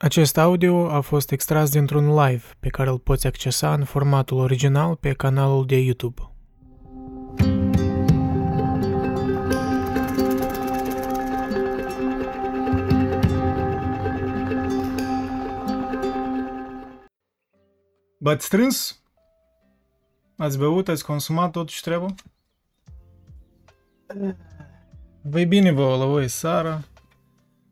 [0.00, 4.96] Acest audio a fost extras dintr-un live pe care îl poți accesa în formatul original
[4.96, 6.22] pe canalul de YouTube.
[18.18, 19.02] V-ați strâns?
[20.36, 20.88] Ați băut?
[20.88, 22.14] Ați consumat tot ce trebuie?
[25.22, 26.80] Vă bine vouă la voi seara,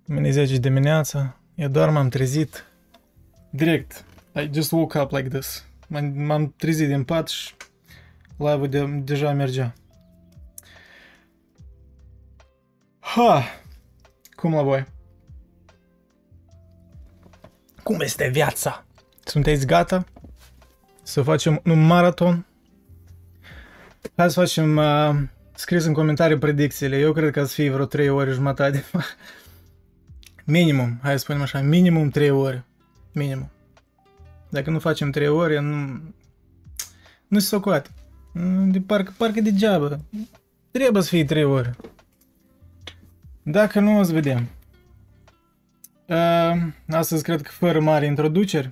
[0.06, 2.64] mine 10 dimineața, eu doar m-am trezit
[3.50, 4.04] direct.
[4.34, 5.64] I just woke up like this.
[5.88, 7.54] M-am trezit din pat și
[8.36, 9.74] live-ul de, deja mergea.
[12.98, 13.42] Ha!
[14.34, 14.86] Cum la voi?
[17.82, 18.84] Cum este viața?
[19.24, 20.04] Sunteți gata?
[21.02, 22.46] Să facem un maraton?
[24.16, 24.76] Hai să facem...
[24.76, 25.16] Uh,
[25.54, 26.98] scris în comentarii predicțiile.
[26.98, 28.84] Eu cred că să fie vreo 3 ore jumătate.
[30.46, 32.64] minimum, hai să spunem așa, minimum 3 ore.
[33.12, 33.50] Minimum.
[34.48, 36.00] Dacă nu facem 3 ore, nu...
[37.28, 37.90] Nu se socoate.
[38.66, 39.98] De parcă, parcă degeaba.
[40.70, 41.76] Trebuie să fie 3 ore.
[43.42, 44.48] Dacă nu, o să vedem.
[46.06, 48.70] Uh, astăzi cred că fără mare introduceri.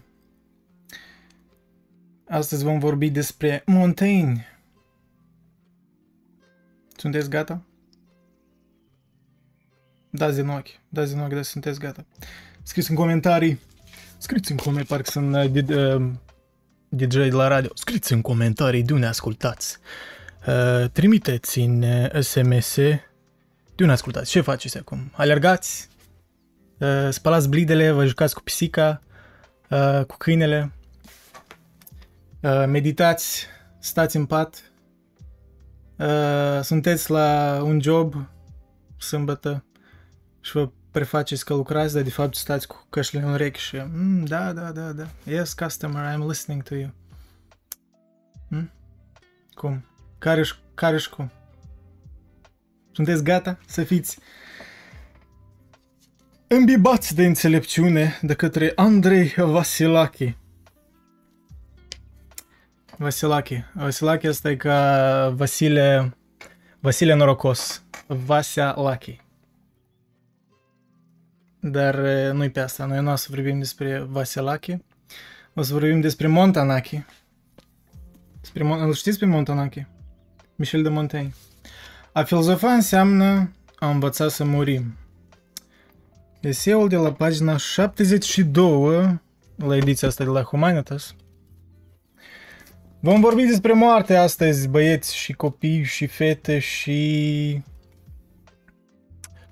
[2.29, 4.47] Astăzi vom vorbi despre Montaigne.
[6.97, 7.63] Sunteți gata?
[10.17, 12.05] Dați din ochi, dați din ochi dacă sunteți gata.
[12.63, 13.61] Scriți în comentarii.
[14.19, 15.35] Scriți în comentarii, parcă sunt
[15.71, 16.11] uh,
[16.89, 17.71] DJ de la radio.
[17.75, 19.79] Scriți în comentarii de unde ascultați.
[20.47, 21.85] Uh, trimiteți în
[22.21, 24.31] SMS de unde ascultați.
[24.31, 25.11] Ce faceți acum?
[25.13, 25.89] Alergați?
[26.79, 27.91] Uh, spălați blidele?
[27.91, 29.01] Vă jucați cu pisica?
[29.71, 30.73] Uh, cu câinele?
[32.41, 33.47] Uh, meditați?
[33.79, 34.73] Stați în pat?
[35.99, 38.15] Uh, sunteți la un job
[38.99, 39.65] sâmbătă
[40.45, 44.25] și vă prefaceți că lucrați, dar de fapt stați cu căștile în urechi și mm,
[44.25, 46.91] da, da, da, da, yes, customer, I'm listening to you.
[48.49, 48.71] Mm?
[49.55, 49.85] Cum?
[50.19, 51.31] Care și care și cum?
[52.93, 54.19] Sunteți gata să fiți
[56.47, 60.37] îmbibați de înțelepciune de către Andrei Vasilachi.
[62.97, 63.65] Vasilachi.
[63.73, 66.17] Vasilachi asta e ca Vasile...
[66.81, 67.83] Vasile Norocos.
[68.07, 69.24] Vasia Lachi.
[71.67, 71.95] Dar
[72.33, 72.85] nu-i pe asta.
[72.85, 74.77] Noi nu o să vorbim despre Vasilachi.
[75.55, 77.05] O să vorbim despre Montanachi.
[78.41, 79.87] Despre, îl știți pe Montanachi?
[80.55, 81.35] Michel de Montaigne.
[82.13, 84.97] A filozofa înseamnă a învăța să murim.
[86.41, 89.21] Eseul de la pagina 72
[89.57, 91.15] la ediția asta de la Humanitas
[93.01, 97.63] Vom vorbi despre moarte astăzi, băieți și copii și fete și...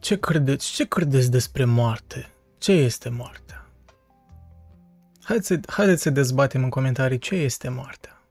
[0.02, 0.72] Ce credeți?
[0.72, 2.32] Ce credeți despre moarte?
[2.58, 3.66] Ce este moartea?
[5.22, 8.22] Haideți să, haideți să dezbatem în comentarii ce este moartea.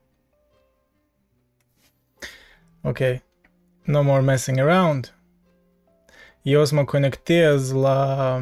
[2.82, 2.98] Ok.
[3.82, 5.14] No more messing around.
[6.42, 8.38] Eu o să mă conectez la...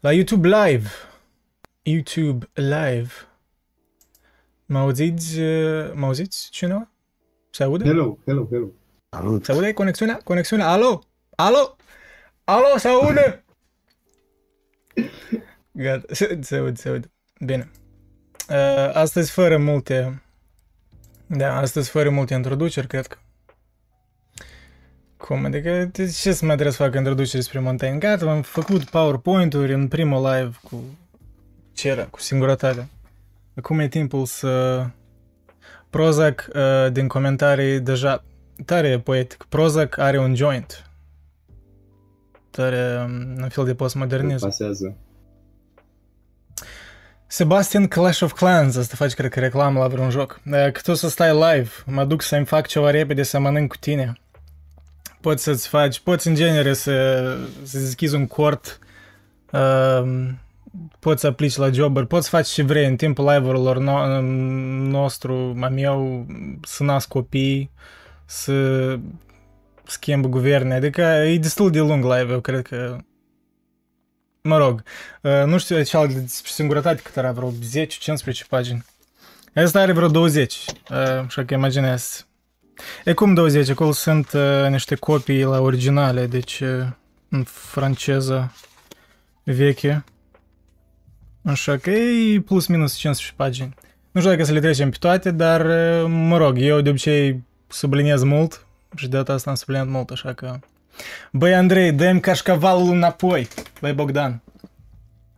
[0.00, 0.88] La YouTube Live.
[1.82, 3.12] YouTube Live
[4.66, 5.40] Mă auziți,
[5.94, 6.90] mă auziți cineva?
[7.50, 7.84] Se aude?
[7.84, 8.70] Hello, hello, hello.
[9.16, 9.44] Salut.
[9.44, 10.20] Se aude conexiunea?
[10.24, 10.68] Conexiunea?
[10.68, 11.02] Alo?
[11.36, 11.76] Alo?
[12.44, 13.44] Alo, se aude?
[15.72, 17.10] Gata, se, se aude, se aude.
[17.44, 17.70] Bine.
[18.48, 20.22] Uh, astăzi fără multe...
[21.26, 23.16] Da, astăzi fără multe introduceri, cred că.
[25.16, 25.44] Cum?
[25.44, 27.98] Adică, ce să mai trebuie să fac introduceri despre Montaigne?
[27.98, 30.84] Gata, am făcut PowerPoint-uri în primul live cu...
[31.72, 32.04] Ce era?
[32.04, 32.88] Cu singurătatea.
[33.56, 34.86] Acum e timpul să...
[35.90, 38.24] Prozac uh, din comentarii deja
[38.64, 39.46] tare poetic.
[39.48, 40.90] Prozac are un joint.
[42.50, 44.44] Tare um, un fel de postmodernism.
[44.44, 44.96] Pasează.
[47.26, 50.40] Sebastian Clash of Clans, asta faci cred că reclamă la vreun joc.
[50.50, 54.12] Că tu să stai live, mă duc să-mi fac ceva repede să mănânc cu tine.
[55.20, 56.92] Poți să-ți faci, poți în genere să,
[57.62, 58.78] să deschizi un cort
[59.52, 60.28] uh,
[60.98, 64.20] poți să aplici la joburi, poți face ce vrei în timpul live-urilor no-
[64.90, 66.26] nostru, a meu,
[66.62, 67.70] să nasc copii,
[68.32, 68.98] să
[69.84, 72.96] schimb guverne, adică e destul de lung live eu cred că
[74.42, 74.82] mă rog,
[75.20, 77.54] uh, nu știu ce alt despre singurătate cât era, vreo 10-15
[78.48, 78.84] pagini.
[79.54, 80.54] Asta are vreo 20,
[80.90, 80.96] uh,
[81.26, 82.26] așa că imaginez.
[83.04, 86.62] E cum 20, acolo sunt uh, niște copii la originale, deci
[87.28, 88.52] în franceză
[89.42, 90.04] veche.
[91.44, 93.74] Așa că e plus minus 15 pagini.
[94.10, 95.66] Nu știu dacă să le trecem pe toate, dar
[96.06, 100.32] mă rog, eu de obicei subliniez mult și de data asta am subliniat mult, așa
[100.32, 100.58] că...
[101.32, 103.48] Băi, Andrei, dă-mi cașcavalul înapoi!
[103.80, 104.42] Băi, Bogdan!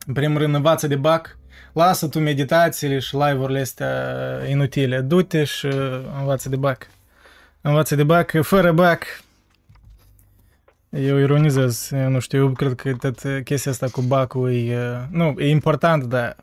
[0.07, 1.39] În primul rând, învață de bac,
[1.73, 3.93] lasă tu meditațiile și live-urile astea
[4.49, 5.01] inutile.
[5.01, 5.67] Du-te și
[6.19, 6.87] învață de bac.
[7.61, 9.05] Învață de bac, fără bac.
[10.91, 15.35] Eu ironizez, eu nu știu, eu cred că tot chestia asta cu bacul e, nu,
[15.39, 16.37] e important, dar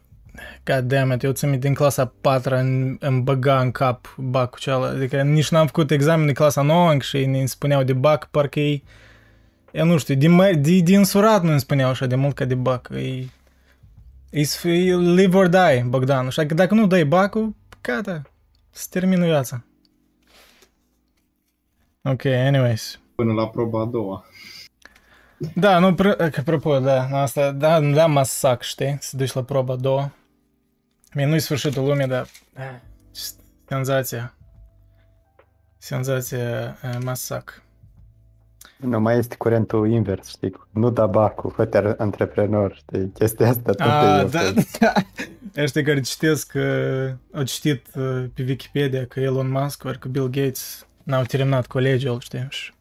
[0.66, 4.88] God damn it, eu țin din clasa 4 îmi, îmi băga în cap bacul ceala.
[4.88, 8.60] Adică nici n-am făcut examen de clasa 9 și ei ne spuneau de bac, parcă
[8.60, 8.84] ei,
[9.72, 12.56] eu nu știu, din, din, din surat nu îmi spuneau așa de mult ca de
[12.56, 12.90] bac.
[12.94, 13.28] E,
[14.32, 16.26] e live or die, Bogdan.
[16.26, 18.22] Așa că dacă nu dai bacul, gata,
[18.70, 19.64] se termină viața.
[22.04, 23.00] Ok, anyways.
[23.16, 24.26] Până la proba a doua.
[25.56, 29.76] Da, nu, pr- apropo, da, asta, da, da, masac, știi, să duci la proba a
[29.76, 30.12] doua.
[31.14, 32.28] Mie nu-i sfârșitul lumii, dar
[33.68, 34.34] senzația.
[35.78, 37.64] Senzația masac.
[38.78, 40.54] Nu mai este curentul invers, știi?
[40.72, 43.12] Nu da bacul, fă antreprenor, știi?
[43.14, 44.94] Chestia asta tot A, da, da.
[45.58, 50.30] Ăștia care citesc, uh, au citit uh, pe Wikipedia că Elon Musk, ori că Bill
[50.30, 52.48] Gates n-au terminat colegiul, știi?
[52.50, 52.74] Și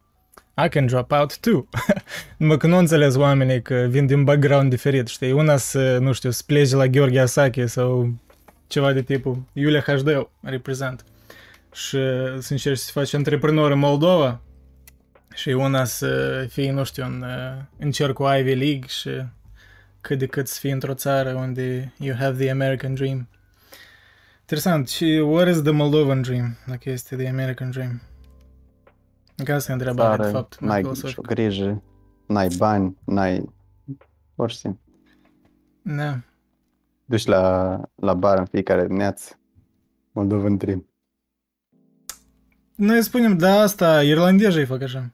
[0.65, 1.69] I can drop out too.
[2.37, 5.33] Numai că nu înțeles oamenii că vin din background diferit, știi?
[5.33, 8.15] Una să, nu știu, să plece la Gheorghe Asache sau
[8.67, 11.05] ceva de tipul Iulia HD reprezent.
[11.73, 11.99] Și
[12.39, 14.41] să încerci să faci antreprenor în Moldova
[15.35, 17.25] și una să fii, nu știu, în,
[17.79, 19.11] în cercul Ivy League și
[20.01, 23.29] cât de cât să fii într-o țară unde you have the American dream.
[24.41, 24.89] Interesant.
[24.89, 26.57] Și what is the Moldovan dream?
[26.67, 28.01] Dacă este the American dream?
[29.45, 30.61] Ca să întrebare, de fapt.
[30.61, 31.83] N-ai nicio grijă,
[32.27, 33.55] n-ai bani, n-ai...
[34.35, 34.81] Pur și simplu.
[35.83, 36.21] Da.
[37.05, 39.39] Duci la, la bar în fiecare dimineață.
[40.13, 40.85] Moldovan Dream.
[42.75, 45.13] Noi spunem, da, asta, irlandezii fac așa.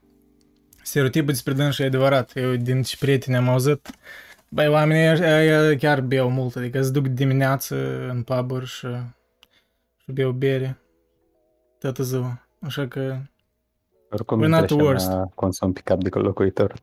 [0.83, 2.35] Stereotipul despre dânsi e adevărat.
[2.35, 3.89] Eu din ce prieteni am auzit,
[4.49, 7.75] băi, oamenii ăia chiar beau mult, adică se duc dimineață
[8.09, 8.87] în pub și,
[9.97, 10.77] și beau bere
[11.79, 12.47] toată ziua.
[12.61, 13.17] Așa că
[14.11, 15.11] oricum, We're not the worst.
[15.35, 16.73] consum pe cap de locuitor.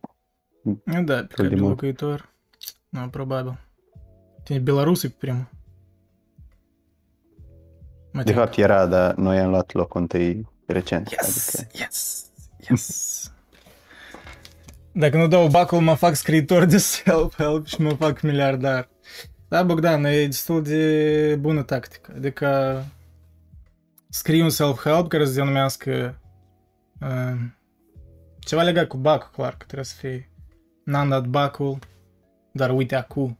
[1.04, 2.28] Da, pe cap de locuitor.
[2.88, 3.58] Nu, probabil.
[4.42, 5.48] Tine Belarusul pe primul.
[8.12, 11.10] Mă de fapt era, dar noi am luat locul întâi recent.
[11.10, 11.70] Yes, adică...
[11.78, 12.24] yes,
[12.68, 13.32] yes.
[14.92, 18.88] Dacă nu dau bacul, mă fac scriitor de self-help și mă fac miliardar.
[19.48, 22.12] Da, Bogdan, e destul de bună tactică.
[22.16, 22.82] Adică
[24.08, 26.18] scrii un self-help care se denumească
[27.04, 27.40] Uh,
[28.38, 30.28] ceva legat cu bacul, clar, că trebuie să fie
[30.84, 31.78] n-am dat bacul,
[32.52, 33.38] dar uite acum.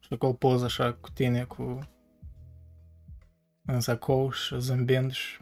[0.00, 1.78] Și acolo poză așa cu tine, cu
[3.64, 5.38] în sacou și zâmbind și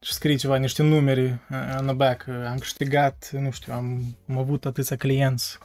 [0.00, 1.40] și scrii ceva, niște numere
[1.78, 2.28] în the back.
[2.28, 5.58] Am câștigat, nu știu, am, am avut atâția clienți.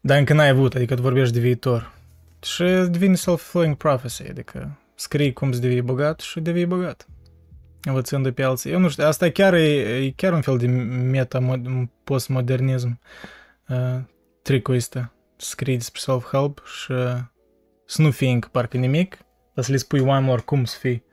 [0.00, 1.92] Dar încă n-ai avut, adică vorbești de viitor.
[2.42, 7.08] Și devine self-fulfilling prophecy, adică scrii cum să devii bogat și devii bogat
[7.84, 8.70] învățând de pe alții.
[8.70, 11.60] Eu nu știu, asta chiar e, e chiar un fel de meta
[12.04, 13.00] postmodernism.
[13.68, 14.00] Uh,
[14.42, 15.12] tricul ăsta.
[15.36, 17.16] Scrii despre self-help și uh,
[17.86, 19.18] să nu fii încă parcă nimic,
[19.54, 21.04] dar să le spui oamenilor cum să fii.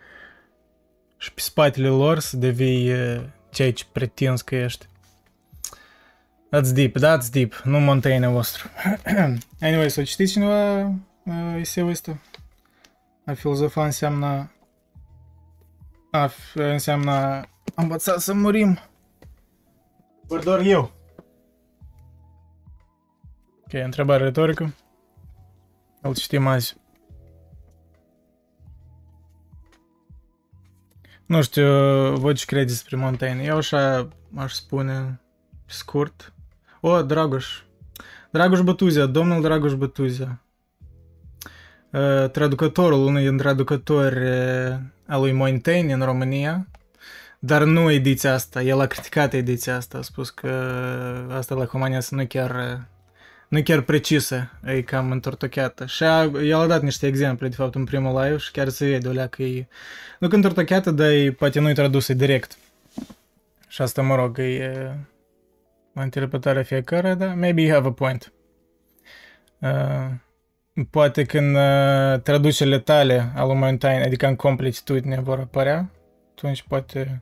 [1.18, 4.86] Și pe spatele lor să devii uh, ceea ce pretinzi că ești.
[6.56, 8.70] That's deep, that's deep, nu Montaigne vostru.
[9.62, 10.80] anyway, să citiți cineva
[11.24, 12.22] uh, eseul ăsta?
[13.26, 14.52] A filozofa înseamnă
[16.12, 17.14] a, înseamnă
[17.76, 18.80] am învățat să murim.
[20.28, 20.92] Ori doar eu.
[23.62, 24.74] Ok, întrebare retorică.
[26.02, 26.80] Îl citim azi.
[31.26, 31.66] Nu știu,
[32.16, 33.44] voi ce credeți despre Montaigne.
[33.44, 35.22] Eu așa aș spune
[35.66, 36.34] scurt.
[36.82, 37.64] O, Dragoș.
[38.32, 40.42] Dragoș Bătuzia, domnul Dragoș Bătuzia.
[42.32, 44.20] Traducătorul, unul din traducători
[45.12, 46.68] a lui Montaigne în România,
[47.40, 48.62] dar nu ediția asta.
[48.62, 50.50] El a criticat ediția asta, a spus că
[51.32, 52.82] asta la Humanias nu chiar
[53.48, 55.86] nu chiar precisă, e cam întortocheată.
[55.86, 58.86] Și a, el a dat niște exemple, de fapt, în primul live și chiar se
[58.86, 59.68] vede o leacă e...
[60.20, 62.58] Nu că întortocheată, dar e, poate nu-i tradusă direct.
[63.68, 64.96] Și asta, mă rog, e
[65.96, 68.34] o interpretare fiecare, dar maybe you have a point.
[69.60, 70.12] Uh,
[70.90, 75.92] Poate când uh, traducerile tale al lui Montaigne, adică în completitudine vor apărea,
[76.32, 77.22] atunci poate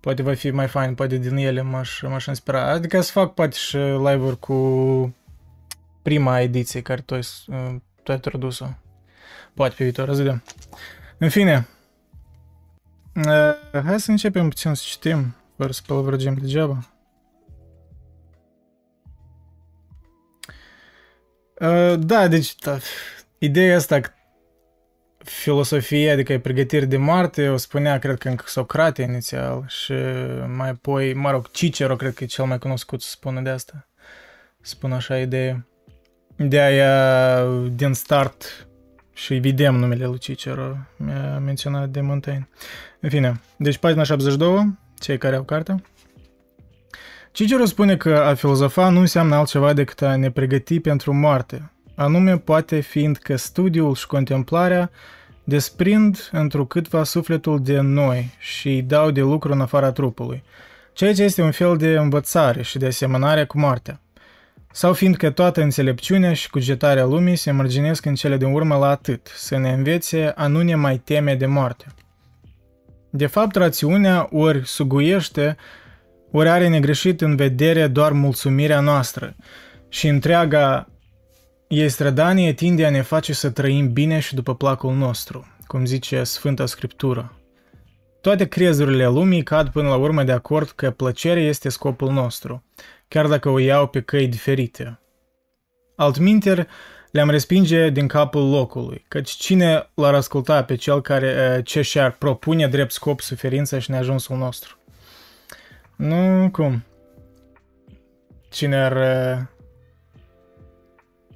[0.00, 2.70] poate va fi mai fain, poate din ele m-aș, m-aș inspira.
[2.70, 5.14] Adică să fac poate și live-uri cu
[6.02, 8.66] prima ediție care tu ai, uh, tu ai tradus-o.
[9.54, 10.42] Poate pe viitor, să vedem.
[11.18, 11.68] În fine,
[13.14, 16.95] uh, hai să începem puțin să citim, fără să pălăvrăgim degeaba.
[21.60, 22.78] Uh, da, deci da,
[23.38, 24.00] ideea asta,
[25.18, 29.92] filosofia, adică pregătiri de moarte, o spunea, cred că încă Socrate inițial și
[30.46, 33.88] mai apoi, mă rog, Cicero cred că e cel mai cunoscut să spună de asta.
[34.60, 35.66] Spun așa idee.
[36.36, 38.66] De aia, din start,
[39.16, 42.48] și vedem numele lui Cicero, mi-a menționat de Montaigne.
[43.00, 45.82] În fine, deci pagina 72, cei care au cartea.
[47.36, 52.38] Cicero spune că a filozofa nu înseamnă altceva decât a ne pregăti pentru moarte, anume
[52.38, 54.90] poate fiind că studiul și contemplarea
[55.44, 60.42] desprind întrucâtva sufletul de noi și îi dau de lucru în afara trupului,
[60.92, 64.00] ceea ce este un fel de învățare și de asemănare cu moartea.
[64.72, 69.32] Sau fiindcă toată înțelepciunea și cugetarea lumii se mărginesc în cele din urmă la atât,
[69.34, 71.86] să ne învețe a nu ne mai teme de moarte.
[73.10, 75.56] De fapt, rațiunea ori suguiește,
[76.32, 79.36] ori are negreșit în vedere doar mulțumirea noastră
[79.88, 80.88] și întreaga
[81.68, 86.24] ei strădanie tinde a ne face să trăim bine și după placul nostru, cum zice
[86.24, 87.32] Sfânta Scriptură.
[88.20, 92.64] Toate crezurile lumii cad până la urmă de acord că plăcerea este scopul nostru,
[93.08, 95.00] chiar dacă o iau pe căi diferite.
[95.96, 96.66] Altminteri,
[97.10, 102.68] le-am respinge din capul locului, căci cine l-ar asculta pe cel care ce și-ar propune
[102.68, 104.78] drept scop suferința și neajunsul nostru?
[105.96, 106.84] Nu, cum?
[108.48, 108.96] Cine ar...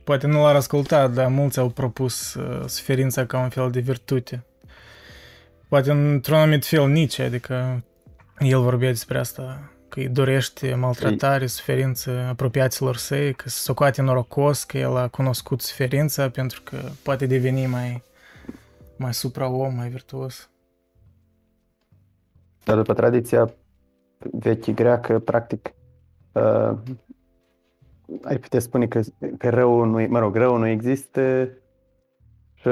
[0.04, 4.44] Poate nu l-ar asculta, dar mulți au propus uh, suferința ca un fel de virtute.
[5.68, 7.84] Poate într-un anumit fel nici, adică
[8.38, 14.64] el vorbea despre asta, că îi dorește maltratare, suferință apropiaților săi, că se socoate norocos,
[14.64, 18.02] că el a cunoscut suferința pentru că poate deveni mai,
[18.96, 20.50] mai supra-om, mai virtuos.
[22.64, 23.54] Dar după tradiția
[24.32, 25.74] veche greacă, practic,
[26.32, 26.72] uh,
[28.22, 29.00] ai putea spune că,
[29.38, 31.48] că rău nu, mă rog, rău nu există
[32.54, 32.68] și,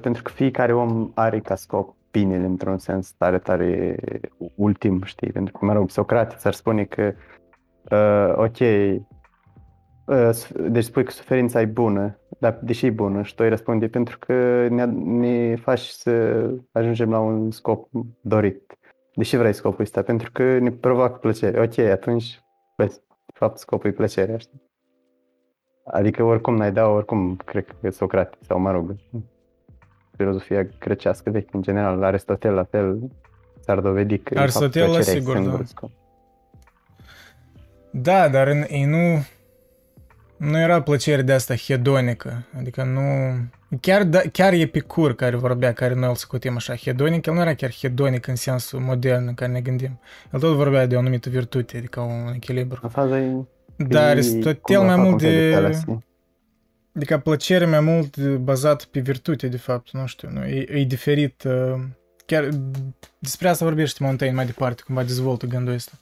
[0.00, 3.96] pentru că fiecare om are ca scop binele într-un sens tare, tare
[4.54, 5.32] ultim, știi?
[5.32, 7.12] Pentru că, mă rog, Socrate ți-ar spune că,
[7.90, 8.58] uh, ok,
[10.06, 10.30] uh,
[10.68, 14.18] deci spui că suferința e bună, dar deși e bună și tu îi răspunde pentru
[14.18, 17.88] că ne, ne faci să ajungem la un scop
[18.20, 18.75] dorit.
[19.16, 20.02] Deși vrei scopul ăsta?
[20.02, 21.60] Pentru că ne provoacă plăcere.
[21.60, 22.40] Ok, atunci,
[22.76, 24.62] vezi, de fapt, scopul e plăcerea, știi?
[25.84, 28.94] Adică oricum n-ai da, oricum, cred că Socrate sau, mă rog,
[30.16, 33.10] filozofia grecească veche, în general, Aristotel la fel,
[33.60, 35.60] s-ar dovedi că Aristotel, la sigur, da.
[35.64, 35.90] Scop.
[37.90, 39.24] Da, dar în, ei nu,
[40.36, 43.00] nu era plăcere de asta hedonică, adică nu...
[43.80, 47.54] Chiar, da, chiar Epicur care vorbea, care noi îl scotim așa hedonic, el nu era
[47.54, 50.00] chiar hedonic în sensul modern în care ne gândim.
[50.32, 52.88] El tot vorbea de o anumită virtute, adică un echilibru.
[52.88, 53.44] Faza e...
[53.76, 55.54] Dar Aristotel mai mult de...
[56.94, 61.42] Adică plăcere mai mult bazat pe virtute, de fapt, nu știu, nu, e, e diferit.
[61.44, 61.80] Uh,
[62.26, 62.48] chiar
[63.18, 65.92] despre asta vorbește Montaigne mai departe, cumva dezvoltă gândul ăsta.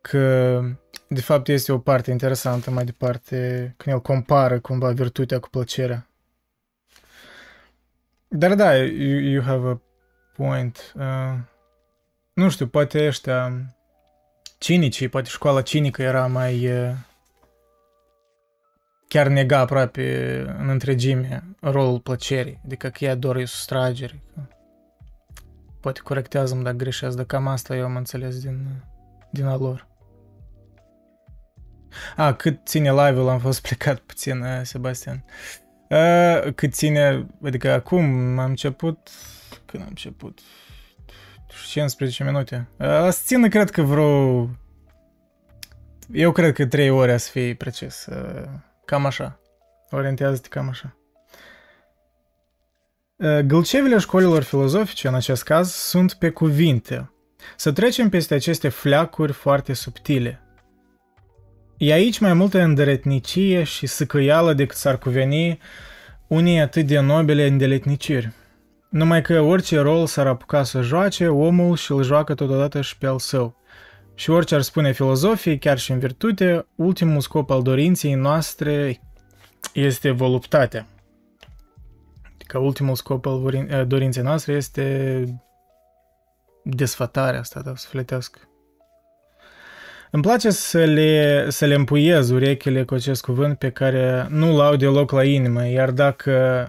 [0.00, 0.60] Că,
[1.08, 3.36] de fapt, este o parte interesantă mai departe,
[3.76, 6.06] când el compară cumva virtutea cu plăcerea.
[8.34, 9.80] Dar da, you, you have a
[10.36, 10.92] point.
[10.96, 11.38] Uh,
[12.34, 13.52] nu știu, poate ăștia
[14.58, 16.82] cinicii, poate școala cinică era mai...
[16.82, 16.94] Uh,
[19.08, 24.22] chiar nega aproape în întregime rolul plăcerii, adică că ea doar e sustragere.
[25.80, 28.66] Poate corectează-mă dacă greșesc, dar cam asta eu am înțeles din,
[29.30, 29.88] din a lor.
[32.16, 35.24] A, cât ține live-ul, am fost plecat puțin, Sebastian.
[35.92, 38.04] A, cât ține, adică acum
[38.38, 39.08] am început,
[39.66, 40.38] când am început?
[41.68, 42.68] 15 minute.
[42.78, 44.48] A, să țină, cred că vreo...
[46.12, 48.08] Eu cred că 3 ore să fie precis.
[48.84, 49.40] Cam așa.
[49.90, 50.96] Orientează-te cam așa.
[53.46, 57.12] Gâlcevile școlilor filozofice, în acest caz, sunt pe cuvinte.
[57.56, 60.41] Să trecem peste aceste fleacuri foarte subtile.
[61.82, 65.58] E aici mai multă îndăretnicie și săcăială decât s-ar cuveni
[66.26, 68.32] unii atât de nobile îndeletniciri.
[68.88, 73.18] Numai că orice rol s-ar apuca să joace, omul și-l joacă totodată și pe al
[73.18, 73.56] său.
[74.14, 79.00] Și orice ar spune filozofii, chiar și în virtute, ultimul scop al dorinței noastre
[79.72, 80.86] este voluptatea.
[82.34, 85.24] Adică ultimul scop al eh, dorinței noastre este
[86.64, 88.38] desfătarea asta, da, sufletească.
[90.14, 94.76] Îmi place să le, să le împuiez urechile cu acest cuvânt pe care nu-l au
[94.76, 96.66] deloc la inimă, iar dacă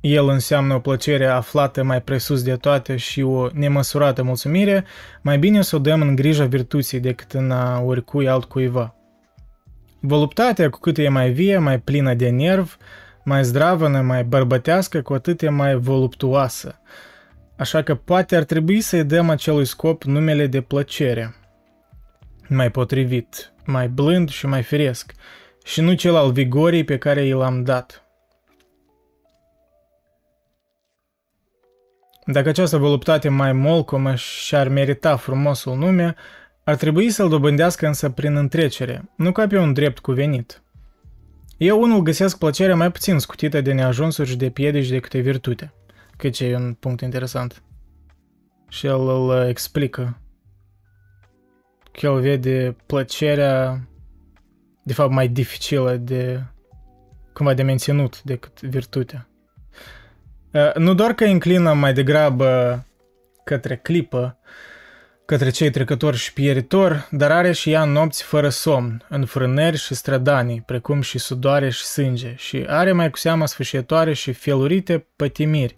[0.00, 4.84] el înseamnă o plăcere aflată mai presus de toate și o nemăsurată mulțumire,
[5.22, 8.94] mai bine să o dăm în grija virtuții decât în a oricui altcuiva.
[10.00, 12.76] Voluptatea, cu cât e mai vie, mai plină de nerv,
[13.24, 16.80] mai zdravănă, mai bărbătească, cu atât e mai voluptuoasă.
[17.56, 21.34] Așa că poate ar trebui să-i dăm acelui scop numele de plăcere.
[22.48, 25.12] Mai potrivit, mai blând și mai firesc,
[25.64, 28.06] și nu cel al vigorii pe care i l-am dat.
[32.26, 36.14] Dacă această voluptate mai molcomă și-ar merita frumosul nume,
[36.64, 40.62] ar trebui să-l dobândească însă prin întrecere, nu ca pe un drept cuvenit.
[41.56, 45.72] Eu unul găsesc plăcerea mai puțin scutită de neajunsuri și de piedici decât de virtute,
[46.16, 47.62] căci e un punct interesant.
[48.68, 50.20] Și el îl explică
[51.92, 53.80] că el vede plăcerea
[54.82, 56.42] de fapt mai dificilă de
[57.32, 59.28] cumva de menținut decât virtutea.
[60.52, 62.84] Uh, nu doar că înclină mai degrabă
[63.44, 64.38] către clipă,
[65.24, 70.62] către cei trecători și pieritori, dar are și ea nopți fără somn, înfrânări și strădanii,
[70.66, 75.76] precum și sudoare și sânge, și are mai cu seamă sfârșitoare și felurite pătimiri,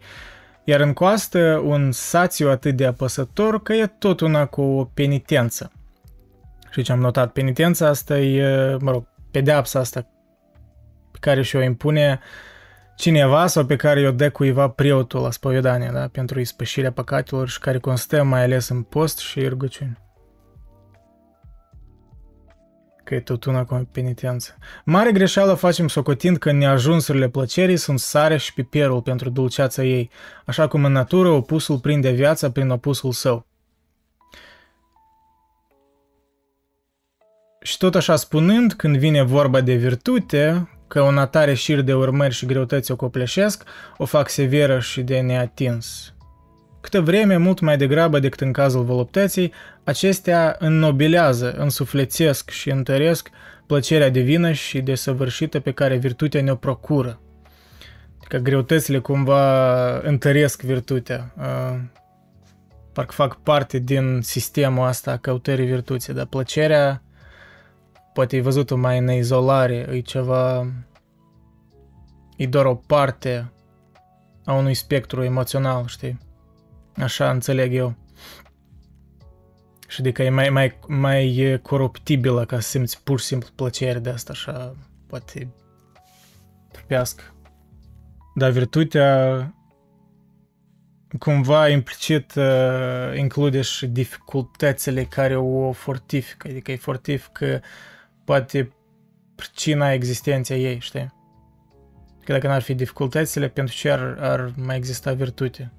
[0.64, 5.72] iar în coastă un sațiu atât de apăsător că e tot una cu o penitență.
[6.74, 10.00] Și ce am notat, penitența asta e, mă rog, pedeapsa asta
[11.12, 12.20] pe care și-o impune
[12.96, 16.08] cineva sau pe care o dă cuiva preotul la spovedanie, da?
[16.08, 19.98] pentru ispășirea păcatelor și care constă mai ales în post și rugăciuni.
[23.04, 24.56] Că e tot una cu penitență.
[24.84, 30.10] Mare greșeală facem socotind că neajunsurile plăcerii sunt sare și piperul pentru dulceața ei,
[30.44, 33.46] așa cum în natură opusul prinde viața prin opusul său.
[37.66, 42.34] Și tot așa spunând, când vine vorba de virtute, că un atare șir de urmări
[42.34, 43.64] și greutăți o copleșesc,
[43.96, 46.14] o fac severă și de neatins.
[46.80, 49.52] Câte vreme, mult mai degrabă decât în cazul voluptății,
[49.84, 53.30] acestea înnobilează, însuflețesc și întăresc
[53.66, 57.20] plăcerea divină și desăvârșită pe care virtutea ne-o procură.
[58.28, 61.34] Că greutățile cumva întăresc virtutea.
[62.92, 67.02] Parcă fac parte din sistemul ăsta a căutării virtuții, dar plăcerea
[68.14, 70.72] poate e văzut mai în izolare, e ceva...
[72.36, 73.52] E doar o parte
[74.44, 76.18] a unui spectru emoțional, știi?
[76.96, 77.94] Așa înțeleg eu.
[79.88, 83.98] Și de că e mai, mai, mai coruptibilă ca să simți pur și simplu plăcere
[83.98, 85.54] de asta, așa, poate
[86.72, 87.22] trupească.
[88.34, 89.54] Dar virtutea
[91.18, 97.62] cumva implicit uh, include și dificultățile care o fortifică, adică e fortifică
[98.24, 98.72] poate
[99.34, 101.12] pricina existenței ei, știi?
[102.24, 105.72] Că dacă n-ar fi dificultățile, pentru ce ar, ar mai exista virtute?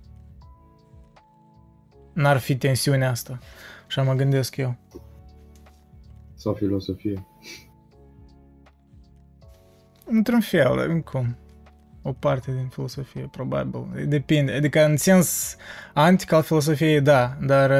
[2.13, 3.39] N-ar fi tensiunea asta.
[3.88, 4.75] Așa mă gândesc eu.
[6.34, 7.27] Sau filosofie.
[10.05, 11.38] Într-un fel, cum?
[12.01, 14.08] O parte din filosofie, probabil.
[14.08, 14.51] Depinde.
[14.51, 15.55] Adică, în sens
[15.93, 17.71] antic al filosofiei, da, dar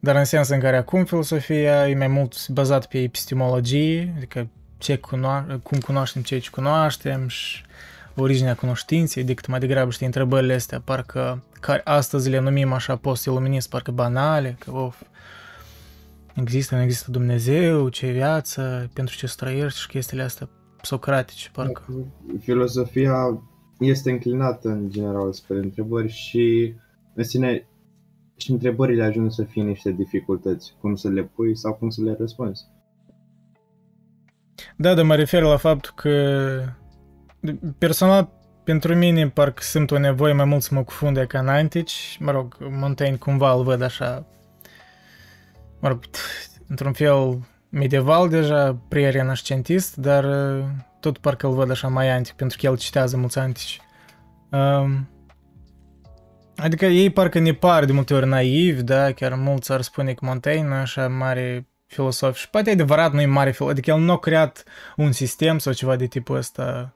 [0.00, 4.96] dar în sens în care acum filosofia e mai mult bazat pe epistemologie, adică ce
[4.96, 7.64] cuno- cum cunoaștem ceea ce cunoaștem și
[8.16, 13.68] originea cunoștinței, decât mai degrabă știi întrebările astea, parcă care astăzi le numim așa post-iluminist,
[13.68, 15.02] parcă banale, că of,
[16.34, 20.48] există, nu există Dumnezeu, ce viață, pentru ce străiești și chestiile astea
[20.82, 21.82] socratice, parcă.
[22.40, 23.42] Filosofia
[23.78, 26.74] este înclinată în general spre întrebări și
[27.14, 27.66] în sine
[28.38, 32.16] și întrebările ajung să fie niște dificultăți, cum să le pui sau cum să le
[32.18, 32.64] răspunzi.
[34.76, 36.62] Da, dar mă refer la faptul că
[37.78, 38.28] personal
[38.64, 42.16] pentru mine parcă simt o nevoie mai mult să mă cufunde ca în antici.
[42.20, 44.26] Mă rog, Montaigne cumva îl văd așa,
[45.80, 46.00] mă rog,
[46.68, 50.24] într-un fel medieval deja, pre-renascentist, dar
[51.00, 53.80] tot parcă îl văd așa mai antic, pentru că el citează mulți antici.
[54.50, 55.08] Um,
[56.58, 60.24] Adică ei parcă ne par de multe ori naivi, da, chiar mulți ar spune că
[60.24, 64.12] Montaigne, așa mare filosof și poate e adevărat, nu e mare filosof, adică el nu
[64.12, 64.64] a creat
[64.96, 66.94] un sistem sau ceva de tipul ăsta,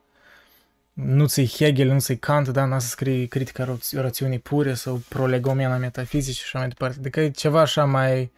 [0.92, 5.77] nu ți Hegel, nu ți Kant, da, n-a să scrie critica rațiunii pure sau prolegomena
[5.77, 6.96] metafizică și așa mai departe.
[6.98, 8.33] Adică e ceva așa mai,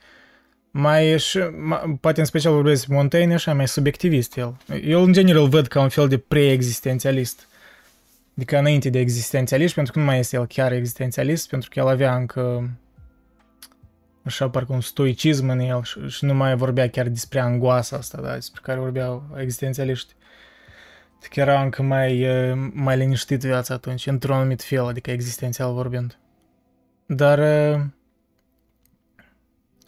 [0.70, 4.56] mai, și, mai poate în special vorbesc Montaigne, așa mai subiectivist el.
[4.84, 7.48] Eu în general văd ca un fel de pre-existențialist
[8.36, 11.88] Adică înainte de existențialist, pentru că nu mai este el chiar existențialist, pentru că el
[11.88, 12.70] avea încă
[14.22, 18.20] așa parcă un stoicism în el și, și nu mai vorbea chiar despre angoasa asta,
[18.20, 20.14] da, despre care vorbeau existențialiști.
[21.16, 22.26] Adică era încă mai,
[22.72, 26.18] mai liniștit viața atunci, într-un anumit fel, adică existențial vorbind.
[27.06, 27.38] Dar...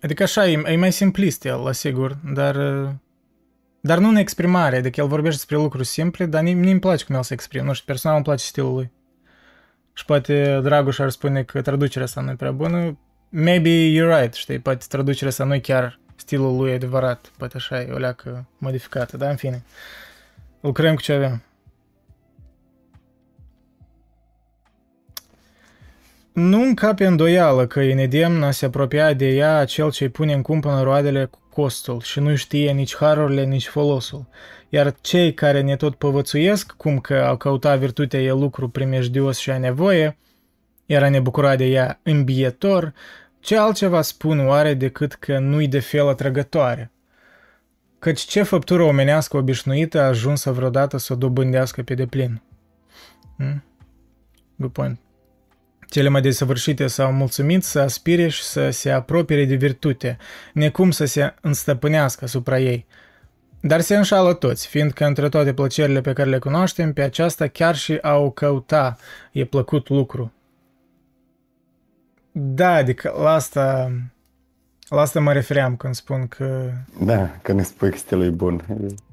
[0.03, 2.57] Adică așa, e, e mai simplist el, la sigur, dar
[3.87, 7.15] Dar nu în exprimare, adică el vorbește despre lucruri simple, dar mie îmi place cum
[7.15, 7.65] el se exprimă.
[7.65, 8.91] Nu știu, personal îmi place stilul lui.
[9.93, 12.99] Și poate Dragoș ar spune că traducerea sa nu e prea bună.
[13.29, 17.81] Maybe you're right, știi, poate traducerea sa nu e chiar stilul lui adevărat, poate așa
[17.81, 19.63] e o leacă modificată, dar în fine.
[20.61, 21.43] Lucrăm cu ce avem.
[26.37, 30.43] Nu încape îndoială că e nedemn a se apropia de ea cel ce-i pune în
[30.43, 34.27] cumpănă roadele cu costul și nu știe nici harurile, nici folosul.
[34.69, 39.51] Iar cei care ne tot povățuiesc, cum că au căutat virtutea e lucru primejdios și
[39.51, 40.19] a nevoie,
[40.87, 42.93] iar a ne bucura de ea îmbietor,
[43.41, 46.91] ce altceva spun oare decât că nu-i de fel atrăgătoare?
[47.99, 52.43] Căci ce făptură omenească obișnuită a ajunsă vreodată să o dobândească pe deplin?
[53.37, 53.65] Hmm?
[54.57, 55.06] Good point.
[55.89, 60.17] Cele mai desăvârșite s-au mulțumit să aspire și să se apropie de virtute,
[60.53, 62.87] necum să se înstăpânească asupra ei.
[63.61, 67.77] Dar se înșală toți, fiindcă între toate plăcerile pe care le cunoaștem, pe aceasta chiar
[67.77, 68.97] și au căuta
[69.33, 70.33] e plăcut lucru.
[72.33, 73.93] Da, adică la asta,
[74.89, 76.71] la asta mă refeream când spun că...
[77.01, 78.65] Da, când spui că stilul e bun,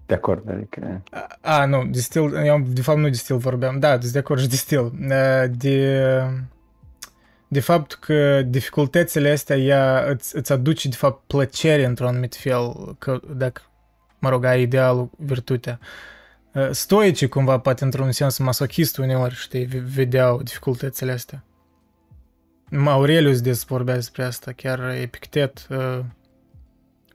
[0.05, 1.01] de acord, adică...
[1.11, 4.41] A, a nu, de stil, eu de fapt nu de stil vorbeam, da, de acord
[4.41, 4.91] și de stil.
[5.51, 5.99] De,
[7.53, 12.95] de fapt că dificultățile astea ea îți, îți aduce de fapt plăcere într-un anumit fel,
[12.97, 13.61] că dacă,
[14.19, 15.79] mă rog, ai idealul, virtutea.
[16.71, 21.43] Stoicii cumva, poate într-un sens masochist uneori, știi, vedeau dificultățile astea.
[22.85, 25.67] Aurelius des vorbea despre asta, chiar Epictet,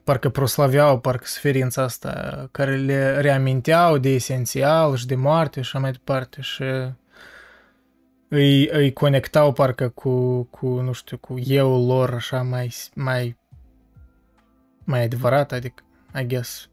[0.05, 5.79] parcă proslaveau parcă suferința asta, care le reaminteau de esențial și de moarte și așa
[5.79, 6.65] mai departe și
[8.29, 13.37] îi, îi conectau parcă cu, cu, nu știu, cu eu lor așa mai, mai,
[14.85, 15.83] mai adevărat, adică,
[16.21, 16.69] I guess,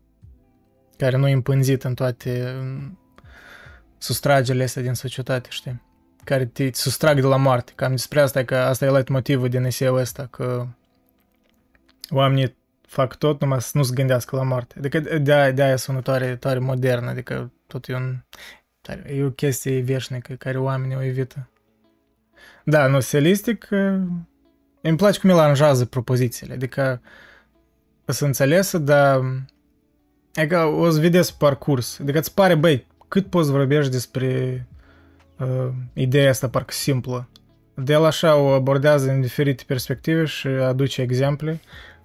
[0.98, 2.56] care nu e împânzit în toate
[3.98, 5.82] sustragele astea din societate, știi?
[6.24, 7.72] Care te sustrag de la moarte.
[7.76, 10.68] Cam despre asta, că asta e light motivul din eseul ăsta, că
[12.10, 14.76] oamenii fac tot numai să nu se gândească la moarte.
[14.78, 18.18] Adică de-aia, de-aia sună tare, tare modernă, adică tot e un
[18.92, 21.50] E o chestie veșnică care oamenii o evită.
[22.64, 23.68] Da, nu, stilistic,
[24.82, 27.02] îmi place cum el aranjează propozițiile, adică
[28.06, 29.22] să înțelesă, dar
[30.34, 32.00] adică o să vedeți pe parcurs.
[32.00, 34.68] Adică îți pare, băi, cât poți vorbești despre
[35.40, 37.30] uh, ideea asta parcă simplă.
[37.76, 41.60] De el așa o abordează în diferite perspective și aduce exemple.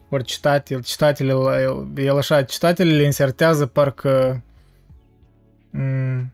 [0.09, 1.33] Ori citate, citatele,
[1.97, 4.43] el așa, citatele le insertează parcă
[5.79, 6.27] m-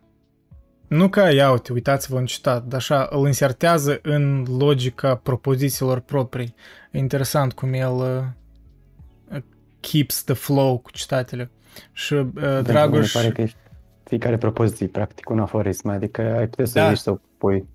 [0.89, 6.55] nu ca, ia uite, uitați-vă un citat, dar așa îl insertează în logica propozițiilor proprii.
[6.91, 9.43] E interesant cum el uh,
[9.81, 11.51] keeps the flow cu citatele.
[11.93, 12.29] Și uh,
[12.63, 13.15] Dragoș...
[13.15, 13.53] Mi pare că
[14.05, 16.95] fiecare propoziție, practic, un aforism, adică ai putea să da.
[16.95, 17.69] să o pui.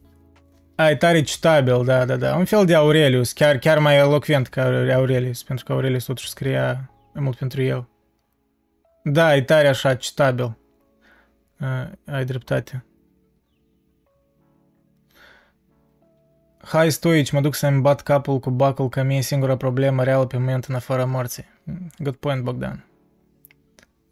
[0.75, 2.35] Ai tare citabil, da, da, da.
[2.35, 6.91] Un fel de Aurelius, chiar, chiar mai elocvent ca Aurelius, pentru că Aurelius totuși scria
[7.13, 7.89] mult pentru el.
[9.03, 10.57] Da, e tare așa citabil.
[11.59, 12.85] Uh, ai dreptate.
[16.71, 20.25] Hai stoici, mă duc să-mi bat capul cu bacul că mie e singura problemă reală
[20.25, 21.45] pe moment în afara morții.
[21.99, 22.85] Good point, Bogdan.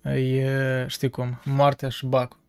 [0.04, 2.40] E, știi cum, moartea și bacul.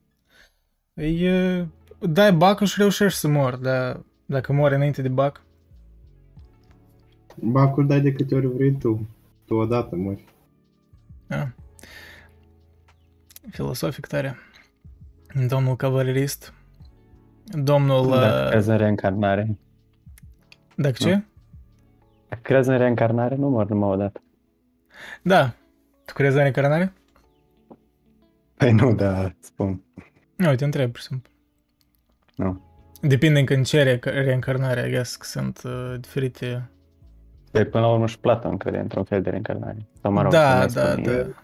[0.94, 1.64] E,
[1.98, 5.42] dai bacul și reușești să mor, dar dacă mori înainte de bac...
[7.34, 9.08] Bacul dai de câte ori vrei tu.
[9.46, 10.24] Tu odată mori.
[11.28, 11.46] Ah.
[13.50, 14.36] Filosofic tare.
[15.48, 16.54] Domnul cavalerist.
[17.44, 18.10] Domnul...
[18.10, 19.58] Da, uh, reîncarnare.
[20.80, 21.22] Dacă ce?
[22.28, 24.22] Dacă crezi în reîncarnare, nu mor numai odată.
[25.22, 25.52] Da.
[26.04, 26.92] Tu crezi în reîncarnare?
[28.56, 29.82] Păi nu, da, spun.
[30.36, 31.30] Nu, te întreb, pur și simplu.
[32.36, 32.60] Nu.
[33.00, 36.70] Depinde în ce re- reîncarnare, I guess, că sunt uh, diferite...
[37.50, 39.86] Păi până la urmă și Platon crede într-un fel de reîncarnare.
[40.00, 41.12] Sau, mă rog, da, da, da.
[41.12, 41.34] Eu.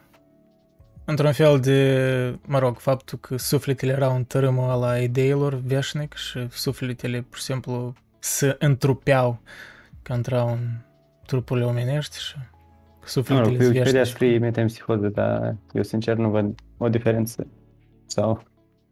[1.04, 6.46] Într-un fel de, mă rog, faptul că sufletele erau în tărâmul ăla ideilor veșnic și
[6.50, 7.94] sufletele, pur și simplu,
[8.26, 9.40] se întrupeau
[10.02, 10.68] ca intrau în
[11.26, 12.34] trupurile omenești și
[13.04, 17.46] sufletele nu, Wikipedia scrie metempsihoză, dar eu sincer nu văd o diferență.
[18.06, 18.42] Sau?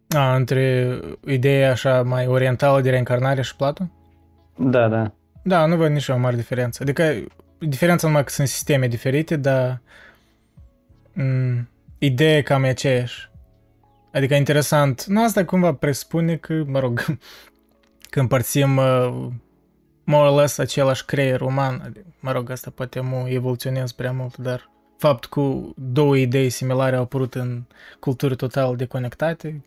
[0.08, 3.92] A, între ideea așa mai orientală de reîncarnare și Platon?
[4.56, 5.12] Da, da.
[5.42, 6.82] Da, nu văd nici o mare diferență.
[6.82, 7.14] Adică
[7.58, 9.80] diferența numai că sunt sisteme diferite, dar
[11.20, 11.64] m-
[11.98, 13.30] ideea cam e aceeași.
[14.12, 15.04] Adică interesant.
[15.04, 17.04] Nu, asta cumva presupune că, mă rog,
[18.14, 19.28] că împărțim uh,
[20.04, 22.04] more or less același creier uman.
[22.20, 27.02] Mă rog, asta poate mă evoluționez prea mult, dar fapt că două idei similare au
[27.02, 27.64] apărut în
[28.00, 29.64] culturi total deconectate,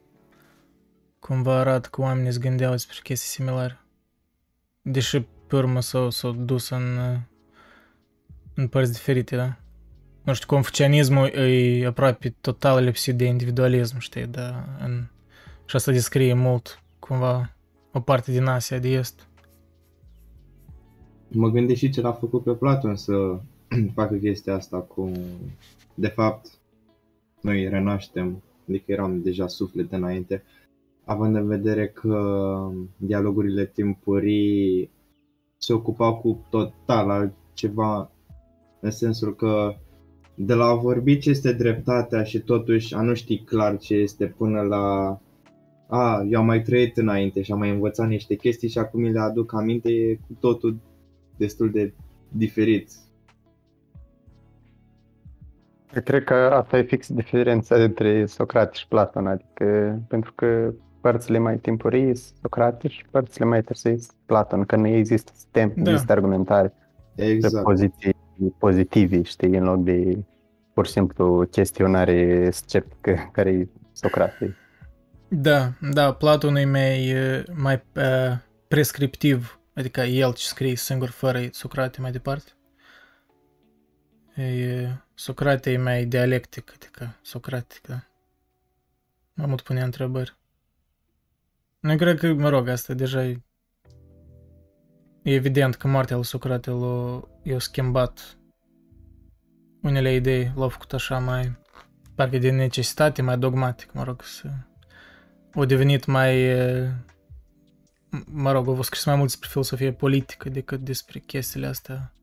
[1.19, 3.79] cumva arată că oamenii se gândeau despre chestii similare.
[4.81, 6.97] Deși pe urmă s-au, s-au dus în,
[8.53, 9.55] în părți diferite, da?
[10.23, 14.65] Nu știu, confucianismul e aproape total lipsit de individualism, știi, da?
[14.79, 15.07] În,
[15.65, 17.51] și asta descrie mult, cumva,
[17.97, 19.27] o parte din Asia de Est.
[21.27, 23.39] Mă gândesc și ce l-a făcut pe Platon să
[23.97, 25.11] facă chestia asta cu...
[25.93, 26.47] De fapt,
[27.41, 30.43] noi renaștem, adică eram deja suflete înainte,
[31.05, 34.89] având în vedere că dialogurile timpurii
[35.57, 38.11] se ocupau cu total altceva,
[38.79, 39.75] în sensul că
[40.35, 44.25] de la a vorbi ce este dreptatea și totuși a nu ști clar ce este
[44.25, 45.19] până la
[45.87, 49.11] a, eu am mai trăit înainte și am mai învățat niște chestii și acum mi
[49.11, 50.77] le aduc aminte, e cu totul
[51.37, 51.93] destul de
[52.29, 52.89] diferit.
[55.95, 61.37] Eu cred că asta e fix diferența dintre Socrate și Platon, adică pentru că părțile
[61.37, 65.81] mai timpurii Socrate și părțile mai târzii Platon, că nu există sistem, Da.
[65.83, 65.89] da.
[65.91, 66.73] există argumentare
[67.15, 67.63] pe Exact.
[67.63, 68.15] poziții
[68.57, 70.17] pozitive, știi, în loc de
[70.73, 74.55] pur și simplu chestionare sceptică care e Socrate.
[75.29, 78.37] Da, da, Platon e mai, eh, mai uh,
[78.67, 82.51] prescriptiv, adică el ce scrie singur fără Socrate mai departe.
[84.35, 88.03] E, Socrate e mai dialectic, adică Socratic, da.
[89.33, 90.37] Mai mult punea întrebări.
[91.79, 93.41] Nu cred că, mă rog, asta deja e,
[95.21, 98.37] e evident că moartea lui Socrate l-a, i-a schimbat
[99.81, 101.57] unele idei, l-au făcut așa mai,
[102.15, 104.49] parcă de necesitate, mai dogmatic, mă rog, să
[105.57, 106.89] au devenit mai, eh,
[108.31, 112.13] mă rog, au scris mai mult despre filosofie politică decât despre chestiile astea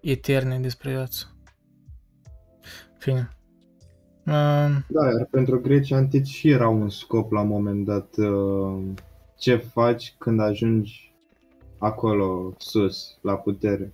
[0.00, 1.36] eterne despre viață.
[2.98, 3.28] Fine.
[4.26, 8.84] Uh, Da, iar pentru grecii antici și era un scop la un moment dat uh,
[9.38, 11.14] ce faci când ajungi
[11.78, 13.92] acolo sus, la putere.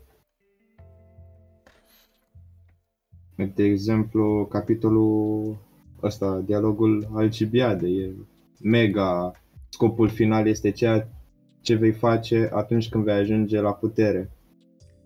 [3.55, 5.57] De exemplu, capitolul
[6.03, 8.13] ăsta, dialogul Alcibiade, e
[8.63, 9.33] mega,
[9.69, 11.09] scopul final este ceea
[11.61, 14.31] ce vei face atunci când vei ajunge la putere.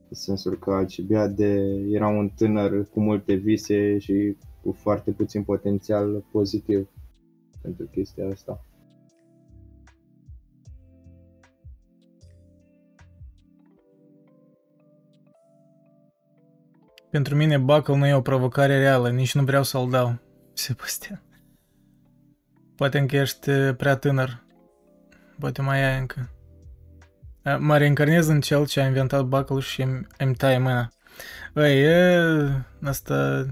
[0.08, 6.24] În sensul că Alcibiade era un tânăr cu multe vise și cu foarte puțin potențial
[6.30, 6.88] pozitiv
[7.62, 8.60] pentru chestia asta.
[17.16, 20.18] pentru mine Buckle nu e o provocare reală, nici nu vreau să-l dau,
[20.56, 21.22] Sebastian.
[22.76, 24.44] Poate încă ești eh, prea tânăr.
[25.38, 26.30] Poate mai ai încă.
[27.42, 30.88] Eh, Mă reîncarnez în cel ce a inventat Buckle și îmi, îmi taie mâna.
[31.54, 32.20] Băi, e,
[32.82, 33.46] asta...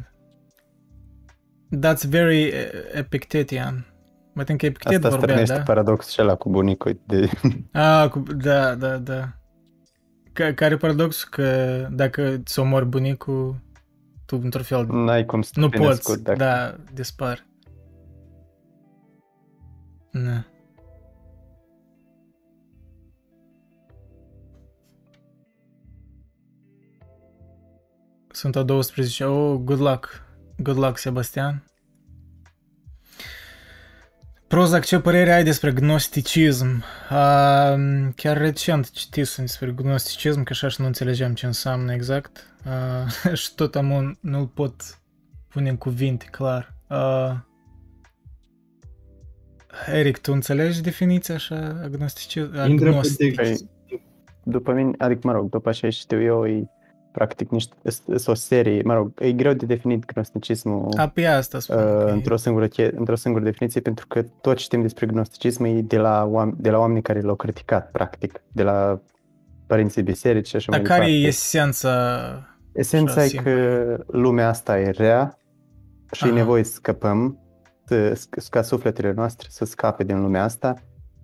[1.81, 3.87] That's very eh, Epictetian.
[4.33, 5.62] Mă tem că Epictet Asta vorbea, strănește da?
[5.62, 7.31] paradoxul acela cu bunicul de
[7.73, 9.29] Ah, cu, da, da, da.
[10.33, 13.61] Ca, care paradoxul că dacă ți omori bunicul,
[14.35, 16.38] tu într-un fel n-ai cum să nu fii născut poți, dacă...
[16.38, 17.47] da, dispar.
[20.11, 20.47] Na.
[28.31, 29.25] Sunt a 12.
[29.25, 30.23] Oh, good luck.
[30.57, 31.64] Good luck, Sebastian.
[34.48, 36.85] Prozac, ce părere ai despre gnosticism?
[37.09, 37.76] A,
[38.16, 42.54] chiar recent citisem despre gnosticism, că așa și nu înțelegeam ce înseamnă exact.
[42.64, 44.98] A, și tot am nu-l pot
[45.48, 46.74] pune în cuvinte, clar.
[46.87, 47.46] A,
[49.87, 52.59] Eric, tu înțelegi definiția așa a gnosticism?
[52.59, 53.37] A Intră pe gnostic.
[53.37, 53.64] text.
[54.42, 56.68] După mine, adică, mă rog, după ce știu eu, e
[57.14, 57.74] practic niște,
[58.07, 61.77] este o serie, mă rog, e greu de definit gnosticismul A, pe asta spun.
[61.77, 65.07] uh, că e- într-o, singură, che- într-o singură definiție, pentru că tot ce știm despre
[65.07, 69.00] gnosticism e de la, oam- de la oamenii care l-au criticat, practic, de la
[69.66, 71.24] părinții biserici și așa Dar mai care departe.
[71.24, 71.90] e esența?
[72.72, 73.50] Esența așa e simplu?
[73.50, 75.38] că lumea asta e rea
[76.12, 76.37] și e Aha.
[76.37, 77.38] nevoie să scăpăm,
[77.87, 80.74] să, ca sufletele noastre să scape din lumea asta.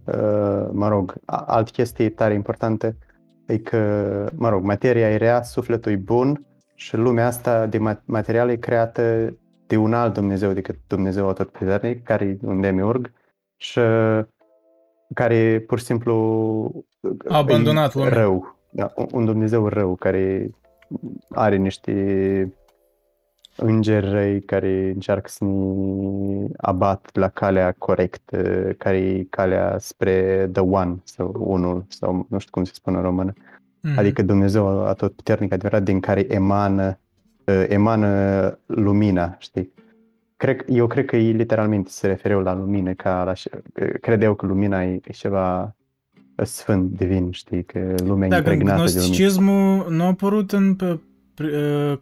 [0.04, 2.96] Uh, Mă rog, a- altă chestie tare importantă
[3.50, 3.78] e că,
[4.34, 8.56] mă rog, materia e rea, sufletul e bun și lumea asta de ma- material e
[8.56, 9.34] creată
[9.66, 13.12] de un alt Dumnezeu decât Dumnezeu atotputernic, care e un demiurg
[13.56, 13.80] și
[15.14, 16.14] care pur și simplu
[17.28, 18.12] A abandonat e lumea.
[18.12, 18.56] rău.
[18.70, 20.50] Da, un- un Dumnezeu rău care
[21.30, 21.92] are niște
[23.62, 28.38] îngeri răi care încearcă să ne abat la calea corectă,
[28.78, 33.02] care e calea spre the one sau unul sau nu știu cum se spune în
[33.02, 33.32] română.
[33.80, 33.98] Mhm.
[33.98, 36.98] Adică Dumnezeu atotputernic adevărat din care emană
[37.44, 39.72] uh, emană lumina, știi?
[40.36, 43.32] Cred, eu cred că ei literalmente se refereau la lumină, ca la,
[44.00, 45.74] credeau că lumina e ceva
[46.44, 49.06] sfânt, divin, știi, că lumea e Da, impregnată de lumină.
[49.06, 50.98] gnosticismul nu a apărut în pe, pe, uh,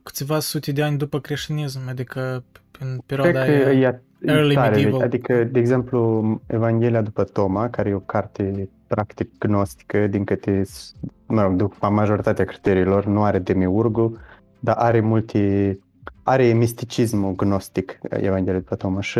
[0.03, 2.45] câțiva sute de ani după creștinism, adică
[2.81, 3.89] în Cred perioada că aia.
[3.89, 5.01] e early tare, medieval.
[5.03, 10.93] adică, de exemplu, Evanghelia după Toma, care e o carte practic gnostică, din câte, s-
[11.27, 14.19] mă rog, după majoritatea criteriilor, nu are demiurgul,
[14.61, 15.79] dar are multe,
[16.23, 19.19] are misticismul gnostic, Evanghelia după Toma, și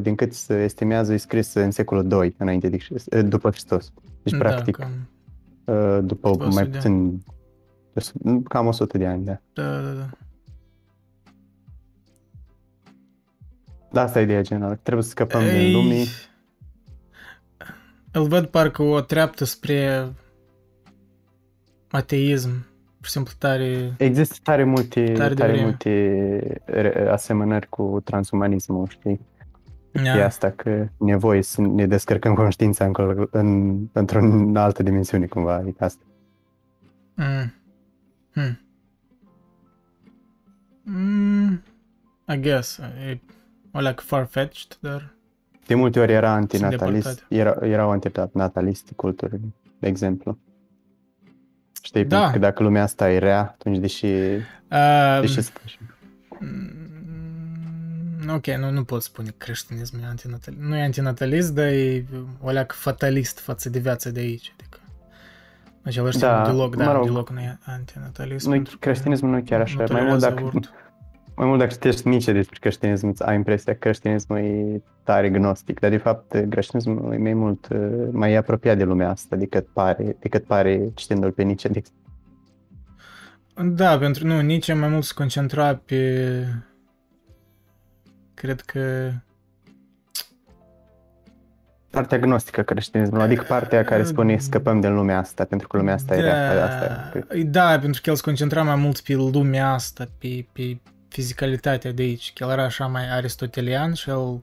[0.00, 3.92] din cât se estimează, e scris în secolul 2, înainte de, Hristos- după Hristos.
[4.22, 4.92] Deci, practic, Da, cam,
[5.76, 7.22] uh, după după 100 mai de puțin,
[8.48, 9.40] cam 100 de ani, da.
[9.52, 10.08] da, da, da.
[13.92, 14.78] Da, asta e ideea generală.
[14.82, 16.06] Trebuie să scăpăm Ei, din lumii.
[18.12, 20.08] Îl văd parcă o treaptă spre
[21.90, 22.50] ateism,
[22.96, 23.94] pur și simplu tare...
[23.98, 25.62] Există tare multe, Tare tare, devreme.
[25.62, 29.20] multe re- asemănări cu transumanismul, știi?
[29.92, 30.16] Da.
[30.18, 34.20] E asta că nevoie să ne descărcăm conștiința în, în, într-o
[34.54, 36.02] altă dimensiune cumva, adică asta.
[37.14, 37.54] Mm.
[38.40, 38.58] Hmm.
[40.82, 41.62] Mm.
[42.34, 42.78] I guess.
[42.78, 43.18] E
[43.72, 45.14] o leacă far-fetched, dar...
[45.66, 47.34] De multe ori era antinatalist, depărtate.
[47.34, 49.40] era, erau antinataliste culturi,
[49.78, 50.38] de exemplu.
[51.82, 52.16] Știi, Da.
[52.16, 55.50] pentru că dacă lumea asta e rea, atunci deși, Uh, deși să
[56.40, 56.78] Mm,
[58.34, 60.62] Ok, nu, nu pot spune că creștinismul e antinatalist.
[60.62, 62.04] Nu e antinatalist, dar e
[62.40, 64.52] o leacă fatalist față de viața de aici.
[64.58, 64.69] Adică, în
[65.84, 67.04] același timp, Da, deloc, da, mă rog.
[67.04, 68.46] deloc nu e antinatalist.
[68.46, 69.76] nu, pentru că creștinismul nu e chiar așa.
[69.78, 70.70] nu Mai mult, tolerează dacă, avortul.
[71.36, 75.80] mai mult dacă citești Nietzsche despre creștinism, îți ai impresia că creștinismul e tare gnostic,
[75.80, 80.16] dar de fapt creștinismul e mai mult, uh, mai apropiat de lumea asta decât pare,
[80.20, 81.68] decât pare citindu-l pe Nietzsche.
[81.68, 81.82] De
[83.64, 86.44] Da, pentru nu, nici mai mult se concentra pe...
[88.34, 89.10] Cred că...
[91.90, 95.94] partea gnostică a creștinismului, adică partea care spune scăpăm din lumea asta, pentru că lumea
[95.94, 96.64] asta e rea.
[96.64, 97.42] Asta, e.
[97.42, 102.02] Da, pentru că el se concentra mai mult pe lumea asta, pe, pe fizicalitatea de
[102.02, 102.32] aici.
[102.32, 104.42] Că el era așa mai aristotelian și el,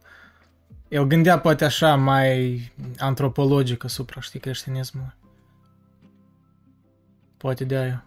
[0.88, 2.62] el gândea poate așa mai
[2.98, 5.14] antropologic asupra, știi, creștinismului.
[7.38, 8.06] Poate de aia.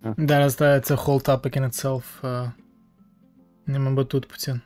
[0.00, 0.12] Da.
[0.16, 2.22] Dar asta it's a whole topic in itself.
[2.22, 2.30] Uh,
[3.64, 4.62] ne-am îmbătut puțin.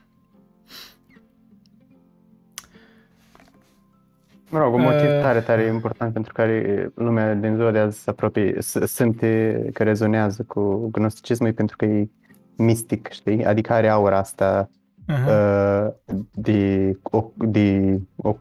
[4.49, 7.99] Mă rog, un motiv Uh, tare, tare important pentru care lumea din ziua de azi
[7.99, 12.09] se apropie, s- simte că rezonează cu gnosticismul e pentru că e
[12.57, 13.45] mistic, știi?
[13.45, 14.69] Adică are aura asta
[15.13, 15.27] Uh-huh.
[15.27, 15.93] uh,
[16.33, 18.35] de, o- de o,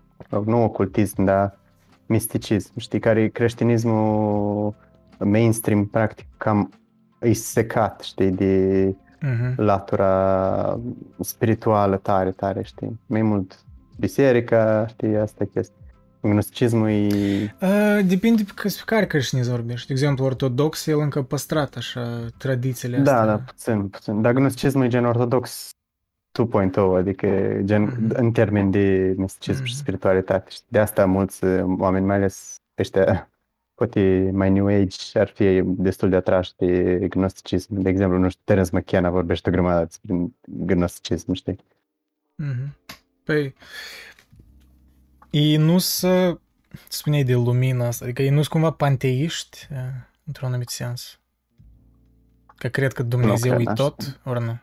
[0.45, 1.59] nu ocultism, dar
[2.07, 4.75] misticism, știi, care e creștinismul
[5.19, 6.71] mainstream, practic, cam
[7.21, 9.55] e secat, știi, de uh-huh.
[9.57, 10.81] latura
[11.21, 13.59] spirituală tare, tare, știi, mai mult
[13.99, 15.77] biserica, știi, asta e chestia.
[16.21, 17.55] Gnosticismul e...
[17.61, 19.87] Uh, depinde pe care creștinism vorbești.
[19.87, 23.27] De exemplu, ortodox, el încă păstrat așa tradițiile Da, astea.
[23.37, 24.23] da, puțin, puțin.
[24.23, 25.69] Dar gnosticismul e gen ortodox
[26.33, 28.11] 2.0, adică gen Mhm.
[28.15, 29.81] în termen de misticism și Mhm.
[29.83, 30.51] spiritualitate.
[30.51, 33.31] Și de asta mulți uh, oameni, mai ales ăștia,
[33.75, 37.75] poate mai New Age, ar fi destul de atrași de gnosticism.
[37.81, 41.59] De exemplu, nu știu, Terence McKenna vorbește o grămadă despre gnosticism, știi?
[42.35, 42.77] Mhm.
[43.25, 43.55] Păi,
[45.39, 46.39] ei nu să
[46.89, 49.77] spuneai de lumina asta, adică ei nu sunt cumva panteiști, eh,
[50.25, 51.21] într-un anumit sens.
[52.57, 53.83] Că cred că Dumnezeu cred e așa.
[53.83, 54.59] tot, ori nu?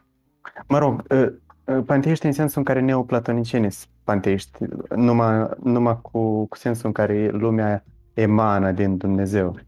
[0.67, 1.25] Mă rog, uh,
[1.65, 4.57] uh, panteiști în sensul în care neoplatonicieni sunt panteiști,
[4.95, 7.83] numai, numai cu, cu sensul în care lumea
[8.13, 9.59] emană din Dumnezeu.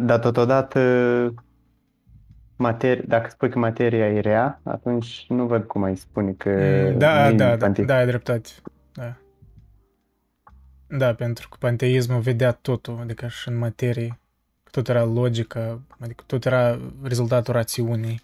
[0.00, 0.80] Dar totodată,
[2.56, 6.98] materi, dacă spui că materia e rea, atunci nu văd cum ai spune că Mm,
[6.98, 7.88] Da, nu e da, da, panteist.
[7.90, 8.50] da, ai dreptate.
[8.92, 9.16] Da.
[10.92, 14.20] Da, pentru că panteismul vedea totul, adică și în materie.
[14.70, 18.22] Tot era logică, adică tot era rezultatul rațiunii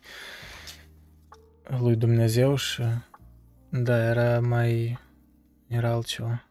[1.78, 2.82] lui Dumnezeu și
[3.68, 4.98] da, era mai...
[5.68, 6.44] era altceva.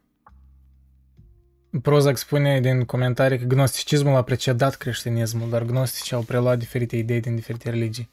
[1.81, 7.19] Prozac spune din comentarii că gnosticismul a precedat creștinismul, dar gnosticii au preluat diferite idei
[7.19, 8.09] din diferite religii.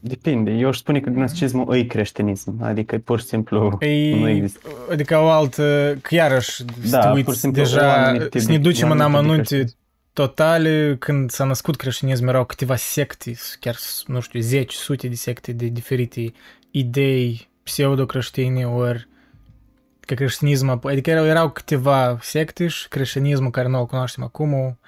[0.00, 0.50] Depinde.
[0.50, 4.60] Eu aș spune că gnosticismul e creștinism, adică pur și simplu Păi, nu există.
[4.90, 8.38] Adică o altă, că iarăși Da, să te pur și uiți simplu o deja, anumită
[8.38, 9.76] să ne de- ducem o în anumită de amănunte creștinism.
[10.12, 13.76] totale, când s-a născut creștinismul erau câteva secte, chiar,
[14.06, 16.32] nu știu, zeci, sute de secte de diferite
[16.70, 19.08] idei pseudo-creștine, ori
[20.00, 24.78] că creștinismul, adică erau, erau câteva secte și creștinismul care noi îl cunoaștem acum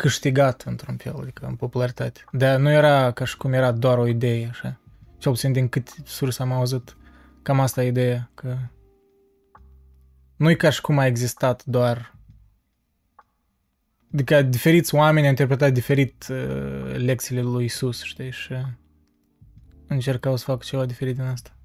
[0.00, 2.24] câștigat într-un fel, adică în popularitate.
[2.32, 4.80] Dar nu era ca și cum era doar o idee, așa.
[5.18, 6.96] Cel puțin din cât surse am auzit.
[7.42, 8.56] Cam asta e ideea, că
[10.36, 12.18] nu e ca și cum a existat doar
[14.12, 18.54] Adică diferiți oameni au interpretat diferit uh, lecțiile lui Isus, știi, și
[19.86, 21.56] încercau să facă ceva diferit din asta.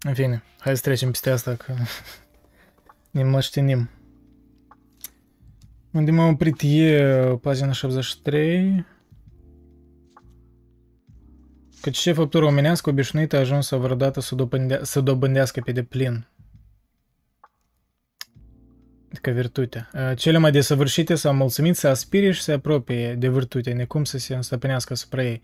[0.00, 1.74] În fine, hai să trecem peste asta, că
[3.10, 3.90] ne măștinim.
[5.96, 7.02] Unde m-am oprit e
[7.40, 8.84] pagina 73.
[11.80, 16.28] Căci ce făptură omenească obișnuită a ajuns vreodată să, dobândea, să dobândească pe deplin.
[19.20, 19.88] Ca virtute.
[20.16, 24.34] Cele mai desăvârșite s-au mulțumit să aspire și să apropie de virtute, necum să se
[24.34, 25.40] înstăpânească asupra ei.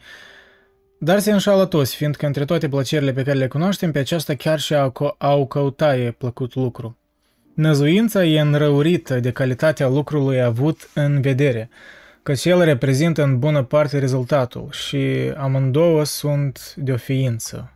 [0.99, 4.61] Dar se înșală toți, fiindcă între toate plăcerile pe care le cunoaștem, pe aceasta chiar
[4.61, 6.97] și au, au căuta e plăcut lucru.
[7.55, 11.69] Năzuința e înrăurită de calitatea lucrului avut în vedere,
[12.23, 17.73] căci el reprezintă în bună parte rezultatul și amândouă sunt de o ființă.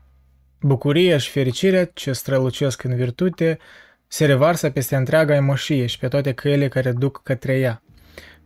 [0.61, 3.59] Bucuria și fericirea ce strălucesc în virtute
[4.07, 7.83] se revarsă peste întreaga emoșie și pe toate căile care duc către ea.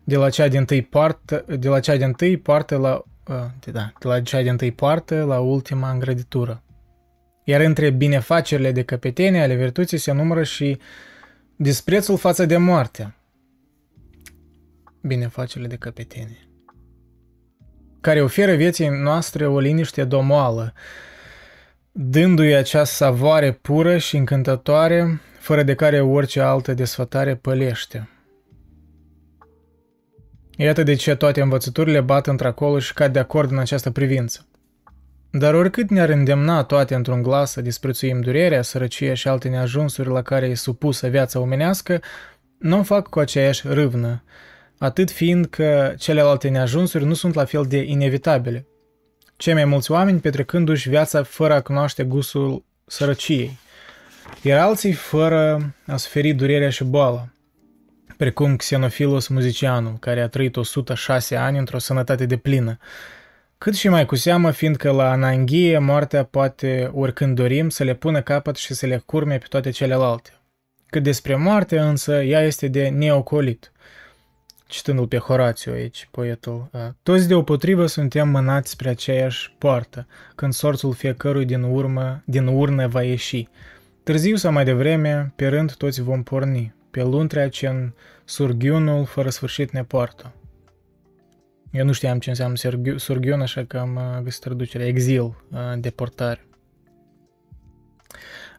[0.04, 3.02] De la cea din tâi parte, de la cea din tâi parte la,
[3.64, 6.62] de, da, de la cea din tâi parte la ultima îngrăditură.
[7.44, 10.78] Iar între binefacerile de căpetenie ale virtuții se numără și
[11.62, 13.14] disprețul față de moarte.
[15.02, 16.48] Binefacerile de căpetenie.
[18.00, 20.72] Care oferă vieții noastre o liniște domoală,
[21.92, 28.08] dându-i acea savoare pură și încântătoare fără de care orice altă desfătare pălește.
[30.56, 34.46] Iată de ce toate învățăturile bat într-acolo și cad de acord în această privință.
[35.30, 40.22] Dar oricât ne-ar îndemna toate într-un glas să disprețuim durerea, sărăcia și alte neajunsuri la
[40.22, 42.00] care e supusă viața omenească,
[42.58, 44.24] nu o fac cu aceeași râvnă,
[44.78, 48.66] atât fiind că celelalte neajunsuri nu sunt la fel de inevitabile.
[49.36, 53.58] Cei mai mulți oameni petrecându-și viața fără a cunoaște gustul sărăciei–
[54.42, 57.28] iar alții fără a suferi durerea și boala,
[58.16, 62.78] precum Xenofilos muzicianul, care a trăit 106 ani într-o sănătate de plină,
[63.62, 68.22] cât și mai cu seamă fiindcă la ananghie moartea poate oricând dorim să le pună
[68.22, 70.30] capăt și să le curme pe toate celelalte.
[70.86, 73.72] Cât despre moarte însă, ea este de neocolit.
[74.66, 76.70] Citându-l pe Horațiu aici, poetul,
[77.02, 83.02] toți deopotrivă suntem mânați spre aceeași poartă, când sorțul fiecărui din urmă, din urnă va
[83.02, 83.48] ieși,
[84.02, 87.92] Târziu sau mai devreme, pe rând toți vom porni, pe luntrea ce în
[88.24, 90.32] surghiunul fără sfârșit ne poartă.
[91.70, 92.56] Eu nu știam ce înseamnă
[92.96, 96.44] surghiun, așa că am uh, găsit traducerea exil, uh, deportare.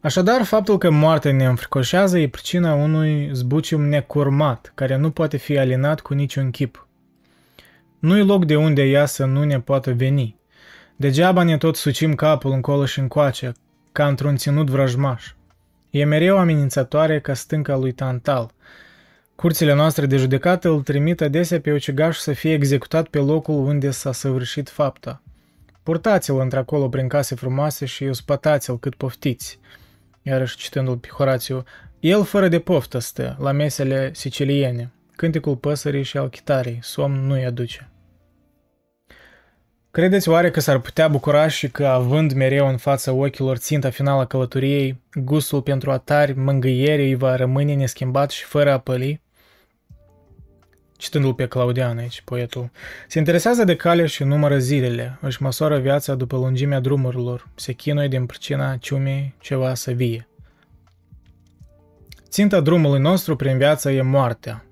[0.01, 5.57] Așadar, faptul că moartea ne înfricoșează e pricina unui zbucium necurmat, care nu poate fi
[5.57, 6.87] alinat cu niciun chip.
[7.99, 10.39] Nu-i loc de unde ea să nu ne poată veni.
[10.95, 13.51] Degeaba ne tot sucim capul încolo și încoace,
[13.91, 15.33] ca într-un ținut vrăjmaș.
[15.89, 18.51] E mereu amenințătoare ca stânca lui Tantal.
[19.41, 23.91] Curțile noastre de judecată îl trimit adesea pe ucigaș să fie executat pe locul unde
[23.91, 25.21] s-a săvârșit fapta.
[25.83, 29.59] Purtați-l într-acolo prin case frumoase și spătați-l cât poftiți.
[30.21, 31.63] Iarăși citându-l pe Horațiu,
[31.99, 34.91] el fără de poftă stă la mesele siciliene.
[35.15, 37.89] Cânticul păsării și al chitarii, somn nu-i aduce.
[39.91, 44.21] Credeți oare că s-ar putea bucura și că, având mereu în fața ochilor ținta finală
[44.21, 49.21] a călătoriei, gustul pentru atari mângâiere îi va rămâne neschimbat și fără a păli?
[51.01, 52.69] Citându-l pe Claudian aici, poetul,
[53.07, 58.07] se interesează de cale și numără zilele, își măsoară viața după lungimea drumurilor, se chinuie
[58.07, 60.27] din pricina ciumei ceva să vie.
[62.27, 64.65] Ținta drumului nostru prin viață e moartea.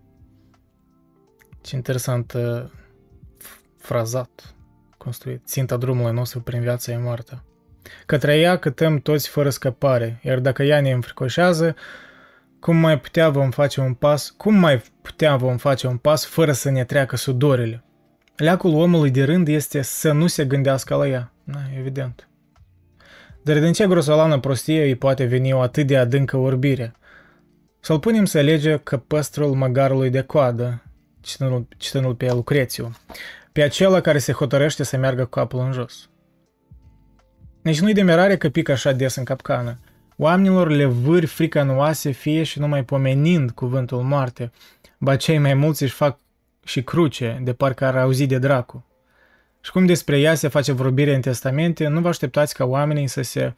[1.62, 2.64] Ce interesant uh,
[3.78, 4.56] frazat
[4.98, 5.42] construit.
[5.46, 7.44] Ținta drumului nostru prin viața e moartea.
[8.06, 11.76] Către ea cătăm toți fără scăpare, iar dacă ea ne înfricoșează,
[12.60, 16.52] cum mai putea vom face un pas, cum mai putea vom face un pas fără
[16.52, 17.84] să ne treacă sudorile?
[18.36, 21.32] Leacul omului de rând este să nu se gândească la ea.
[21.44, 22.28] Na, evident.
[23.44, 26.94] Dar din ce grosolană prostie îi poate veni o atât de adâncă orbire?
[27.80, 30.84] Să-l punem să lege căpăstrul măgarului de coadă,
[31.78, 32.92] citându-l pe Lucrețiu
[33.52, 36.10] pe acela care se hotărăște să meargă cu capul în jos.
[37.62, 39.80] Deci nu-i de mirare că pică așa des în capcană.
[40.22, 44.52] Oamenilor le vâri frica în oase, fie și numai pomenind cuvântul moarte,
[44.98, 46.20] ba cei mai mulți își fac
[46.64, 48.86] și cruce, de parcă ar auzi de dracu.
[49.62, 53.22] Și cum despre ea se face vorbire în testamente, nu vă așteptați ca oamenii să
[53.22, 53.54] se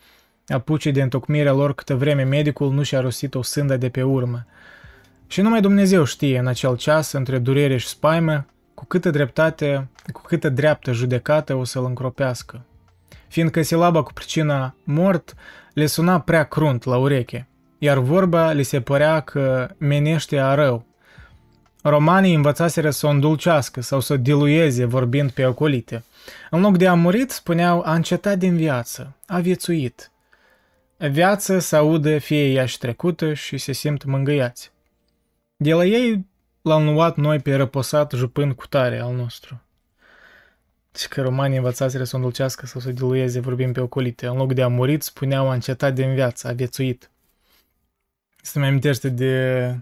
[0.47, 4.45] apuce de întocmirea lor câtă vreme medicul nu și-a rostit o sândă de pe urmă.
[5.27, 10.21] Și numai Dumnezeu știe în acel ceas, între durere și spaimă, cu câtă dreptate, cu
[10.21, 12.65] câtă dreaptă judecată o să-l încropească.
[13.31, 15.33] Fiindcă silaba cu pricina mort
[15.73, 20.85] le suna prea crunt la ureche, iar vorba le se părea că menește a rău.
[21.81, 26.03] Romanii învățaseră să o îndulcească sau să o dilueze vorbind pe ocolite.
[26.49, 30.11] În loc de a murit, spuneau a încetat din viață, a viețuit.
[30.97, 34.71] Viață să audă fie ea și trecută și se simt mângâiați.
[35.55, 36.25] De la ei
[36.61, 39.61] l-am luat noi pe răposat jupând cu tare al nostru.
[40.95, 44.27] Și că romanii învățaseră să o îndulcească sau să o dilueze vorbim pe ocolite.
[44.27, 47.09] În loc de a murit, spuneau a încetat din viață, a viețuit.
[48.41, 49.75] Se mai amintește de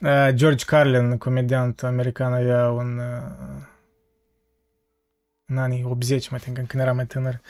[0.00, 3.68] uh, George Carlin, comediant american, avea un uh,
[5.46, 7.40] în anii 80, mai think, când era mai tânăr.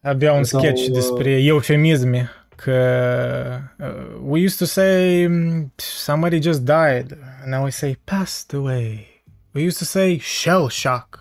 [0.00, 6.40] Avea un Sau, sketch uh, despre eufemisme că uh, we used to say mm, somebody
[6.42, 7.18] just died.
[7.46, 9.11] Now we say passed away.
[9.54, 11.20] We used to say shell shock.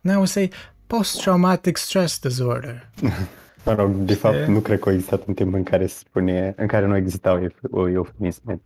[0.00, 0.50] Now we say
[0.86, 2.90] post-traumatic stress disorder.
[3.64, 4.46] Mă rog, de fapt, E?
[4.46, 7.42] nu cred că a existat un timp în care se spune, în care nu existau
[7.42, 8.60] euf- o eufemisme.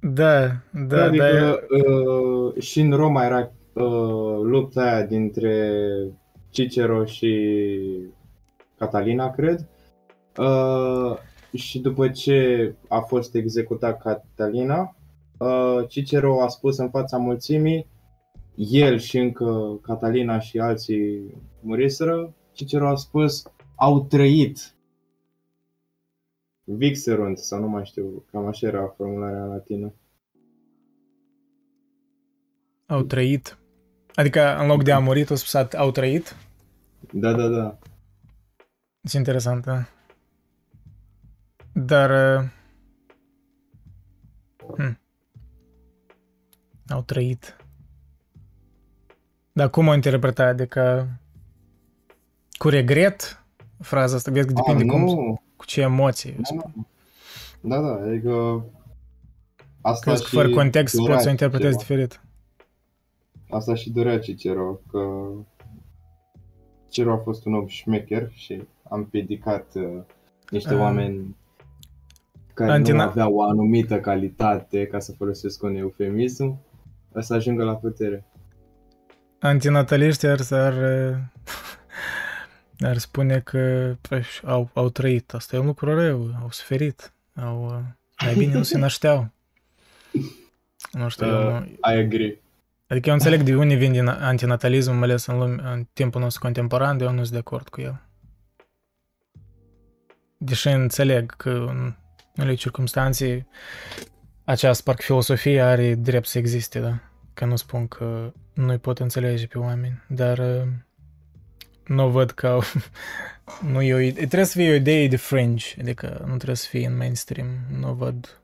[0.00, 1.04] Da, da, da.
[1.04, 5.74] adică uh, și în Roma era uh, lupta aia dintre
[6.50, 7.50] Cicero și
[8.78, 9.68] Catalina, cred.
[10.36, 11.16] Uh,
[11.54, 14.96] și după ce a fost executat Catalina,
[15.38, 17.86] uh, Cicero a spus în fața mulțimii,
[18.68, 23.42] el și încă Catalina și alții muriseră, Cicero a spus,
[23.74, 24.74] au trăit.
[26.64, 29.92] Vixerunt, sau nu mai știu, cam așa era formularea latină.
[32.86, 33.58] Au trăit.
[34.14, 36.36] Adică în loc de a murit, au spus au trăit.
[37.12, 37.78] Da, da, da.
[39.02, 39.86] E interesant, da.
[41.72, 42.40] Dar...
[42.40, 42.50] uh,
[44.76, 44.98] Hmm.
[46.88, 47.59] Au trăit.
[49.52, 50.44] Dar cum o interpreta?
[50.44, 51.08] Adică
[52.58, 53.44] cu regret?
[53.80, 56.36] Fraza asta, vezi că depinde A, cum, nu, cu ce emoții.
[56.54, 56.86] nu, nu.
[57.60, 58.64] Da, da, adică
[59.80, 62.00] asta Crezi că și fără context durea poți să o interpretezi Cicero.
[62.00, 62.20] diferit.
[63.50, 65.28] Asta și durea Cicero, că
[66.88, 70.02] Cicero a fost un om șmecher și am piedicat uh,
[70.50, 70.80] niște Ah.
[70.80, 71.36] oameni
[72.54, 76.58] care Antina- nu aveau o anumită calitate, ca să folosesc un eufemism,
[77.18, 78.24] să ajungă la putere.
[79.40, 80.74] Antinataliștii ar, ar,
[82.80, 85.34] ar spune că păi, au, au trăit.
[85.34, 87.12] Asta e un lucru rău, au suferit.
[87.34, 89.30] Au, uh, mai bine nu se nașteau.
[90.92, 92.40] Nu știu, eu Uh, nu, I agree.
[92.86, 96.40] Adică eu înțeleg de unde vine din antinatalismul, mai ales în, lume, în timpul nostru
[96.40, 98.00] contemporan, dar eu nu sunt de acord cu el.
[100.36, 101.94] Deși înțeleg că în
[102.36, 103.46] unele circunstanțe
[104.44, 107.09] această parcă filosofie are drept să existe, da?
[107.40, 110.68] Că nu spun că nu-i pot înțelege pe oameni, dar uh,
[111.86, 112.62] nu văd că au,
[113.72, 116.66] nu e o, ide- trebuie să fie o idee de fringe, adică nu trebuie să
[116.68, 117.46] fie în mainstream,
[117.78, 118.40] nu văd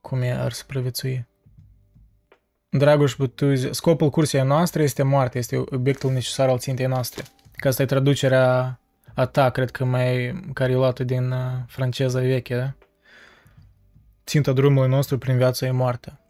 [0.00, 1.26] cum e ar supraviețui.
[2.68, 7.24] Dragoș Butuzi, scopul cursei noastre este moartea, este obiectul necesar al țintei noastre.
[7.56, 8.80] Că asta e traducerea
[9.14, 12.74] a ta, cred că mai, care e luată din uh, franceza veche, da?
[14.26, 16.21] Ținta drumului nostru prin viața e moartea.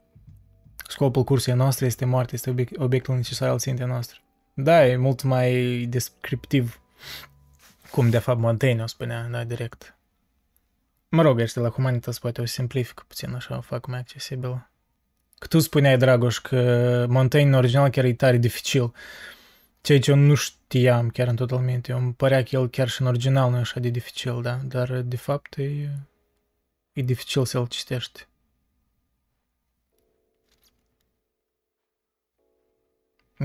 [0.92, 4.18] Scopul cursei noastre este moartea, este obiect, obiectul necesar al țintei noastre.
[4.54, 5.52] Da, e mult mai
[5.88, 6.80] descriptiv,
[7.90, 9.96] cum de fapt Montaigne o spunea, da, direct.
[11.08, 14.70] Mă rog, ăștia la Humanitas poate o simplifică puțin, așa o fac mai accesibilă.
[15.38, 18.92] Că tu spuneai, Dragoș, că Montaigne în original chiar e tare dificil.
[19.80, 21.92] Ceea ce eu nu știam chiar în totalmente.
[21.92, 24.60] Eu îmi părea că el chiar și în original nu e așa de dificil, da?
[24.64, 25.88] Dar de fapt e,
[26.92, 28.26] e dificil să-l citești.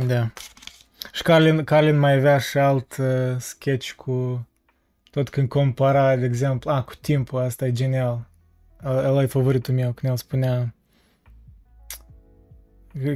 [0.05, 0.31] Da.
[1.11, 4.47] Și Carlin, Carlin mai avea și alt uh, sketch cu
[5.11, 8.29] tot când compara, de exemplu, a, cu timpul, asta e genial.
[8.85, 10.73] Ăla e favoritul meu, când el spunea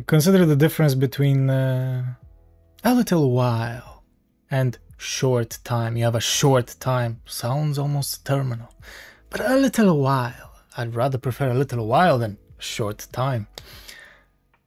[0.05, 2.03] Consider the difference between uh,
[2.83, 4.03] a little while
[4.49, 5.97] and short time.
[5.97, 7.21] You have a short time.
[7.25, 8.73] Sounds almost terminal.
[9.29, 10.51] But a little while.
[10.77, 13.47] I'd rather prefer a little while than short time.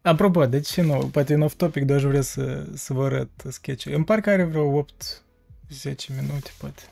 [0.06, 1.08] Apropo, de ce nu?
[1.12, 4.44] Poate în off-topic, dar aș vrea să, să vă arăt sketch Îmi par că are
[4.44, 4.86] vreo 8-10
[6.08, 6.82] minute, poate.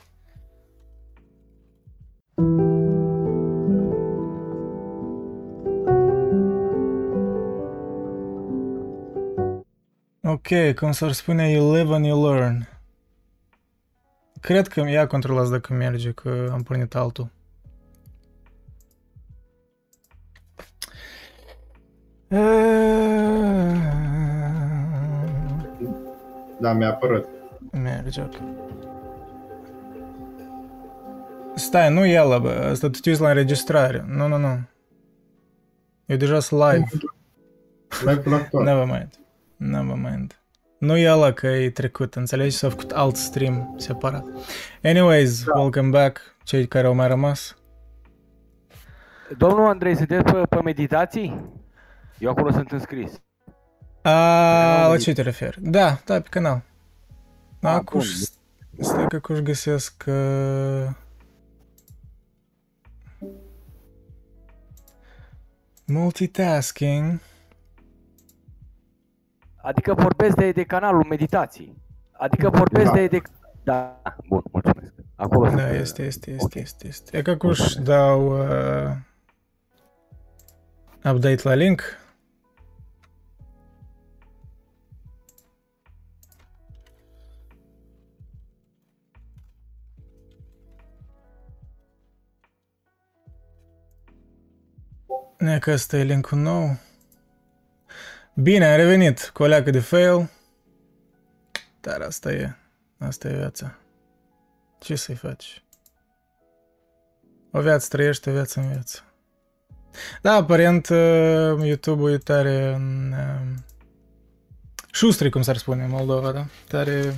[10.23, 12.69] Ok, cum s-ar spune, you live and you learn.
[14.41, 17.31] Cred că ia controlați dacă merge, că am pornit altul.
[26.61, 27.29] Da, mi-a apărut.
[27.73, 28.35] Merge, ok.
[31.55, 32.69] Stai, nu el, bă.
[32.71, 34.05] Asta tu te uiți la înregistrare.
[34.09, 34.61] Nu, nu, nu.
[36.07, 36.87] Eu deja sunt live.
[38.05, 39.11] Live Never mind.
[39.57, 40.43] Never mind.
[40.79, 42.57] Nu e ăla că e trecut, înțelegi?
[42.57, 44.25] S-a făcut alt stream separat.
[44.83, 45.61] Anyways, da.
[45.61, 47.57] welcome back, cei care au mai rămas.
[49.39, 51.61] Domnul Andrei, se pe, pe meditații?
[52.23, 53.23] Eu acolo sunt înscris.
[54.03, 55.59] A, la ce te referi?
[55.61, 56.63] Da, da, pe canal.
[57.61, 58.85] Da, Ah, acum, bun.
[58.85, 60.89] stai că acum găsesc uh...
[65.87, 67.21] Multitasking.
[69.57, 71.77] Adică vorbesc de, de canalul meditații.
[72.13, 72.93] Adică vorbesc Da.
[72.97, 73.23] de, de...
[73.63, 74.93] Da, bun, mulțumesc.
[75.15, 75.59] Acolo sunt.
[75.61, 77.17] Da, este, este, este, este, este.
[77.17, 78.91] E că acum își dau uh...
[81.13, 82.01] update la link.
[95.43, 96.79] Ne că ăsta e linkul nou.
[98.35, 100.31] Bine, am revenit cu o leacă de fail.
[101.81, 102.55] Dar asta e.
[102.99, 103.79] Asta e viața.
[104.79, 105.65] Ce să-i faci?
[107.51, 109.05] O viață trăiește, o viață în viață.
[110.21, 113.13] Da, aparent uh, YouTube-ul e tare în...
[113.13, 113.59] Uh,
[114.93, 116.47] șustri, cum s-ar spune în Moldova, da?
[116.69, 117.15] Tare,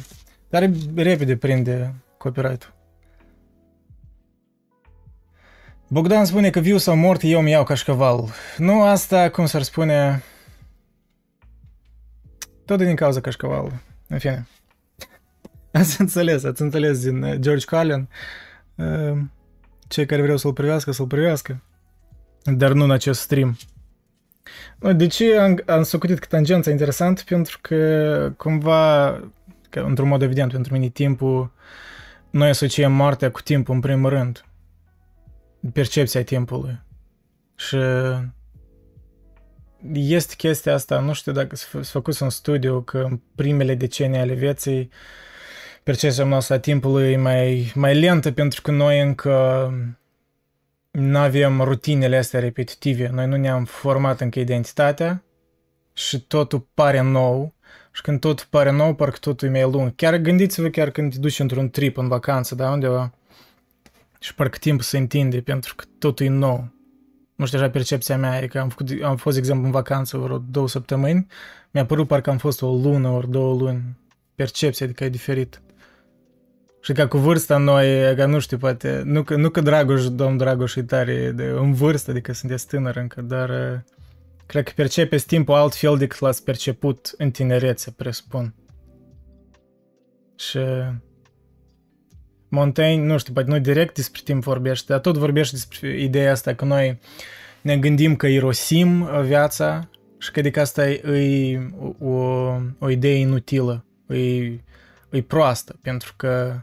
[0.48, 2.73] tare repede prinde copyright-ul.
[5.94, 8.28] Bogdan spune că viu sau mort, eu mi iau cașcaval.
[8.56, 10.22] Nu, asta, cum s-ar spune...
[12.64, 13.80] Tot din cauza cașcavalului.
[14.08, 14.46] În fine.
[15.72, 18.08] Ați înțeles, ați înțeles din uh, George Carlin.
[18.74, 19.18] Uh,
[19.88, 21.62] cei care vreau să-l privească, să-l privească.
[22.42, 23.56] Dar nu în acest stream.
[24.78, 27.22] Nu, De ce am, am socotit că tangența e interesant?
[27.22, 29.10] Pentru că cumva,
[29.70, 31.52] că într-un mod evident pentru mine, timpul,
[32.30, 34.44] noi asociem moartea cu timpul în primul rând.
[35.72, 36.82] Percepția timpului.
[37.56, 37.76] Și
[39.92, 44.34] este chestia asta, nu știu dacă s-a făcut un studiu că în primele decenii ale
[44.34, 44.90] vieții
[45.82, 49.70] percepția noastră a timpului e mai, mai lentă pentru că noi încă
[50.90, 53.08] nu avem rutinele astea repetitive.
[53.08, 55.24] Noi nu ne-am format încă identitatea
[55.92, 57.54] și totul pare nou.
[57.92, 59.94] Și când totul pare nou, parcă totul e mai lung.
[59.94, 63.14] Chiar gândiți-vă chiar când te duci într-un trip în vacanță, da, undeva.
[64.24, 66.68] Și parcă timpul se întinde pentru că totul e nou.
[67.34, 70.18] Nu știu, așa percepția mea e că am, făcut, am fost, de exemplu, în vacanță
[70.18, 71.26] vreo două săptămâni.
[71.70, 73.82] Mi-a părut parcă am fost o lună ori două luni.
[74.34, 75.62] Percepția, adică e diferit.
[76.80, 80.36] Și ca cu vârsta noi, ca nu știu, poate, nu că, nu că Dragoș, domn
[80.36, 83.80] Dragoș e tare de, în vârstă, adică sunteți tânăr încă, dar uh,
[84.46, 88.54] cred că percepeți timpul altfel decât l-ați perceput în tinerețe, presupun.
[90.36, 90.58] Și
[92.54, 96.54] Montaigne, nu știu, poate nu direct despre timp vorbește, dar tot vorbește despre ideea asta
[96.54, 96.98] că noi
[97.60, 99.88] ne gândim că irosim viața
[100.18, 101.00] și că adică asta e,
[101.52, 101.60] e
[101.98, 104.44] o, o, o idee inutilă, e,
[105.10, 106.60] e proastă, pentru că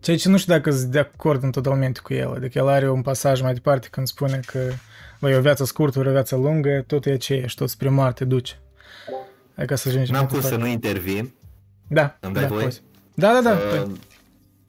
[0.00, 2.90] ceea ce nu știu dacă sunt de acord în totalmente cu el, adică el are
[2.90, 4.58] un pasaj mai departe când spune că
[5.20, 8.54] băi, o viață scurtă, o viață lungă, tot e aceeași, tot spre moarte duce.
[9.56, 10.64] Hai ca să ajungem N-am mai cum să departe.
[10.66, 11.32] nu intervin.
[11.88, 12.64] Da, Îmi dai da, voie?
[12.64, 12.82] poți.
[13.14, 13.50] Da, da, da.
[13.50, 13.92] Uh, păi.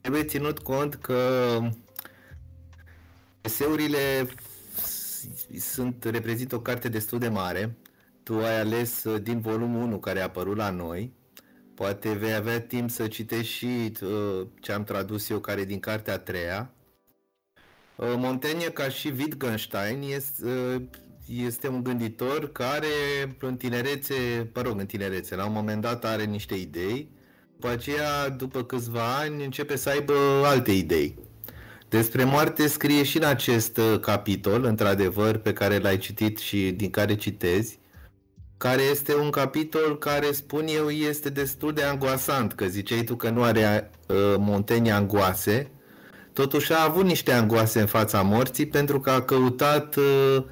[0.04, 1.60] Trebuie ținut cont că
[3.42, 4.28] eseurile
[5.60, 7.78] sunt, reprezintă o carte destul de mare.
[8.24, 11.14] Tu ai ales uh, din volumul 1 care a apărut la noi.
[11.76, 15.80] Poate vei avea timp să citești și uh, ce am tradus eu, care e din
[15.80, 16.74] cartea a treia.
[17.96, 20.82] Uh, Montaigne, ca și Wittgenstein, este, uh,
[21.26, 22.88] este un gânditor care
[23.40, 27.12] în tinerețe, mă rog, în tinerețe, la un moment dat are niște idei,
[27.64, 31.16] după aceea, după câțiva ani, începe să aibă alte idei.
[31.90, 36.90] Despre moarte scrie și în acest uh, capitol, într-adevăr, pe care l-ai citit și din
[36.90, 37.80] care citezi,
[38.58, 43.30] care este un capitol care, spun eu, este destul de angoasant, că ziceai tu că
[43.30, 45.72] nu are uh, Montaigne angoase,
[46.34, 50.44] totuși a avut niște angoase în fața morții pentru că a căutat uh,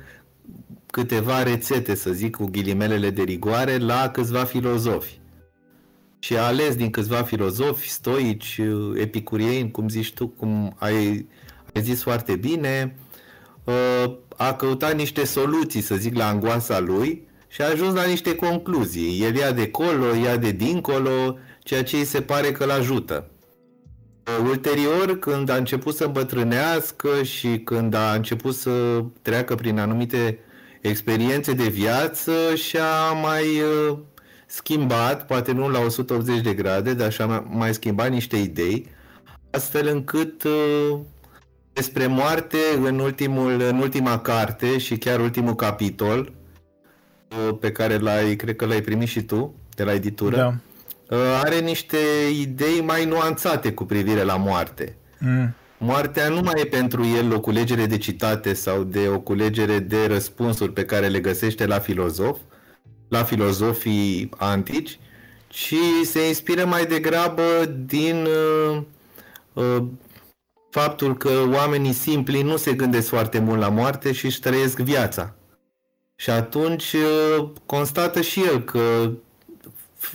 [0.86, 5.21] câteva rețete, să zic, cu ghilimelele de rigoare, la câțiva filozofi.
[6.24, 11.28] Și a ales din câțiva filozofi, stoici, uh, epicurieni, cum zici tu, cum ai,
[11.74, 12.96] ai zis foarte bine,
[13.64, 18.36] uh, a căutat niște soluții, să zic, la angoasa lui și a ajuns la niște
[18.36, 19.22] concluzii.
[19.24, 23.30] El ia de colo, ia de dincolo, ceea ce îi se pare că îl ajută.
[24.28, 30.40] Uh, Ulterior, când a început să îmbătrânească și când a început să treacă prin anumite
[30.82, 33.98] experiențe de viață și a mai uh,
[34.52, 38.88] schimbat, poate nu la 180 de grade, dar așa mai schimbat niște idei,
[39.52, 41.00] astfel încât uh,
[41.74, 46.34] despre moarte în, ultimul, în ultima carte și chiar ultimul capitol
[47.30, 50.54] uh, pe care l-ai, cred că l-ai primit și tu de la editură, Da.
[51.16, 51.98] uh, are niște
[52.40, 54.96] idei mai nuanțate cu privire la moarte.
[55.20, 55.54] Mm.
[55.78, 60.06] Moartea nu mai e pentru el o culegere de citate sau de o culegere de
[60.08, 62.38] răspunsuri pe care le găsește la filozof,
[63.12, 65.00] la filozofii antici,
[65.48, 67.44] ci se inspiră mai degrabă
[67.86, 68.82] din uh,
[69.54, 69.84] uh,
[70.70, 75.36] faptul că oamenii simpli nu se gândesc foarte mult la moarte și își trăiesc viața.
[76.16, 79.12] Și atunci uh, constată și el că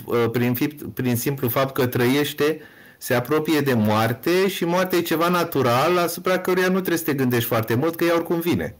[0.05, 2.59] uh, prin, fi- prin simplu fapt că trăiește,
[2.97, 7.13] se apropie de moarte și moartea e ceva natural asupra căruia nu trebuie să te
[7.13, 8.75] gândești foarte mult, că ea oricum vine.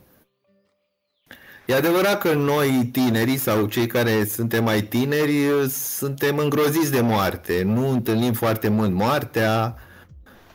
[1.68, 5.34] E adevărat că noi tinerii sau cei care suntem mai tineri
[5.70, 9.76] suntem îngroziți de moarte, nu întâlnim foarte mult moartea,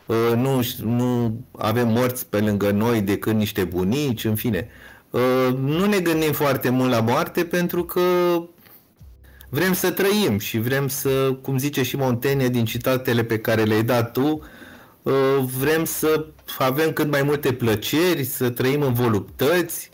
[0.07, 4.69] uh, nu, nu avem morți pe lângă noi decât niște bunici, în fine.
[5.11, 8.01] Uh, Nu ne gândim foarte mult la moarte pentru că
[9.49, 13.83] vrem să trăim și vrem să, cum zice și Montaigne din citatele pe care le-ai
[13.83, 14.41] dat tu,
[15.03, 15.13] uh,
[15.59, 16.27] vrem să
[16.59, 19.91] avem cât mai multe plăceri, să trăim în voluptăți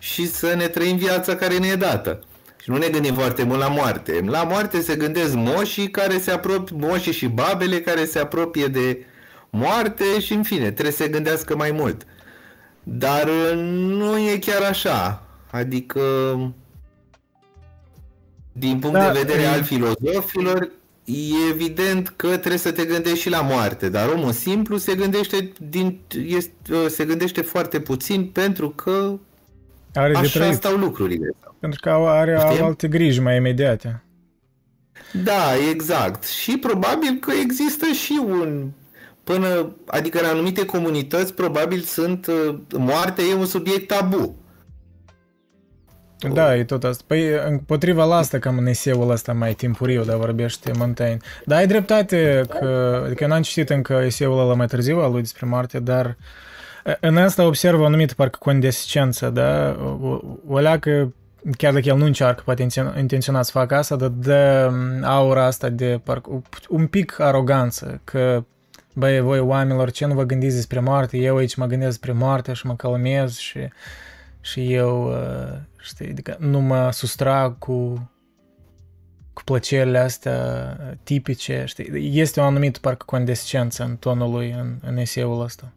[0.00, 2.20] și să ne trăim viața care ne e dată.
[2.62, 4.20] Și nu ne gândim foarte mult la moarte.
[4.24, 9.04] La moarte se gândesc moșii care se apropie, moșii și babele care se apropie de
[9.50, 12.06] moarte și în fine, trebuie să se gândească mai mult.
[12.82, 15.22] Dar uh, nu e chiar așa.
[15.50, 16.00] Adică
[18.52, 20.70] din punct Da, de vedere e- al filozofilor,
[21.04, 25.52] e evident că trebuie să te gândești și la moarte, dar omul simplu se gândește,
[25.68, 29.18] din, este, se gândește foarte puțin pentru că
[29.94, 30.54] Are de așa trăit.
[30.54, 31.30] stau lucrurile.
[31.60, 32.64] Pentru că au- are au Știm?
[32.64, 34.02] alte griji mai imediate.
[35.24, 36.24] Da, exact.
[36.24, 38.70] Și probabil că există și un
[39.24, 44.34] până, adică în anumite comunități probabil sunt uh, moartea e un subiect tabu.
[46.32, 47.04] Da, e tot asta.
[47.06, 51.18] Păi, împotriva la asta, cam în eseul ăsta mai timpuriu, dar vorbește Montaigne.
[51.44, 55.20] Da, ai dreptate că, adică eu n-am citit încă eseul ăla mai târziu al lui
[55.20, 56.14] despre moarte, dar e,
[57.00, 59.76] în asta observ o anumită parcă condescență, da?
[60.00, 61.14] O, o leacă,
[61.56, 64.72] chiar dacă el nu încearcă poate intenționat, intenționat să facă asta, dar dă
[65.02, 68.44] aura asta de parcă un pic aroganță, că
[68.94, 71.16] băi, voi oamenilor, ce nu vă gândiți despre moarte?
[71.16, 73.58] Eu aici mă gândesc despre moarte și mă calmez și
[74.40, 78.10] și eu, uh, știi, adică nu mă sustrag cu,
[79.32, 84.78] cu plăcerile astea uh, tipice, știi, este o anumită parcă condescență în tonul lui în,
[84.82, 85.72] în eseul ăsta.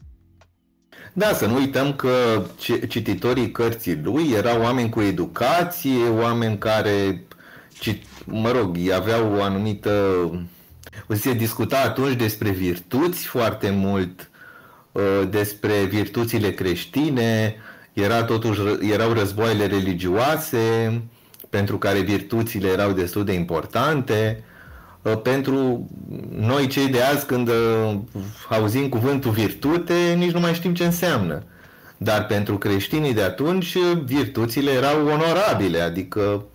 [1.13, 7.23] Da, să nu uităm că ci- cititorii cărții lui erau oameni cu educație, oameni care,
[7.81, 9.91] cit- mă rog, aveau o anumită...
[11.07, 14.29] Se discuta atunci despre virtuți foarte mult,
[14.91, 17.55] uh, despre virtuțile creștine,
[17.93, 18.61] era totuși,
[18.91, 21.01] erau războaiele religioase,
[21.49, 24.43] pentru care virtuțile erau destul de importante.
[25.03, 25.89] Uh, Pentru
[26.29, 27.95] noi cei de azi, când uh,
[28.49, 31.43] auzim cuvântul virtute, nici nu mai știm ce înseamnă.
[31.97, 36.45] Dar pentru creștinii de atunci, uh, virtuțile erau onorabile, adică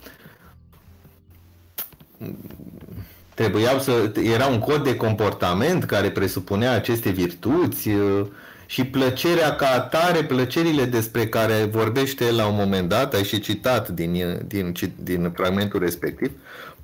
[3.33, 4.11] trebuiau să...
[4.33, 8.25] Era un cod de comportament care presupunea aceste virtuți uh,
[8.65, 13.89] și plăcerea ca atare, plăcerile despre care vorbește la un moment dat, ai și citat
[13.89, 16.31] din, din, din fragmentul respectiv,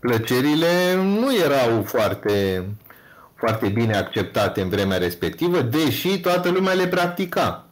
[0.06, 2.66] plăcerile nu erau foarte,
[3.36, 7.66] foarte bine acceptate în vremea respectivă, deși toată lumea le practica.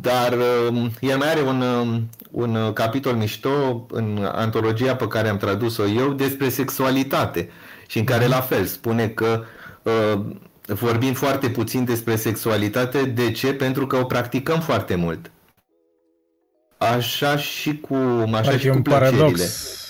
[0.00, 2.00] Dar uh, el mai are un, uh,
[2.30, 7.50] un uh, capitol mișto în antologia pe care am tradus-o eu despre sexualitate
[7.86, 9.44] și în care la fel spune că
[9.82, 10.20] uh,
[10.66, 13.02] vorbim foarte puțin despre sexualitate.
[13.02, 13.54] De ce?
[13.54, 15.30] Pentru că o practicăm foarte mult.
[16.78, 17.94] Așa și cu,
[18.26, 19.18] așa Parcă și e cu un plăcerile.
[19.18, 19.80] paradox.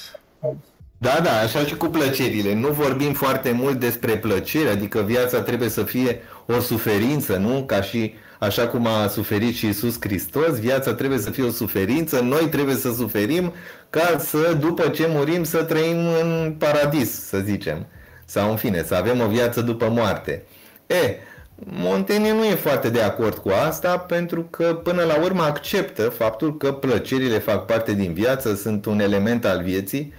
[0.98, 2.54] Da, da, așa și cu plăcerile.
[2.54, 7.64] Nu vorbim foarte mult despre plăcere, adică viața trebuie să fie o suferință, nu?
[7.64, 12.20] Ca și așa cum a suferit și Isus Hristos, viața trebuie să fie o suferință,
[12.20, 13.52] noi trebuie să suferim
[13.90, 17.86] ca să, după ce murim, să trăim în paradis, să zicem.
[18.24, 20.42] Sau, în fine, să avem o viață după moarte.
[20.86, 21.16] E,
[21.64, 26.56] Montaigne nu e foarte de acord cu asta pentru că până la urmă acceptă faptul
[26.56, 30.12] că plăcerile fac parte din viață, sunt un element al vieții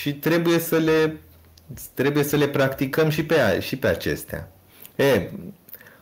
[0.00, 1.16] și trebuie să le,
[1.94, 4.48] trebuie să le practicăm și pe, a- și pe acestea.
[4.96, 5.28] E,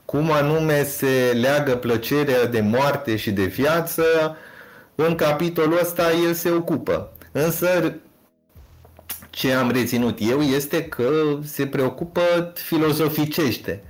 [0.04, 4.04] cum anume se leagă plăcerea de moarte și de viață,
[4.94, 7.12] în capitolul ăsta el se ocupă.
[7.32, 7.94] Însă
[9.30, 11.10] ce am reținut eu este că
[11.44, 12.20] se preocupă
[12.54, 13.82] filozoficește.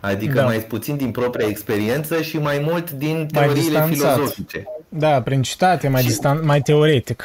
[0.00, 0.44] Adică Da.
[0.44, 4.14] mai puțin din propria experiență și mai mult din Mai teoriile distanțat.
[4.14, 4.64] filozofice.
[4.88, 7.22] Da, prin citate, mai, distan- mai teoretic.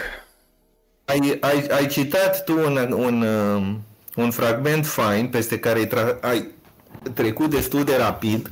[1.06, 3.82] Ai, ai, ai citat tu un, un, um,
[4.16, 6.47] un fragment fain peste care ai, tra- ai
[7.14, 8.49] trecut destul de rapid.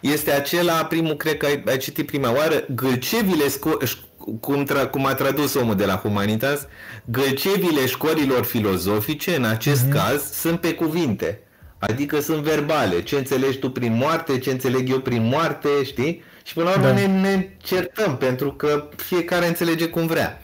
[0.00, 4.06] Este acela, primul, cred că ai, ai citit prima oară, gâlcevile, sco- ș-
[4.40, 6.66] cum, tra- cum a tradus omul de la Humanitas,
[7.04, 9.92] gâlcevile școlilor filozofice, în acest Mhm.
[9.92, 11.40] caz, sunt pe cuvinte.
[11.78, 13.02] Adică sunt verbale.
[13.02, 16.22] Ce înțelegi tu prin moarte, ce înțeleg eu prin moarte, știi?
[16.42, 16.92] Și până la urmă Da.
[16.92, 20.42] ne, ne certăm, pentru că fiecare înțelege cum vrea.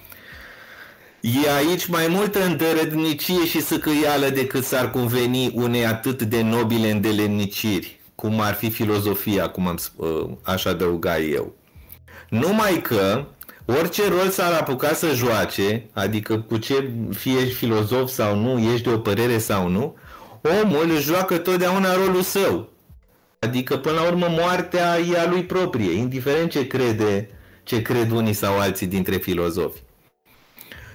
[1.27, 8.01] E aici mai multă îndărădnicie și săcăială decât s-ar conveni unei atât de nobile îndelemniciri,
[8.15, 11.55] cum ar fi filozofia, cum am, sp- uh, aș adăuga eu.
[12.29, 13.25] Numai că
[13.67, 18.83] orice rol s-ar apuca să joace, adică cu ce fie ești filozof sau nu, ești
[18.83, 19.97] de o părere sau nu,
[20.63, 22.69] omul își joacă totdeauna rolul său.
[23.39, 27.31] Adică, până la urmă, moartea e a lui proprie, indiferent ce crede,
[27.63, 29.84] ce cred unii sau alții dintre filozofi.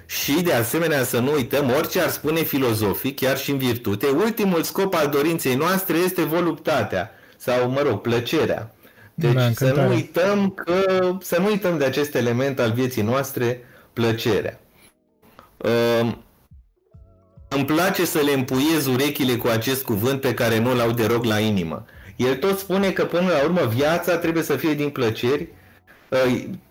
[0.09, 4.63] Și, de asemenea, să nu uităm, orice ar spune filozofii, chiar și în virtute, ultimul
[4.63, 8.73] scop al dorinței noastre este voluptatea, sau, mă rog, plăcerea.
[9.13, 9.83] Deci Da, să încântarea.
[9.83, 14.59] nu uităm că, să nu uităm de acest element al vieții noastre, plăcerea.
[15.57, 16.11] Uh,
[17.47, 21.39] îmi place să le împuiez urechile cu acest cuvânt pe care nu l-au deloc la
[21.39, 21.85] inimă.
[22.15, 25.58] El tot spune că până la urmă viața trebuie să fie din plăceri, uh,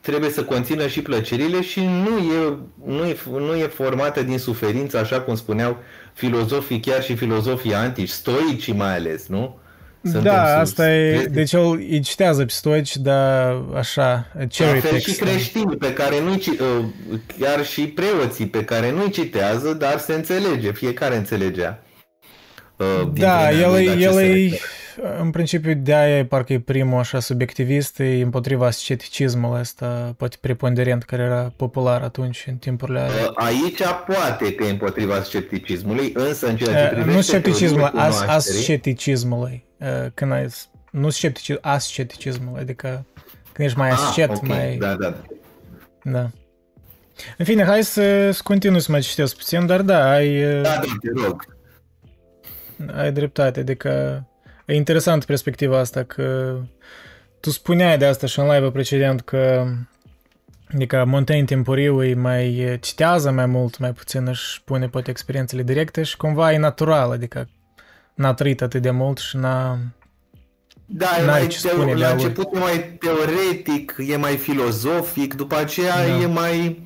[0.01, 4.99] trebuie să conțină și plăcerile și nu e, nu, e, nu e formată din suferință,
[4.99, 5.77] așa cum spuneau
[6.15, 9.59] filozofii, chiar și filozofii antici, stoicii mai ales, nu?
[10.03, 10.55] Suntem da, sus.
[10.71, 15.05] asta e, Este- deci el îi citează pe stoici, dar așa, cherry la fel și
[15.05, 15.21] text.
[15.21, 16.43] creștini pe care nu
[17.39, 21.83] chiar și preoții pe care nu-i citează, dar se înțelege, fiecare înțelegea.
[22.77, 24.61] uh, din Da, vremea el, lui e- de el acest e, caracter.
[25.21, 31.03] În principiu, de-aia e parcă e primul așa subiectivist, e împotriva asceticismului ăsta, poate preponderent,
[31.03, 33.23] care era popular atunci, în timpurile alea.
[33.25, 37.81] Uh, Aici poate că e împotriva scepticismului, însă în ceea ce Uh, privește nu scepticismul,
[37.81, 39.65] teoriile as, cunoașterii, asceticismului.
[39.81, 40.47] Uh, Când ai,
[40.91, 43.05] nu sceptici, asceticismul, adică
[43.53, 44.77] când ești mai Ah, ascet, ok, mai...
[44.77, 45.15] Da, da.
[46.05, 46.31] Da.
[47.39, 50.81] În fine, hai să, să continui să mai citesc puțin, dar da, ai, Da, da,
[50.81, 51.57] te rog.
[52.97, 54.23] ai dreptate, adică
[54.69, 56.57] e interesant perspectiva asta că
[57.41, 59.67] tu spuneai de asta și în live precedent că
[60.75, 66.03] adică Montaigne timpuriu îi mai citează mai mult, mai puțin își pune poate experiențele directe
[66.03, 67.49] și cumva e natural, adică
[68.15, 69.79] n-a trăit atât de mult și n-a...
[70.87, 72.15] Da, e N-ai mai ce teo- spune de la aur.
[72.15, 76.17] început e mai teoretic, e mai filozofic, după aceea Da.
[76.23, 76.83] e mai,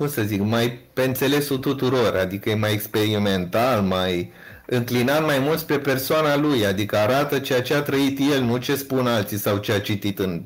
[0.00, 4.32] cum să zic, mai pe înțelesul tuturor, adică e mai experimental, mai
[4.66, 8.76] înclinat mai mult spre persoana lui, adică arată ceea ce a trăit el, nu ce
[8.76, 10.42] spun alții sau ce a citit în,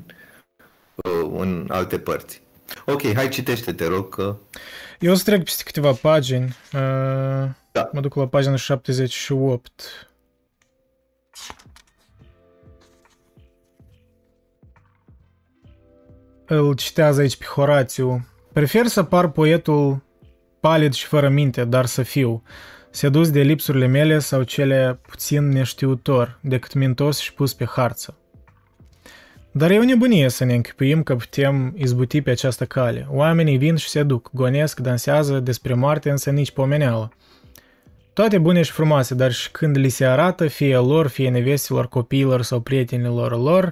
[0.95, 2.41] uh, în alte părți.
[2.85, 4.37] Ok, hai citește, te rog, că...
[4.99, 6.55] Eu o să trec peste câteva pagini.
[6.73, 7.89] Uh, Da.
[7.91, 10.09] Mă duc la pagina 78.
[16.45, 18.25] Îl citează aici pe Horațiu.
[18.55, 20.03] Prefer să par poetul
[20.59, 22.43] palid și fără minte, dar să fiu,
[22.89, 28.17] sedus de lipsurile mele sau cele puțin neștiutor, decât mintos și pus pe harță.
[29.51, 33.07] Dar e o nebunie să ne închipuim că putem izbuti pe această cale.
[33.09, 37.11] Oamenii vin și se duc, gonesc, dansează, despre moarte însă nici pomeneală.
[38.13, 42.41] Toate bune și frumoase, dar și când li se arată, fie lor, fie nevestilor, copiilor
[42.41, 43.71] sau prietenilor lor,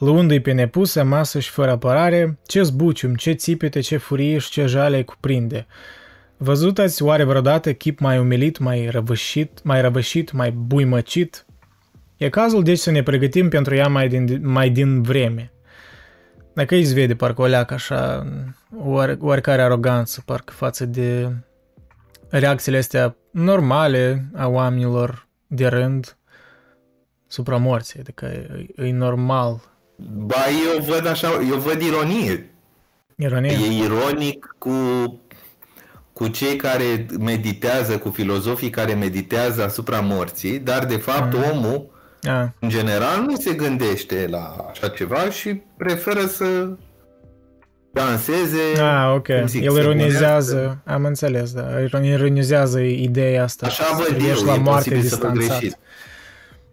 [0.00, 4.66] luându-i pe nepusă, masă și fără apărare, ce zbucium, ce țipete, ce furie și ce
[4.66, 5.66] jale îi cuprinde.
[6.36, 11.46] Văzut ați oare vreodată chip mai umilit, mai răvășit, mai răvășit, mai buimăcit?
[12.16, 15.52] E cazul deci să ne pregătim pentru ea mai din, mai din vreme.
[16.52, 18.26] Dacă îi vede parcă o leacă așa,
[18.76, 21.32] oare, oarecare aroganță, parcă față de
[22.28, 26.16] reacțiile astea normale a oamenilor de rând
[27.26, 29.60] supra morții, adică e, e normal.
[30.12, 30.44] Ba,
[30.74, 32.50] eu văd așa, eu văd ironie.
[33.16, 33.50] Ironie?
[33.52, 34.70] E ironic cu,
[36.12, 41.42] cu cei care meditează, cu filozofii care meditează asupra morții, dar de fapt Mm.
[41.52, 41.88] omul,
[42.22, 46.68] A, în general, nu se gândește la așa ceva și preferă să
[47.92, 48.80] danseze.
[48.80, 49.26] a ok.
[49.26, 51.66] cum zic, El să ironizează, am înțeles, da,
[52.02, 53.66] ironizează ideea asta.
[53.66, 55.58] Așa să văd privești eu, la e moarte posibil să văd distanțat.
[55.58, 55.78] greșit.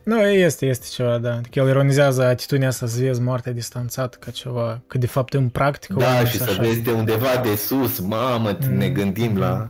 [0.07, 1.33] Nu, este, este ceva, da.
[1.35, 5.49] Adică el ironizează atitudinea asta să vezi moartea distanțat ca ceva, că de fapt în
[5.49, 6.61] practică Da, oamenii și sunt să așa.
[6.61, 9.69] vezi de undeva de sus, mamă, Mm, ne gândim la...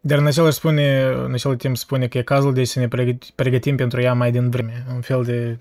[0.00, 3.34] Dar în același, spune, în același timp spune că e cazul de să ne pregăti-
[3.34, 5.58] pregătim pentru ea mai din vreme, un fel de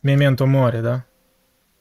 [0.00, 1.00] memento mori, da?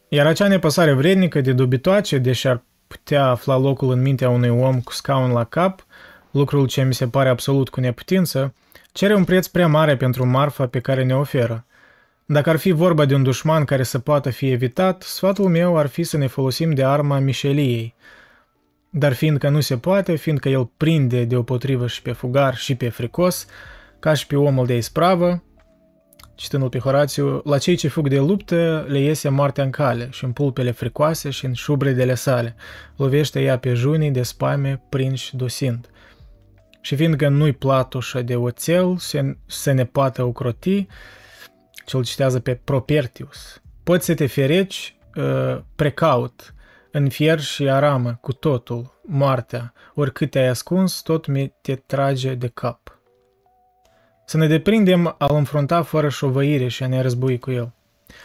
[0.07, 4.81] Iar acea nepăsare vrednică de dubitoace, deși ar putea afla locul în mintea unui om
[4.81, 5.85] cu scaun la cap,
[6.31, 8.53] lucrul ce mi se pare absolut cu neputință,
[8.95, 11.65] cere un preț prea mare pentru marfa pe care ne oferă.
[12.25, 15.87] Dacă ar fi vorba de un dușman care să poată fi evitat, sfatul meu ar
[15.87, 17.95] fi să ne folosim de arma mișeliei.
[18.89, 23.45] Dar fiindcă nu se poate, fiindcă el prinde deopotrivă și pe fugar și pe fricos,
[23.99, 25.43] ca și pe omul de ispravă,
[26.35, 30.23] citându pe Horațiu, la cei ce fug de luptă le iese moartea în cale și
[30.23, 32.55] în pulpele fricoase și în șubredele sale.
[32.95, 35.89] Lovește ea pe junii de spaime prinși dosind.
[36.85, 40.87] Și fiindcă nu-i platușă de oțel, se, se ne poate ocroti,
[41.85, 43.61] ce-l citează pe Propertius.
[43.83, 46.53] Poți să te fereci uh, precaut,
[46.91, 52.47] în fier și aramă, cu totul, moartea, oricât te-ai ascuns, tot mi te trage de
[52.47, 52.99] cap.
[54.25, 57.73] Să ne deprindem al înfrunta fără șovăire și a ne război cu el.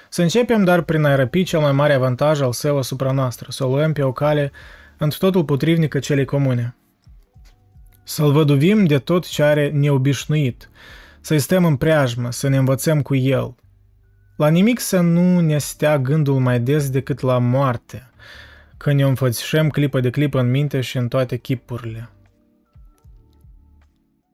[0.09, 3.65] Să începem dar prin a răpi cel mai mare avantaj al său asupra noastră, să
[3.65, 4.53] o luăm pe o cale
[4.99, 6.75] într totul potrivnică celei comune.
[8.11, 10.71] Să-l văduvim de tot ce are neobișnuit,
[11.21, 13.55] să-i stăm în preajmă, să ne învățăm cu el.
[14.37, 18.11] La nimic să nu ne stea gândul mai des decât la moarte,
[18.77, 22.11] când ne înfățișăm clipă de clipă în minte și în toate chipurile.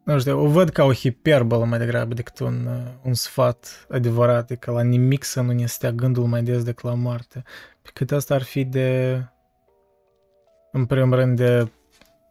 [0.04, 4.42] Nu știu, o văd ca o hiperbolă mai degrabă decât un, uh, un sfat adevărat,
[4.50, 7.42] adică la nimic să nu ne stea gândul mai des decât la moarte.
[7.82, 9.20] Pe cât asta ar fi de,
[10.72, 11.68] în primul rând, de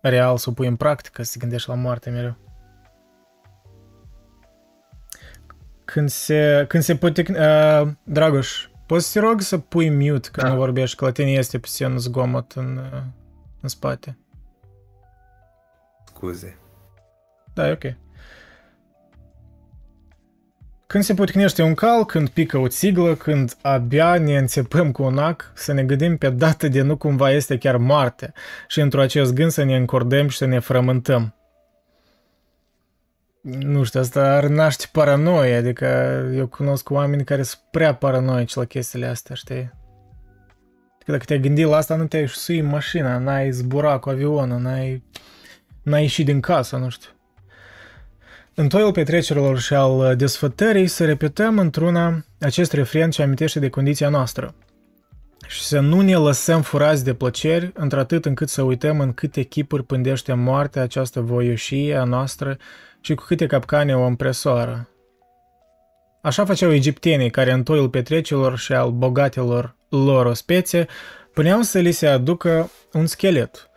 [0.09, 2.35] real să o pui în practică, să te gândești la moarte mereu.
[5.85, 7.25] Când se, când se poate...
[7.29, 10.53] Uh, Dragoș, poți să te rog să pui mute când Da.
[10.53, 13.01] nu vorbești, că la tine este puțin zgomot în, uh,
[13.61, 14.17] în spate.
[16.05, 16.57] Scuze.
[17.53, 18.04] Da, e ok.
[20.87, 25.17] Când se poticnește un cal, când pică o țiglă, când abia ne înțepăm cu un
[25.17, 28.33] ac, să ne gândim pe dată de nu cumva este chiar moarte
[28.67, 31.35] și într acest gând să ne încordăm și să ne frământăm.
[33.41, 35.85] Nu știu, asta ar naște paranoie, adică
[36.35, 39.73] eu cunosc oameni care sunt prea paranoici la chestiile astea, știi?
[40.95, 44.59] Adică dacă te-ai gândit la asta, nu te-ai sui în mașina, n-ai zbura cu avionul,
[44.59, 45.03] n-ai,
[45.81, 47.09] n-ai ieșit din casă, nu știu.
[48.57, 54.09] În toiul petrecerilor și al desfătării să repetăm într-una acest refren ce amintește de condiția
[54.09, 54.55] noastră.
[55.47, 59.83] Și să nu ne lăsăm furați de plăceri, într-atât încât să uităm în câte chipuri
[59.83, 62.57] pândește moartea această voioșie a noastră
[63.01, 64.89] și cu câte capcane o împresoară.
[66.21, 70.87] Așa făceau egiptenii care în toiul petrecerilor și al bogatelor lor ospețe
[71.33, 73.69] puneau să li se aducă un schelet,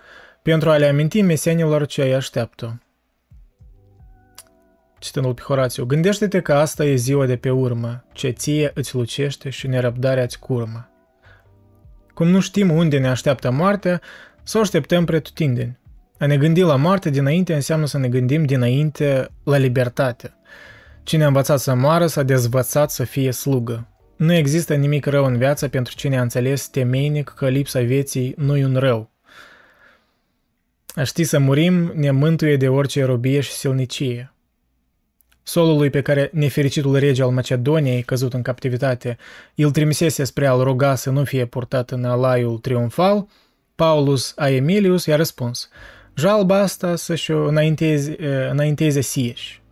[0.42, 2.82] pentru a le aminti mesenilor ce îi așteaptă
[4.98, 9.50] citându-l pe Horațiu, gândește-te că asta e ziua de pe urmă, ce ție îți lucește
[9.50, 10.90] și nerăbdarea îți curmă.
[12.14, 14.00] Cum nu știm unde ne așteaptă moartea,
[14.42, 15.78] să o așteptăm pretutindeni.
[16.18, 20.34] A ne gândi la moarte dinainte înseamnă să ne gândim dinainte la libertate.
[21.02, 23.88] Cine a învățat să moară s-a dezvățat să fie slugă.
[24.16, 28.56] Nu există nimic rău în viață pentru cine a înțeles temeinic că lipsa vieții nu
[28.56, 29.10] e un rău.
[30.94, 34.32] A ști să murim ne mântuie de orice robie și silnicie.
[35.48, 39.16] Solului pe care nefericitul rege al Macedoniei, căzut în captivitate,
[39.54, 43.26] îl trimisese spre a-l ruga să nu fie purtat în alaiul triumfal,
[43.74, 45.68] Paulus Aemilius i-a răspuns,
[46.14, 49.62] jalba asta să-și o înainteze, eh, înainteze sieși.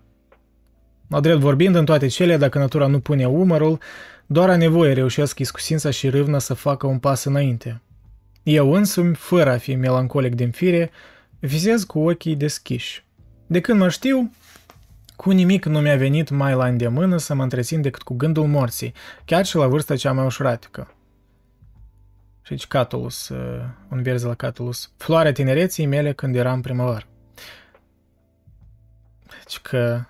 [1.09, 3.79] La drept vorbind, în toate cele, dacă natura nu pune umărul,
[4.27, 7.81] doar a nevoie reușesc iscusința și râvna să facă un pas înainte.
[8.43, 10.91] Eu însumi, fără a fi melancolic din fire,
[11.39, 13.05] visez cu ochii deschiși.
[13.47, 14.31] De când mă știu,
[15.17, 18.95] cu nimic nu mi-a venit mai la îndemână să mă întrețin decât cu gândul morții,
[19.25, 20.95] chiar și la vârsta cea mai ușuratică.
[22.43, 27.07] Și aici Catulus, uh, un vers de la Catulus, floarea tinereții mele când eram primăvară.
[29.45, 30.05] Deci că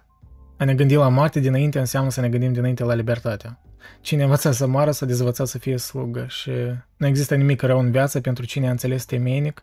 [0.56, 3.58] a ne gândi la moarte dinainte înseamnă să ne gândim dinainte la libertate.
[4.00, 6.50] Cine învăța să moară, s-a dezvățat să fie slugă și
[6.96, 9.62] nu există nimic rău în viață pentru cine a înțeles temeinic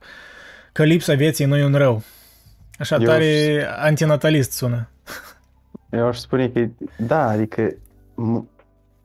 [0.72, 2.04] că lipsa vieții nu e un rău.
[2.80, 4.90] Așa Eu tare antinatalist sună.
[5.94, 6.68] Eu aș spune că,
[7.08, 7.70] da, adică
[8.16, 8.44] m-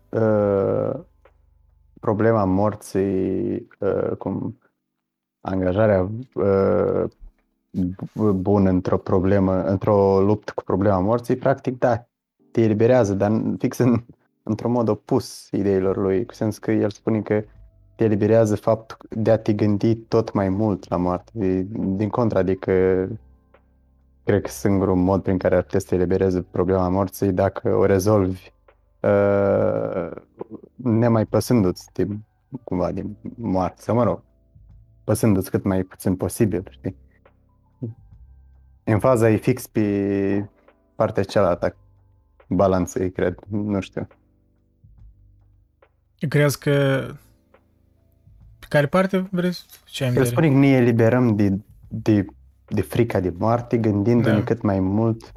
[0.08, 1.00] uh,
[2.00, 4.58] problema morții, uh, cum
[5.40, 7.04] angajarea uh,
[7.70, 12.06] b- bună într-o problemă, într-o luptă cu problema morții, practic, da,
[12.50, 14.04] te eliberează, dar fix în,
[14.42, 17.44] într-un mod opus ideilor lui, cu sens că el spune că
[17.96, 21.66] te eliberează faptul de a te gândi tot mai mult la moarte.
[21.72, 22.72] Din contra, adică
[24.28, 27.84] cred că singurul mod prin care ar putea să te elibereze problema morții dacă o
[27.84, 28.52] rezolvi
[29.00, 30.10] uh,
[30.74, 32.24] nemai păsându-ți din,
[32.64, 34.22] cumva din moarte, sau mă rog,
[35.04, 36.96] păsându-ți cât mai puțin posibil, știi?
[38.84, 40.48] În faza e fix pe
[40.94, 41.76] partea cealaltă
[42.48, 44.06] balanței, cred, nu știu.
[46.28, 47.06] Crezi că...
[48.58, 49.52] Pe care parte vrei?
[49.84, 50.40] Ce ai în Eu vedere?
[50.40, 51.58] spun că ne eliberăm de,
[51.88, 52.26] de,
[52.68, 54.42] de frica de moarte, gândindu-ne Da.
[54.42, 55.32] cât mai mult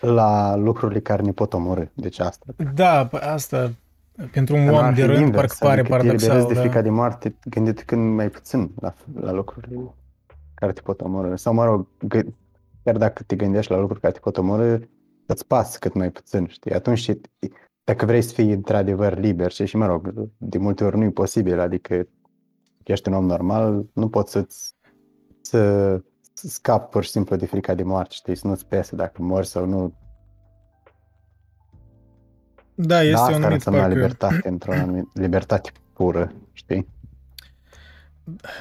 [0.00, 1.84] la lucrurile care ne pot omorâ.
[1.94, 2.46] Deci asta.
[2.74, 3.72] Da, p- asta,
[4.32, 6.54] pentru un Dar om ar de fi rând, invers, parcă pare adică te eliberezi paradoxal,
[6.54, 6.82] de frica da.
[6.82, 9.94] de moarte, gândit când mai puțin la, la lucrurile
[10.54, 11.36] care te pot omorâ.
[11.36, 12.20] Sau, mă rog, gă,
[12.82, 14.76] chiar dacă te gândești la lucruri care te pot omorâ,
[15.26, 16.72] îți pasă cât mai puțin, știi?
[16.72, 17.20] Atunci, și-
[17.84, 21.10] dacă vrei să fii într-adevăr liber, și, și mă rog, de multe ori nu e
[21.10, 22.06] posibil, adică
[22.84, 24.74] ești un om normal, nu poți să-ți
[25.40, 26.02] să,
[26.38, 28.36] să scapi pur și simplu de frica de moarte, știi?
[28.36, 29.94] Să nu-ți pese dacă mori sau nu.
[32.74, 33.94] Da, Da, este asta un ar anumit însemna parcă...
[33.94, 36.88] libertate, într-o anumită libertate pură, știi?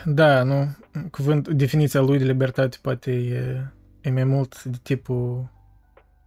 [0.06, 0.76] Da, nu,
[1.12, 3.72] cuvânt, definiția lui de libertate poate e,
[4.02, 5.52] e mai mult de tipul,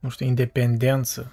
[0.00, 1.32] nu știu, independență.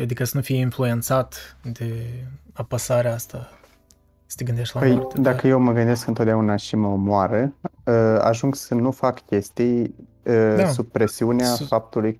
[0.00, 2.04] Adică să nu fie influențat de
[2.52, 3.55] apăsarea asta,
[4.26, 5.20] să te gândești la Păi, moarte.
[5.20, 7.52] dacă eu mă gândesc întotdeauna și mă omoară,
[7.84, 10.68] uh, ajung să nu fac chestii uh, Da.
[10.68, 12.18] sub presiunea Sus- faptului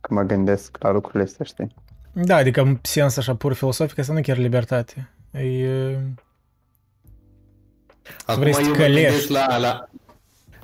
[0.00, 1.74] că mă gândesc la lucrurile astea, știi?
[2.12, 5.08] Da, adică în sens așa pur filosofic, asta nu e chiar libertate.
[5.32, 5.98] E,
[8.26, 9.32] Acum vrei să eu te mă gândesc călești.
[9.32, 9.88] la, la,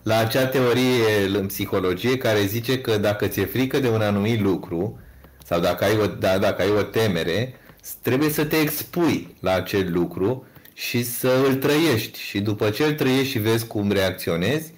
[0.03, 4.99] la acea teorie în psihologie care zice că dacă ți-e frică de un anumit lucru
[5.45, 7.55] sau dacă ai o, da, dacă ai o temere,
[8.03, 12.19] trebuie să te expui la acel lucru și să îl trăiești.
[12.19, 14.73] Și după ce îl trăiești și vezi cum reacționezi,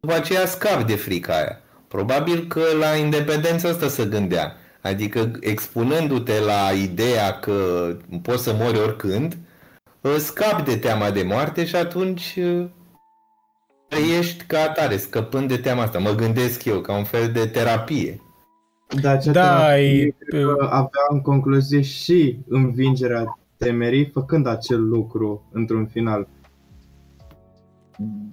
[0.00, 1.60] după aceea scapi de frica aia.
[1.88, 4.56] Probabil că la independența asta se gândea.
[4.82, 7.56] Adică expunându-te la ideea că
[8.22, 9.36] poți să mori oricând,
[10.18, 12.66] scapi de teama de moarte și atunci uh,
[13.88, 15.98] trăiești ca atare, scăpând de teama asta.
[15.98, 18.20] Mă gândesc eu, ca un fel de terapie.
[19.00, 24.88] Dar acea Da, terapie e- cred că avea în concluzie și învingerea temerii făcând acel
[24.88, 26.28] lucru într-un final.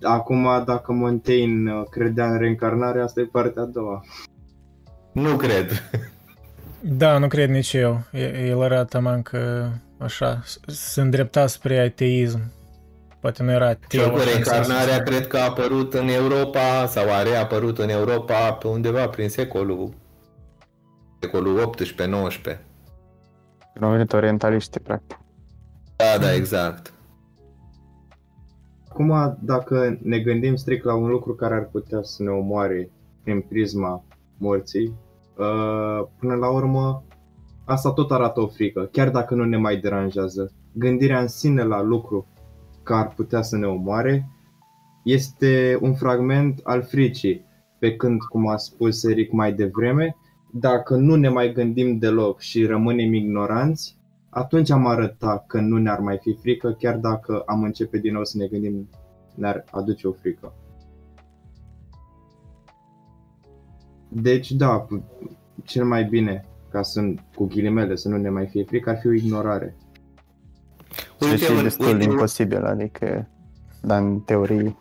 [0.02, 4.04] Acum, dacă Montaigne uh, credea în reîncarnare, asta e partea a doua.
[5.12, 5.90] Nu cred.
[6.82, 8.02] da, nu cred nici eu.
[8.12, 12.40] E- El era taman că așa, s- se îndrepta spre ateism.
[13.20, 14.02] Poate nu era Și ateu.
[14.02, 15.04] oricum, așa, în sensul reîncarnarea ăsta.
[15.04, 19.94] cred că a apărut în Europa sau a reapărut în Europa pe undeva prin secolul
[21.20, 21.74] secolul
[22.54, 22.58] 18-19.
[23.78, 25.20] Când au venit orientaliștii, practic.
[25.96, 26.94] Da, da, exact.
[28.90, 32.92] Acum, dacă ne gândim strict la un lucru care ar putea să ne omoare
[33.24, 34.04] prin prisma
[34.38, 34.94] morții,
[35.38, 37.04] uh, până la urmă,
[37.66, 40.52] asta tot arată o frică, chiar dacă nu ne mai deranjează.
[40.74, 42.28] Gândirea în sine la lucru
[42.84, 44.30] care ar putea să ne omoare
[45.04, 47.46] este un fragment al fricii,
[47.80, 50.16] pe când, cum a spus Eric mai devreme,
[50.52, 53.98] dacă nu ne mai gândim deloc și rămânem ignoranți,
[54.30, 58.24] atunci am arăta că nu ne-ar mai fi frică, chiar dacă am începe din nou
[58.26, 58.90] să ne gândim
[59.36, 60.54] ne-ar aduce o frică.
[64.10, 65.04] Deci, da, p-
[65.64, 69.08] cel mai bine, ca să, cu ghilimele, să nu ne mai fie frică, ar fi
[69.08, 69.76] o ignorare.
[71.22, 73.28] Uite, și un- destul de uite un- imposibil, adică,
[73.82, 74.76] dar în teorie,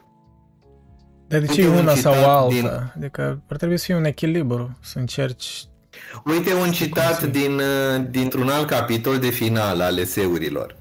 [1.28, 2.48] Dar de ce Uite e un una sau citat alta?
[2.54, 5.64] din- Adică ar trebui să fie un echilibru, să încerci...
[6.24, 7.32] Uite un citat conținut.
[7.32, 10.76] din, uh, dintr-un alt capitol de final al eseurilor.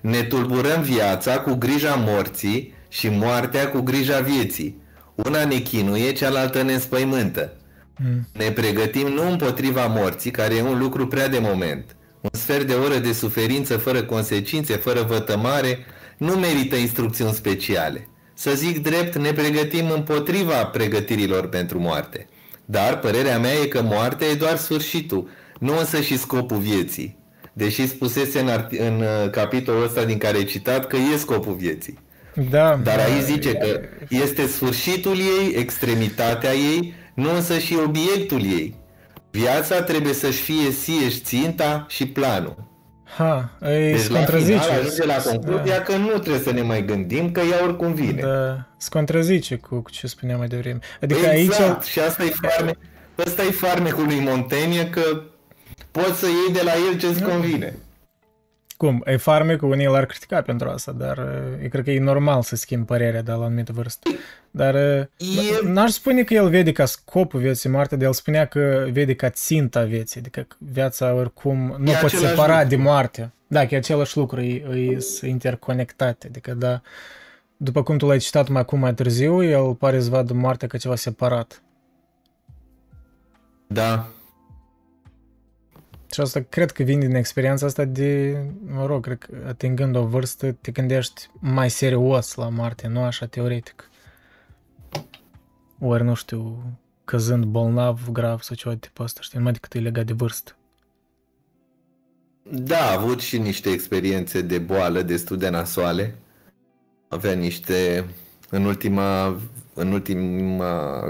[0.00, 4.80] Ne tulburăm viața cu grija morții și moartea cu grija vieții.
[5.14, 7.52] Una ne chinuie, cealaltă ne înspăimântă.
[7.96, 8.28] Mm.
[8.32, 11.96] Ne pregătim nu împotriva morții, care e un lucru prea de moment.
[12.20, 15.78] Un sfert de oră de suferință fără consecințe, fără vătămare,
[16.18, 18.08] nu merită instrucțiuni speciale.
[18.38, 22.28] Să zic drept, ne pregătim împotriva pregătirilor pentru moarte.
[22.64, 27.18] Dar părerea mea e că moartea e doar sfârșitul, nu însă și scopul vieții.
[27.52, 31.54] Deși spusese în, arti- în uh, capitolul ăsta din care ai citat că e scopul
[31.54, 31.98] vieții.
[32.50, 38.42] Da, Dar da, aici zice că este sfârșitul ei, extremitatea ei, nu însă și obiectul
[38.42, 38.74] ei.
[39.30, 42.65] Viața trebuie să-și fie sieși ținta și planul.
[43.16, 44.58] Ha, îi Deci se la contrazice.
[44.58, 48.20] final ajunge la concluzia că nu trebuie să ne mai gândim, că ea oricum vine.
[48.20, 50.78] Da, se contrazice cu, cu ce spuneam mai devreme.
[51.00, 51.84] Adică exact, aici...
[51.84, 52.72] și asta e farme,
[53.18, 55.22] ăsta e farmecul lui Montaigne, că
[55.90, 57.74] poți să iei de la el ce-ți convine.
[58.76, 59.02] Cum?
[59.06, 62.56] E farmecul, unii l-ar critica pentru asta, dar uh, eu cred că e normal să
[62.56, 64.10] schimbi părerea de la o anumită vârstă.
[64.56, 65.06] Dar uh,
[65.62, 69.14] E- n-aș spune că el vede ca scopul vieții moarte, dar el spunea că vede
[69.14, 72.68] ca ținta vieții, adică că viața oricum nu E poți același separa lucru.
[72.68, 73.32] de moarte.
[73.46, 76.80] Da, că e același lucru, e, e sunt interconectate, adică da,
[77.56, 80.78] după cum tu l-ai citat mai acum mai târziu, el pare să vadă moartea ca
[80.78, 81.62] ceva separat.
[83.66, 84.08] Da,
[86.12, 90.04] Și asta cred că vine din experiența asta de, mă rog, cred că atingând o
[90.06, 93.90] vârstă, te gândești mai serios la moarte, nu așa teoretic.
[95.80, 96.62] Ori, nu știu,
[97.04, 100.56] căzând bolnav grav sau ceva de tipul ăsta, știi, numai decât e legat de vârstă.
[102.50, 106.18] Da, a avut și niște experiențe de boală destul de nasoale.
[107.08, 108.04] Avea niște,
[108.50, 109.40] în ultima,
[109.74, 111.04] în ultima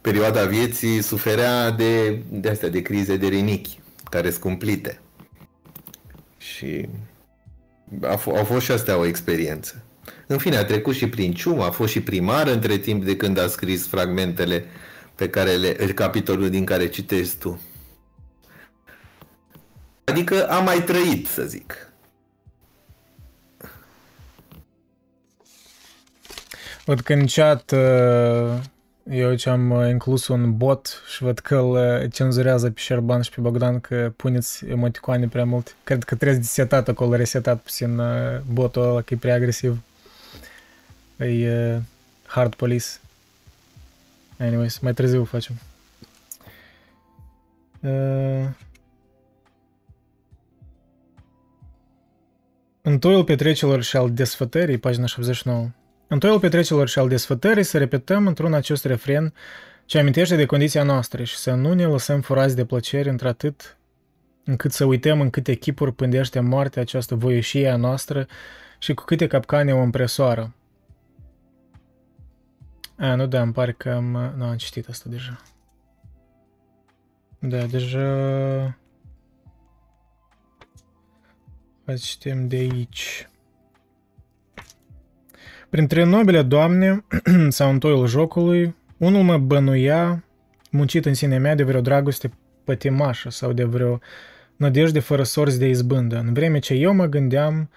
[0.00, 3.80] perioada vieții, suferea de, de astea, de crize de rinichi,
[4.10, 5.00] care sunt cumplite.
[6.38, 6.88] Și
[8.02, 9.82] a f- au fost și astea o experiență.
[10.26, 13.38] În fine, a trecut și prin ciumă, a fost și primar între timp de când
[13.38, 14.64] a scris fragmentele
[15.14, 17.60] pe care le, capitolul din care citești tu.
[20.04, 21.92] Adică am mai trăit, să zic.
[26.84, 28.58] Văd că în chat uh,
[29.10, 33.30] eu ce-am uh, inclus un bot și văd că îl uh, cenzurează pe Șerban și
[33.30, 35.76] pe Bogdan că puneți emoticoane prea mult.
[35.84, 39.78] Cred că trebuie de setat acolo, resetat puțin uh, botul ăla, că e prea agresiv.
[41.24, 41.82] E uh,
[42.26, 42.86] hard police.
[44.38, 45.54] Anyways, mai târziu facem.
[47.80, 48.48] Uh,
[52.84, 55.68] Întoiul petrecerilor și al desfătării, pagina 79.
[56.06, 59.32] Întoiul petrecerilor și al desfătării să repetăm într-un acest refren
[59.84, 63.76] ce amintește de condiția noastră și să nu ne lăsăm furați de plăceri într-atât
[64.44, 68.26] încât să uităm în câte chipuri pândește moartea această voieșie a noastră
[68.78, 70.54] și cu câte capcane o împresoară.
[73.02, 74.32] A, nu da, îmi pare că am...
[74.36, 75.40] Nu, am citit asta deja.
[77.38, 78.06] Da, deja...
[81.86, 83.28] Hai să citim de aici.
[85.68, 87.04] Printre nobile doamne
[87.48, 90.24] sau în toiul jocului, unul mă bănuia,
[90.70, 92.32] muncit în sinea mea de vreo dragoste
[92.64, 93.98] pătimașă sau de vreo
[94.56, 97.70] nădejde fără sorți de izbândă, în vreme ce eu mă gândeam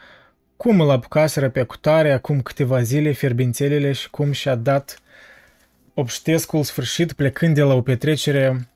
[0.57, 4.99] cum îl apucaseră pe cutare acum câteva zile fierbințelele și cum și-a dat
[5.95, 8.69] obștescul sfârșit plecând de la o petrecere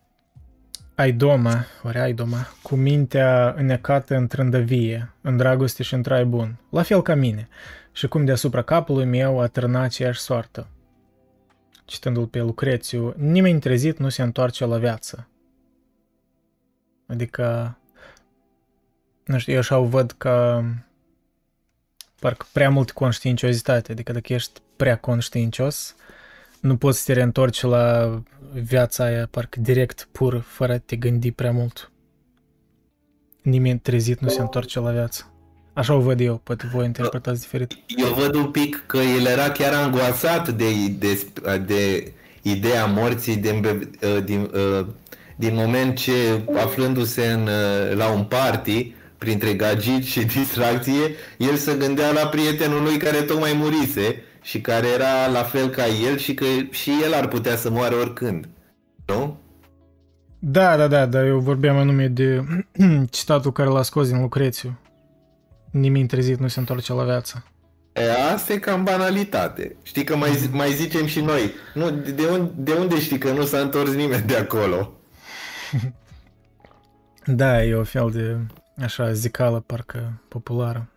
[0.96, 6.82] Aidoma, ori Aidoma, cu mintea înnecată în trândăvie, în dragoste și în trai bun, la
[6.82, 7.48] fel ca mine,
[7.92, 10.68] și cum deasupra capului meu a târna aceeași soartă.
[11.86, 15.28] Citându-l pe Lucrețiu, nimeni trezit nu se întoarce la viață.
[17.08, 17.78] Adică,
[19.26, 20.64] nu știu, eu așa o văd că
[22.20, 25.96] parcă prea mult conștiinciozitate, adică dacă ești prea conștiincios,
[26.60, 28.14] nu poți să te reîntorci la
[28.54, 31.92] viața aia parcă direct, pur, fără a te gândi prea mult.
[33.42, 35.34] Nimeni trezit nu se întoarce la viață.
[35.74, 37.78] Așa o văd eu, poate voi interpretați diferit.
[37.88, 41.28] Eu văd un pic că el era chiar angoasat de, de,
[41.66, 42.12] de
[42.42, 43.88] ideea morții din,
[44.24, 44.50] din,
[45.36, 47.50] din moment ce aflându-se în,
[47.96, 53.54] la un party, printre gagici și distracție, el se gândea la prietenul lui care tocmai
[53.54, 57.70] murise și care era la fel ca el și că și el ar putea să
[57.70, 58.50] moară oricând.
[59.06, 59.40] Nu?
[60.40, 62.44] Da, da, da, dar eu vorbeam anume de
[63.10, 64.80] citatul care l-a scos din Lucrețiu.
[65.72, 67.44] Nimic trezit nu se întoarce la viață.
[67.94, 69.76] E, asta e cam banalitate.
[69.84, 71.52] Știi că mai, mai zicem și noi.
[71.74, 74.94] Nu, de, unde, de unde știi că nu s-a întors nimeni de acolo?
[77.26, 78.38] Da, e o fel de,
[78.84, 80.90] așa, zicală parcă populară.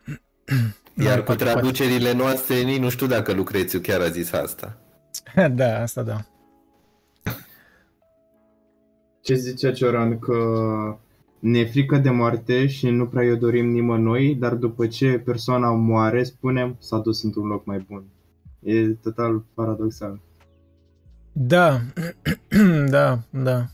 [0.94, 4.78] Iar cu traducerile noastre, nici nu știu dacă Lucrețiu chiar a zis asta.
[5.54, 6.24] da, asta da.
[9.22, 10.18] Ce zice Cioran?
[10.18, 10.34] Că
[11.38, 15.70] ne e frică de moarte și nu prea o dorim nimănui, dar după ce persoana
[15.70, 18.04] moare, spunem s-a dus într-un loc mai bun.
[18.60, 20.20] E total paradoxal.
[21.32, 21.80] Da,
[22.88, 23.66] da, da.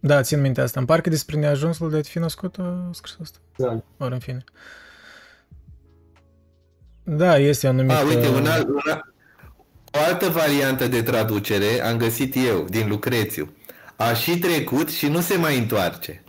[0.00, 0.80] Da, țin minte asta.
[0.80, 3.38] În parcă despre neajunsul de a fi născut a scris asta.
[3.56, 3.82] Da.
[3.98, 4.44] Ori în fine.
[7.04, 7.90] Da, este anumit...
[7.90, 9.14] A, uite, un alt, un alt,
[9.92, 13.56] o altă variantă de traducere am găsit eu, din Lucrețiu.
[13.96, 16.24] A și trecut și nu se mai întoarce.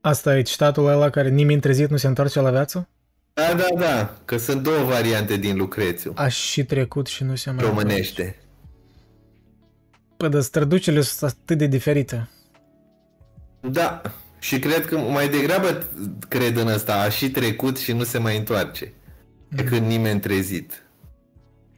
[0.00, 2.88] Asta e citatul ăla care nimeni trezit nu se întoarce la viață?
[3.32, 6.12] Da, da, da, că sunt două variante din Lucrețiu.
[6.14, 8.36] A și trecut și nu se mai Românește.
[10.16, 12.28] Păi, dar traducerile sunt atât de diferite.
[13.60, 14.02] Da,
[14.44, 15.84] și cred că mai degrabă
[16.28, 18.92] cred în asta, a și trecut și nu se mai întoarce.
[19.48, 20.82] decât nimeni trezit.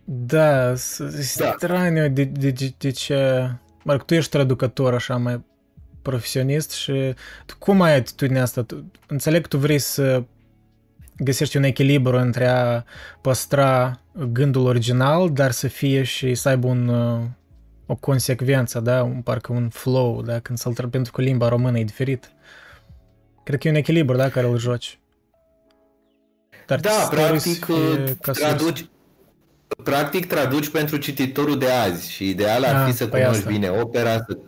[0.04, 1.54] Da, s- e Da.
[1.56, 3.14] straniu de, de, de, de ce...
[3.82, 5.44] Mă rog, tu ești traducător așa mai
[6.02, 7.14] profesionist și
[7.46, 8.62] tu cum ai atitudinea asta?
[8.62, 10.22] Tu, înțeleg că tu vrei să
[11.16, 12.84] găsești un echilibru între a
[13.20, 14.00] păstra
[14.32, 17.20] gândul original, dar să fie și să aibă un, uh,
[17.86, 19.02] o consecvență, da?
[19.02, 20.38] Un, parcă un flow, da?
[20.38, 22.30] Când să-l tra- pentru că limba română e diferit.
[23.46, 24.98] Cred că e un echilibru, da, care îl joci.
[26.66, 28.40] Dar Da, stories practic e ca sursă.
[28.40, 28.86] traduci,
[29.84, 33.50] practic traduci pentru cititorul de azi și ideal ar Ah, fi să păi cunoști asta.
[33.50, 34.38] bine opera, să,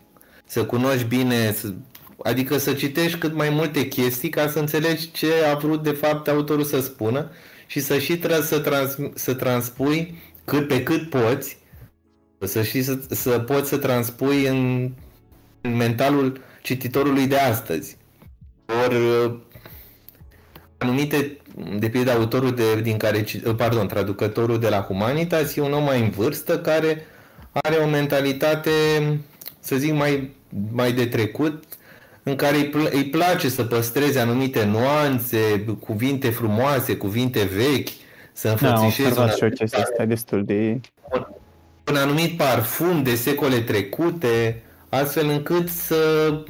[0.46, 1.72] să cunoști bine, să,
[2.22, 6.28] adică să citești cât mai multe chestii ca să înțelegi ce a vrut de fapt
[6.28, 7.30] autorul să spună
[7.66, 11.58] și să și tra- să, trans, să transpui cât pe cât poți,
[12.44, 14.90] să și să, să poți să transpui în,
[15.60, 17.96] în mentalul cititorului de astăzi.
[18.84, 19.34] Ori uh,
[20.78, 21.36] anumite,
[21.78, 25.82] de pildă autorul de, din care, ci- pardon, traducătorul de la Humanitas e un om
[25.84, 27.06] mai în vârstă care
[27.52, 28.70] are o mentalitate,
[29.60, 30.34] să zic, mai,
[30.70, 31.64] mai de trecut,
[32.22, 37.88] în care îi, pl- îi place să păstreze anumite nuanțe, cuvinte frumoase, cuvinte vechi,
[38.32, 40.80] să Da, am înfățișeze un, observat și eu chestia asta, e destul de...
[41.90, 46.44] un anumit parfum de secole trecute, astfel încât să, să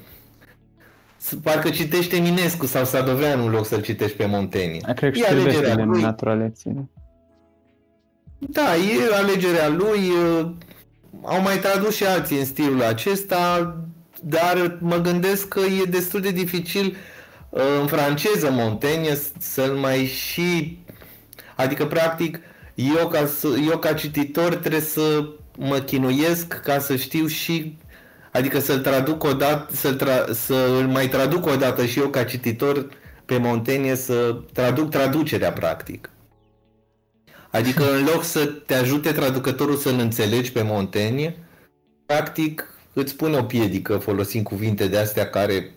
[1.42, 4.78] parcă citește Eminescu sau Sadoveanu în loc să-l citești pe Montaigne.
[4.96, 6.00] Cred că E și iubește alegerea de lui.
[6.00, 6.88] naturalețe.
[8.38, 9.98] Da, e alegerea lui.
[10.40, 10.50] uh,
[11.22, 13.76] Au mai tradus și alții în stilul acesta,
[14.22, 16.96] dar mă gândesc că e destul de dificil
[17.50, 20.78] uh, în franceză Montaigne s- să-l mai și...
[21.56, 22.40] Adică, practic,
[22.74, 25.28] eu ca, să, eu ca cititor trebuie să
[25.58, 27.76] mă chinuiesc ca să știu și
[28.38, 32.24] Adică să-l traduc o dată, să-l tra- să-l mai traduc o dată și eu ca
[32.24, 32.88] cititor
[33.24, 36.10] pe Montaigne să traduc traducerea practic.
[37.50, 41.36] Adică în loc să te ajute traducătorul să-l înțelegi pe Montaigne,
[42.06, 45.70] practic îți pune o piedică folosind cuvinte de astea care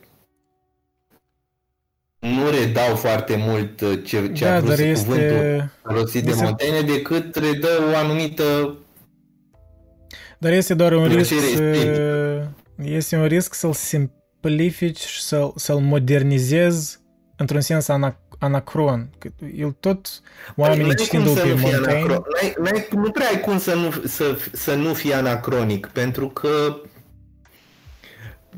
[2.20, 5.06] nu redau foarte mult uh, ce, ce da, a vrut dar să este...
[5.06, 8.76] cuvântul folosit de este- Montaigne decât redă o anumită
[10.42, 11.64] Dar este doar un risc Plăcere să...
[11.64, 12.52] estetică.
[12.84, 17.00] Este un risc să-l simplifici și să-l, să-l modernizezi
[17.36, 19.10] într-un sens ana, anacron.
[19.18, 20.08] Că El tot,
[20.56, 23.40] oamenii N-ai citindu-l cum să pe nu fie Montaigne, anacro- N-ai, n-ai, nu prea ai
[23.40, 26.76] cum să nu, să, să nu fie anacronic, pentru că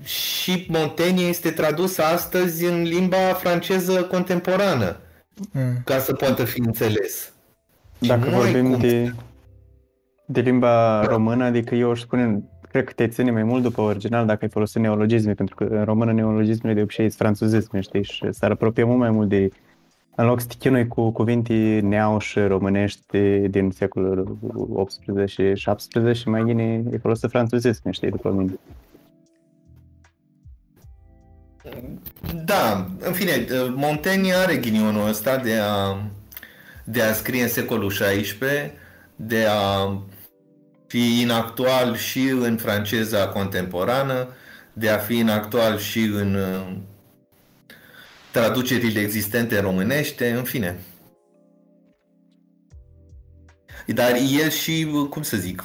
[0.03, 4.97] și Montaigne este tradus astăzi în limba franceză contemporană,
[5.51, 5.81] Mm.
[5.85, 7.33] ca să poată fi înțeles.
[8.01, 9.13] Și Dacă nu ai vorbim cum de,
[10.25, 14.25] de limba română, adică eu aș spune, cred că te ține mai mult după original
[14.25, 18.31] dacă ai folosit neologisme, pentru că în română neologismele de obicei sunt franțuzisme, știi, și
[18.31, 19.49] s-ar apropia mult mai mult de
[20.15, 23.17] în loc să te chinui cu cuvinte neauș românești
[23.47, 24.37] din secolul
[24.73, 28.59] 18 și 17, mai bine ai folosit franțuzisme, știi, după mine.
[32.45, 33.45] Da, în fine,
[33.75, 35.97] Montaigne are ghinionul ăsta de a,
[36.83, 38.71] de a scrie în secolul XVI,
[39.15, 39.87] de a
[40.93, 44.27] fi inactual și în franceza contemporană,
[44.73, 46.75] de a fi inactual și în uh,
[48.31, 50.79] traducerile existente românește, în fine.
[53.87, 54.11] Dar
[54.41, 55.63] el și, cum să zic,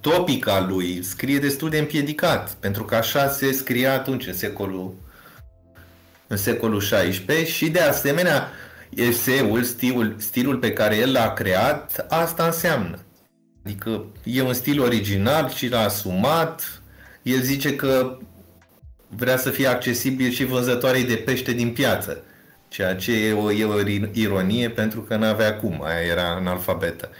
[0.00, 4.94] topica lui scrie destul de împiedicat, pentru că așa se scria atunci, în secolul,
[6.26, 8.50] în secolul XVI și de asemenea
[8.90, 12.98] eseul, stilul, stilul pe care el l-a creat, asta înseamnă.
[13.64, 16.82] Adică e un stil original și l-a asumat.
[17.22, 18.18] El zice că
[19.08, 22.24] vrea să fie accesibil și vânzătoarei de pește din piață,
[22.68, 23.80] ceea ce e o, e o
[24.12, 27.10] ironie pentru că n-avea cum, aia era analfabetă.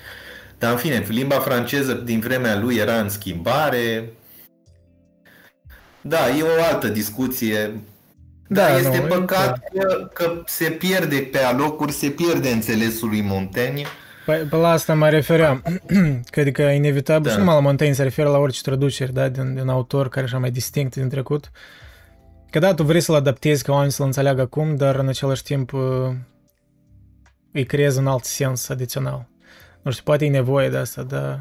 [0.59, 4.13] Dar în fine, limba franceză din vremea lui era în schimbare.
[6.01, 7.81] Da, e o altă discuție.
[8.49, 13.09] Da, Dar este nu, e păcat că, că se pierde pe alocuri, se pierde înțelesul
[13.09, 13.85] lui Montaigne.
[14.25, 15.63] Păi, pe la asta mă refeream.
[16.31, 17.31] Cred că e inevitabil, Da.
[17.31, 20.39] și numai la Montaigne se referă la orice traduceri, da, din, din autor care așa
[20.39, 21.51] mai distinct din trecut.
[22.51, 25.73] Că da, tu vrei să-l adaptezi ca oamenii să-l înțeleagă acum, dar în același timp
[25.73, 25.81] uh,
[27.53, 29.27] îi creezi un alt sens adițional.
[29.83, 31.41] Nu știu, poate e nevoie de asta, dar...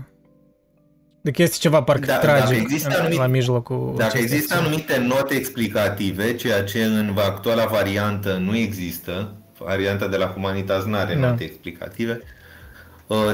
[1.21, 4.21] De că este ceva parcă Da, tragic dacă există în, anumit- la mijlocul Dacă acestei
[4.21, 4.75] există acțiuni.
[4.75, 10.95] anumite note explicative, ceea ce în actuala variantă nu există, varianta de la Humanitas nu
[10.95, 11.29] are Da.
[11.29, 12.27] note explicative, uh,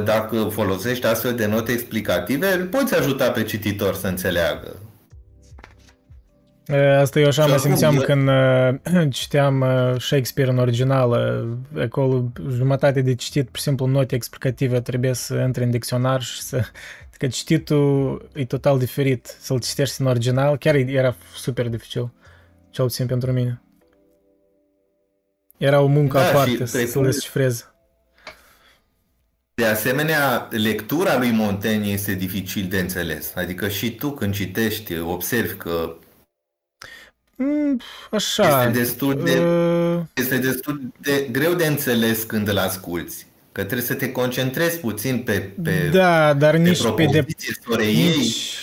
[0.04, 4.76] dacă folosești astfel de note explicative, îl poți ajuta pe cititor să înțeleagă.
[6.68, 10.58] E, Asta eu așa Și mă oricum, simțeam eu- când uh, citeam uh, Shakespeare în
[10.58, 11.48] originală.
[11.80, 16.42] Acolo jumătate de citit, pur și simplu, note explicative trebuie să intri în dicționar și
[16.42, 16.62] să...
[17.18, 19.36] Că cititul e total diferit.
[19.40, 22.12] Să-l citești în original chiar era super dificil.
[22.70, 23.62] Cel puțin pentru mine.
[25.58, 27.66] Era o muncă Da, și aparte să-l presupun- descifrezi.
[29.60, 33.32] De asemenea, lectura lui Montaigne este dificil de înțeles.
[33.36, 35.94] Adică și tu când citești, observi că
[37.42, 37.80] Mm,
[38.12, 38.64] așa.
[38.68, 43.28] Este destul de- uh, este destul de greu de înțeles când îl asculți.
[43.52, 47.54] Că trebuie să te concentrezi puțin pe, pe, da, dar pe nici pe, de, propoziție,
[47.54, 48.18] să o reiei.
[48.18, 48.56] nici,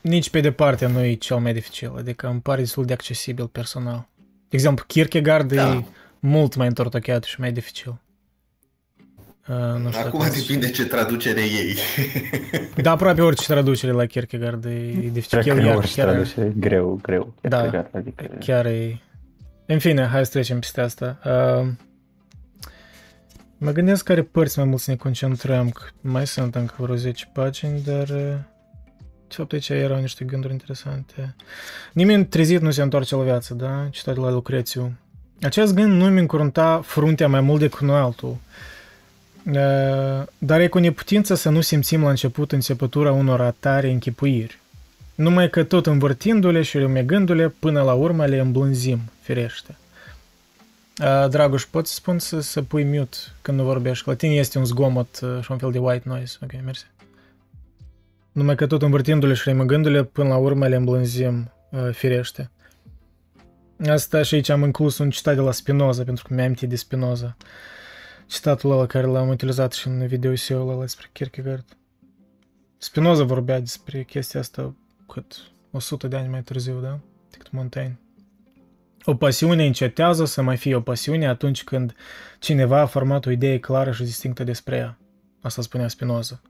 [0.00, 1.92] nici pe departe nu e cel mai dificil.
[1.96, 4.08] Adică îmi pare destul de accesibil personal.
[4.48, 5.74] De exemplu, Kierkegaard Da.
[5.74, 5.84] e
[6.18, 7.94] mult mai întortocheat și mai dificil.
[9.48, 11.76] Uh, nu știu Acum dacă- depinde ce traducere ei.
[12.82, 15.38] Da, aproape orice traducere la Kierkegaard e, e dificil.
[15.38, 17.34] Cred El că iar orice chiar, traducere, greu, greu.
[17.40, 17.58] Da.
[17.58, 19.00] Kierkegaard, Adică, chiar e...
[19.66, 21.18] În fine, hai să trecem peste asta.
[21.24, 21.68] Uh,
[23.58, 25.70] mă gândesc care părți mai mult să ne concentrăm.
[25.70, 28.08] că Mai sunt încă vreo 10 pagini, dar...
[28.08, 28.34] uh,
[29.28, 31.34] De fapt, aici erau niște gânduri interesante.
[31.92, 33.86] Nimeni trezit nu se întoarce la viață, da?
[33.90, 34.92] Citat de la Lucrețiu.
[35.42, 38.28] Acest gând nu mi încurunta fruntea mai mult decât un altul.
[38.28, 38.36] Uh,
[40.38, 44.58] Dar e cu neputință să nu simțim la început înțepătura unor atare închipuiri.
[45.14, 49.76] Numai că tot învârtindu-le și rumegându-le, până la urmă le îmblânzim, firește.
[51.02, 54.08] Uh, Dragoș, poți să spun să, să pui mute când nu vorbești?
[54.08, 56.38] La tine este un zgomot uh, și un fel de white noise.
[56.42, 56.86] Ok, mersi.
[58.32, 62.50] Numai că tot învârtindu-le și remăgându-le, până la urmă le îmblânzim, uh, firește.
[63.88, 66.76] Asta și aici am inclus un citat de la Spinoza, pentru că mi-am amintit de
[66.76, 67.36] Spinoza.
[68.30, 71.64] Citatul ăla care l-am utilizat și în video-ul ăla despre Kierkegaard.
[72.78, 74.74] Spinoza vorbea despre chestia asta
[75.06, 75.36] cât
[75.70, 76.98] 100 de ani mai târziu, da?
[77.30, 77.98] Decât Montaigne.
[79.04, 81.94] O pasiune încetează să mai fie o pasiune atunci când
[82.38, 84.98] cineva a format o idee clară și distinctă despre ea.
[85.40, 86.40] Asta spunea Spinoza.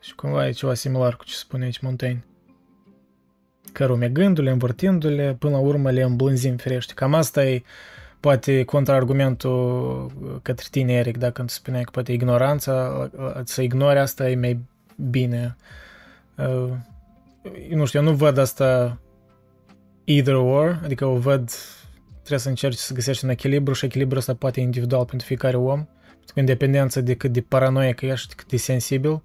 [0.00, 2.24] Și cumva e ceva similar cu ce spune aici Montaigne.
[3.72, 6.94] Că rumegându-le, învârtindu-le, până la urmă le îmblânzim firește.
[6.94, 7.62] Cam asta e
[8.20, 10.10] poate contraargumentul
[10.42, 13.10] către tine, Eric, dacă îmi spuneai că poate ignoranța,
[13.44, 14.60] să ignori asta e mai
[15.10, 15.56] bine.
[16.36, 16.70] Uh,
[17.70, 19.00] nu știu, eu nu văd asta
[20.04, 21.50] either or, adică o văd,
[22.18, 25.86] trebuie să încerci să găsești un echilibru și echilibrul ăsta poate individual pentru fiecare om,
[26.08, 29.22] pentru că în dependență de cât de paranoic ești, de cât de sensibil,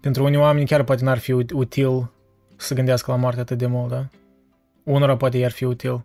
[0.00, 2.12] pentru unii oameni chiar poate n-ar fi util
[2.56, 4.08] să gândească la moarte atât de mult, da?
[4.84, 6.04] Unora poate i-ar fi util.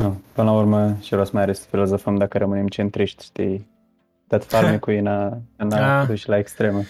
[0.00, 3.68] Nu, până la urmă, și rost mai are să filozofăm dacă rămânem centriști, știi?
[4.28, 6.06] Dat farmecul în a, în a Ah.
[6.06, 6.82] duce la extremă.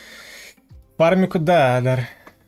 [0.96, 1.98] Farmicul, da, dar...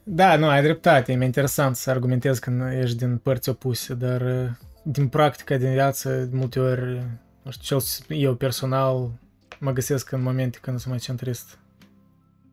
[0.03, 4.21] Da, nu, ai dreptate, e mai interesant să argumentezi când ești din părți opuse, dar
[4.21, 4.51] uh,
[4.83, 7.03] din practica din viață, de multe ori,
[7.43, 9.11] nu știu, cel eu personal
[9.59, 11.59] mă găsesc în momente când sunt mai centrist.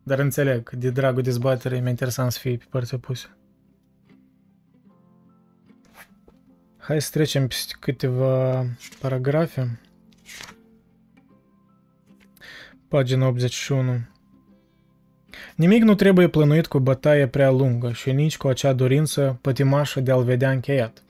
[0.02, 3.26] Dar înțeleg, că de dragul dezbaterii e mai interesant să fii pe părți opuse.
[6.90, 8.66] Hai să trecem peste câteva
[9.00, 9.80] paragrafe.
[12.88, 14.00] Pagina 81.
[15.54, 20.10] Nimic nu trebuie plănuit cu bătaie prea lungă și nici cu acea dorință pătimașă de
[20.10, 21.02] a-l vedea încheiat.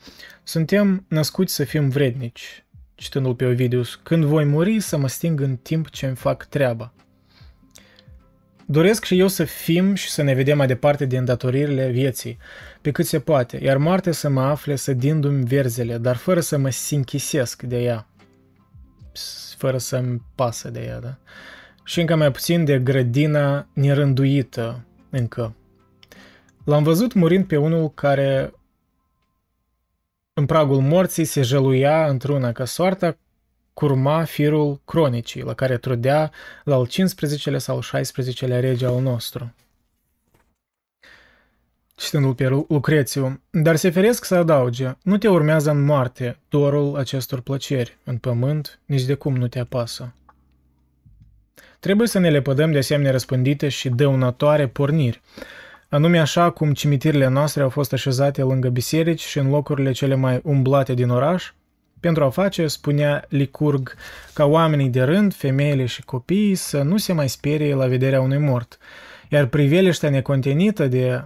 [0.42, 5.56] Suntem născuți să fim vrednici, citându-l pe Ovidius, când voi muri să mă sting în
[5.56, 6.92] timp ce îmi fac treaba.
[8.70, 12.38] Doresc și eu să fim și să ne vedem mai departe de îndatoririle vieții,
[12.80, 16.70] pe cât se poate, iar moarte să mă afle sădindu-mi verzele, dar fără să mă
[16.70, 18.06] sinchisesc de ea,
[19.12, 21.18] S- fără să-mi pasă de ea, da?
[21.84, 25.56] Și încă mai puțin de grădina nerânduită încă.
[26.64, 28.52] L-am văzut murind pe unul care
[30.32, 33.16] în pragul morții se jăluia într-una că soarta
[33.80, 36.30] curma firul cronicii, la care trudea
[36.64, 39.54] la al 15-lea sau al 16-lea rege al nostru.
[41.94, 46.96] Citându-l pe Lu- Lucrețiu, dar se feresc să adauge, nu te urmează în moarte dorul
[46.96, 50.14] acestor plăceri, în pământ, nici de cum nu te apasă.
[51.78, 55.20] Trebuie să ne lepădăm de asemenea răspândite și dăunătoare porniri,
[55.88, 60.40] anume așa cum cimitirile noastre au fost așezate lângă biserici și în locurile cele mai
[60.44, 61.52] umblate din oraș,
[62.00, 63.94] pentru a face, spunea Licurg,
[64.32, 68.38] ca oamenii de rând, femeile și copiii să nu se mai sperie la vederea unui
[68.38, 68.78] mort,
[69.28, 71.24] iar priveliștea necontenită de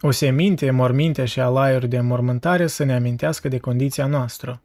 [0.00, 4.62] o seminte, morminte și alaiuri de mormântare să ne amintească de condiția noastră.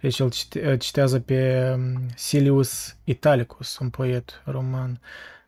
[0.00, 5.00] Deci el cite- citează pe um, Silius Italicus, un poet roman.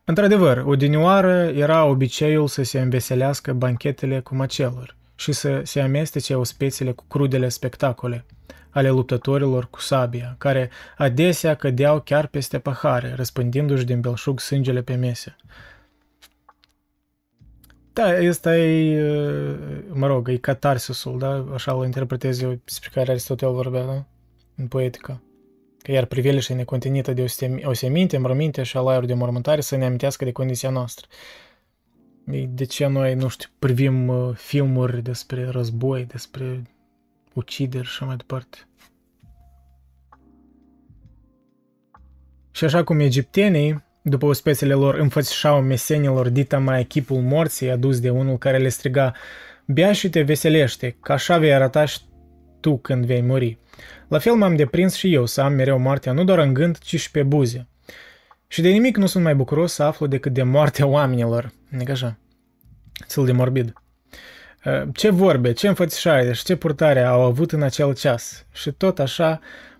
[0.03, 6.91] Într-adevăr, odinioară era obiceiul să se înveselească banchetele cu măceluri și să se amestece ospețile
[6.91, 8.25] cu crudele spectacole
[8.71, 14.95] ale luptătorilor cu sabia, care adesea cădeau chiar peste pahare, răspândindu-și din belșug sângele pe
[14.95, 15.35] mese.
[17.93, 19.01] Da, ăsta e,
[19.93, 21.45] mă rog, e catarsisul, da?
[21.53, 24.05] Așa îl interpretez eu despre care Aristotel vorbea, da?
[24.55, 25.21] În poetică.
[25.81, 27.25] Că iar priveliște necontenită de
[27.63, 31.07] o seminte, mărminte și alaiuri de mormântare să ne amintească de condiția noastră.
[32.47, 36.61] De ce noi, nu știu, privim uh, filmuri despre război, despre
[37.33, 38.57] ucideri și mai departe.
[42.51, 48.09] Și așa cum egiptenii, după ospețele lor, înfățișau mesenilor dita mai chipul morții adus de
[48.09, 49.13] unul care le striga
[49.65, 51.99] Bea și te veselește, că așa vei arăta și
[52.59, 53.57] tu când vei muri.
[54.07, 56.99] La fel m-am deprins și eu să am mereu moartea nu doar în gând, ci
[56.99, 57.67] și pe buze.
[58.47, 61.51] Și de nimic nu sunt mai bucuros să aflu decât de moartea oamenilor.
[61.69, 62.17] Nici așa.
[63.05, 63.80] Țil de morbid.
[64.65, 68.45] Uh, ce vorbe, ce înfățișare și ce purtare au avut în acel ceas.
[68.53, 69.39] Și tot așa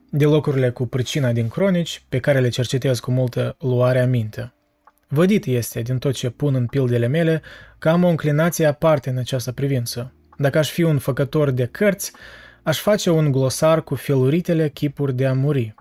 [0.10, 4.54] de locurile cu pricina din cronici, pe care le cercetez cu multă luare aminte.
[5.08, 7.42] Vădit este din tot ce pun în pildele mele
[7.80, 10.14] că am o înclinație aparte în această privință.
[10.38, 12.12] Dacă aș fi un făcător de cărți,
[12.64, 15.76] aș face un glosar cu feluritele chipuri de a muri.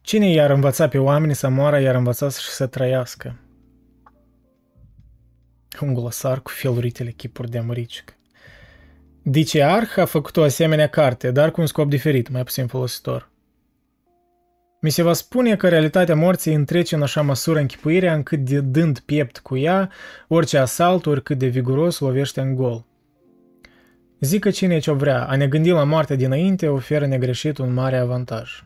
[0.00, 3.38] Cine i-ar învăța pe oameni să moară, i-ar învăța și să trăiască?
[5.80, 8.04] Un glosar cu feluritele chipuri de a muri.
[9.22, 13.30] Dicearh a făcut o asemenea carte, dar cu un scop diferit, mai puțin folositor.
[14.80, 18.98] Mi se va spune că realitatea morții întrece în așa măsură închipuirea încât de dând
[18.98, 19.90] piept cu ea,
[20.28, 22.84] orice asalt, oricât de viguros, lovește în gol.
[24.20, 27.96] Zic că cine ce-o vrea, a ne gândi la moartea dinainte oferă negreșit un mare
[27.96, 28.64] avantaj.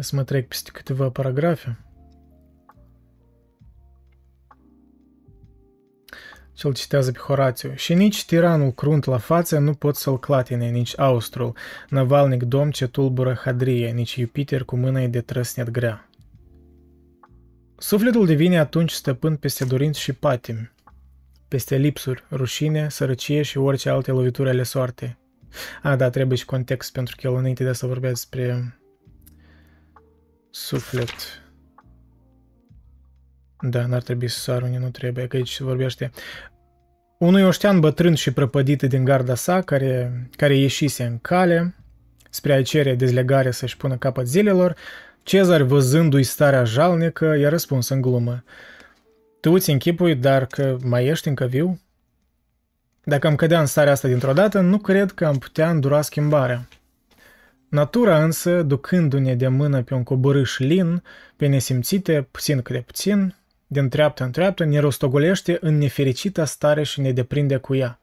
[0.00, 1.78] Să mă trec peste câteva paragrafe.
[6.56, 7.74] Și îl citează pe Horațiu.
[7.74, 11.56] Și nici tiranul crunt la față nu pot să-l clatine, nici austrul,
[11.88, 16.08] navalnic dom ce tulbură hadrie, nici Jupiter cu mâna de trăsnet grea.
[17.76, 20.72] Sufletul devine atunci stăpân peste dorinți și patimi,
[21.48, 25.16] peste lipsuri, rușine, sărăcie și orice alte lovituri ale soartei.
[25.82, 28.76] A, da, trebuie și context, pentru că el înainte de să vorbea despre
[30.52, 31.42] suflet.
[33.60, 36.10] Da, n-ar trebui să sară unde nu trebuie, că aici se vorbește.
[37.18, 41.74] Unui oștean bătrân și prăpădit din garda sa, care, care ieșise în cale,
[42.30, 44.76] spre a cere dezlegare să-și pună capăt zilelor,
[45.22, 48.44] Cezar, văzându-i starea jalnică, i-a răspuns în glumă.
[49.40, 51.80] Tu ți închipui, dar că mai ești încă viu?
[53.04, 56.68] Dacă am cădea în starea asta dintr-o dată, nu cred că am putea îndura schimbarea.
[57.72, 61.02] Natura însă, ducându-ne de mână pe un coborâș lin,
[61.36, 63.36] pe nesimțite, puțin câte puțin,
[63.66, 67.98] din treaptă în treaptă, ne rostogolește în nefericită stare și ne deprinde cu ea.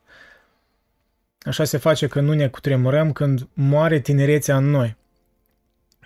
[1.42, 4.96] Așa se face că nu ne cutremurăm când moare tinerețea în noi.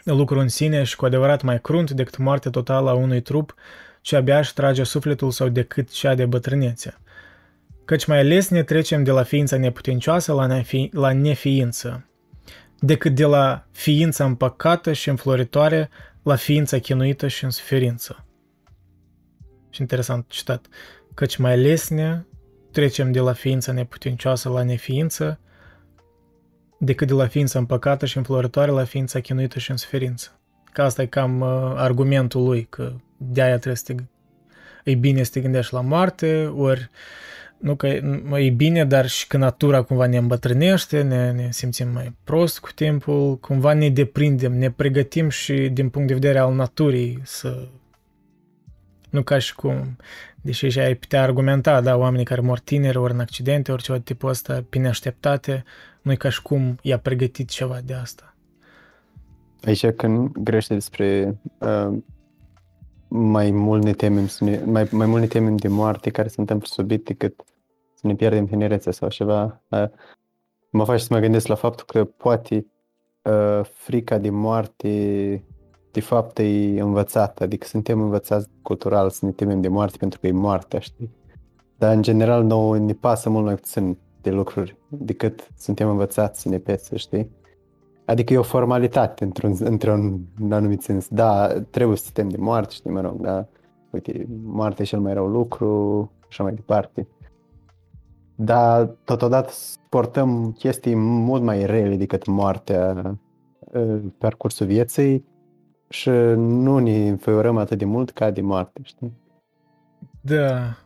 [0.04, 3.56] Lucru în sine și cu adevărat mai crunt decât moartea totală a unui trup
[4.02, 6.98] ce abia își trage sufletul sau decât cea de bătrânețe.
[7.86, 12.08] Căci mai ales ne trecem de la ființa neputincioasă la, nefi- la neființă,
[12.86, 15.90] decât de la ființa împăcată și înfloritoare
[16.24, 18.26] la ființa chinuită și în suferință.
[19.70, 20.66] Și interesant citat.
[21.14, 22.28] Căci mai lesne
[22.72, 25.40] trecem de la ființa neputincioasă la neființă,
[26.80, 30.40] decât de la ființa împăcată și înfloritoare la ființa chinuită și în suferință.
[30.72, 33.96] Că asta e cam uh, argumentul lui, că de-aia trebuie să te...
[34.84, 36.90] E bine să te gândești la moarte, ori
[37.64, 37.88] nu că
[38.38, 42.70] e bine, dar și că natura cumva ne îmbătrânește, ne, ne simțim mai prost cu
[42.76, 47.68] timpul, cumva ne deprindem, ne pregătim și din punct de vedere al naturii să
[49.10, 49.98] nu ca și cum,
[50.42, 53.98] deși și ai putea argumenta, da, oamenii care mor tineri, ori în accidente, ori ceva
[53.98, 55.64] de tipul ăsta, pe neașteptate,
[56.02, 58.36] nu e ca și cum i-a pregătit ceva de asta.
[59.64, 61.98] Aici când grește despre uh,
[63.08, 66.36] mai mult ne temem, să ne, mai, mai mult ne temem de moarte care se
[66.40, 67.44] întâmplă subit decât
[68.04, 69.86] să ne pierdem tinerețea sau ceva, uh,
[70.70, 72.66] mă face să mă gândesc la faptul că poate
[73.22, 75.44] uh, frica de moarte
[75.92, 80.28] de fapt e învățat, adică suntem învățați cultural să ne temem de moarte pentru că
[80.28, 81.10] e moartea, știi?
[81.78, 86.50] Dar în general nouă ne pasă mult mai puțin de lucruri decât suntem învățați să
[86.50, 87.30] ne pese, știi?
[88.06, 91.08] Adică e o formalitate într-un, într-un anumit sens.
[91.08, 93.48] Da, trebuie să tem de moarte, știi, mă rog, da,
[93.90, 97.08] uite, moartea e cel mai rău lucru, așa mai departe.
[98.36, 99.52] Dar totodată
[99.90, 103.18] portăm chestii mult mai rele decât moartea
[103.72, 103.80] pe
[104.18, 105.26] parcursul vieții
[105.90, 109.14] și nu ne înfăurăm atât de mult ca de moarte, știi?
[110.22, 110.78] Da.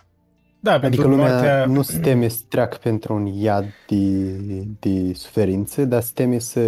[0.59, 1.65] Da, Adică pentru lumea moartea...
[1.65, 4.31] nu se teme să treacă pentru un iad de,
[4.79, 6.59] de suferință, dar se teme să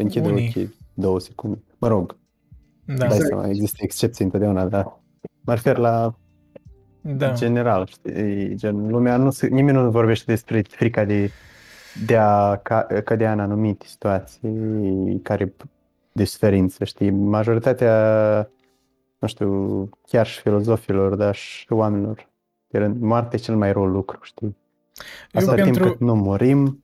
[0.00, 0.46] închidă Unii.
[0.48, 1.62] ochii două secunde.
[1.78, 2.16] Mă rog,
[2.84, 5.00] Da, dai seama, există excepții întotdeauna, dar
[5.40, 6.14] mă refer la
[7.02, 7.32] da.
[7.32, 8.54] general, știi?
[8.54, 11.30] Gen, lumea nu se, nimeni nu vorbește despre frica de,
[12.06, 15.54] de a ca, cădea în anumite situații care
[16.12, 17.10] de suferință, știi?
[17.10, 18.50] Majoritatea,
[19.18, 22.28] nu știu, chiar și filozofilor, dar și oamenilor,
[22.68, 24.56] de rând, moartea e cel mai rău lucru, știi?
[25.32, 25.90] Asta Eu timp pentru...
[25.90, 26.82] cât nu murim,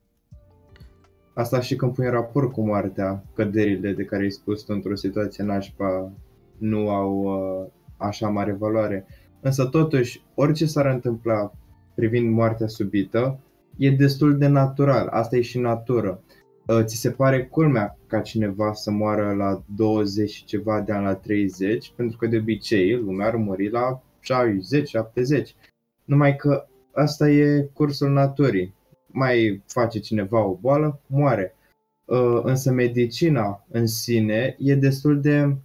[1.39, 4.95] Asta și când pui în raport cu moartea, căderile de care ai spus tu într-o
[4.95, 6.11] situație nașpa
[6.57, 7.67] nu au uh,
[7.97, 9.07] așa mare valoare.
[9.41, 11.51] Însă totuși, orice s-ar întâmpla
[11.95, 13.39] privind moartea subită,
[13.77, 15.07] e destul de natural.
[15.07, 16.21] Asta e și natură.
[16.67, 21.05] Uh, ți se pare culmea ca cineva să moară la 20 și ceva de ani
[21.05, 24.01] la 30, pentru că de obicei lumea ar muri la
[25.41, 25.45] 60-70.
[26.05, 28.73] Numai că asta e cursul naturii
[29.07, 31.55] mai face cineva o boală, moare.
[32.05, 35.55] Uh, Însă medicina în sine e destul de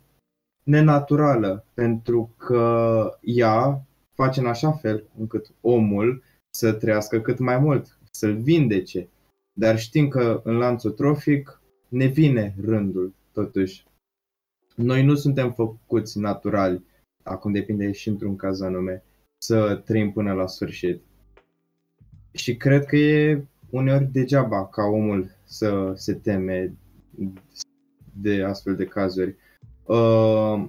[0.65, 7.99] nenaturală pentru că ea face în așa fel încât omul să trăiască cât mai mult,
[8.11, 9.09] să-l vindece.
[9.53, 13.86] Dar știm că în lanțul trofic ne vine rândul, totuși.
[14.77, 16.85] Noi nu suntem făcuți naturali,
[17.23, 19.03] acum depinde și într-un caz anume,
[19.39, 21.03] să trăim până la sfârșit.
[22.32, 26.74] Și cred că e uneori degeaba ca omul să se teme
[28.12, 29.36] de astfel de cazuri.
[29.85, 30.65] Uh,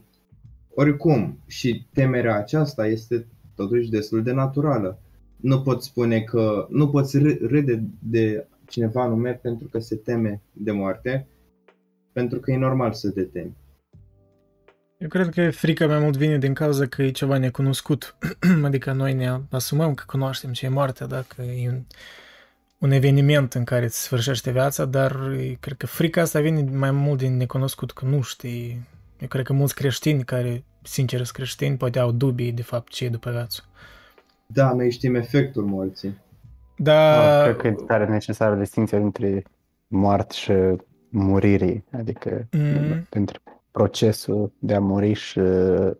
[0.73, 4.99] oricum, și temerea aceasta este totuși destul de naturală.
[5.35, 10.41] Nu poți spune că nu poți râ- râde de cineva anume pentru că se teme
[10.53, 11.27] de moarte,
[12.11, 13.55] pentru că e normal să te temi.
[14.97, 18.15] Eu cred că frica mai mult vine din cauza că e ceva necunoscut.
[18.63, 21.83] adică noi ne asumăm că cunoaștem ce e moartea, dacă e un,
[22.77, 26.91] un eveniment în care îți sfârșește viața, dar e- cred că frica asta vine mai
[26.91, 28.81] mult din necunoscut, că nu știi.
[29.19, 33.05] Eu cred că mulți creștini care, sincer, sunt creștini, poate au dubii de fapt ce
[33.05, 33.63] e după viață.
[34.45, 36.17] Da, noi știm efectul morții.
[36.77, 39.43] Da, cred că e tare necesară distinția între
[39.87, 40.51] moarte și
[41.09, 43.07] murire, adică Mm.
[43.09, 43.39] între
[43.71, 45.91] procesul de a muri și uh,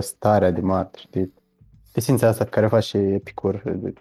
[0.00, 1.32] starea de moarte, știi?
[1.92, 3.62] Distinția asta pe care o face și Epicur.
[3.74, 3.92] de-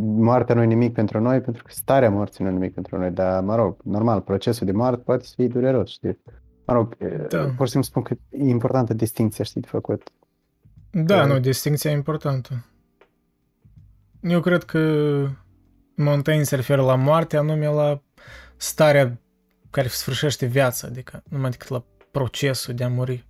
[0.00, 3.10] Moartea nu e nimic pentru noi, pentru că starea morții nu e nimic pentru noi,
[3.10, 6.18] dar, mă rog, normal, procesul de moarte poate să fie dureros, știi?
[6.66, 6.96] Mă rog,
[7.28, 7.44] Da.
[7.56, 10.02] pur și simplu spun că e importantă distinția, știi, de făcut.
[10.90, 11.24] Da, Da.
[11.26, 12.64] nu, distinția e importantă.
[14.20, 14.78] Eu cred că
[15.96, 18.02] Montaigne se referă la moarte, anume la
[18.56, 19.20] starea
[19.70, 23.26] care sfârșește viața, adică numai decât la procesul de a muri.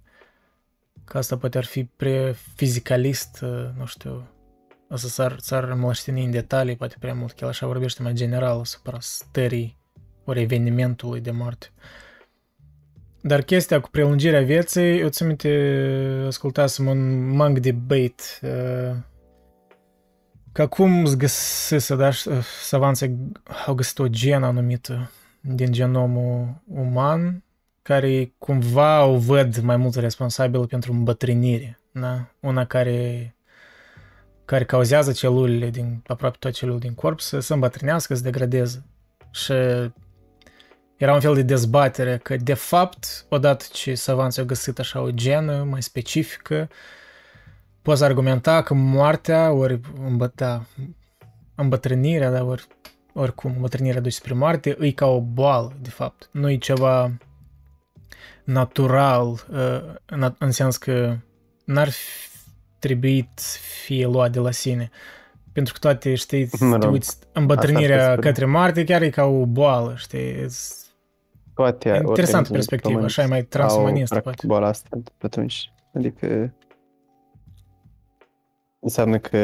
[1.05, 4.23] Că asta poate ar fi prea fizicalist, uh, nu știu,
[4.91, 8.13] o să s-ar, s-ar mlăștini în detalii, poate prea mult, că el așa vorbește mai
[8.13, 9.77] general asupra stării
[10.25, 11.67] ori evenimentului de moarte.
[13.21, 18.97] Dar chestia cu prelungirea vieții, eu țin minte, ascultasem un mang debate uh,
[20.53, 22.11] că acum îți găsise, da,
[22.61, 23.33] savanții
[23.67, 25.11] au găsit o genă anumită
[25.41, 27.43] din genomul uman
[27.83, 32.29] care cumva o văd mai mult responsabilă pentru îmbătrânire, da?
[32.41, 33.35] Una care
[34.49, 38.85] care cauzează celulele din aproape toate celulele din corp să se îmbătrânească, să degradeze.
[39.31, 39.53] Și
[40.97, 45.11] era un fel de dezbatere că, de fapt, odată ce savanții au găsit așa o
[45.11, 46.69] genă mai specifică,
[47.83, 50.67] poți argumenta că moartea, ori îmbăta,
[51.55, 52.67] îmbătrânirea, da, ori,
[53.13, 56.29] oricum, îmbătrânirea duce spre moarte, e ca o boală, de fapt.
[56.33, 57.13] Nu e ceva
[58.45, 61.17] natural, uh, în, în sens că
[61.65, 62.28] n-ar fi
[62.79, 64.91] trebuit să fie luat de la sine.
[65.53, 68.27] Pentru că toate, știi, Mă te rog, uiți, îmbătrânirea asta spune.
[68.27, 70.33] către moarte chiar e ca o boală, știi?
[70.35, 70.87] It's-
[71.55, 74.47] Toate Interesantă organismele pe perspectivă, pământ așa e mai au, transumanistă, practic, poate.
[74.47, 75.73] boala asta de atunci.
[75.95, 76.55] Adică
[78.81, 79.37] înseamnă că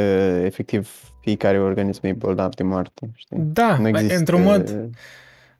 [0.44, 0.90] efectiv
[1.20, 3.36] fiecare organism e bolnav de moarte, știi?
[3.40, 4.16] Da, Nu există...
[4.16, 4.90] într-un mod,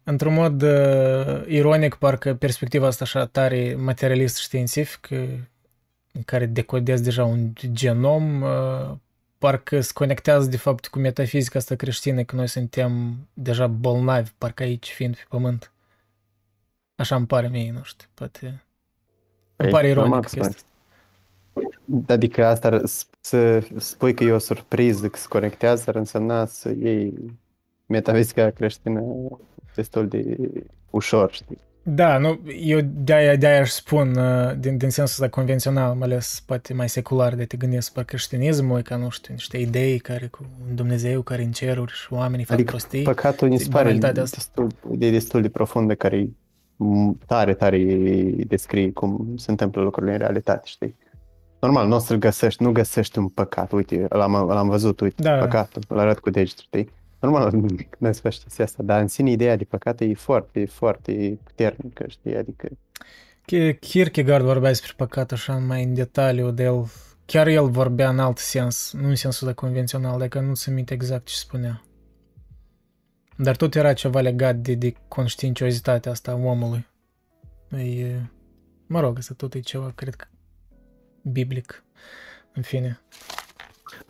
[0.04, 5.18] într-un mod uh, ironic, parcă perspectiva asta așa tare materialist științific, uh,
[6.16, 8.96] în care decodezi deja un genom, uh,
[9.38, 14.62] parcă se conectează de fapt cu metafizica asta creștină, că noi suntem deja bolnavi, parcă
[14.62, 15.72] aici fiind pe pământ.
[16.96, 18.46] Așa îmi pare mie, nu știu, poate...
[18.46, 18.60] Îmi
[19.56, 20.66] Păi, pare normal ironic că chestia.
[22.06, 26.46] Adică asta ar- s- să spui că e o surpriză că se conectează ar însemna
[26.46, 27.38] să iei
[27.86, 29.02] metafizica creștină
[29.74, 30.36] destul de
[30.90, 31.58] ușor, știi?
[31.86, 36.42] Da, nu, eu de-aia, de-aia aș spun, uh, din, din sensul ăsta convențional, mai ales
[36.46, 40.46] poate mai secular, de te gândesc pe creștinismul, ca nu știu, niște idei care cu
[40.68, 43.02] un Dumnezeu care în ceruri și oamenii fac Adică prostii.
[43.02, 44.36] păcatul mi se pare banalitatea asta.
[44.36, 47.78] destul, de destul de profund de care m- tare, tare
[48.46, 50.96] descrie cum se întâmplă lucrurile în realitate, știi?
[51.60, 55.36] Normal, nu o să-l găsești, nu găsești un păcat, uite, l-am, l-am văzut, uite, Da.
[55.36, 56.88] păcatul, îl arăt cu degetul, știi?
[57.24, 57.52] Normal,
[57.98, 62.04] nu se face chestia asta, dar în sine ideea de păcat e foarte, foarte puternică,
[62.08, 62.36] știi?
[62.36, 62.68] Adică,
[63.46, 66.86] Ki- Kierkegaard vorbea despre păcat așa mai în detaliu de el.
[67.26, 70.94] Chiar el vorbea în alt sens, nu în sensul de convențional, dacă nu se minte
[70.94, 71.82] exact ce spunea.
[73.36, 76.86] Dar tot era ceva legat de, de conștiinciozitatea asta a omului.
[77.70, 78.20] E,
[78.86, 80.26] mă rog, asta tot e ceva, cred că,
[81.22, 81.84] biblic.
[82.52, 83.00] În fine.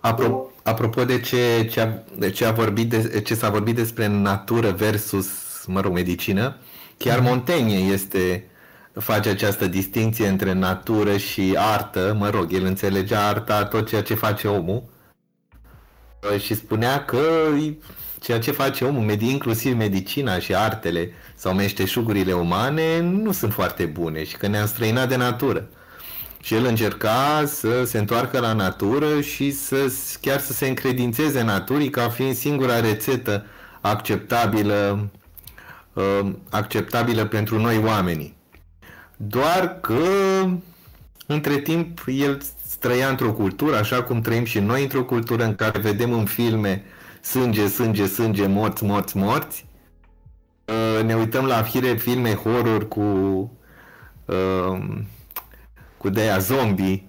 [0.07, 4.07] Apro- apropo de ce, ce, a, de ce, a vorbit de, ce s-a vorbit despre
[4.07, 5.29] natură versus,
[5.67, 6.57] mă rog, medicină,
[6.97, 8.49] chiar Montaigne este,
[8.93, 14.15] face această distinție între natură și artă, mă rog, el înțelegea arta tot ceea ce
[14.15, 14.83] face omul.
[16.33, 17.21] Uh, și spunea că
[18.21, 23.85] ceea ce face omul, medi- inclusiv medicina și artele sau meșteșugurile umane, nu sunt foarte
[23.85, 25.69] bune și că ne-am străinat de natură.
[26.45, 31.91] Și el încerca să se întoarcă la natură și să chiar să se încredințeze naturii
[31.91, 33.45] ca fiind singura rețetă
[33.81, 35.09] acceptabilă,
[35.93, 38.37] uh, acceptabilă pentru noi oamenii.
[39.17, 39.99] Doar că
[41.27, 42.43] între timp el
[42.81, 46.85] trăia într-o cultură, așa cum trăim și noi într-o cultură în care vedem în filme
[47.21, 49.67] sânge, sânge, sânge, morți, morți, morți.
[50.65, 53.01] Uh, Ne uităm la fire filme horror cu
[54.25, 54.99] uh,
[56.05, 57.03] cu de zombie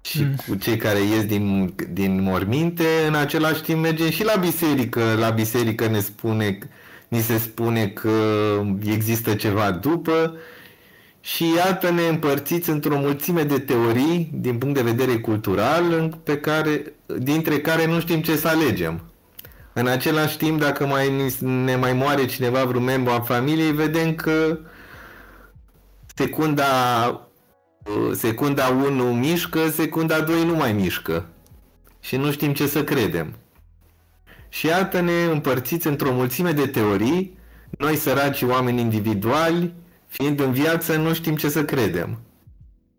[0.00, 0.34] și Mm.
[0.48, 5.02] cu cei care ies din, din morminte, în același timp mergem și la biserică.
[5.18, 6.58] La biserică ne spune,
[7.08, 8.10] ni se spune că
[8.84, 10.36] există ceva după
[11.20, 16.82] și iată-ne împărțiți într-o mulțime de teorii din punct de vedere cultural în- pe care,
[17.18, 19.02] dintre care nu știm ce să alegem.
[19.72, 24.14] În același timp, dacă mai, ni- ne mai moare cineva, vreun membru al familiei, vedem
[24.14, 24.58] că
[26.14, 26.64] secunda
[28.14, 31.26] secunda 1 mișcă, secunda 2 nu mai mișcă.
[32.00, 33.34] Și nu știm ce să credem.
[34.48, 37.38] Și iată-ne împărțiți într-o mulțime de teorii,
[37.78, 39.74] noi săraci oameni individuali,
[40.06, 42.18] fiind în viață, nu știm ce să credem.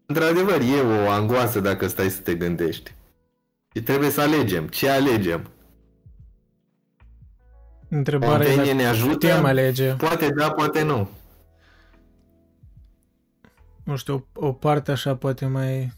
[0.06, 2.94] Într-adevăr, e o angoasă dacă stai să te gândești.
[3.76, 4.68] Și trebuie să alegem.
[4.68, 5.50] Ce alegem?
[7.90, 9.14] Întrebarea e Montaigne dacă ne ajută?
[9.14, 9.92] putem alege.
[9.92, 11.10] Poate da, poate nu.
[13.88, 15.94] Nu știu, o, o parte așa poate mai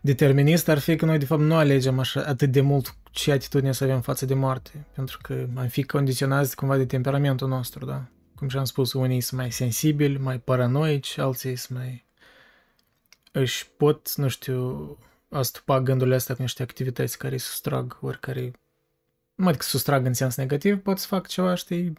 [0.00, 3.72] determinist ar fi că noi de fapt nu alegem așa atât de mult ce atitudine
[3.72, 8.04] să avem față de moarte, pentru că am fi condiționați cumva de temperamentul nostru, da?
[8.34, 12.04] Cum și-am spus, unii sunt mai sensibili, mai paranoici, alții sunt mai...
[13.32, 14.96] își pot, nu știu,
[15.28, 18.40] astupa gândurile astea cu niște activități care îi sustrag, oricare...
[19.34, 21.92] Nu mai că sustrag în sens negativ, pot să fac ceva, știi,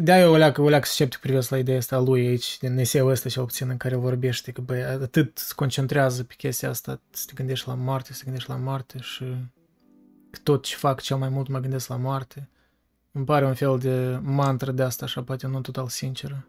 [0.00, 3.10] de-aia o leacă, o leacă sceptic privesc la ideea asta a lui aici, din eseul
[3.10, 7.24] ăsta cel puțin în care vorbește, că băi, atât se concentrează pe chestia asta, să
[7.26, 9.24] te gândești la moarte, să te gândești la moarte și
[10.30, 12.48] că tot ce fac cel mai mult mă gândesc la moarte.
[13.12, 16.46] Îmi pare un fel de mantră de asta, așa, poate nu total sinceră.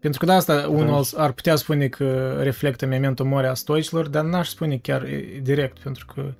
[0.00, 4.24] Pentru că de asta unul ar putea spune că reflectă momentul mori a stoicilor, dar
[4.24, 6.34] n-aș spune chiar e, direct, pentru că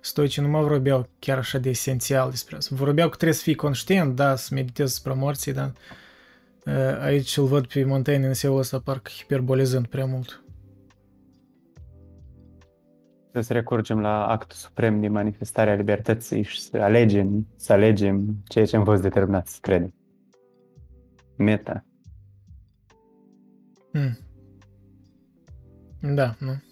[0.00, 2.74] stoicii nu mă vorbeau chiar așa de esențial despre asta.
[2.74, 5.72] Vorbeau că trebuie să fii conștient, da, să meditezi spre morții, dar
[6.66, 10.44] uh, aici îl văd pe Montaigne în seul ăsta parcă hiperbolizând prea mult.
[13.20, 18.36] Trebuie să recurgem la actul suprem de manifestare a libertății și să alegem, să alegem
[18.44, 19.94] ceea ce am fost determinați să credem.
[21.36, 21.84] Meta.
[23.92, 24.18] Hmm.
[26.14, 26.62] Da, nu?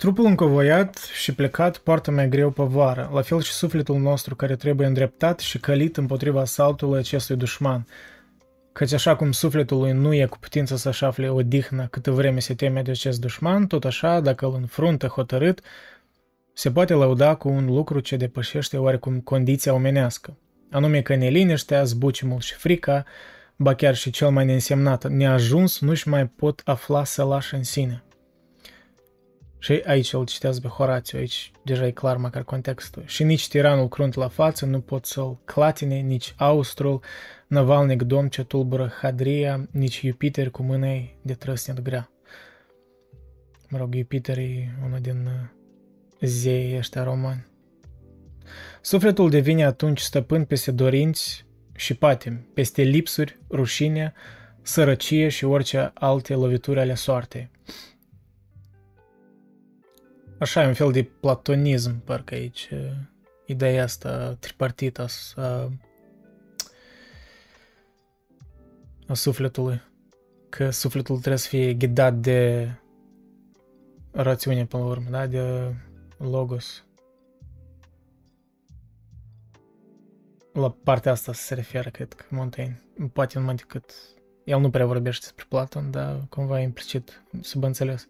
[0.00, 4.86] Trupul încovoiat și plecat poartă mai greu povară, la fel și sufletul nostru care trebuie
[4.86, 7.86] îndreptat și călit împotriva asaltului acestui dușman.
[8.72, 12.54] Căci așa cum sufletul lui nu e cu putință să-și afle odihnă câtă vreme se
[12.54, 15.60] teme de acest dușman, tot așa, dacă îl înfruntă hotărât,
[16.52, 20.36] se poate lăuda cu un lucru ce depășește oarecum condiția omenească,
[20.70, 23.04] anume că neliniștea, zbucimul și frica,
[23.56, 28.02] ba chiar și cel mai neînsemnat neajuns, nu-și mai pot afla sălași în sine.
[29.62, 33.02] Și aici îl citează pe Horațiu, aici deja e clar măcar contextul.
[33.06, 37.02] Și nici tiranul crunt la față nu pot să-l clatine, nici austrul,
[37.46, 42.10] navalnic domn ce tulbură Hadria, nici Jupiter cu mânei de trăsnet grea.
[43.68, 47.46] Mă rog, Jupiter e unul din uh, zeii ăștia romani.
[48.80, 54.12] Sufletul devine atunci stăpân peste dorinți și patim, peste lipsuri, rușine,
[54.62, 57.50] sărăcie și orice alte lovituri ale soartei.
[60.40, 62.68] Așa e un fel de platonism, parcă aici,
[63.46, 65.06] ideea asta tripartită
[65.36, 65.70] a,
[69.08, 69.82] a sufletului.
[70.48, 72.70] Că sufletul trebuie să fie ghidat de
[74.10, 75.26] rațiune până la urmă, da?
[75.26, 75.74] De
[76.18, 76.84] logos.
[80.52, 82.80] La partea asta se referă, cred că Montaigne.
[83.12, 83.92] Poate numai decât...
[84.44, 88.08] El nu prea vorbește despre Platon, dar cumva implicit, subînțeles.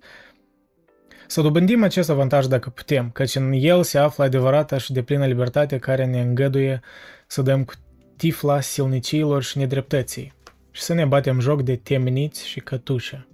[1.30, 5.26] Să dobândim acest avantaj dacă putem, căci în el se află adevărata și de plină
[5.26, 6.80] libertate care ne îngăduie
[7.26, 7.72] să dăm cu
[8.16, 10.32] tifla silniciilor și nedreptății
[10.70, 13.28] și să ne batem joc de temniți și cătușe.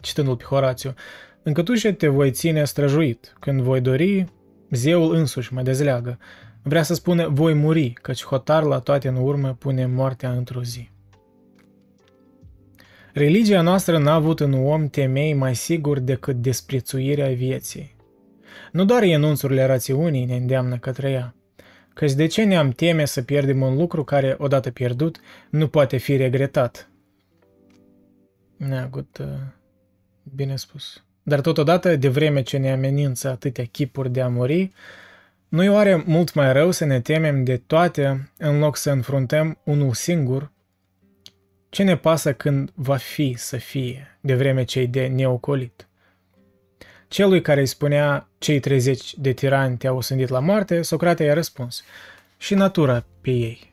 [0.00, 0.94] Citându-l pe Horațiu,
[1.42, 4.24] în cătușe te voi ține străjuit, când voi dori,
[4.70, 6.18] zeul însuși mă dezleagă.
[6.62, 10.90] Vrea să spună voi muri, căci hotar la toate în urmă pune moartea într-o zi.
[13.12, 17.94] Religia noastră n-a avut în om temei mai sigur decât desprețuirea vieții.
[18.72, 21.34] Nu doar enunțurile rațiunii ne îndeamnă către ea,
[21.94, 25.20] căci de ce ne-am teme să pierdem un lucru care, odată pierdut,
[25.50, 26.90] nu poate fi regretat?
[28.56, 29.26] Neagut, uh,
[30.34, 31.04] bine spus.
[31.22, 34.72] Dar totodată, de vreme ce ne amenință atâtea chipuri de a muri,
[35.48, 39.92] nu-i oare mult mai rău să ne temem de toate în loc să înfruntăm unul
[39.92, 40.52] singur?
[41.70, 45.88] Ce ne pasă când va fi să fie, de vreme ce de neocolit?
[47.08, 51.84] Celui care îi spunea cei 30 de tiranți te-au osândit la moarte, Socrate i-a răspuns,
[52.36, 53.68] și natura pe ei.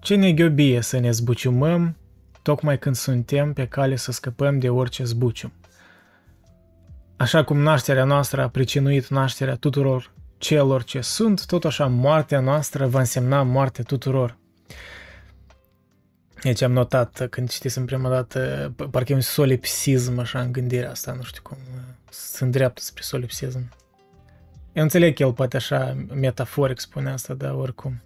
[0.00, 1.96] Ce ne ghiobie să ne zbuciumăm,
[2.42, 5.52] tocmai când suntem pe cale să scăpăm de orice zbucium.
[7.16, 12.86] Așa cum nașterea noastră a pricinuit nașterea tuturor celor ce sunt, tot așa moartea noastră
[12.86, 14.36] va însemna moarte tuturor.
[16.44, 21.12] Deci am notat când citisem prima dată, parcă e un solipsism așa în gândirea asta,
[21.12, 21.56] nu știu cum,
[22.10, 23.72] sunt dreaptă spre solipsism.
[24.72, 28.02] Eu înțeleg că el poate așa metaforic spune asta, dar oricum.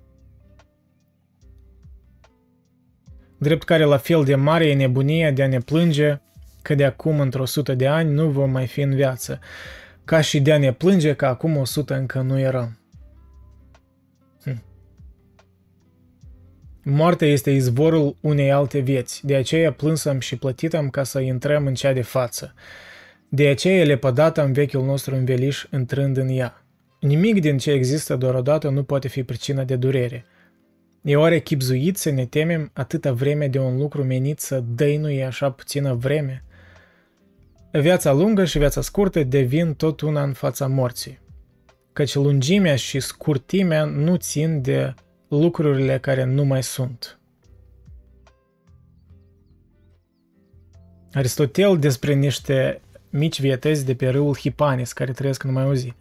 [3.39, 6.21] Drept care la fel de mare e nebunia de a ne plânge
[6.63, 9.39] că de acum într-o sută de ani nu vom mai fi în viață,
[10.05, 12.79] ca și de a ne plânge că acum o sută încă nu eram.
[16.91, 21.75] Moartea este izvorul unei alte vieți, de aceea plânsăm și plătităm ca să intrăm în
[21.75, 22.55] cea de față.
[23.29, 26.65] De aceea lepădată în vechiul nostru înveliș intrând în ea.
[27.01, 30.25] Nimic din ce există doar odată nu poate fi pricina de durere.
[31.03, 35.51] E oare chipzuit să ne temem atâta vreme de un lucru menit să dăinuie așa
[35.51, 36.45] puțină vreme?
[37.73, 41.19] Viața lungă și viața scurtă devin tot una în fața morții.
[41.93, 44.95] Căci lungimea și scurtimea nu țin de
[45.29, 47.19] lucrurile care nu mai sunt.
[51.13, 52.81] Aristotel despre niște
[53.11, 55.95] mici vietăți de pe râul Hipanis care trăiesc numai o zi.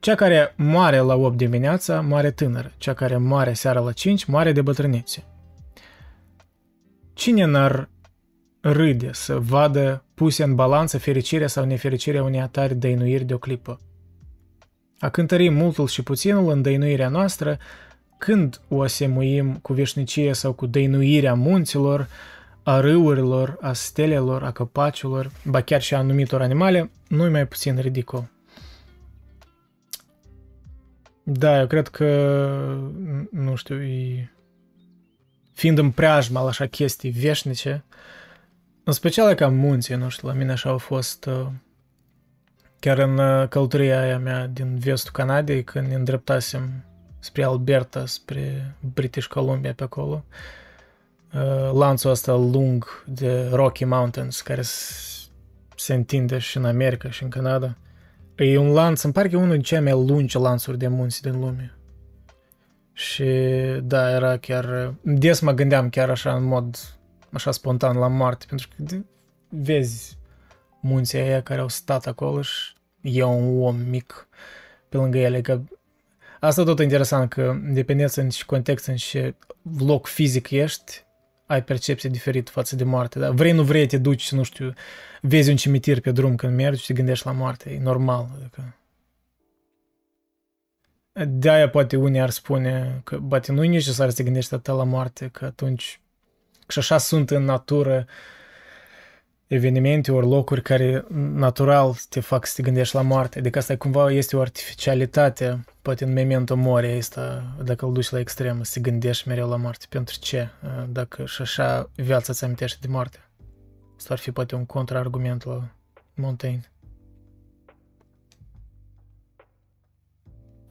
[0.00, 2.72] Cea care moare la 8 dimineața, moare tânără.
[2.76, 5.24] Cea care moare seara la 5, moare de bătrânețe.
[7.12, 7.88] Cine n-ar
[8.60, 13.80] râde să vadă puse în balanță fericirea sau nefericirea unei atari dăinuiri de o clipă?
[14.98, 17.58] A cântări multul și puținul în dăinuirea noastră,
[18.24, 22.08] când o asemuim cu veșnicie sau cu dăinuirea munților,
[22.62, 27.78] a râurilor, a stelelor, a copacilor, ba chiar și a anumitor animale, nu mai puțin
[27.80, 28.30] ridicol.
[31.22, 32.06] Da, eu cred că,
[33.30, 34.30] nu știu, e...
[35.52, 37.84] fiind în preajma la așa chestii veșnice,
[38.84, 41.46] în special ca munții, nu știu, la mine așa au fost uh,
[42.78, 46.84] chiar în uh, călătoria aia mea din vestul Canadei, când ne îndreptasem
[47.22, 50.24] spre Alberta, spre British Columbia pe acolo,
[51.34, 54.62] uh, lanțul ăsta lung de Rocky Mountains, care
[55.76, 57.76] se întinde și în America și în Canada.
[58.36, 61.22] E un lanț, îmi pare că e unul din cele mai lungi lanțuri de munți
[61.22, 61.76] din lume.
[62.92, 63.24] Și
[63.82, 64.94] da, era chiar...
[65.02, 66.76] Des mă gândeam chiar așa în mod
[67.30, 68.96] așa spontan la moarte, pentru că
[69.48, 70.18] vezi
[70.80, 74.28] munții aia care au stat acolo și e un om mic
[74.88, 75.60] pe lângă ele, că
[76.46, 79.34] asta tot interesant, că dependență în ce context, în ce
[79.78, 81.04] loc fizic ești,
[81.46, 83.18] ai percepție diferită față de moarte.
[83.18, 83.30] Da?
[83.30, 84.72] Vrei, nu vrei, te duci, nu știu,
[85.20, 87.70] vezi un cimitir pe drum când mergi și te gândești la moarte.
[87.70, 88.28] E normal.
[88.38, 88.76] Adică.
[91.28, 94.84] De-aia poate unii ar spune că, bate, nu e necesar să te gândești atât la
[94.84, 96.00] moarte, că atunci
[96.68, 98.06] și așa sunt în natură
[99.54, 101.04] evenimente ori locuri care
[101.34, 103.38] natural te fac să te gândești la moarte.
[103.38, 108.18] Adică asta cumva este o artificialitate, poate în memento mori asta, dacă îl duci la
[108.18, 109.86] extremă, să te gândești mereu la moarte.
[109.88, 110.48] Pentru ce?
[110.88, 113.18] Dacă și așa viața ți amintește de moarte.
[113.96, 115.68] Asta ar fi poate un contraargument la
[116.14, 116.72] Montaigne.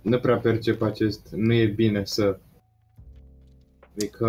[0.01, 2.39] Nu prea percep acest, nu e bine să
[3.95, 4.27] Adică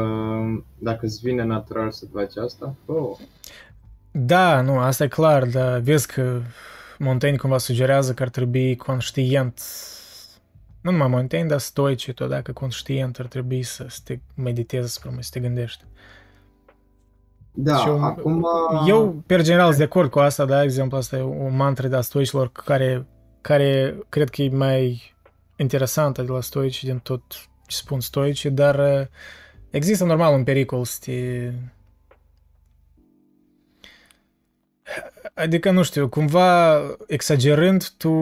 [0.78, 3.18] dacă îți vine natural să faci asta, oh.
[4.12, 6.40] Da, nu, asta e clar, dar vezi că
[6.98, 9.60] Montaigne cumva sugerează că ar trebui conștient,
[10.80, 15.16] nu numai Montaigne, dar stoici tot, dacă conștient ar trebui să, să te meditezi asupra
[15.20, 15.84] să te gândești.
[17.55, 18.47] Da, eu, acum...
[18.86, 21.97] Eu, per general, sunt de acord cu asta, da, exemplu, asta e o mantră de
[21.97, 23.06] a stoicilor care,
[23.40, 25.14] care cred că e mai
[25.56, 27.22] interesantă de la stoici din tot
[27.66, 29.09] ce spun stoici, dar
[29.70, 31.51] există normal un pericol să te
[35.34, 38.12] Adică, nu știu, cumva exagerând, tu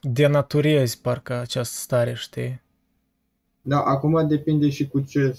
[0.00, 2.60] denaturezi parcă această stare, știi?
[3.60, 5.38] Da, acum depinde și cu ce...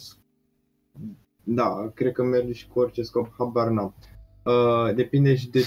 [1.44, 3.94] Da, cred că merge și cu orice scop, habar n-am.
[4.44, 5.64] Uh, depinde și de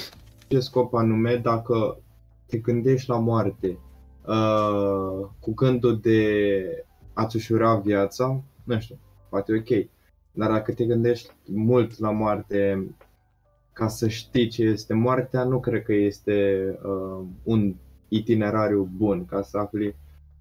[0.48, 1.98] ce scop anume, dacă
[2.46, 3.78] te gândești la moarte
[4.26, 6.30] uh, cu gândul de
[7.12, 8.98] a-ți ușura viața, nu știu,
[9.28, 9.88] poate ok.
[10.32, 12.86] Dar dacă te gândești mult la moarte
[13.76, 17.74] ca să știi ce este moartea, nu cred că este uh, un
[18.08, 19.94] itinerariu bun ca să afli.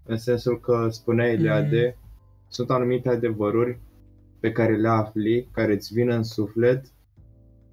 [0.05, 2.09] În sensul că spunea Iliade, mm.
[2.47, 3.79] sunt anumite adevăruri
[4.39, 6.85] pe care le afli, care îți vin în suflet,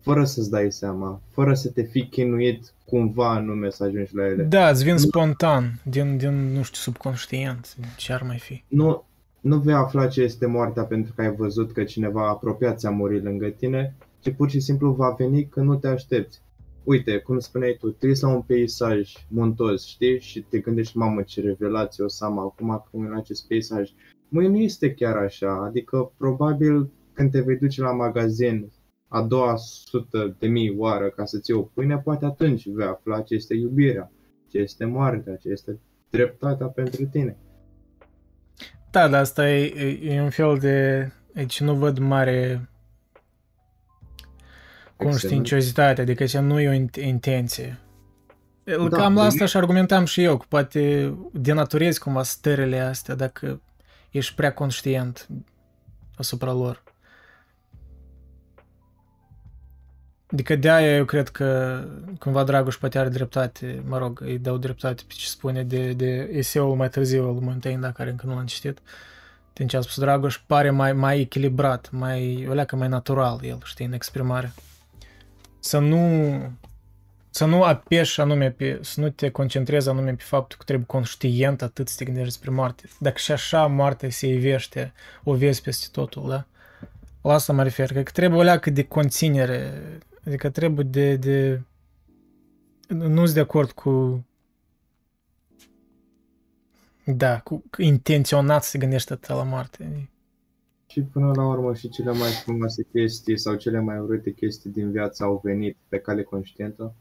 [0.01, 4.43] fără să-ți dai seama, fără să te fi chinuit cumva anume să ajungi la ele.
[4.43, 8.65] Da, îți vin spontan, din, din, nu știu, subconștient, ce ar mai fi.
[8.69, 9.05] Nu,
[9.41, 13.23] nu vei afla ce este moartea pentru că ai văzut că cineva apropiat ți-a murit
[13.23, 16.43] lângă tine, ci pur și simplu va veni când nu te aștepți.
[16.85, 20.21] Uite, cum spuneai tu, treci la un peisaj muntos, știi?
[20.21, 23.91] Și te gândești, mamă, ce revelație o să am acum când în acest peisaj.
[24.29, 28.73] Măi, nu este chiar așa, adică probabil când te vei duce la magazin
[29.09, 33.21] a doua sută de mii oară ca să-ți iei o pâine, poate atunci vei afla
[33.21, 34.13] ce este iubirea,
[34.49, 35.81] ce este moartea, ce este
[36.11, 37.37] dreptatea pentru tine.
[38.91, 41.09] Da, dar asta e, e un fel de...
[41.35, 42.69] Aici nu văd mare
[45.03, 47.79] conștiinciozitate, adică ce nu e o intenție.
[48.65, 53.61] Da, Cam la asta și argumentam și eu, că poate denaturezi cumva stările astea dacă
[54.11, 55.29] ești prea conștient
[56.17, 56.83] asupra lor.
[60.33, 61.81] Adică de-aia eu cred că
[62.19, 66.29] cumva Dragoș poate are dreptate, mă rog, îi dau dreptate pe ce spune de, de
[66.33, 68.79] eseul mai târziu al lui Montaigne, dacă care încă nu l-am citit.
[69.53, 73.59] Din ce a spus Dragoș, pare mai, mai echilibrat, mai, o leacă mai natural el,
[73.65, 74.53] știi, în exprimare
[75.63, 76.33] să nu
[77.31, 81.63] să nu apeși anume pe, să nu te concentrezi anume pe faptul că trebuie conștient
[81.63, 82.89] atât să te gândești despre moarte.
[82.99, 84.93] Dacă și așa moartea se ivește,
[85.25, 86.47] o vezi peste totul, da?
[87.23, 89.83] La asta mă refer, că trebuie o leacă de conținere,
[90.27, 91.61] adică trebuie de, de
[92.89, 94.25] nu sunt de acord cu
[97.05, 100.09] da, cu intenționat să te gândești atât la moarte.
[100.93, 104.91] Și până la urmă și cele mai frumoase chestii sau cele mai urâte chestii din
[104.91, 106.95] viață au venit pe cale conștientă?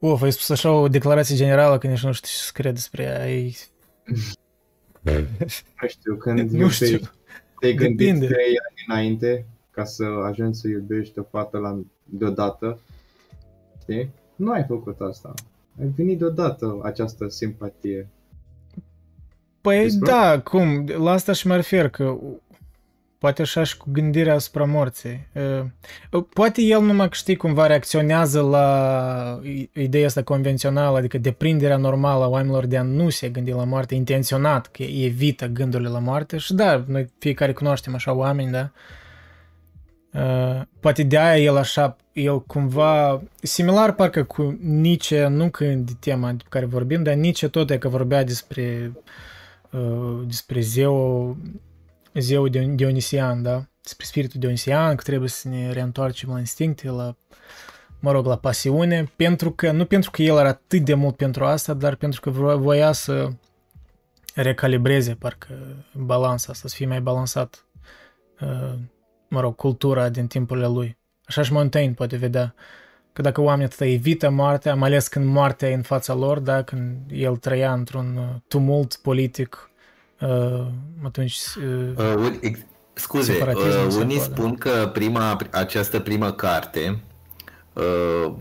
[0.00, 3.20] Uf, ai spus așa o declarație generală că nici nu știu ce să cred despre
[3.20, 3.56] ai...
[5.80, 6.98] nu știu, când nu știu.
[7.58, 8.26] te-ai gândit Depinde.
[8.26, 12.80] trei ani înainte ca să ajungi să iubești o fată la, deodată,
[13.80, 14.10] știi?
[14.36, 15.34] Nu ai făcut asta.
[15.80, 18.08] Ai venit deodată această simpatie.
[19.62, 20.10] Păi Despre?
[20.10, 20.86] da, cum?
[20.98, 22.16] La asta și mă refer, că
[23.18, 25.26] poate așa și cu gândirea asupra morții.
[26.32, 29.40] Poate el numai că știi cumva reacționează la
[29.72, 33.94] ideea asta convențională, adică deprinderea normală a oamenilor de a nu se gândi la moarte,
[33.94, 38.70] intenționat, că evită gândurile la moarte și da, noi fiecare cunoaștem așa oameni, da?
[40.80, 46.32] poate de aia el așa, el cumva, similar parcă cu Nietzsche, nu când de tema
[46.32, 49.31] de care vorbim, dar Nietzsche tot e că vorbea despre uh, Uh,
[50.26, 51.36] despre zeu,
[52.14, 53.66] zeu Dionisian, da?
[53.82, 57.16] Despre spiritul Dionisian, că trebuie să ne reîntoarcem la instincte, la,
[58.00, 61.44] mă rog, la pasiune, pentru că, nu pentru că el era atât de mult pentru
[61.44, 63.28] asta, dar pentru că voia să
[64.34, 65.54] recalibreze, parcă,
[65.92, 67.66] balansa asta, să fie mai balansat,
[68.40, 68.74] uh,
[69.28, 70.98] mă rog, cultura din timpurile lui.
[71.24, 72.54] Așa și Montaigne poate vedea
[73.12, 76.62] că dacă oamenii atât evită moartea, mai ales când moartea e în fața lor, da,
[76.62, 79.70] când el trăia într-un uh, tumult politic,
[80.20, 80.66] uh,
[81.04, 81.38] atunci...
[81.96, 82.14] Uh...
[82.16, 82.52] Uh,
[82.94, 84.34] Scuze, separatismul uh, se unii acolo.
[84.34, 87.00] spun că prima, această primă carte
[87.72, 88.32] uh,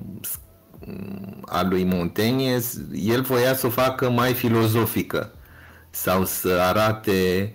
[1.45, 2.59] a lui Montaigne,
[2.93, 5.33] el voia să o facă mai filozofică
[5.89, 7.53] sau să arate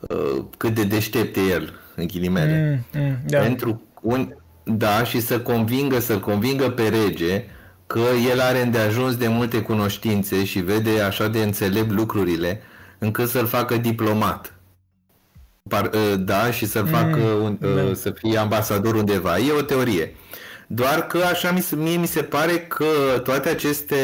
[0.00, 2.86] uh, cât de deștept e el, în ghilimele.
[2.92, 3.38] Mm, mm, da.
[3.38, 4.34] Pentru un,
[4.68, 7.44] da, și să convingă, să convingă pe rege
[7.86, 8.00] că
[8.30, 12.60] el are îndeajuns de multe cunoștințe și vede așa de înțelept lucrurile
[12.98, 14.52] încât să-l facă diplomat.
[15.68, 17.94] Par, ă, da, și să-l Mm, facă un, ă, da.
[17.94, 19.38] să fie ambasador undeva.
[19.38, 20.14] E o teorie.
[20.66, 23.96] Doar că așa mi se, mie mi se pare că toate aceste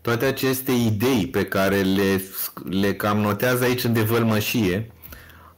[0.00, 2.22] toate aceste idei pe care le,
[2.70, 4.90] le cam notează aici în devălmășie,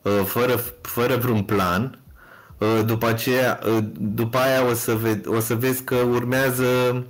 [0.05, 2.02] ă, fără, fără vreun plan, Uh,
[2.85, 7.05] după aceea, uh, după aia o să, ve- o să vezi că urmează,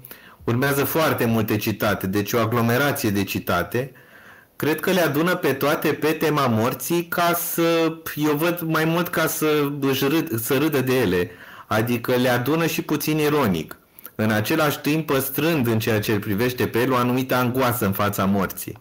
[0.44, 3.92] urmează foarte multe citate, deci o aglomerație de citate.
[4.56, 9.08] Cred că le adună pe toate pe tema morții ca să, eu văd mai mult
[9.08, 11.30] ca să, își râd, să râdă de ele.
[11.66, 13.76] Adică le adună și puțin ironic.
[14.14, 17.92] În același timp păstrând în ceea ce îl privește pe el o anumită angoasă în
[17.92, 18.80] fața morții.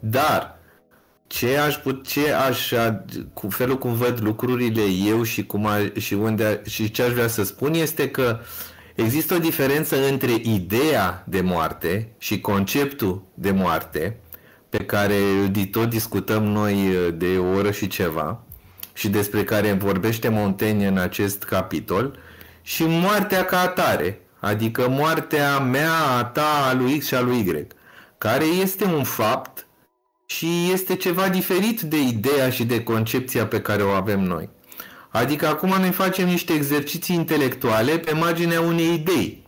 [0.00, 0.59] Dar
[1.30, 2.72] ce aș put, ce aș,
[3.32, 7.28] cu felul cum văd lucrurile eu și, cum a, și, unde, și ce aș vrea
[7.28, 8.38] să spun este că
[8.94, 14.16] există o diferență între ideea de moarte și conceptul de moarte
[14.68, 16.76] pe care îl tot discutăm noi
[17.14, 18.42] de o oră și ceva
[18.92, 22.18] și despre care vorbește Montaigne în acest capitol
[22.62, 27.38] și moartea ca atare, adică moartea mea, a ta, a lui X și a lui
[27.38, 27.66] Y,
[28.18, 29.64] care este un fapt
[30.30, 34.48] și este ceva diferit de ideea și de concepția pe care o avem noi.
[35.08, 39.46] Adică acum noi facem niște exerciții intelectuale pe marginea unei idei.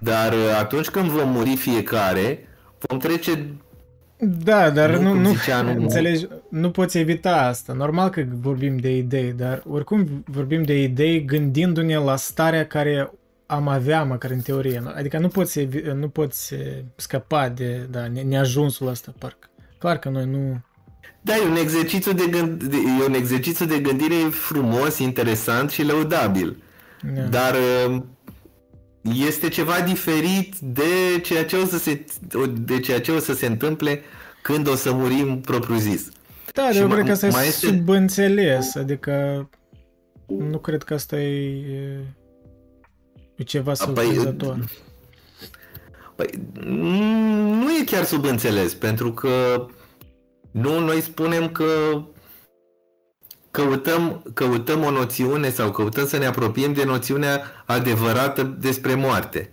[0.00, 2.48] Dar uh, atunci când vom muri fiecare,
[2.78, 3.46] vom trece
[4.18, 7.72] Da, dar Nu, nu, cum nu, zicea, nu- înțelegi, nu poți evita asta.
[7.72, 13.10] Normal că vorbim de idei, dar oricum vorbim de idei gândindu-ne la starea care
[13.46, 14.82] am avea, măcar în teorie.
[14.94, 16.60] Adică nu poți, evi- nu poți eh,
[16.96, 19.48] scăpa de da, ne- neajunsul ăsta, parcă.
[19.84, 20.60] Clar că noi nu...
[21.20, 25.82] Da, e un exercițiu de, gând, de, e un exercițiu de gândire frumos, interesant și
[25.82, 26.62] lăudabil.
[27.14, 27.20] Da.
[27.22, 27.54] Dar
[27.88, 28.02] uh,
[29.26, 32.04] este ceva diferit de ceea ce o să se,
[32.60, 34.00] de ceea ce o să se întâmple
[34.42, 36.08] când o să murim propriu-zis.
[36.52, 39.48] Da, dar Și eu ma- cred că asta e mai este- subînțeles, adică
[40.26, 41.60] nu cred că asta e,
[43.36, 44.56] e ceva Păi, surprinzător.
[44.56, 44.68] Păi,
[46.64, 49.66] mm, nu e chiar subînțeles, pentru că
[50.50, 52.02] nu noi spunem că
[53.50, 59.52] căutăm, căutăm o noțiune sau căutăm să ne apropiem de noțiunea adevărată despre moarte,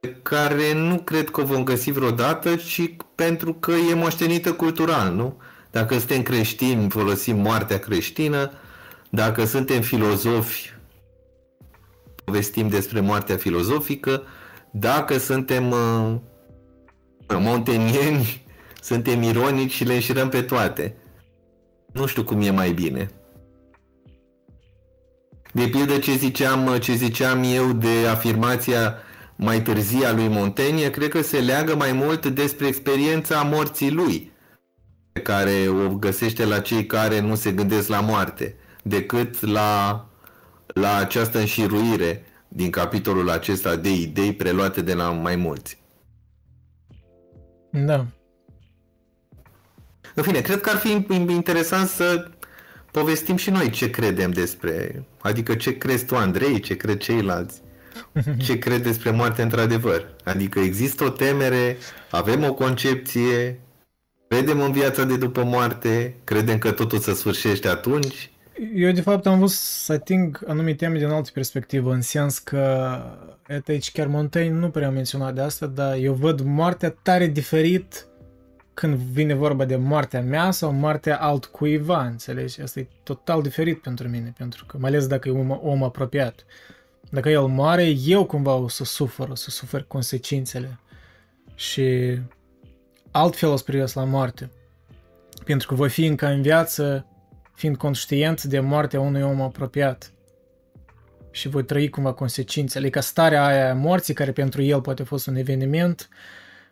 [0.00, 5.14] pe care nu cred că o vom găsi vreodată, ci pentru că e moștenită cultural,
[5.14, 5.40] nu?
[5.70, 8.50] Dacă suntem creștini, folosim moartea creștină,
[9.10, 10.72] dacă suntem filozofi,
[12.24, 14.22] povestim despre moartea filozofică,
[14.70, 16.14] dacă suntem uh,
[17.38, 18.44] montenieni,
[18.80, 20.96] suntem ironici și le înșirăm pe toate.
[21.92, 23.10] Nu știu cum e mai bine.
[25.52, 28.94] De pildă ce ziceam, ce ziceam eu de afirmația
[29.36, 34.32] mai târzie a lui Montaigne, cred că se leagă mai mult despre experiența morții lui,
[35.12, 40.06] pe care o găsește la cei care nu se gândesc la moarte, decât la,
[40.66, 45.78] la această înșiruire din capitolul acesta de idei preluate de la mai mulți.
[47.70, 48.06] Da.
[50.14, 52.30] În fine, cred că ar fi interesant să
[52.90, 57.62] povestim și noi ce credem despre, adică ce crezi tu, Andrei, ce cred ceilalți,
[58.44, 60.16] ce cred despre moarte într-adevăr.
[60.24, 61.76] Adică există o temere,
[62.10, 63.60] avem o concepție,
[64.28, 68.30] credem în viața de după moarte, credem că totul se sfârșește atunci
[68.74, 73.02] eu de fapt am vrut să ating anumite teme din altă perspectivă, în sens că
[73.48, 77.26] et aici chiar Montaigne nu prea am menționat de asta, dar eu văd moartea tare
[77.26, 78.04] diferit
[78.74, 82.60] când vine vorba de moartea mea sau moartea altcuiva, înțelegi?
[82.60, 86.44] Asta e total diferit pentru mine, pentru că, mai ales dacă e un om apropiat.
[87.10, 90.78] Dacă el moare, eu cumva o să sufăr, o să sufer consecințele.
[91.54, 92.18] Și
[93.10, 94.50] altfel o să privesc la moarte.
[95.44, 97.06] Pentru că voi fi încă în viață
[97.60, 100.12] fiind conștient de moartea unui om apropiat
[101.30, 102.84] și voi trăi cumva consecințele.
[102.84, 106.08] Adică starea aia a morții, care pentru el poate a fost un eveniment,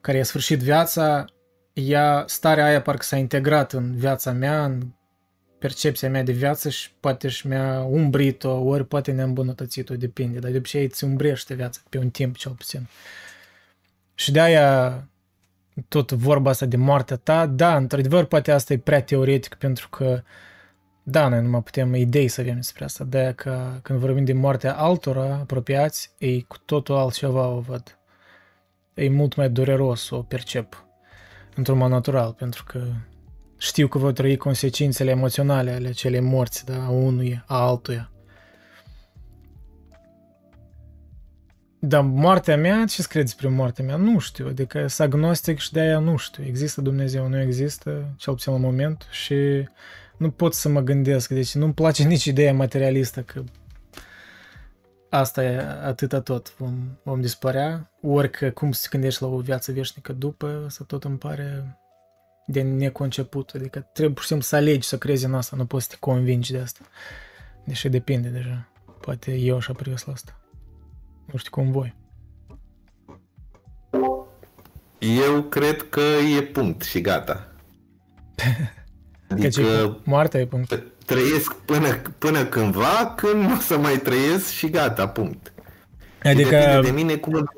[0.01, 1.25] care i-a sfârșit viața,
[1.73, 4.87] ea, starea aia parcă s-a integrat în viața mea, în
[5.59, 10.51] percepția mea de viață și poate și mi-a umbrit-o, ori poate ne-a îmbunătățit-o, depinde, dar
[10.51, 12.89] de obicei îți umbrește viața, pe un timp cel puțin.
[14.15, 15.09] Și de aia
[15.89, 20.23] tot vorba asta de moartea ta, da, într-adevăr, poate asta e prea teoretic pentru că
[21.11, 24.33] Da, noi nu mai putem idei să avem despre asta, de că când vorbim de
[24.33, 27.99] moartea altora apropiați, e cu totul altceva o văd.
[28.95, 30.85] E mult mai dureros o percep
[31.55, 32.85] într-un mod natural, pentru că
[33.59, 38.11] știu că voi trăi consecințele emoționale ale acelei morți, da, a unuia, a altuia.
[41.79, 43.97] Dar moartea mea, ce crezi despre moartea mea?
[43.97, 46.45] Nu știu, adică sunt agnostic și de-aia nu știu.
[46.45, 49.69] Există Dumnezeu, nu există, cel puțin la moment, și
[50.19, 53.43] nu pot să mă gândesc, deci nu-mi place nici ideea materialistă că
[55.11, 59.39] asta e atâta tot, vom, vom dispărea, ori că cum să te gândești la o
[59.39, 61.79] viață veșnică după, să tot îmi pare
[62.47, 65.85] de neconceput, adică trebuie pur și simplu să alegi să crezi în asta, nu poți
[65.85, 66.81] să te convingi de asta,
[67.65, 68.69] deși depinde deja,
[69.01, 70.41] poate eu așa privesc la asta,
[71.33, 71.97] nu știu cum voi.
[74.99, 76.01] Eu cred că
[76.39, 77.53] e punct și gata.
[79.29, 80.83] Adică Adică moartea e punct.
[81.05, 85.53] trăiesc până, până cândva, când nu o să mai trăiesc și gata, punct.
[86.23, 87.49] Adică, Depinde de mine cum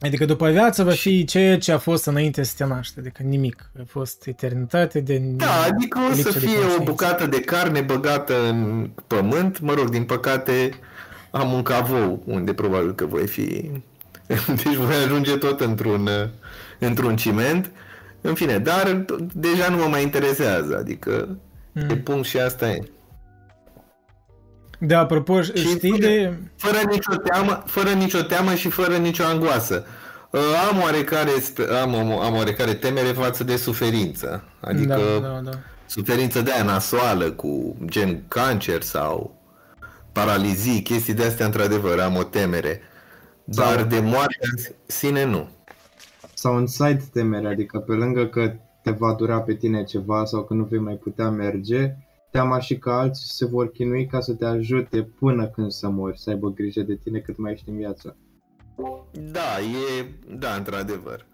[0.00, 3.70] adică după viață va fi ceea ce a fost înainte să te naști, adică nimic.
[3.78, 6.90] A fost eternitate de Da, adică o să lipsă de fie o conștiință.
[6.90, 9.60] bucată de carne băgată în pământ.
[9.60, 10.70] Mă rog, din păcate
[11.30, 13.70] am un cavou unde probabil că voi fi...
[14.62, 16.08] Deci voi ajunge tot într-un,
[16.78, 17.70] într-un ciment.
[18.20, 19.04] În fine, dar
[19.34, 21.38] deja nu mă mai interesează, adică
[21.72, 21.90] Mm.
[21.90, 22.78] e punct și asta e.
[24.78, 26.32] De apropo, știi de...
[26.56, 29.84] Fără nicio teamă, fără nicio teamă și fără nicio angoasă.
[30.30, 30.40] Uh,
[30.70, 34.44] Am oarecare, spe- am, am, am oarecare temere față de suferință.
[34.60, 35.50] Adică Da, da, da.
[35.86, 39.40] suferință de aia nasoală cu gen cancer sau
[40.12, 42.80] paralizii, chestii de astea într-adevăr am o temere.
[43.44, 45.48] Dar Sau- de moarte în sine nu.
[46.38, 50.44] Sau un side temere, adică pe lângă că te va dura pe tine ceva sau
[50.44, 51.94] că nu vei mai putea merge,
[52.30, 56.18] teama și că alții se vor chinui ca să te ajute până când să mori,
[56.18, 58.16] să aibă grijă de tine cât mai ești în viață.
[59.12, 61.26] Da, e, da, într-adevăr.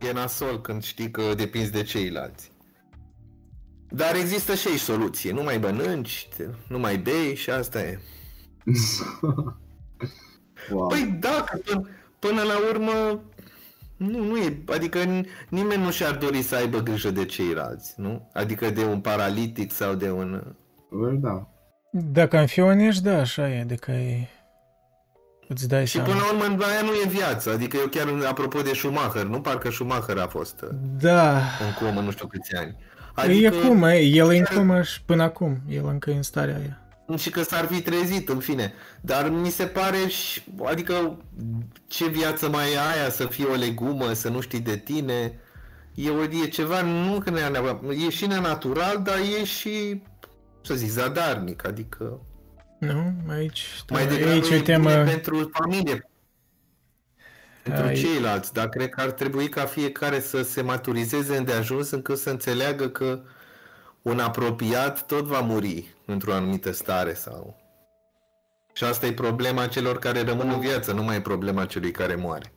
[0.00, 2.52] E nasol când știi că depinzi de ceilalți.
[3.88, 5.32] Dar există și aici soluție.
[5.32, 8.00] Nu mai mănânci, te- nu mai bei și asta e.
[10.72, 10.88] wow.
[10.88, 11.88] Păi da, că până,
[12.18, 13.22] până la urmă
[13.96, 18.30] nu, nu e, adică n- nimeni nu și-ar dori să aibă grijă de ceilalți, nu?
[18.32, 20.42] Adică de un paralitic sau de un...
[20.90, 21.48] Well, da.
[21.90, 24.28] Dacă am fi onești, da, așa e, adică e...
[25.48, 26.08] Îți dai Și seama.
[26.08, 29.40] până la urmă aia nu e viață, adică eu chiar apropo de Schumacher, nu?
[29.40, 30.68] Parcă Schumacher a fost uh,
[31.00, 32.76] Da, în comă nu știu câți ani.
[33.44, 36.22] e cum, e, el e în chiar- comă și până acum, el încă e în
[36.22, 36.78] starea aia.
[37.16, 38.72] Și că s-ar fi trezit, în fine.
[39.00, 41.18] Dar mi se pare, și, adică,
[41.86, 45.38] ce viață mai e aia să fii o legumă, să nu știi de tine.
[45.94, 47.40] E, o, e ceva, nu că ne
[48.06, 50.02] e și nenatural, dar e și,
[50.62, 52.20] să zic, zadarnic, adică
[52.78, 54.90] Nu, aici, da, mai degrabă aici e e temă...
[54.90, 56.10] bine pentru familie,
[57.62, 62.18] pentru Ai- ceilalți, dar cred că ar trebui ca fiecare să se maturizeze îndeajuns încât
[62.18, 63.22] să înțeleagă că
[64.04, 67.56] un apropiat tot va muri într-o anumită stare sau...
[68.72, 72.14] Și asta e problema celor care rămân în viață, nu mai e problema celui care
[72.14, 72.52] moare.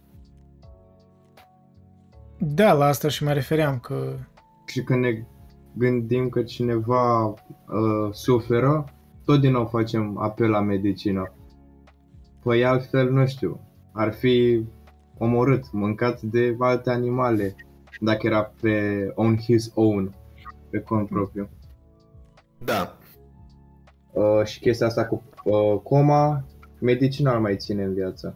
[2.40, 4.15] Da, la asta și mă refeream, că
[4.65, 5.24] Și când ne
[5.74, 7.36] gândim că cineva uh,
[8.11, 8.86] suferă,
[9.26, 11.34] tot din nou facem apel la medicină.
[12.44, 13.60] Păi altfel, nu știu,
[13.94, 14.65] ar fi
[15.18, 17.56] omorât, mâncat de alte animale,
[17.99, 20.15] dacă era pe on his own,
[20.69, 21.49] pe cont propriu.
[22.57, 22.98] Da,
[24.18, 26.45] Uh, și chestia asta cu uh, coma,
[26.80, 28.34] medicina ar mai ține în viață.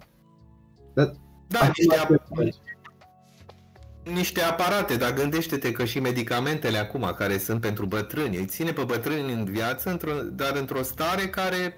[0.93, 1.11] Dar
[1.47, 2.55] da, acum niște, ce ap- faci?
[4.13, 8.83] niște aparate, dar gândește-te că și medicamentele acum care sunt pentru bătrâni, îi ține pe
[8.83, 11.77] bătrâni în viață, într-o, dar într-o stare care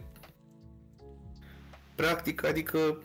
[1.96, 2.98] practic, adică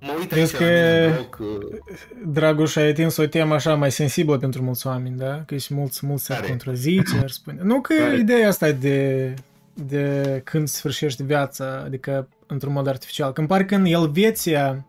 [0.00, 1.78] mă uit aici Vezi la că- mine în bloc, uh,
[2.26, 5.42] Dragoș a atins o temă așa mai sensibilă pentru mulți oameni, da?
[5.46, 6.48] Că și mulți, mulți ar Care?
[6.48, 7.58] contrazice, ar spune.
[7.62, 8.16] Nu că Care?
[8.18, 9.34] ideea asta de,
[9.74, 13.32] de când sfârșești viața, adică într-un mod artificial.
[13.32, 14.84] Când pare că în Elveția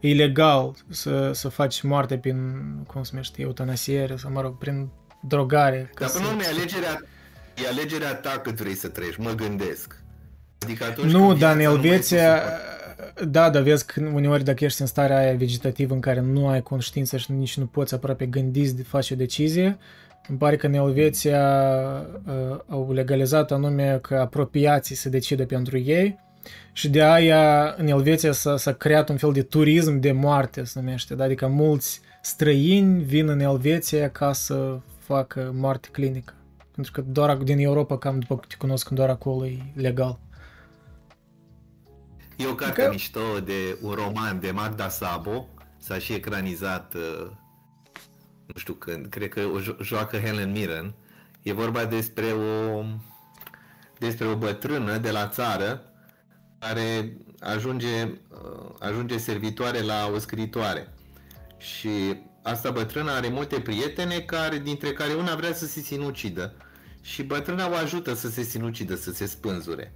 [0.00, 2.36] e ilegal să, să faci moarte prin,
[2.86, 4.88] cum se numește, eutanasiere sau, mă rog, prin
[5.20, 5.90] drogare.
[5.94, 7.02] ca Dar până la să- urmă e alegerea,
[7.64, 9.96] e alegerea ta cât vrei să trăiești, mă gândesc.
[10.58, 12.50] Adică atunci Nu, când dar în viața nu mai Elveția, este
[13.28, 16.62] da, dar vezi că uneori dacă ești în starea aia vegetativă în care nu ai
[16.62, 19.78] conștiință și nici nu poți aproape gândi de face o decizie,
[20.28, 21.72] îmi pare că în Elveția
[22.26, 26.18] uh, au legalizat anume că apropiații se decidă pentru ei
[26.72, 30.80] și de aia în Elveția s-a, s-a creat un fel de turism de moarte, se
[30.80, 31.24] numește, da?
[31.24, 36.34] adică mulți străini vin în Elveția ca să facă moarte clinică.
[36.74, 40.18] Pentru că doar din Europa, cam după cât te cunosc, doar acolo e legal.
[42.40, 42.88] E o carte că...
[42.88, 45.48] mișto de un roman de Magda Sabo,
[45.78, 47.30] s-a și ecranizat, uh,
[48.46, 50.94] nu știu când, cred că o jo- joacă Helen Mirren.
[51.42, 52.84] E vorba despre o,
[53.98, 55.82] despre o bătrână de la țară
[56.58, 60.94] care ajunge, uh, ajunge servitoare la o scritoare.
[61.58, 66.54] Și asta bătrână are multe prietene, care, dintre care una vrea să se sinucidă.
[67.02, 69.94] Și bătrâna o ajută să se sinucidă, să se spânzure.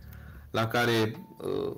[0.51, 1.77] La care uh,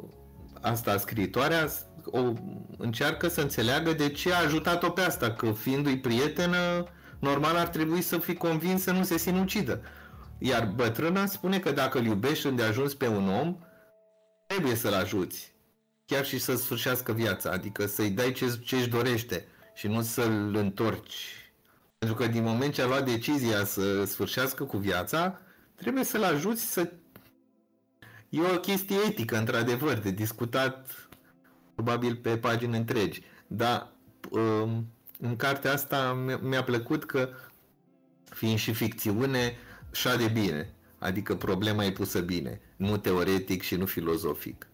[0.66, 1.68] asta scritoarea
[2.04, 2.32] o
[2.78, 6.86] încearcă să înțeleagă de ce a ajutat-o pe asta, că fiindu-i prietenă,
[7.18, 9.80] normal ar trebui să fii convins să nu se sinucidă.
[10.38, 13.56] Iar bătrâna spune că dacă îl iubești îndeajuns pe un om,
[14.46, 15.54] trebuie să-l ajuți.
[16.04, 20.54] Chiar și să sfârșească viața, adică să-i dai ce, ce își dorește și nu să-l
[20.54, 21.50] întorci.
[21.98, 25.40] Pentru că din moment ce a luat decizia să sfârșească cu viața,
[25.74, 26.92] trebuie să-l ajuți să...
[28.28, 31.08] E o chestie etică, într-adevăr, de discutat
[31.74, 33.22] probabil pe pagini întregi.
[33.46, 33.92] Dar
[34.30, 34.86] um,
[35.20, 36.12] în cartea asta
[36.42, 37.28] mi-a plăcut că,
[38.24, 39.56] fiind și ficțiune,
[39.92, 40.70] și de bine.
[40.98, 44.68] Adică problema e pusă bine, nu teoretic și nu filozofic.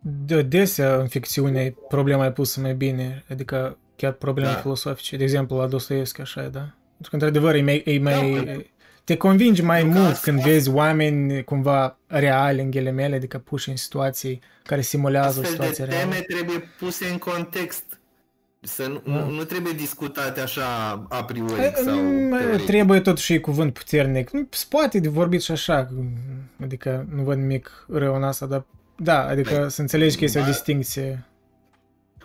[0.00, 4.54] De desea în ficțiune problema e pusă mai bine, adică chiar probleme da.
[4.54, 5.16] filosofice.
[5.16, 6.74] De exemplu, la Dostoevski așa e, da?
[6.92, 8.52] Pentru că, într-adevăr, e mai, e mai, da,
[9.04, 10.50] te convingi mai Eu mult când asta.
[10.50, 15.90] vezi oameni cumva reali în ghilimele, adică puși în situații care simulează o situație de
[15.90, 16.24] teme reală.
[16.28, 17.84] trebuie puse în context.
[18.60, 19.24] Să nu, da.
[19.24, 20.64] nu trebuie discutate așa
[21.08, 21.94] a priori e, sau
[22.30, 22.66] teoretic.
[22.66, 24.30] Trebuie totuși cuvânt puternic.
[24.30, 25.90] Nu, se poate de vorbit și așa,
[26.62, 28.64] adică nu văd nimic rău în asta, dar
[28.96, 30.44] da, adică Băi, să înțelegi că este da.
[30.44, 31.24] o distinție.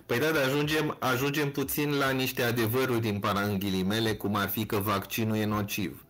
[0.06, 4.77] Păi da, dar ajungem, ajungem puțin la niște adevăruri din paranghilimele, cum ar fi că
[4.77, 6.03] vaccinul e nociv.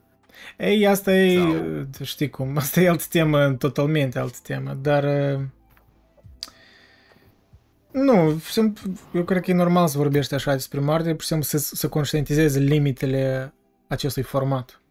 [0.58, 2.04] Ei, asta e, Sau...
[2.04, 5.04] știi cum, asta e altă temă, totalmente altă temă, dar...
[5.04, 5.42] Uh,
[7.92, 8.42] nu,
[9.14, 11.90] eu cred că e normal să vorbești așa despre moarte, pur și simplu să, să
[11.90, 13.54] conștientizezi limitele
[13.88, 14.82] acestui format.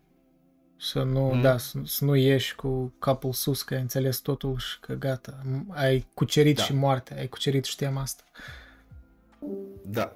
[0.80, 1.40] Să nu, mm.
[1.40, 5.42] da, să, să nu ieși cu capul sus, că ai înțeles totul și că gata,
[5.68, 6.62] ai cucerit da.
[6.62, 8.22] și moartea, ai cucerit și tema asta.
[9.84, 10.12] Da.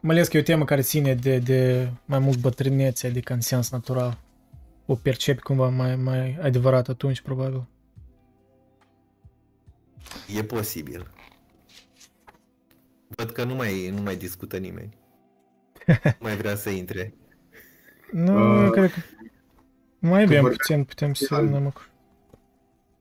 [0.00, 3.40] Mai ales că e o temă care ține de, de mai mult bătrânețe, adică în
[3.40, 4.18] sens natural.
[4.90, 7.66] O percepi cumva mai, mai adevărat atunci, probabil.
[10.36, 11.10] E posibil.
[13.08, 14.96] Văd că nu mai, nu mai discută nimeni.
[16.20, 17.14] mai vrea să intre.
[18.12, 19.00] Nu, uh, cred că
[19.98, 21.72] mai avem vorbeam, puțin, putem să ne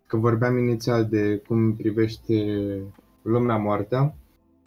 [0.08, 2.34] Că vorbeam inițial de cum privește
[3.22, 4.16] lumea moartea,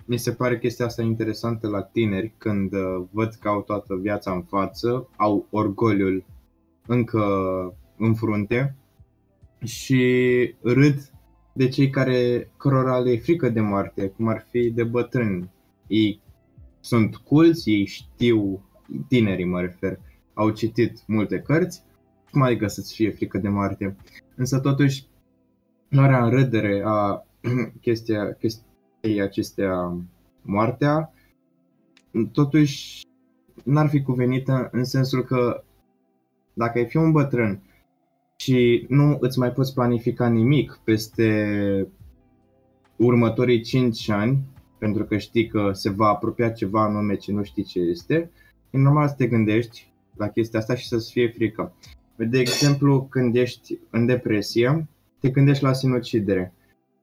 [0.04, 4.32] mi se pare chestia asta interesantă la tineri când uh, văd că au toată viața
[4.32, 6.24] în față, au orgoliul
[6.86, 7.24] încă
[7.96, 8.76] în frunte
[9.64, 11.12] și râd
[11.52, 15.50] de cei care cărora le e frică de moarte, cum ar fi de bătrâni.
[15.86, 16.20] Ei
[16.80, 18.64] sunt culți, ei știu,
[19.08, 19.98] tinerii mă refer,
[20.34, 21.82] au citit multe cărți,
[22.30, 23.96] cum adică să-ți fie frică de moarte?
[24.36, 25.06] Însă totuși,
[25.88, 27.26] luarea în râdere a
[27.80, 29.96] chestia, chestia acestea,
[30.42, 31.12] moartea,
[32.32, 33.02] totuși
[33.64, 35.64] n-ar fi cuvenită în sensul că
[36.52, 37.62] dacă ai fi un bătrân
[38.36, 41.88] și nu îți mai poți planifica nimic peste
[42.96, 44.38] următorii 5 ani,
[44.78, 48.30] pentru că știi că se va apropia ceva anume ce nu știi ce este,
[48.70, 51.72] e normal să te gândești la chestia asta și să-ți fie frică.
[52.16, 54.88] De exemplu, când ești în depresie,
[55.20, 56.54] te gândești la sinucidere.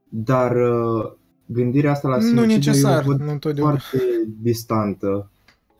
[0.10, 1.12] Dar uh,
[1.46, 3.98] gândirea asta la sinucidere nu necesar, o văd nu foarte
[4.42, 5.32] distantă.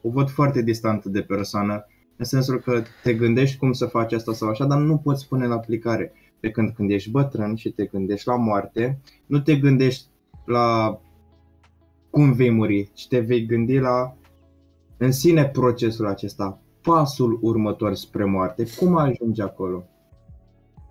[0.02, 1.86] O văd foarte distantă de persoană
[2.18, 5.46] în sensul că te gândești cum să faci asta sau așa, dar nu poți pune
[5.46, 6.14] în aplicare.
[6.40, 10.06] Pe când când ești bătrân și te gândești la moarte, nu te gândești
[10.46, 11.00] la
[12.10, 14.18] cum vei muri, ci te vei gândi la
[14.98, 19.84] în sine procesul acesta, pasul următor spre moarte, cum ajungi acolo.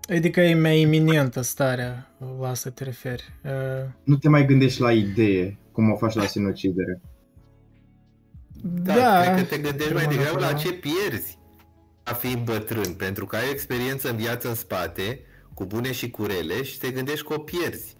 [0.08, 3.24] Adică e mai iminentă starea la să te referi.
[3.44, 3.90] Uh...
[4.04, 7.00] Nu te mai gândești la idee, cum o faci la sinucidere.
[8.82, 11.38] Da, da cred că te gândești mai degrabă la ce pierzi
[12.02, 15.20] a fi bătrân, pentru că ai experiență în viață în spate,
[15.54, 17.96] cu bune și cu rele, și te gândești că o pierzi.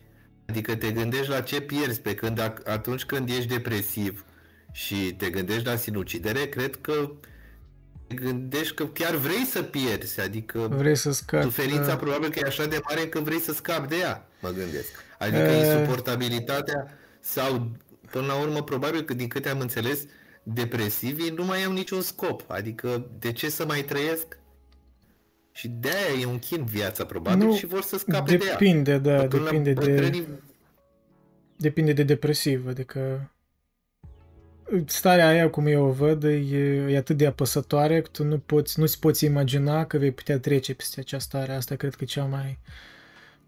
[0.46, 4.24] Adică te gândești la ce pierzi, pe când atunci când ești depresiv
[4.72, 7.10] și te gândești la sinucidere, cred că
[8.06, 11.96] te gândești că chiar vrei să pierzi, adică vrei să scapi, suferința da.
[11.96, 14.88] probabil că e așa de mare că vrei să scapi de ea, mă gândesc.
[15.18, 15.66] Adică e...
[15.66, 16.86] insuportabilitatea
[17.20, 17.70] sau,
[18.10, 19.98] până la urmă, probabil că din câte am înțeles,
[20.54, 22.44] depresivii nu mai au niciun scop.
[22.46, 24.38] Adică de ce să mai trăiesc?
[25.52, 28.56] Și de-aia e un chin viața, probabil, Nu, și vor să scape de ea.
[28.56, 30.26] Depinde, da, Că până la depinde de, bătrânii-
[31.56, 33.30] depinde de depresiv, adică
[34.86, 36.56] starea aia, cum eu o văd, e,
[36.88, 40.74] e atât de apăsătoare că tu nu poți, nu-ți poți imagina că vei putea trece
[40.74, 41.52] peste această stare.
[41.52, 42.58] Asta cred că e cea mai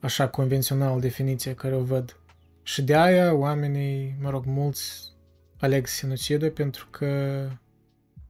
[0.00, 2.16] așa convențională definiție care o văd.
[2.62, 5.16] Și de aia oamenii, mă rog, mulți
[5.60, 7.42] aleg sinucidul pentru că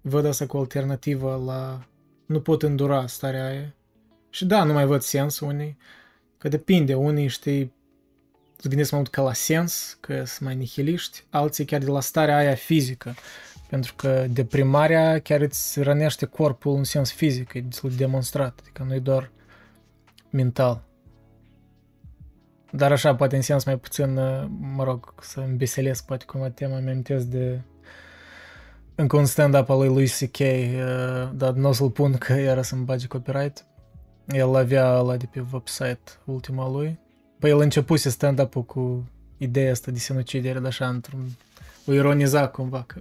[0.00, 1.86] văd asta cu alternativă la
[2.26, 3.74] nu pot îndura starea aia.
[4.30, 5.76] Și da, nu mai văd sens unii,
[6.38, 7.76] că depinde, unii știi
[8.56, 12.00] îți gândesc mai mult ca la sens, că sunt mai nihiliști, alții chiar de la
[12.00, 13.14] starea aia fizică,
[13.68, 18.82] pentru că deprimarea chiar îți rănește corpul în sens fizic, e destul de demonstrat, adică
[18.82, 19.30] nu e doar
[20.30, 20.87] mental.
[22.70, 24.14] Dar așa, poate în sens mai puțin,
[24.74, 27.60] mă rog, să îmbeselesc poate cumva tema, îmi amintesc de
[28.94, 32.62] încă un stand-up al lui Louis C.K., uh, dar nu o să-l pun că iară
[32.62, 33.66] să-mi bage copyright.
[34.26, 36.98] El avea ăla de pe website ultima lui.
[37.38, 41.28] Păi el începuse stand-up-ul cu ideea asta de sinucidere, dar așa, într-un...
[41.86, 43.00] O ironiza cumva că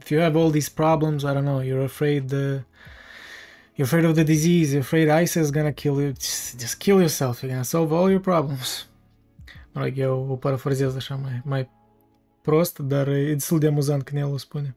[0.00, 2.64] if you have all these problems, I don't know, you're afraid the
[3.74, 6.98] you're afraid of the disease, you're afraid ISIS is gonna kill you, just, just kill
[6.98, 8.88] yourself, you're gonna solve all your problems.
[9.72, 11.70] Mă rog, eu o parafrazez așa mai, mai
[12.42, 14.76] prost, dar e destul de amuzant când el o spune.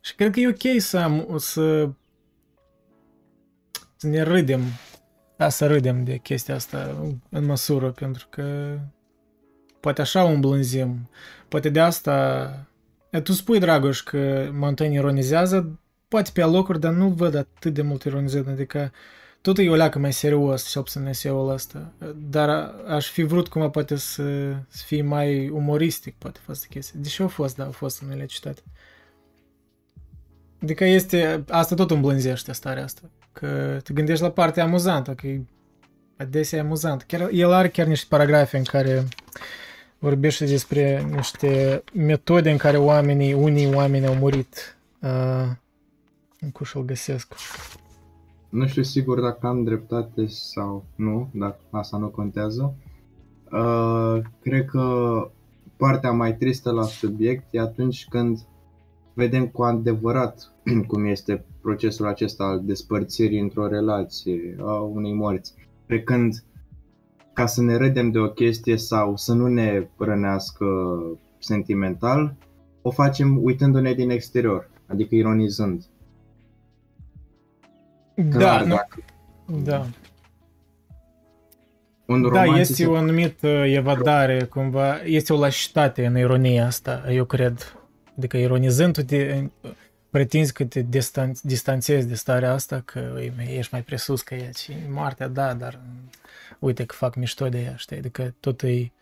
[0.00, 1.90] Și cred că e ok să, am, să,
[3.96, 4.62] să ne râdem,
[5.36, 8.78] da, să râdem de chestia asta în măsură, pentru că
[9.80, 11.10] poate așa o îmblânzim,
[11.48, 12.50] poate de asta...
[13.10, 15.78] E, tu spui, Dragoș, că Montaigne ironizează,
[16.08, 18.92] poate pe locuri, dar nu văd atât de mult ironizat, adică
[19.40, 23.68] tot e o leacă mai serios, cel puțin eseul ăsta, dar aș fi vrut cumva
[23.70, 24.22] poate să,
[24.68, 27.00] să fie mai umoristic, poate fost chestia.
[27.02, 28.62] Deși au fost, da, au fost în ele citate.
[30.62, 33.02] Adică este, asta tot îmblânzește starea asta,
[33.32, 35.42] că te gândești la partea amuzantă, că e
[36.16, 37.02] adesea amuzant.
[37.02, 39.04] Chiar, el are chiar niște paragrafe în care
[39.98, 44.76] vorbește despre niște metode în care oamenii, unii oameni au murit.
[45.00, 45.50] Uh,
[46.52, 47.34] cum și-l găsesc.
[48.48, 52.74] Nu știu sigur dacă am dreptate sau nu, dar asta nu contează.
[53.52, 55.30] Uh, cred că
[55.76, 58.38] partea mai tristă la subiect e atunci când
[59.14, 60.52] vedem cu adevărat
[60.88, 65.54] cum este procesul acesta al despărțirii într-o relație, a unei morți.
[65.86, 66.44] Cred când
[67.32, 70.66] ca să ne râdem de o chestie sau să nu ne rănească
[71.38, 72.36] sentimental,
[72.82, 75.84] o facem uitându-ne din exterior, adică ironizând.
[78.22, 79.04] Da, Clar, nu, dacă
[79.46, 79.86] da.
[82.06, 86.66] un Da, roman este ți se o anumită evadare, cumva, este o lașitate în ironia
[86.66, 87.76] asta, eu cred.
[88.16, 89.44] Adică ironizând, tu te
[90.10, 94.50] pretinzi că te distanț- distanțezi de starea asta, că ui, ești mai presus că ea
[94.50, 95.80] și moartea, da, dar
[96.58, 97.96] uite că fac mișto de ea, știi?
[97.96, 98.92] Adică tot e,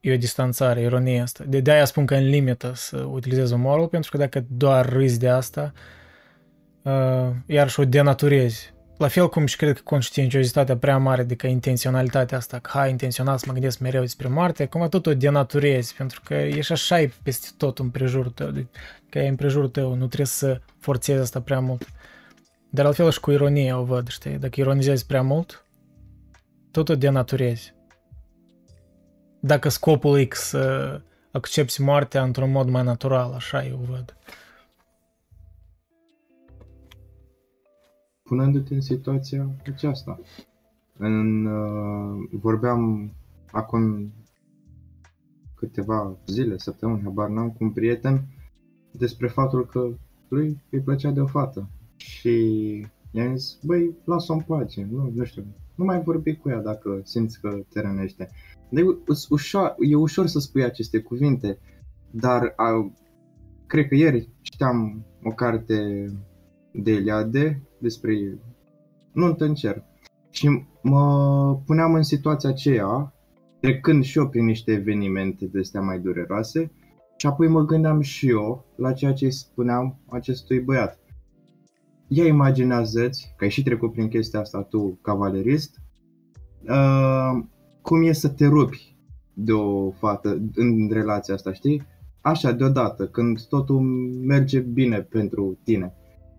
[0.00, 1.44] e o distanțare, ironia asta.
[1.46, 5.28] De, de-aia spun că în limită să utilizez umorul, pentru că dacă doar râzi de
[5.28, 5.80] asta, uh,
[7.46, 8.72] iarăși o denaturezi.
[8.96, 13.38] La fel cum și cred că conștiinciozitatea prea mare, adică intenționalitatea asta, că hai intenționat
[13.38, 17.12] să mă gândesc mereu despre moarte, cum tot o denaturezi, pentru că ești așa e
[17.22, 18.52] peste tot în prejurul tău,
[19.10, 21.86] că e în prejurul tău, nu trebuie să forțezi asta prea mult.
[22.70, 25.66] Dar altfel și cu ironie o văd, știi, dacă ironizezi prea mult,
[26.70, 27.74] tot o denaturezi.
[29.40, 31.00] Dacă scopul e să
[31.32, 34.16] accepti moartea într-un mod mai natural, așa eu văd.
[38.34, 40.20] Punându-te în situația aceasta.
[40.98, 43.12] În, uh, vorbeam
[43.52, 44.12] acum
[45.54, 48.26] câteva zile, săptămâni, habar n-am, cu un prieten
[48.92, 49.88] despre faptul că
[50.28, 51.68] lui îi plăcea de o fată.
[51.96, 52.36] Și
[53.10, 55.44] i-am zis, băi, lasă-o în pace, nu, nu știu,
[55.74, 58.30] nu mai vorbi cu ea dacă simți că te rănește.
[58.68, 58.82] De,
[59.28, 61.58] ușor, e ușor să spui aceste cuvinte,
[62.10, 62.92] dar a,
[63.66, 66.06] cred că ieri citeam o carte
[66.74, 68.38] de Eliade despre
[69.12, 69.84] nu în cer.
[70.30, 73.14] Și mă puneam în situația aceea,
[73.60, 76.72] trecând și eu prin niște evenimente de astea mai dureroase,
[77.16, 80.98] și apoi mă gândeam și eu la ceea ce îi spuneam acestui băiat.
[82.08, 85.80] Ia imaginează-ți, că ai și trecut prin chestia asta tu, cavalerist,
[86.68, 87.44] uh,
[87.82, 88.96] cum e să te rupi
[89.34, 91.82] de o fată în relația asta, știi?
[92.20, 93.80] Așa, deodată, când totul
[94.24, 95.94] merge bine pentru tine,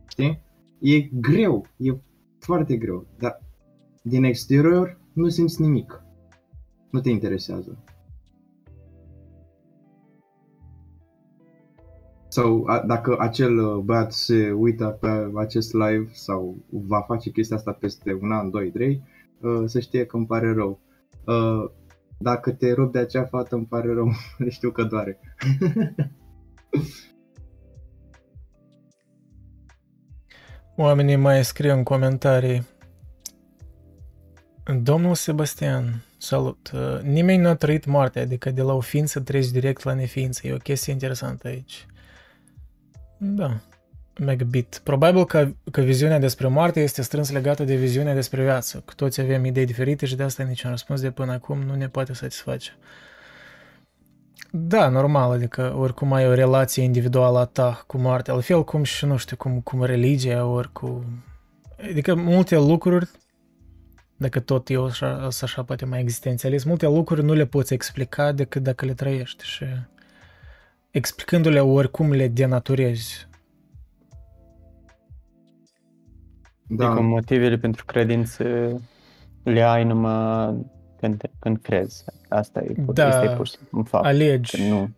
[0.08, 0.42] știi?
[0.80, 1.92] E greu, e
[2.40, 3.42] foarte greu, dar
[4.04, 6.04] din exterior nu simți nimic.
[6.90, 7.84] Nu te interesează.
[12.36, 17.56] sau a, dacă acel uh, băiat se uită pe acest live sau va face chestia
[17.56, 19.02] asta peste un an, doi, trei,
[19.42, 20.80] uh, să știe că îmi pare rău.
[21.26, 21.72] Uh,
[22.18, 24.12] dacă te rup de acea fată, îmi pare rău,
[24.50, 25.20] știu că doare.
[30.78, 32.68] Oamenii mai scriu în comentarii.
[34.82, 36.72] Domnul Sebastian, salut.
[36.74, 40.48] Uh, Nimeni nu a trăit moartea, adică de la o ființă treci direct la neființă.
[40.48, 41.86] E o chestie interesantă aici.
[43.18, 43.58] Da.
[44.20, 44.82] Megabit.
[44.84, 48.82] Probabil că, că viziunea despre moarte este strâns legată de viziunea despre viață.
[48.86, 51.90] Că toți avem idei diferite și de asta niciun răspuns de până acum nu ne
[51.90, 52.72] poate satisface.
[54.58, 58.84] Da, normal, adică oricum ai o relație individuală a ta cu moartea, la fel cum
[58.84, 61.06] și, nu știu, cum, cum religia, ori cu...
[61.90, 63.10] Adică multe lucruri,
[64.18, 68.64] dacă tot eu așa, așa poate mai existențialist, multe lucruri nu le poți explica decât
[68.64, 69.66] dacă le trăiești și
[70.92, 73.28] explicându-le oricum le denaturezi.
[76.68, 76.86] Da.
[76.86, 78.44] Adică motivele pentru credință
[79.44, 80.66] le ai numai
[81.06, 82.04] când, când crezi.
[82.30, 84.06] Asta e, da, este pur și simplu un fapt.
[84.06, 84.70] Alegi.
[84.70, 84.90] Nu,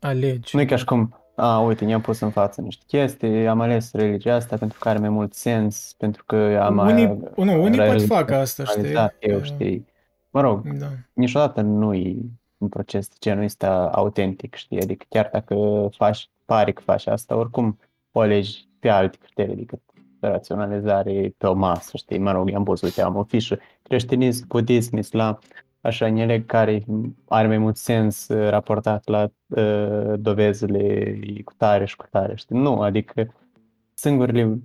[0.00, 0.56] alegi.
[0.56, 3.92] nu e ca și cum, a, uite, ne-am pus în față niște chestii, am ales
[3.92, 7.06] religia asta pentru că are mai mult sens, pentru că am unii,
[7.36, 8.94] nu, unii pot fac asta, știi?
[9.18, 9.86] Eu, știi?
[10.30, 10.86] Mă rog, Da.
[11.12, 12.16] niciodată nu e
[12.58, 14.82] un proces de genul ăsta autentic, știi?
[14.82, 17.78] Adică chiar dacă faci, pare că faci asta, oricum
[18.12, 19.80] o alegi pe alte criterii decât
[20.20, 22.18] raționalizare pe o masă, știi?
[22.18, 25.38] Mă rog, i-am pus, uite, am o fișă, creștinism, budism, islam,
[25.80, 26.84] așa, în ele care
[27.28, 32.58] are mai mult sens uh, raportat la uh, dovezile cu tare și cu tare, știi?
[32.58, 33.34] Nu, adică
[33.94, 34.58] singurele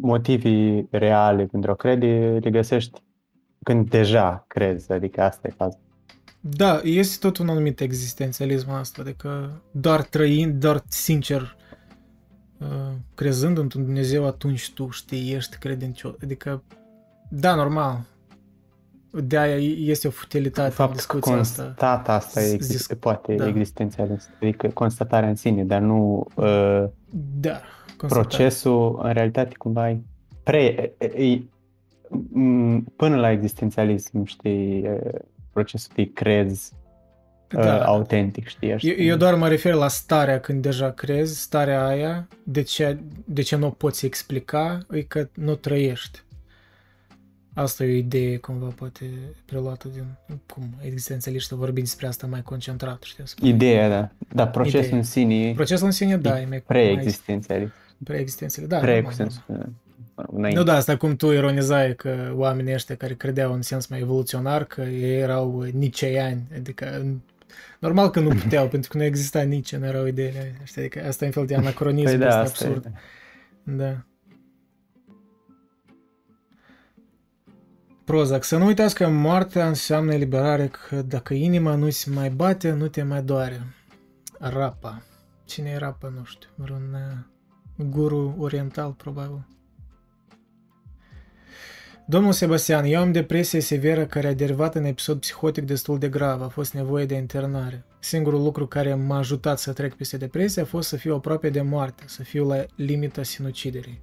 [0.00, 3.02] motive reale pentru a crede le găsești
[3.62, 5.78] când deja crezi, adică asta e faza.
[6.40, 11.61] Da, este tot un anumit existențialism asta, adică doar trăind, doar sincer, uh,
[13.14, 16.14] crezând într-un Dumnezeu, atunci tu știi, ești credincios.
[16.22, 16.62] Adică,
[17.28, 18.00] da, normal.
[19.10, 21.62] De aia este o futilitate în Fapt că discuția asta.
[21.62, 23.46] constat asta e, Zis- exist, poate da.
[23.48, 26.84] existențialist, adică constatarea în sine, dar nu uh,
[27.40, 27.60] Da,
[27.96, 28.26] constatat.
[28.26, 30.00] procesul, în realitate, cumva e
[30.42, 31.42] pre, e, e,
[32.32, 35.00] m, până la existențialism, știi, e,
[35.52, 36.72] procesul de crezi
[37.52, 37.62] Da.
[37.62, 37.84] da.
[37.84, 38.72] autentic, știi?
[38.72, 38.88] așa.
[38.88, 43.42] Eu, eu doar mă refer la starea când deja crezi, starea aia, de ce, de
[43.42, 46.22] ce nu o poți explica, e că nu trăiești.
[47.54, 49.04] Asta e o idee cumva poate
[49.44, 50.04] preluată din
[50.46, 53.26] cum existențialiștii vorbind despre asta mai concentrat, știi?
[53.26, 53.48] să spun.
[53.48, 54.10] Ideea, da.
[54.34, 54.96] Dar procesul Ideea.
[54.96, 57.72] în sine e Procesul în sine, da, e mai pre-existențialist.
[58.04, 58.66] pre-existențial.
[58.66, 59.68] Da, Pre, normal, cu sens, normal.
[60.14, 60.58] mă rog, înainte.
[60.58, 64.64] Nu, da, asta cum tu ironizai că oamenii ăștia care credeau în sens mai evoluționar,
[64.64, 67.06] că ei erau niceiani, adică
[67.82, 71.06] normal că nu puteau, pentru că nu exista nici, nu erau ideile astea, știi, adică
[71.06, 72.84] asta e un fel de anacronism, Păi este da, asta absurd.
[72.84, 72.92] e.
[73.64, 74.04] Da.
[78.04, 82.70] Prozac, să nu uitați că moartea înseamnă eliberare, că dacă inima nu se mai bate,
[82.72, 83.60] nu te mai doare.
[84.38, 85.02] Rapa.
[85.44, 86.48] Cine e Rapa, nu știu.
[86.54, 89.46] Vreun uh, guru oriental, probabil.
[92.12, 96.42] Domnul Sebastian, eu am depresie severă care a derivat în episod psihotic destul de grav.
[96.42, 97.84] A fost nevoie de internare.
[97.98, 101.60] Singurul lucru care m-a ajutat să trec peste depresie a fost să fiu aproape de
[101.60, 104.02] moarte, să fiu la limita sinuciderii.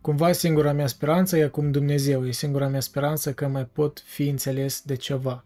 [0.00, 4.28] Cumva singura mea speranță e acum Dumnezeu, e singura mea speranță că mai pot fi
[4.28, 5.44] înțeles de ceva.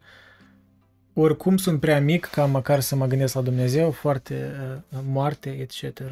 [1.12, 4.52] Oricum sunt prea mic ca măcar să mă gândesc la Dumnezeu, foarte
[4.92, 6.02] uh, moarte, etc.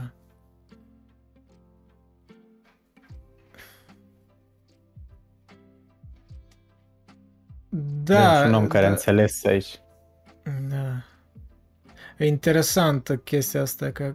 [8.04, 9.80] Da, Avem și un om care da, a înțeles aici.
[10.68, 11.04] da.
[12.18, 14.14] E interesantă chestia asta că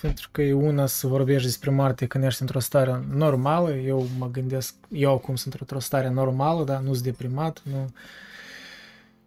[0.00, 4.30] pentru că e una să vorbești despre moarte când ești într-o stare normală, eu mă
[4.30, 7.90] gândesc, eu acum sunt într-o stare normală, dar nu sunt deprimat, nu...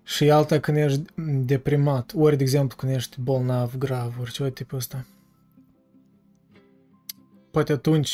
[0.03, 4.49] Și e alta când ești deprimat, ori, de exemplu, când ești bolnav, grav, ori ceva
[4.49, 5.05] tipul ăsta.
[7.51, 8.13] Poate atunci,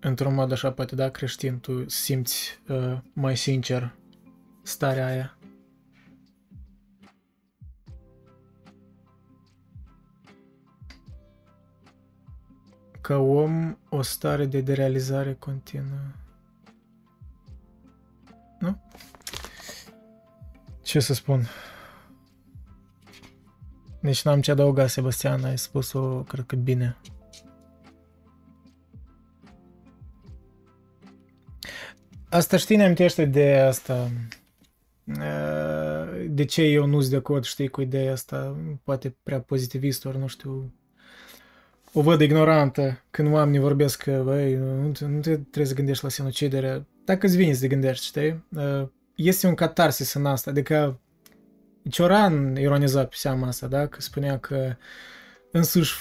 [0.00, 3.94] într-un mod așa, poate da, creștin, tu simți uh, mai sincer
[4.62, 5.38] starea aia.
[13.00, 16.12] Ca om, o stare de derealizare continuă.
[18.58, 18.80] Nu?
[20.82, 21.46] Ce să spun?
[24.00, 26.96] Deci n-am ce adăuga, Sebastian, ai spus-o, cred că bine.
[32.30, 34.10] Asta știi, ne amintește de asta.
[35.04, 40.04] uh, De ce eu nu sunt de acord, știi, cu ideea asta, poate prea pozitivist,
[40.04, 40.72] ori nu știu,
[41.92, 46.04] o văd ignorantă când oamenii vorbesc că, băi, nu, te- nu te trebuie să gândești
[46.04, 46.86] la sinucidere.
[47.04, 48.44] Dacă îți vine să te gândești, știi?
[48.56, 51.00] Uh, Este un catarsis în asta, adică
[51.90, 53.86] Cioran ironiza pe seama asta, da?
[53.86, 54.76] Că spunea că
[55.58, 55.94] însuși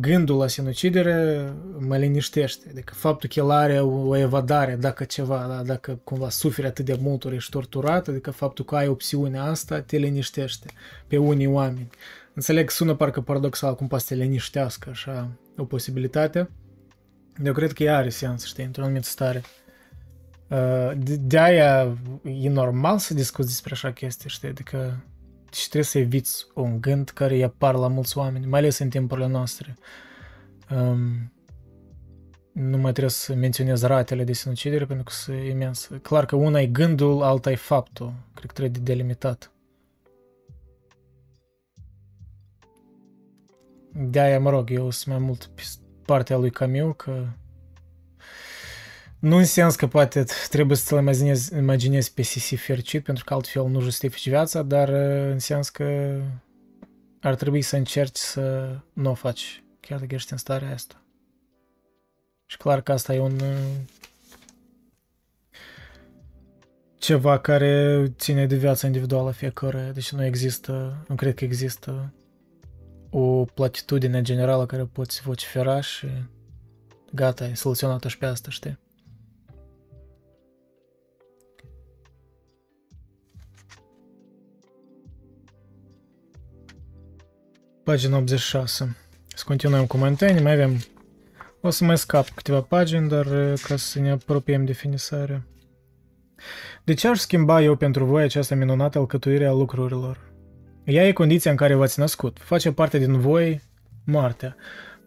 [0.00, 2.66] gândul la sinucidere mă liniștește.
[2.70, 5.62] Adică faptul că el are o, o evadare, dacă ceva, da?
[5.62, 9.80] dacă cumva suferi atât de mult ori ești torturat, adică faptul că ai opțiunea asta
[9.80, 10.66] te liniștește
[11.06, 11.90] pe unii oameni.
[12.34, 16.50] Înțeleg, sună parcă paradoxal, cum poate să te liniștească așa o posibilitate.
[17.44, 19.42] Eu cred că ea are sens, știi, într-o anumită stare.
[20.48, 25.04] Uh, De- De-aia e normal să discuți despre așa chestii, știi, adică
[25.54, 28.88] și trebuie să eviți un gând care îi apar la mulți oameni, mai ales în
[28.88, 29.76] timpurile noastre.
[30.70, 31.32] Um,
[32.52, 35.90] nu mai trebuie să menționez ratele de sinucidere pentru că sunt imens.
[36.02, 38.12] Clar că una e gândul, alta e faptul.
[38.34, 39.52] Cred că trebuie de delimitat.
[43.92, 45.62] De-aia, mă rog, eu sunt mai mult pe
[46.04, 47.26] partea lui Camus, că
[49.24, 53.68] nu în sens că poate trebuie să-ți imaginezi, imaginezi pe Sisi fericit, pentru că altfel
[53.68, 56.18] nu justifici viața, dar uh, în sens că
[57.20, 61.02] ar trebui să încerci să nu o faci, chiar dacă ești în starea asta.
[62.46, 63.74] Și clar că asta e un uh,
[66.98, 72.14] ceva care ține de viața individuală a fiecare, deci nu există, nu cred că există
[73.10, 76.06] o platitudine generală care poți vocifera și
[77.12, 78.82] gata, e soluționată și pe asta, știi?
[87.84, 88.96] Pagina 86.
[89.34, 90.80] Să continuăm cu Montaigne, mai avem...
[91.60, 95.46] O să mai scap câteva pagini, dar uh, ca să ne apropiem de finisare.
[96.84, 100.32] De ce aș schimba eu pentru voi această minunată alcătuire a lucrurilor?
[100.84, 102.38] Ea e condiția în care v-ați născut.
[102.40, 103.62] Face parte din voi
[104.04, 104.56] moartea.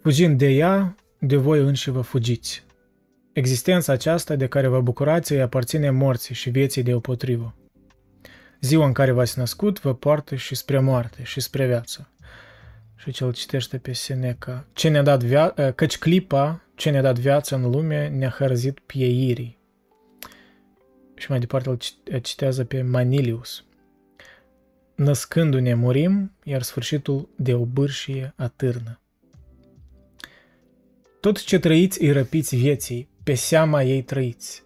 [0.02, 2.66] Fugind de ea, de voi înși vă fugiți.
[3.34, 7.56] Existența aceasta de care vă bucurați îi aparține morții și vieții deopotrivă.
[8.62, 12.12] Ziua în care v-ați născut vă poartă și spre moarte și spre viață.
[12.98, 14.68] Și cel citește pe Seneca.
[14.74, 18.80] Ce ne-a dat via- eh, căci clipa ce ne-a dat viață în lume ne-a hărzit
[18.80, 19.58] pieirii.
[21.16, 23.66] Și mai departe îl cit- citează pe Manilius.
[24.96, 29.02] Născându-ne murim, iar sfârșitul de o bârșie atârnă.
[31.20, 34.64] Tot ce trăiți îi răpiți vieții, pe seama ei trăiți.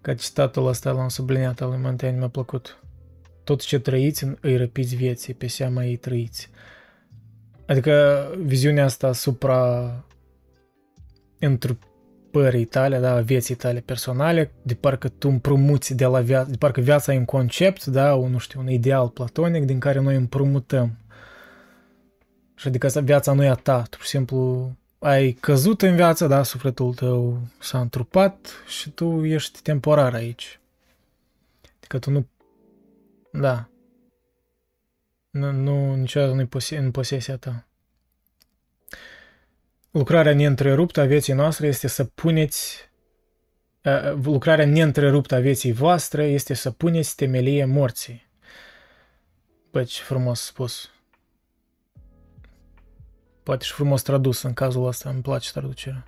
[0.00, 2.82] Ca citatul ăsta l-am subliniat al lui Montaigne, mi-a plăcut.
[3.44, 6.50] Tot ce trăiți îi răpiți vieții, pe seama ei trăiți.
[7.66, 9.90] Adică viziunea asta asupra
[11.38, 16.56] întrupării tale, da, a vieții tale personale, de parcă tu împrumuți de la viață, de
[16.56, 20.16] parcă viața e un concept, da, un, nu știu, un ideal platonic din care noi
[20.16, 20.98] împrumutăm.
[22.54, 25.94] Și adică asta viața nu e a ta, tu pur și simplu ai căzut în
[25.94, 30.60] viață, da, sufletul tău s-a întrupat și tu ești temporar aici.
[31.76, 32.26] Adică tu nu,
[33.32, 33.68] da,
[35.36, 37.66] nu, nu niciodată nu-i pose- în posesia ta.
[39.90, 42.90] Lucrarea neîntreruptă a vieții noastre este să puneți
[43.84, 48.26] uh, lucrarea neîntreruptă a vieții voastre este să puneți temelie morții.
[49.70, 50.90] Bă, ce frumos spus.
[53.42, 56.06] Poate și frumos tradus în cazul ăsta, îmi place traducerea.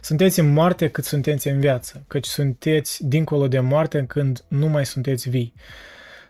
[0.00, 4.86] Sunteți în moarte cât sunteți în viață, căci sunteți dincolo de moarte când nu mai
[4.86, 5.54] sunteți vii.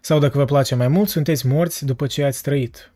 [0.09, 2.93] Sau dacă vă place mai mult, sunteți morți după ce ați trăit.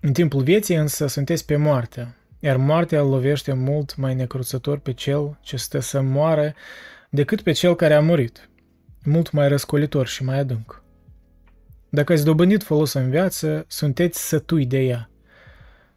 [0.00, 4.92] În timpul vieții însă sunteți pe moarte, iar moartea îl lovește mult mai necruțător pe
[4.92, 6.54] cel ce stă să moară
[7.10, 8.48] decât pe cel care a murit,
[9.04, 10.82] mult mai răscolitor și mai adânc.
[11.88, 15.10] Dacă ați dobândit folos în viață, sunteți sătui de ea,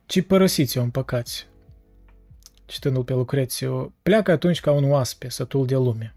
[0.06, 1.48] ci părăsiți-o în păcați.
[2.66, 6.16] Citându-l pe Lucrețiu, pleacă atunci ca un oaspe, sătul de lume.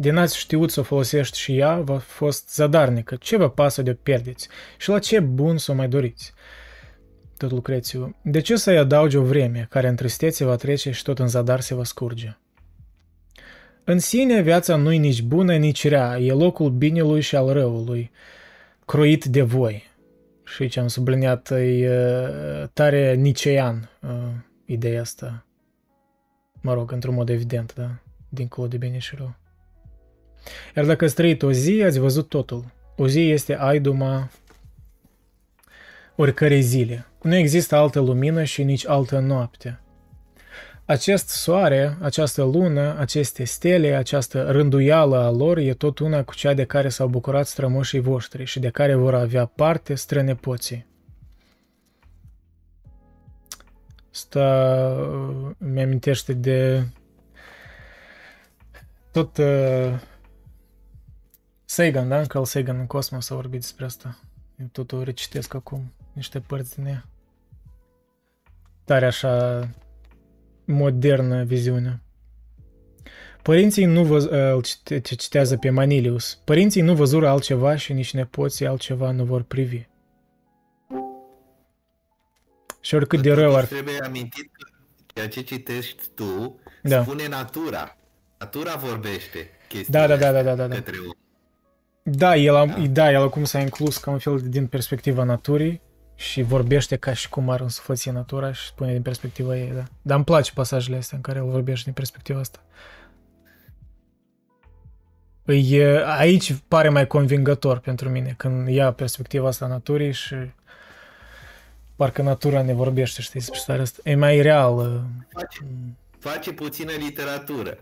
[0.00, 3.16] Din ați știut să o folosești și ea, v-a fost zadarnică.
[3.16, 4.48] Ce vă pasă de o pierdeți?
[4.78, 6.32] Și la ce bun să o mai doriți?
[7.36, 11.18] Tot Lucrețiu, de ce să-i adaugi o vreme care în tristețe va trece și tot
[11.18, 12.36] în zadar se va scurge?
[13.84, 18.10] În sine, viața nu-i nici bună, nici rea, e locul binelui și al răului,
[18.84, 19.90] croit de voi.
[20.44, 24.10] Și ce am subliniat, e uh, tare nicean uh,
[24.64, 25.46] ideea asta.
[26.60, 27.90] Mă rog, într-un mod evident, da?
[28.28, 29.39] Dincolo de bine și rău.
[30.76, 32.64] Iar dacă ați trăit o zi, ați văzut totul.
[32.96, 34.30] O zi este aiduma
[36.16, 37.06] oricărei zile.
[37.22, 39.80] Nu există altă lumină și nici altă noapte.
[40.84, 46.54] Acest soare, această lună, aceste stele, această rânduială a lor e tot una cu cea
[46.54, 50.86] de care s-au bucurat strămoșii voștri și de care vor avea parte strănepoții.
[54.12, 54.44] Asta
[55.00, 56.86] uh, mi amintește de
[59.12, 60.00] tot uh,
[61.70, 62.26] Sagan, da?
[62.26, 64.18] Carl Sagan în Cosmos a vorbit despre asta.
[64.60, 67.04] Eu tot o recitesc acum, niște părți din ea.
[68.84, 69.68] Tare așa
[70.64, 72.02] modernă viziune.
[73.42, 74.18] Părinții nu vă,
[74.54, 76.34] îl cite- ce citează pe Manilius.
[76.44, 79.82] Părinții nu văzură altceva și nici nepoții altceva nu vor privi.
[82.80, 83.72] Și oricât de rău ar fi.
[83.72, 84.68] Trebuie amintit că
[85.14, 87.02] ceea ce citești tu Da.
[87.02, 87.96] spune natura.
[88.38, 90.74] Natura vorbește chestia Da, da, da, da, da, da, da.
[90.74, 91.12] către om.
[92.10, 92.74] Da, el, a, Da.
[92.90, 95.80] da, el acum s-a inclus ca un fel din perspectiva naturii
[96.14, 99.82] și vorbește ca și cum ar însufăți natura și spune din perspectiva ei, da.
[100.02, 102.58] Dar îmi place pasajele astea în care el vorbește din perspectiva asta.
[105.44, 110.34] Îi, e- aici pare mai convingător pentru mine, când ia perspectiva asta a naturii și
[111.96, 114.00] parcă natura ne vorbește, știi, despre starea asta.
[114.04, 115.04] E mai real.
[115.28, 115.58] Face,
[116.18, 117.78] face puțină literatură.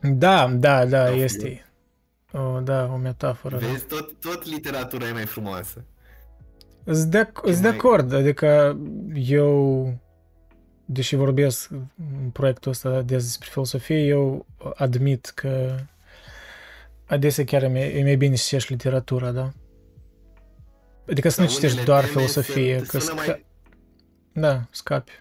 [0.00, 1.66] Da, da, da, Da, este.
[2.32, 3.58] O, da, o metaforă.
[3.58, 3.66] da.
[3.66, 5.84] Vezi, tot, tot literatura e mai frumoasă.
[6.84, 8.78] Sunt de, ac- sunt de mai- acord, adică
[9.14, 9.86] eu,
[10.84, 15.76] deși vorbesc în proiectul ăsta de despre filosofie, eu admit că
[17.06, 19.50] adesea chiar e mai, e mai bine să citești literatura, da?
[21.08, 23.44] Adică să nu Dar citești unele doar teme filosofie, sunt- că sună sca- mai-
[24.32, 25.12] Da, scapi.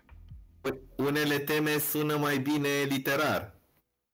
[0.96, 3.54] Unele teme sună mai bine literar.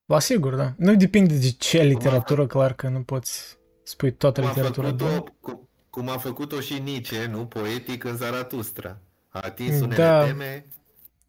[0.08, 0.74] La sigur, da.
[0.77, 5.10] Nu depinde de ce literatură, clar că nu poți spui toată Cum a, literatura bună.
[5.11, 7.45] făcut-o, cum, cum a făcut-o și Nietzsche, nu?
[7.45, 9.00] Poetic în Zaratustra.
[9.30, 10.26] A atins unele Da.
[10.26, 10.66] teme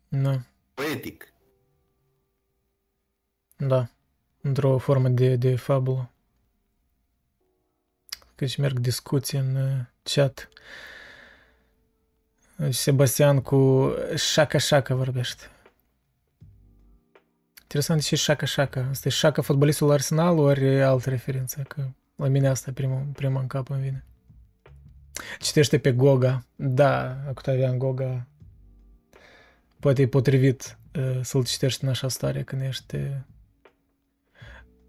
[0.09, 0.41] Da,
[0.75, 1.33] poetic.
[3.57, 3.89] da.
[4.41, 6.11] Într-o formă de, de fabulă.
[8.35, 10.49] Căci merg discuții în uh, chat.
[12.57, 15.45] Deci Sebastian cu șaca-șaca vorbește.
[17.71, 18.87] Interesant și șaca-șaca.
[18.91, 21.63] Asta e șaca fotbalistul Arsenal ori e altă referință?
[21.69, 21.85] Că
[22.17, 24.05] la mine asta e prima, prima în cap îmi vine.
[25.39, 26.45] Citește pe Goga.
[26.57, 28.27] Da, Octavian Goga.
[29.81, 32.97] Poate e potrivit uh, să-l citești în așa stare când ești...
[32.97, 33.03] uh,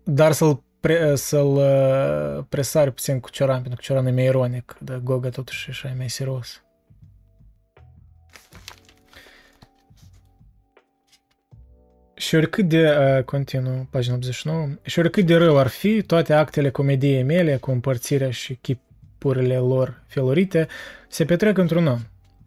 [0.03, 4.77] Dar să-l pre, să-l uh, presari puțin cu Cioran, pentru că Cioran e mai ironic,
[4.81, 6.63] dar Goga totuși e așa e mai serios.
[12.19, 16.69] Și oricât de, uh, continuă, pagina 89, și oricât de rău ar fi, toate actele
[16.69, 20.67] comediei mele, cu împărțirea și chipurile lor felurite,
[21.07, 21.99] se petrec într-un an.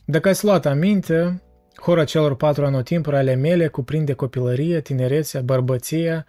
[0.05, 1.43] Dacă ați luat aminte,
[1.81, 6.27] hora celor patru anotimpuri ale mele cuprinde copilărie, tinerețea, bărbăția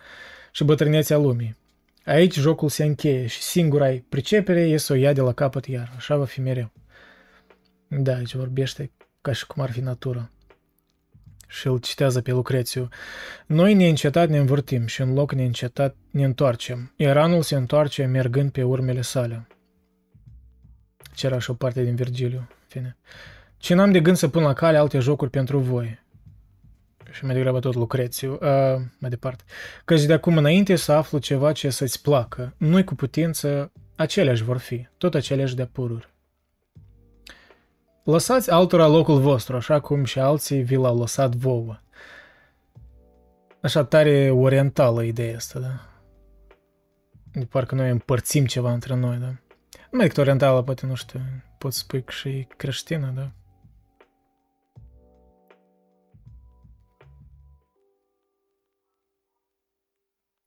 [0.52, 1.58] și bătrânețea lumii.
[2.06, 5.66] Aici jocul se încheie și singura ai pricepere e să o ia de la capăt
[5.66, 5.94] iar.
[5.96, 6.72] Așa va fi mereu.
[7.88, 8.92] Da, aici vorbește
[9.22, 10.30] ca și cum ar fi natura.
[11.48, 12.90] Și îl citează pe Lucrețiu.
[13.46, 16.94] Noi neîncetat ne învârtim și în loc neîncetat ne întoarcem.
[16.96, 19.48] Iar anul se întoarce mergând pe urmele sale.
[21.14, 22.38] Ce era și o parte din Virgiliu.
[22.38, 22.98] în Fine.
[23.58, 26.02] Ce n-am de gând să pun la cale alte jocuri pentru voi.
[27.12, 28.32] Și mai degrabă tot Lucrețiu.
[28.34, 28.40] Uh,
[28.98, 29.44] mai departe.
[29.86, 34.58] Căci de acum înainte să aflu ceva ce să-ți placă, nu-i cu putință, aceleași vor
[34.58, 36.13] fi, tot aceleași de pururi.
[38.04, 41.80] Lăsați altora locul vostru, așa cum și alții vi l-au lăsat vouă.
[43.62, 45.90] Așa tare orientală ideea asta, da?
[47.32, 49.36] De parcă noi împărțim ceva între noi, da?
[49.92, 51.20] Numai decât orientală, poate, nu știu,
[51.58, 53.32] poți spui că și creștină, da?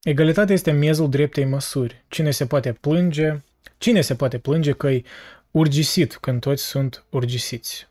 [0.02, 2.04] Egalitatea este miezul dreptei măsuri.
[2.08, 3.42] Cine se poate plânge,
[3.78, 5.04] cine se poate plânge că-i
[5.58, 7.88] urgisit când toți sunt urgisiți?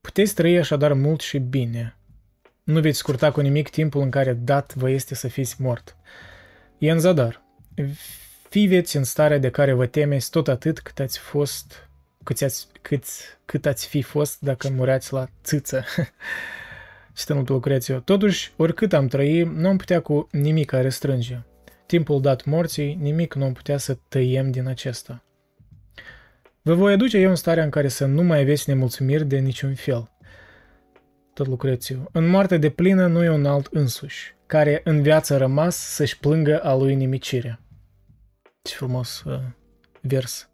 [0.00, 1.96] Puteți trăi așadar mult și bine.
[2.62, 5.96] Nu veți scurta cu nimic timpul în care dat vă este să fiți mort.
[6.78, 7.42] E în zadar.
[8.48, 11.88] Fiveți în starea de care vă temeți tot atât cât ați fost,
[12.24, 13.04] cât ați, cât,
[13.44, 15.84] cât ați fi fost dacă mureați la țâță.
[17.16, 18.00] Cităm pe Lucrețiu.
[18.00, 21.38] Totuși, oricât am trăi, nu am putea cu nimic a restrânge.
[21.86, 25.22] Timpul dat morții, nimic nu am putea să tăiem din acesta.
[26.68, 29.74] Vă voi aduce eu în starea în care să nu mai aveți nemulțumiri de niciun
[29.74, 30.10] fel.
[31.34, 32.08] Tot Lucrețiu.
[32.12, 36.60] În moarte de plină nu e un alt însuși, care în viață rămas să-și plângă
[36.62, 37.60] a lui nimicirea.
[38.62, 39.40] Ce frumos uh,
[40.00, 40.48] vers.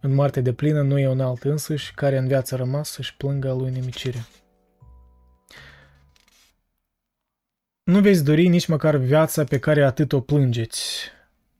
[0.00, 3.50] În moarte de plină nu e un alt însuși, care în viață rămas să-și plângă
[3.50, 4.26] a lui nimicirea.
[7.82, 11.10] Nu veți dori nici măcar viața pe care atât o plângeți.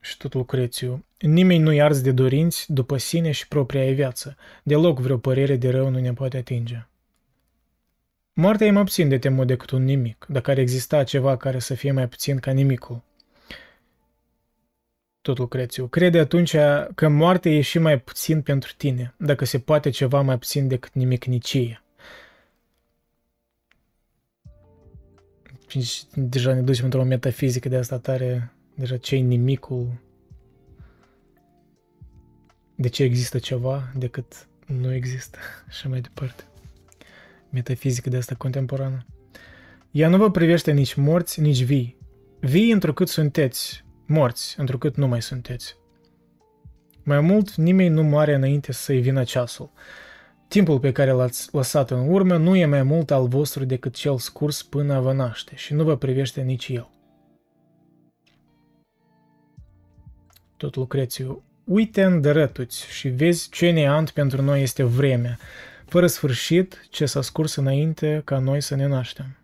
[0.08, 1.04] Și tot Lucrețiu.
[1.18, 4.36] Nimeni nu-i ars de dorinți după sine și propria ei viață.
[4.62, 6.86] Deloc vreo părere de rău nu ne poate atinge.
[8.32, 11.74] Moartea e mai puțin de temut decât un nimic, dacă ar exista ceva care să
[11.74, 13.02] fie mai puțin ca nimicul.
[15.20, 15.86] Tot Lucrețiu.
[15.86, 16.56] Crede atunci
[16.94, 20.92] că moartea e și mai puțin pentru tine, dacă se poate ceva mai puțin decât
[20.92, 21.82] nimicnicie.
[25.66, 30.00] Și deja ne ducem într-o metafizică de asta tare, deja ce nimicul,
[32.74, 35.38] de ce există ceva decât nu există
[35.78, 36.44] și mai departe.
[37.50, 39.06] Metafizică de asta contemporană.
[39.90, 41.98] Ea nu vă privește nici morți, nici vii.
[42.40, 45.76] Vii întrucât sunteți, morți întrucât nu mai sunteți.
[47.02, 49.70] Mai mult, nimeni nu moare înainte să-i vină ceasul.
[50.48, 54.18] Timpul pe care l-ați lăsat în urmă nu e mai mult al vostru decât cel
[54.18, 56.97] scurs până vă naște și nu vă privește nici el.
[60.58, 65.38] Tot Lucrețiu, uite îndărătuți și vezi ce neant pentru noi este vremea,
[65.86, 69.36] fără sfârșit ce s-a scurs înainte ca noi să ne naștem.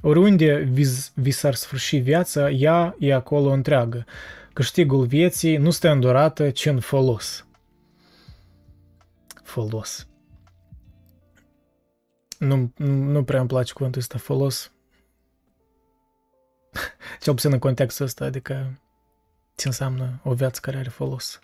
[0.00, 4.04] Oriunde vi, vi s-ar sfârși viața, ea e acolo întreagă.
[4.52, 7.46] Câștigul vieții nu stă în durată, ci în folos.
[9.42, 10.08] Folos.
[12.38, 14.72] Nu, nu prea îmi place cuvântul ăsta, folos.
[17.22, 18.80] Cel puțin în contextul ăsta, adică
[19.54, 21.40] ce înseamnă o viață care are folos.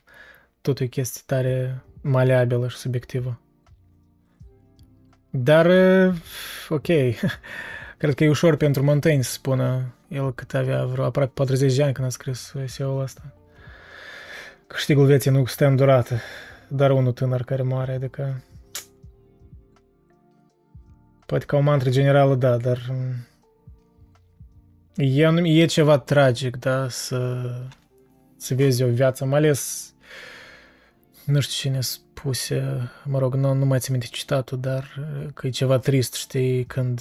[0.61, 3.41] Tot e o chestie tare maleabilă și subiectivă.
[5.31, 5.67] Dar,
[6.69, 6.87] ok,
[7.99, 11.83] cred că e ușor pentru Montaigne să spună el cât avea vreo aproape 40 de
[11.83, 13.35] ani când a scris eseul ăsta.
[14.67, 16.21] Câștigul vieții nu stă îndurată,
[16.69, 18.43] dar unul tânăr care moare, adică...
[21.27, 22.79] Poate ca o mantră generală, da, dar...
[24.97, 27.51] E, e ceva tragic, da, să,
[28.37, 29.93] să vezi o viață, mai ales
[31.25, 34.85] nu știu cine spuse, mă rog, nu, nu mai țin minte citatul, dar
[35.35, 37.01] că e ceva trist, știi, când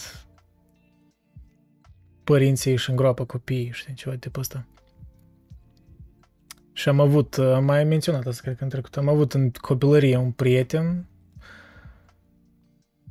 [2.24, 4.66] părinții își îngroapă copiii, știi, ceva de tipul ăsta.
[6.74, 10.18] Și am avut, am mai menționat asta, cred că în trecut, am avut în copilărie
[10.18, 11.08] un prieten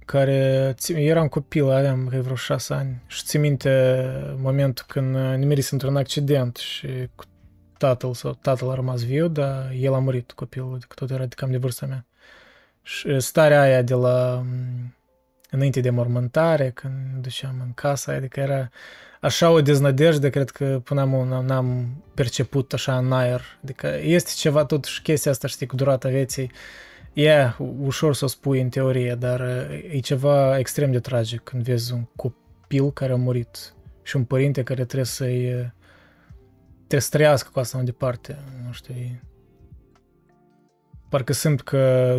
[0.05, 4.03] care, eram copil, aveam cred, vreo șase ani și țin minte
[4.37, 7.25] momentul când nimerise într-un accident și cu
[7.79, 11.35] tatăl sau tatăl a rămas viu, dar el a murit, copilul, adică tot era de
[11.35, 12.07] cam de vârsta mea.
[12.83, 14.45] Și starea aia de la
[15.51, 18.71] înainte de mormântare, când duceam în casa, adică era
[19.21, 23.43] așa o deznădejde, cred că până am n-am perceput așa în aer.
[23.63, 26.51] Adică este ceva totuși chestia asta, știi, cu durata vieții.
[27.15, 29.41] E ușor să o spui în teorie, dar
[29.91, 34.63] e ceva extrem de tragic când vezi un copil care a murit și un părinte
[34.63, 35.73] care trebuie să-i
[36.77, 38.39] trebuie să trăiască cu asta mai departe.
[38.67, 39.21] Nu știu, e...
[41.09, 42.19] Parcă simt că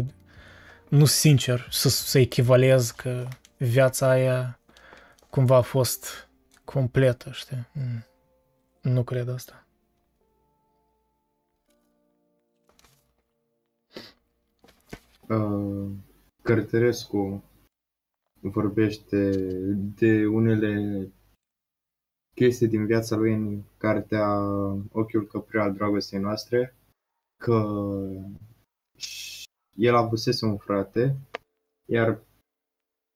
[0.89, 4.59] nu sincer să, să echivalez că viața aia
[5.29, 6.29] cumva a fost
[6.63, 7.67] completă, știi?
[7.71, 8.05] Mm.
[8.81, 9.64] Nu cred asta.
[15.29, 15.91] Uh,
[16.43, 17.43] Cărtărescu
[18.41, 19.29] vorbește
[19.75, 21.07] de unele
[22.35, 24.39] chestii din viața lui în cartea
[24.91, 26.75] Ochiul Căprea al dragostei noastre,
[27.43, 27.65] că
[29.75, 31.17] el avusese un frate,
[31.85, 32.21] iar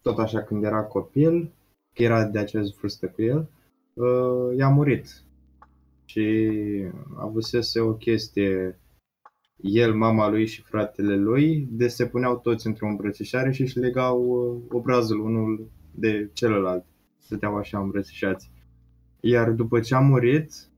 [0.02, 1.52] tot așa când era copil,
[1.96, 3.50] că era de aceeași vârstă cu el,
[3.94, 5.24] uh, i-a murit.
[6.06, 6.52] Și
[7.16, 8.79] avusese o chestie,
[9.62, 14.22] el, mama lui și fratele lui, de se puneau toți într-o îmbrățișare și își legau
[14.22, 16.86] uh, obrazul unul de celălalt.
[17.18, 18.52] Stăteau așa îmbrățișați.
[19.20, 20.70] Iar după ce a murit,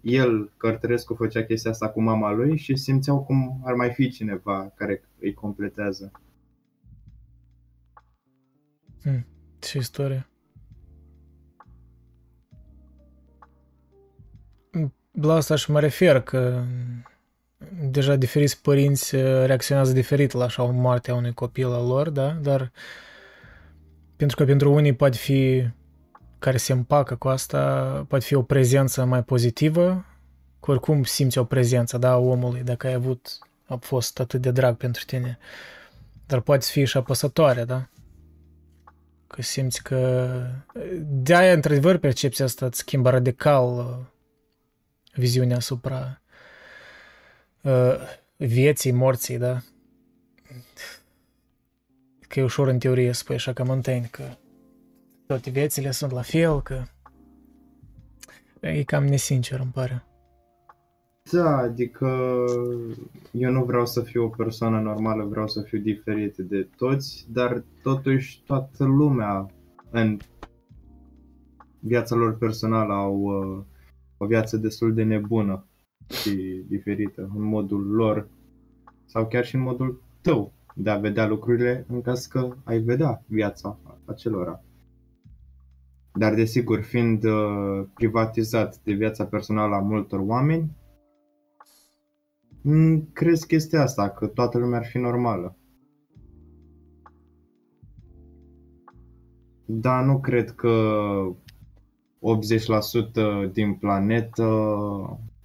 [0.00, 4.72] el, Cărtărescu, făcea chestia asta cu mama lui și simțeau cum ar mai fi cineva
[4.74, 6.12] care îi completează.
[9.02, 9.26] Hmm,
[9.58, 10.24] ce istorie.
[15.10, 16.64] La asta și mă refer că
[17.68, 22.30] deja diferiți părinți reacționează diferit la așa o moarte a unui copil al lor, da?
[22.30, 22.72] Dar
[24.16, 25.68] pentru că pentru unii poate fi
[26.38, 27.60] care se împacă cu asta,
[28.08, 30.04] poate fi o prezență mai pozitivă,
[30.60, 34.50] că oricum simți o prezență, da, a omului, dacă ai avut, a fost atât de
[34.50, 35.38] drag pentru tine.
[36.26, 37.88] Dar poate fi și apăsătoare, da?
[39.26, 40.30] Că simți că...
[41.02, 44.06] De-aia, într-adevăr, percepția asta îți schimbă radical uh,
[45.12, 46.19] viziunea asupra uh,
[48.36, 49.58] vieții, morții, da?
[52.28, 54.22] Că e ușor în teorie să spui așa ca Montaigne, că
[55.26, 56.82] toate viețile sunt la fel, că
[58.60, 60.04] e cam nesincer, îmi pare.
[61.32, 62.06] Da, adică
[63.32, 67.64] eu nu vreau să fiu o persoană normală, vreau să fiu diferit de toți, dar
[67.82, 69.46] totuși toată lumea
[69.90, 70.18] în
[71.78, 73.64] viața lor personală au uh,
[74.16, 75.69] o viață destul de nebună
[76.10, 78.28] și diferită în modul lor
[79.04, 83.22] sau chiar și în modul tău de a vedea lucrurile în caz că ai vedea
[83.26, 84.62] viața acelora.
[86.14, 90.76] Dar desigur, fiind uh, privatizat de viața personală a multor oameni,
[92.62, 95.56] mm, crezi chestia asta, că toată lumea ar fi normală.
[99.64, 100.72] Dar nu cred că
[102.20, 104.44] 80% din planetă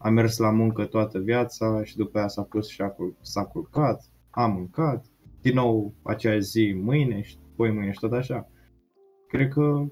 [0.06, 4.10] a mers la muncă toată viața și după aia s-a pus și a, s-a culcat,
[4.30, 5.06] a mâncat,
[5.42, 8.50] din nou acea zi mâine și poi mâine și tot așa.
[9.28, 9.86] Cred că,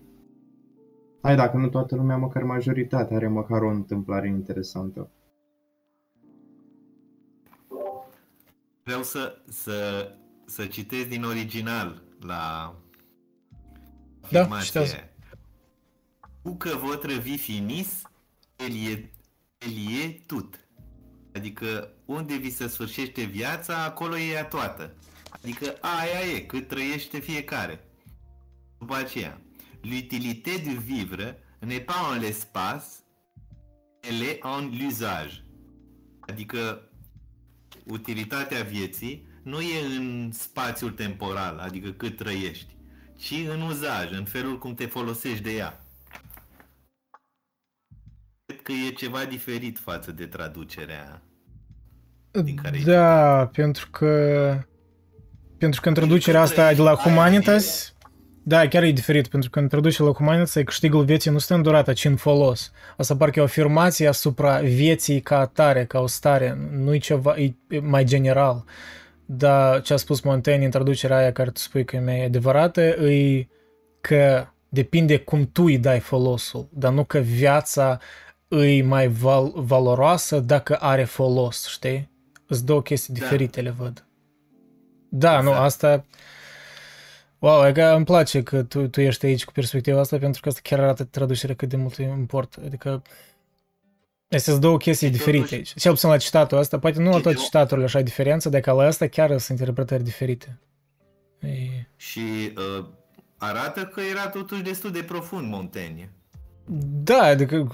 [1.21, 5.11] hai dacă nu toată lumea, măcar majoritatea are măcar o întâmplare interesantă.
[8.83, 10.07] Vreau să, să,
[10.45, 12.75] să citesc din original la
[14.31, 14.65] Da, afirmație.
[14.65, 14.95] citează.
[16.41, 18.01] Cu că votre vie finis,
[18.57, 19.11] el e,
[19.65, 20.59] el e tut.
[21.33, 24.95] Adică unde vi se sfârșește viața, acolo e ea toată.
[25.29, 27.87] Adică aia e, cât trăiește fiecare.
[28.79, 29.41] După aceea,
[29.83, 32.85] l'utilité du vivre n'est pas en l'espace,
[34.01, 35.43] elle est en l'usage.
[36.19, 36.89] Adică
[37.85, 42.75] utilitatea vieții nu e în spațiul temporal, adică cât trăiești,
[43.17, 45.82] ci în uzaj, în felul cum te folosești de ea.
[48.63, 51.21] Cred că e ceva diferit față de traducerea.
[52.43, 54.57] Din care ai Da, pentru că
[55.57, 57.93] pentru că în traducerea asta de la Humanitas,
[58.43, 61.53] da, chiar e diferit, pentru că în traducerea la Humanitas e câștigul vieții nu stă
[61.53, 62.71] în durată, ci în folos.
[62.97, 67.37] Asta parcă e o afirmație asupra vieții ca atare, ca o stare, nu e ceva,
[67.37, 68.63] e e mai general.
[69.25, 72.81] Dar ce a spus Montaigne în traducerea aia care tu spui că e mai adevărată,
[72.81, 73.47] e
[74.01, 77.99] că depinde cum tu îi dai folosul, dar nu că viața
[78.55, 82.09] îi mai val- valoroasă dacă are folos, știi?
[82.49, 83.19] Sunt două chestii Da.
[83.19, 84.05] diferite, le văd.
[85.09, 85.65] Da, nu, Exact.
[85.65, 86.05] asta...
[87.39, 90.49] Wow, e că îmi place că tu, tu ești aici cu perspectiva asta, pentru că
[90.49, 92.57] asta chiar arată traducerea cât de mult import.
[92.65, 93.01] Adică
[94.29, 95.73] Astea sunt două chestii Și diferite totuși- aici.
[95.75, 98.49] Cel puțin la citatul ăsta, poate nu la Și toate de- citaturile așa e diferență,
[98.49, 100.59] dar ca la ăsta chiar sunt interpretări diferite.
[101.39, 101.47] E...
[101.95, 102.19] Și
[102.79, 102.85] uh,
[103.37, 106.11] arată că era totuși destul de profund Montaigne.
[107.03, 107.67] Da, adică,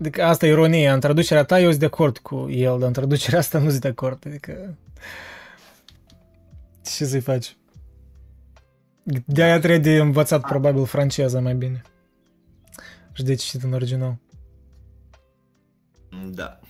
[0.00, 0.94] adică asta e ironia.
[0.94, 3.80] În traducerea ta eu sunt de acord cu el, dar în traducerea asta nu sunt
[3.80, 4.22] de acord.
[4.26, 4.76] Adică...
[6.84, 7.56] Ce să-i faci?
[9.24, 11.82] De-aia trebuie de învățat probabil franceză mai bine.
[13.12, 14.18] Și de citit în original.
[16.30, 16.60] Da.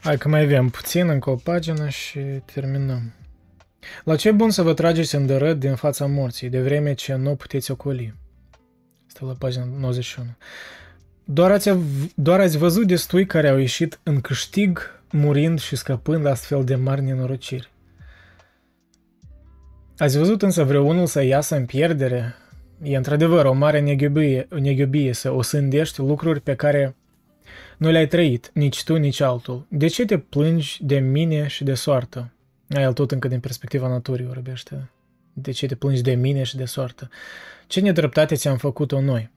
[0.00, 3.12] Hai că mai avem puțin, încă o pagină și terminăm.
[4.04, 7.14] La ce e bun să vă trageți în dărât din fața morții, de vreme ce
[7.14, 8.14] nu puteți ocoli?
[9.18, 10.28] Asta la pagina 91.
[11.24, 16.26] Doar ați, av- doar ați văzut destui care au ieșit în câștig, murind și scăpând
[16.26, 17.70] astfel de mari nenorociri.
[19.96, 22.34] Ați văzut însă vreunul să iasă în pierdere?
[22.82, 26.96] E într-adevăr o mare neghiobie, neghiobie să osândești lucruri pe care
[27.76, 29.66] nu le-ai trăit, nici tu, nici altul.
[29.68, 32.32] De ce te plângi de mine și de soartă?
[32.68, 34.90] A, El tot încă din perspectiva naturii vorbește.
[35.40, 37.08] De ce te plângi de mine și de soartă?
[37.66, 39.30] Ce nedreptate ți-am făcut-o noi?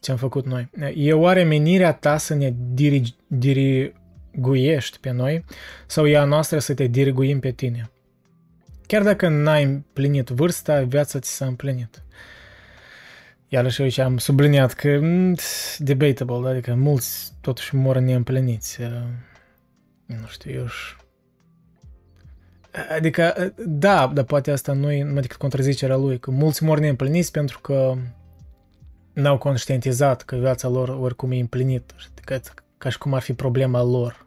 [0.00, 0.70] Ți-am făcut noi.
[0.94, 5.44] E oare menirea ta să ne dirigi, diriguiești pe noi
[5.86, 7.90] sau e a noastră să te diriguim pe tine?
[8.86, 12.02] Chiar dacă n-ai împlinit vârsta, viața ți s-a împlinit.
[13.48, 15.36] Iarăși aici am subliniat că mm,
[15.78, 16.48] debatable, da?
[16.48, 18.80] adică mulți totuși mor neîmpliniți.
[18.80, 18.88] Uh,
[20.06, 21.03] Nu știu, eu și...
[22.96, 26.78] Adică, uh, da, dar poate asta nu e numai decât contrazicerea lui, că mulți mor
[26.78, 27.94] neîmpliniți pentru că
[29.12, 31.94] n-au conștientizat că viața lor oricum e împlinită.
[32.10, 32.40] Adică,
[32.78, 34.26] ca și cum ar fi problema lor,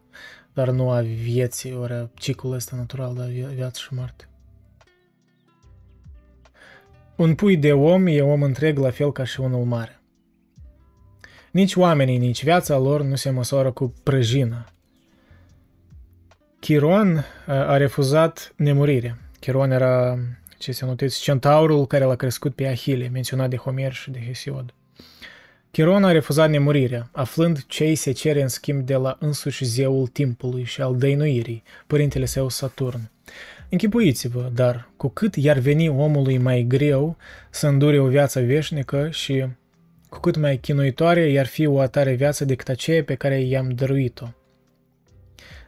[0.54, 4.30] dar nu a vieții, ori a ciclul ăsta natural, da, via- viață și moarte.
[7.16, 10.02] Un pui de om e om întreg la fel ca și unul mare.
[11.52, 14.66] Nici oamenii, nici viața lor nu se măsoară cu prăjină.
[16.68, 19.18] Chiron a, a refuzat nemurirea.
[19.40, 20.18] Chiron era,
[20.58, 24.74] ce se noteți, centaurul care l-a crescut pe Ahile, menționat de Homer și de Hesiod.
[25.72, 30.08] Chiron a refuzat nemurirea, aflând ce îi se cere în schimb de la însuși zeul
[30.08, 33.10] timpului și al dăinuirii, părintele său Saturn.
[33.70, 37.18] Închipuiți-vă, dar cu cât i-ar veni omului mai greu
[37.50, 39.46] să îndure o viață veșnică și
[40.10, 44.28] cu cât mai chinuitoare i-ar fi o atare viață decât aceea pe care i-am dăruit-o.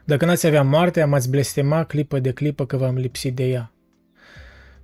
[0.04, 3.72] Dacă n-ați avea moartea, m-ați blestema clipă de clipă că v-am lipsit de ea.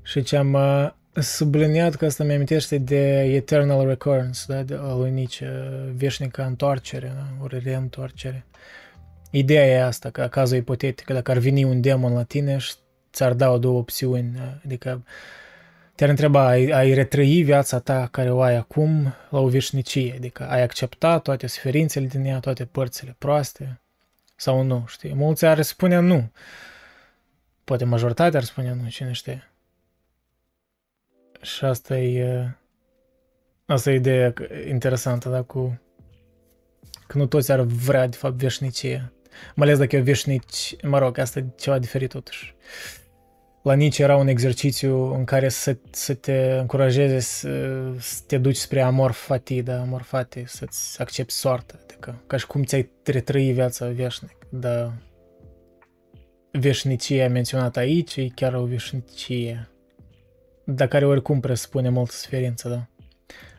[0.03, 0.91] Și ce am uh,
[1.23, 5.47] subliniat că asta mi-amintește de Eternal Recurrence, da, de al lui Nietzsche,
[5.95, 8.47] veșnică întoarcere, da, ori reîntoarcere.
[9.31, 12.75] Ideea e asta, că cazul ipotetic, dacă ar veni un demon la tine și
[13.13, 15.05] ți-ar da două opțiuni, da, adică
[15.95, 20.49] te-ar întreba, ai, ai retrăi viața ta care o ai acum la o veșnicie, adică
[20.49, 23.81] ai accepta toate suferințele din ea, toate părțile proaste
[24.37, 25.15] sau nu, știi?
[25.15, 26.31] Mulți ar spune nu.
[27.65, 29.51] Poate majoritatea ar spune nu, cine știe.
[31.41, 32.51] Și asta e,
[33.67, 34.35] asta e ideea
[34.69, 35.81] interesantă, da, cu
[37.07, 39.13] că nu toți ar vrea, de fapt, veșnicie.
[39.55, 42.55] Mai ales dacă e veșnici, mă rog, asta e ceva diferit totuși.
[43.67, 48.57] La nici era un exercițiu în care să, să te încurajeze să, să te duci
[48.57, 53.53] spre amor fati, da, amor fati, să-ți accepti soarta, adică ca și cum ți-ai retrăi
[53.53, 54.93] viața veșnic, dar
[56.51, 59.69] veșnicia menționată aici e chiar o veșnicie,
[60.65, 62.87] dar care oricum presupune multă suferință, da.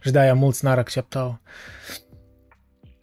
[0.02, 1.36] Și de-aia mulți n-ar accepta-o.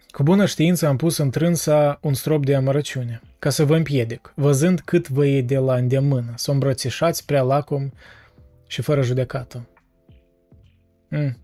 [0.07, 4.32] Cu bună știință am pus în trânsa un strop de amărăciune, ca să vă împiedic,
[4.36, 7.90] văzând cât vă e de la îndemână, să îmbrățișați prea lacom
[8.66, 9.68] și fără judecată.
[11.08, 11.39] Mm.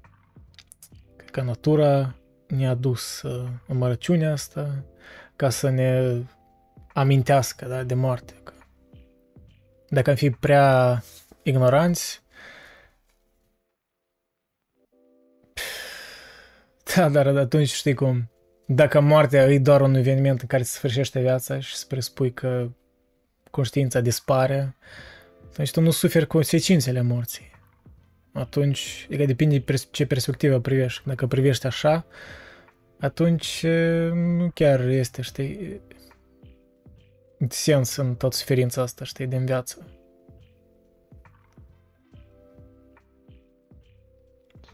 [1.16, 2.14] Cred că natura
[2.46, 4.84] ne-a dus uh, amărăciunea asta
[5.36, 6.20] ca să ne
[6.94, 8.34] amintească da, de moarte.
[8.42, 8.52] Că
[9.88, 11.02] dacă am fi prea
[11.42, 12.22] ignoranți,
[16.94, 18.30] da, dar atunci știi cum,
[18.74, 22.68] dacă moartea e doar un eveniment în care se sfârșește viața și să presupui că
[23.50, 24.76] conștiința dispare,
[25.50, 27.50] atunci tu nu suferi consecințele morții.
[28.32, 31.02] Atunci, adică depinde de ce perspectivă privești.
[31.05, 32.07] Dacă privești așa,
[32.99, 33.66] atunci
[34.12, 35.81] nu chiar este, știi,
[37.49, 39.99] sens în tot suferința asta, știi, din viață.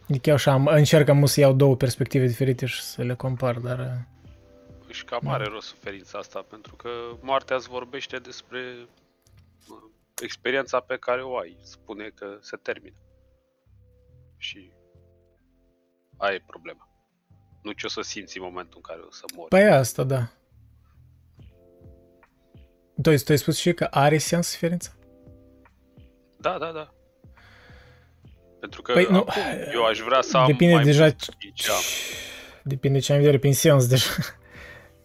[0.08, 4.06] Adică eu așa încerc să iau două perspective diferite și să le compar, dar...
[4.90, 6.88] Și cam are rost suferința asta, pentru că
[7.20, 8.88] moartea îți vorbește despre
[10.22, 11.56] experiența pe care o ai.
[11.62, 12.96] Spune că se termină.
[14.36, 14.72] Și
[16.16, 16.88] aia e problema.
[17.62, 19.48] Nu ce o să simți în momentul în care o să mori.
[19.48, 20.30] Păi asta, da.
[23.02, 24.90] Tu, tu ai spus și că are sens suferința?
[26.38, 26.95] Da, da, da.
[28.60, 31.22] Pentru că păi, nu, acum eu aș vrea să am depinde mai deja aici.
[32.62, 34.10] Depinde ce am vedere prin sens deja.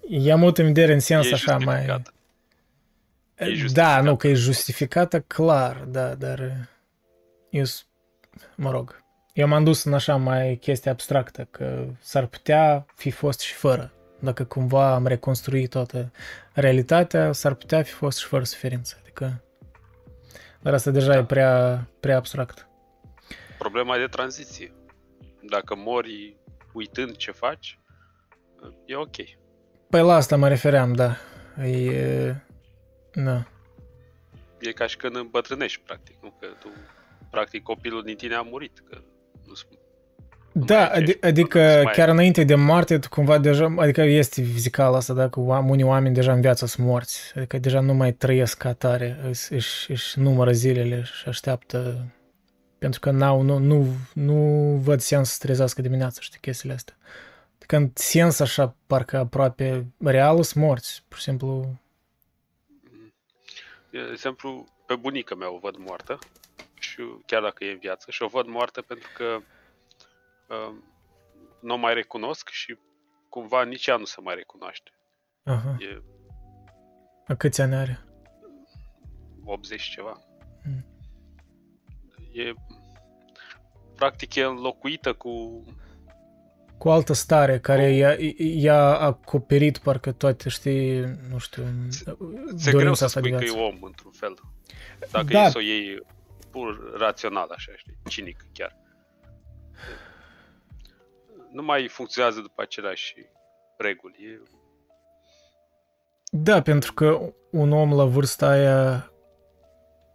[0.07, 2.03] I-am mult în vedere în sens e așa mai...
[3.35, 6.69] E da, nu, că e justificată, clar, da, dar
[7.49, 7.63] eu,
[8.55, 13.39] mă rog, eu m-am dus în așa mai chestie abstractă, că s-ar putea fi fost
[13.39, 13.93] și fără.
[14.19, 16.11] Dacă cumva am reconstruit toată
[16.53, 18.97] realitatea, s-ar putea fi fost și fără suferință.
[19.01, 19.43] Adică,
[20.61, 21.17] dar asta deja da.
[21.17, 22.69] e prea, prea abstract
[23.63, 24.73] problema e de tranziție.
[25.49, 26.37] Dacă mori
[26.73, 27.79] uitând ce faci,
[28.85, 29.15] e ok.
[29.89, 31.15] Păi la asta mă refeream, da.
[31.65, 32.35] E...
[33.13, 33.45] Da.
[34.59, 36.33] E ca și când îmbătrânești, practic, nu?
[36.39, 36.67] Că tu,
[37.31, 38.97] practic, copilul din tine a murit, că
[39.45, 39.53] nu
[40.53, 41.59] da, ad- adică
[41.93, 42.13] chiar ai.
[42.13, 46.41] înainte de moarte, tu cumva deja, adică este fizical asta, dacă unii oameni deja în
[46.41, 51.03] viață sunt morți, adică deja nu mai trăiesc ca tare, își, își, își numără zilele
[51.03, 52.05] și așteaptă
[52.81, 54.35] pentru că n-au, nu, nu, nu
[54.83, 56.95] văd sens să trezească dimineața, știi, chestiile astea.
[57.59, 61.79] Când sens așa, parcă aproape real, sunt morți, pur și simplu.
[63.91, 66.19] De exemplu, pe bunica mea o văd moartă,
[66.79, 69.37] și chiar dacă e în viață, și o văd moartă pentru că
[70.47, 70.75] uh,
[71.59, 72.77] nu o mai recunosc și
[73.29, 74.91] cumva nici ea nu se mai recunoaște.
[75.43, 75.77] Aha.
[75.79, 76.01] E...
[77.27, 78.05] A câți ani are?
[79.43, 80.21] 80 ceva.
[82.33, 82.53] Hmm e
[83.95, 85.63] practic e înlocuită cu
[86.77, 91.63] cu altă stare care i-a, i-a acoperit parcă toate, știi, nu știu,
[92.55, 94.33] Se greu să spui că e om, într-un fel.
[95.11, 95.45] Dacă da.
[95.45, 96.03] e să o iei
[96.51, 98.77] pur rațional, așa, știi, cinic chiar.
[101.51, 103.15] Nu mai funcționează după aceleași
[103.77, 104.15] reguli.
[104.19, 104.41] E...
[106.31, 109.11] Da, pentru că un om la vârsta aia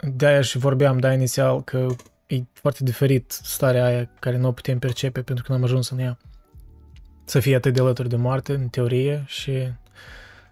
[0.03, 1.87] de-aia și vorbeam, da, inițial, că
[2.27, 5.99] e foarte diferit starea aia care nu o putem percepe pentru că n-am ajuns în
[5.99, 6.19] ea.
[7.25, 9.53] Să fie atât de alături de moarte, în teorie, și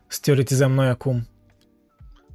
[0.06, 1.28] să teoretizăm noi acum.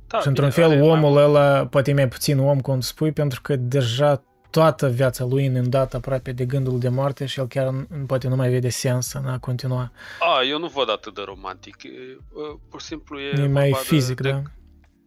[0.08, 1.24] Da, și într-un fel omul mai...
[1.24, 5.96] ăla poate e mai puțin om, cum spui, pentru că deja toată viața lui inundată
[5.96, 9.26] aproape de gândul de moarte și el chiar n- poate nu mai vede sens în
[9.26, 9.92] a continua.
[10.20, 11.84] A, eu nu văd atât de romantic.
[11.84, 11.90] E,
[12.34, 14.42] uh, Pur și simplu e E mai vorba de- fizic, de, da?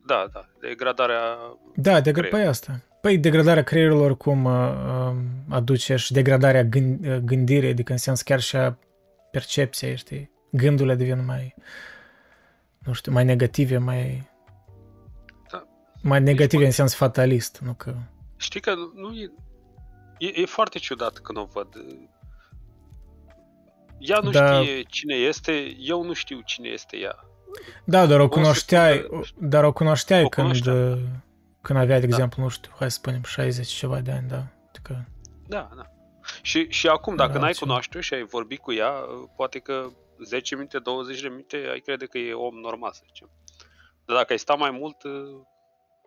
[0.07, 1.23] Da, da, degradarea...
[1.75, 2.31] Da, degra- creier.
[2.31, 2.81] păi asta.
[3.01, 5.15] Păi degradarea creierului cum uh, uh,
[5.49, 8.79] aduce și degradarea gând- uh, gândirii, adică în sens chiar și a
[9.31, 10.31] percepției, știi?
[10.51, 11.55] Gândurile devin mai,
[12.79, 14.31] nu știu, mai negative, mai...
[15.51, 15.67] Da.
[16.03, 17.95] Mai negative mă- în sens fatalist, nu că...
[18.37, 19.33] Știi că nu e...
[20.19, 21.69] E, e foarte ciudat când o văd.
[23.99, 24.61] Ea nu Da.
[24.63, 27.17] știe cine este, eu nu știu cine este ea.
[27.85, 29.27] Da, dar o O cunoșteai, secundă.
[29.39, 30.93] dar o cunoșteai O când, cunoșteam.
[30.93, 30.99] uh,
[31.61, 32.15] când avea, de Da.
[32.15, 34.43] exemplu, nu știu, hai să spunem 60 ceva de ani, da.
[34.69, 35.09] Adică,
[35.47, 35.83] Da, da.
[36.43, 38.93] Și, și acum, dacă Da, n-ai ce- cunoaște și ai vorbit cu ea,
[39.37, 39.89] poate că
[40.25, 43.31] 10 minute, 20 de minute ai crede că e om normal, să zicem.
[44.05, 44.97] Dar dacă ai sta mai mult,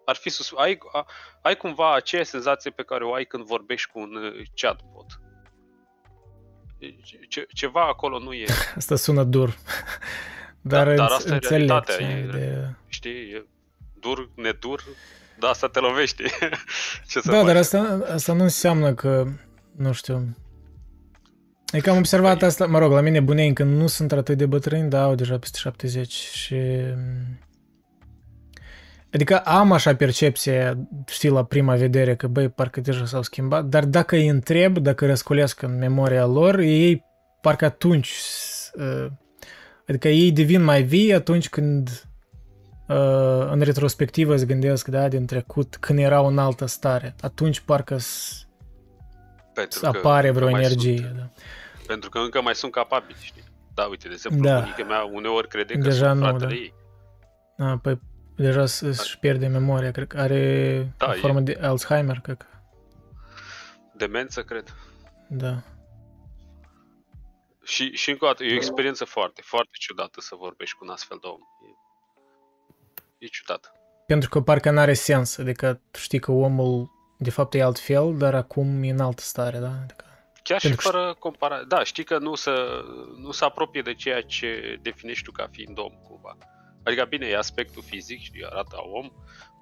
[0.05, 0.51] ar fi sus...
[0.55, 1.05] ai, a,
[1.41, 5.05] ai cumva aceeași senzație pe care o ai când vorbești cu un uh, chatbot.
[7.03, 9.57] Ce- Ce, ceva acolo nu e, asta sună dur.
[10.67, 12.67] Dar, dar înț- asta e înțeleg realitatea, ce ai e- de...
[12.87, 13.45] știi, e
[13.99, 14.83] dur, nedur,
[15.39, 16.23] dar asta te lovește.
[17.09, 17.45] Ce să Da, faci?
[17.45, 19.25] dar asta, asta nu înseamnă că,
[19.75, 20.35] nu știu...
[21.73, 24.89] Adică am observat asta, mă rog, la mine bunei încă nu sunt atât de bătrâni,
[24.89, 26.55] dar au deja peste 70 și...
[29.13, 33.85] Adică am așa percepție, știi, la prima vedere că, băi, parcă deja s-au schimbat, dar
[33.85, 37.03] dacă îi întreb, dacă răscolesc în memoria lor, ei
[37.41, 38.13] parcă atunci...
[39.87, 41.89] uh, Adică ei devin mai vii atunci când
[42.87, 47.15] uh, în retrospectivă îți gândesc, da, din trecut, când erau în altă stare.
[47.21, 48.47] Atunci parcă s-
[49.53, 50.97] Pentru să că apare încă vreo mai energie.
[50.97, 51.29] Sunt, Da.
[51.87, 53.43] pentru că încă mai sunt capabili, știi?
[53.73, 54.53] Da, uite, de exemplu, Da.
[54.53, 54.59] da.
[54.59, 56.55] bunica mea uneori crede că Deja sunt nu, fratele da.
[56.55, 56.73] ei.
[57.57, 57.99] A, păi
[58.35, 62.37] deja s- își pierde memoria, cred că are Da, o e- formă de Alzheimer, cred
[62.37, 62.45] că.
[63.97, 64.75] Demență, cred.
[65.29, 65.63] Da.
[67.65, 70.91] Și, și încă o dată, e o experiență foarte, foarte ciudată să vorbești cu un
[70.91, 71.39] astfel de om.
[73.19, 73.71] E, e ciudat.
[74.07, 78.35] Pentru că parcă n-are sens, adică tu știi că omul de fapt e altfel, dar
[78.35, 79.71] acum e în altă stare, da?
[79.83, 80.05] Adică,
[80.43, 81.63] Chiar și Pentru că fără comparare.
[81.67, 82.51] Da, știi că nu se,
[83.17, 86.37] nu se apropie de ceea ce definești tu ca fiind om, cumva.
[86.85, 89.09] Adică, bine, e aspectul fizic, știi, arată om,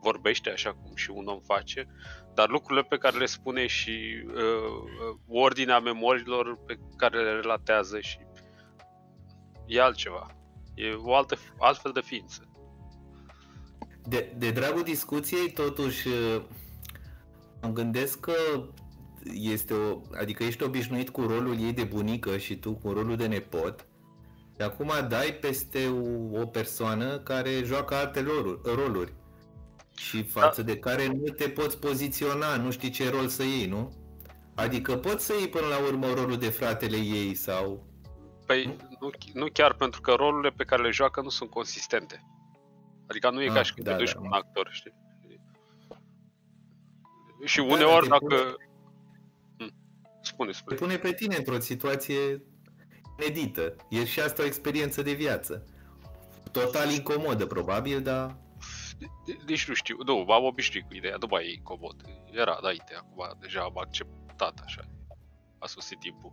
[0.01, 1.87] vorbește așa cum și un om face,
[2.33, 7.99] dar lucrurile pe care le spune și uh, uh, ordinea memoriilor pe care le relatează
[7.99, 8.17] și
[9.65, 10.35] e altceva.
[10.75, 12.47] E o altă, altfel de ființă.
[14.07, 16.41] De, de dragul discuției, totuși, uh,
[17.61, 18.35] îmi gândesc că
[19.33, 23.27] este o, adică ești obișnuit cu rolul ei de bunică și tu cu rolul de
[23.27, 23.87] nepot
[24.55, 29.13] și acum dai peste o, o persoană care joacă alte roluri, roluri
[29.97, 33.93] și față de care nu te poți poziționa, nu știi ce rol să iei, nu?
[34.55, 37.85] Adică poți să iei până la urmă rolul de fratele ei sau...
[38.45, 42.23] Păi nu, nu chiar pentru că rolurile pe care le joacă nu sunt consistente.
[43.07, 44.37] Adică nu e Ah, ca și când da, te duci da, cu un da.
[44.37, 44.93] actor, știi?
[47.43, 48.55] Și Da, uneori dar te dacă...
[49.57, 49.73] Hm,
[50.21, 50.75] Spune, Te spune.
[50.75, 52.43] pune pe tine într-o situație
[53.19, 53.75] inedită.
[53.89, 55.65] E și asta o experiență de viață.
[56.51, 58.35] Total incomodă, probabil, dar...
[59.25, 61.95] De- Deci nu știu, nu, m-am obișnuit cu ideea, nu mai e incomod.
[62.31, 64.81] Era înainte, acum deja am acceptat așa.
[65.59, 66.31] A sosit timpul.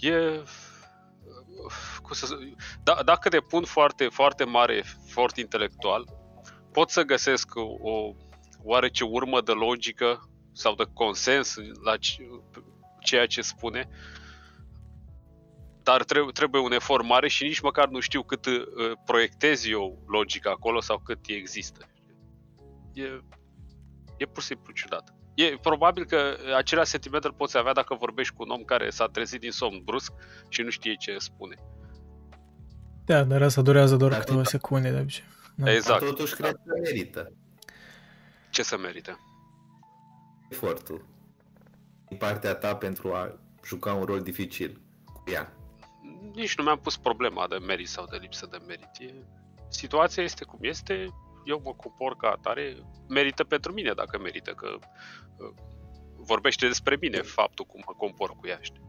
[0.00, 0.42] E...
[2.02, 4.74] Cum să zic, da, dacă depun foarte, foarte mare
[5.06, 6.08] efort intelectual,
[6.72, 8.14] pot să găsesc o, o
[8.62, 12.40] oarece urmă de logică sau de consens la ce-
[13.00, 13.88] ceea ce spune,
[15.88, 18.62] dar trebuie, trebuie un efort mare și nici măcar nu știu cât uh,
[19.04, 21.86] proiectez eu logica acolo sau cât există.
[22.92, 23.02] E,
[24.16, 25.14] e pur și simplu ciudat.
[25.34, 29.06] E probabil că același sentiment îl poți avea dacă vorbești cu un om care s-a
[29.06, 30.12] trezit din somn brusc
[30.48, 31.54] și nu știe ce spune.
[33.04, 35.24] da, dar asta durează doar Dar câteva tot- secunde de obicei.
[35.54, 35.72] Da.
[35.72, 36.00] Exact.
[36.00, 37.32] Dar totuși cred că merită
[38.50, 39.18] Ce să merită?
[40.48, 41.04] efortul
[42.08, 45.52] din partea ta pentru a juca un rol dificil cu ea.
[46.36, 48.90] Nici nu mi-am pus problema de merit sau de lipsă de merit.
[48.98, 49.14] E,
[49.68, 51.08] situația este cum este,
[51.44, 52.76] eu mă compor ca atare,
[53.08, 55.52] merită pentru mine dacă merită, că uh,
[56.16, 58.84] vorbește despre mine faptul cum mă compor cu ea, știi?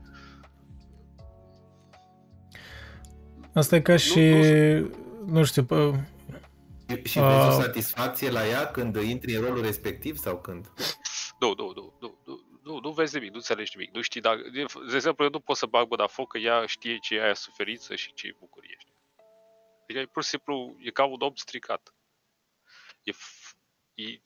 [3.54, 4.20] Asta e ca și,
[5.26, 5.94] nu știu, pă,
[7.04, 7.58] Și vezi o Ah.
[7.62, 10.72] satisfacție la ea când intri în rolul respectiv sau când?
[11.40, 12.17] Nu, nu, nu, nu,
[12.68, 15.30] nu, nu, nu vezi nimic, nu înțelegi nimic, nu știi dacă, de, de exemplu, eu
[15.30, 18.28] nu pot să bag mâna foc că ea știe ce e aia suferință și ce
[18.28, 18.96] e bucurie, știi?
[19.84, 21.94] Adică e pur și simplu, e ca un om stricat.
[23.04, 23.56] E, f-
[23.94, 24.22] e,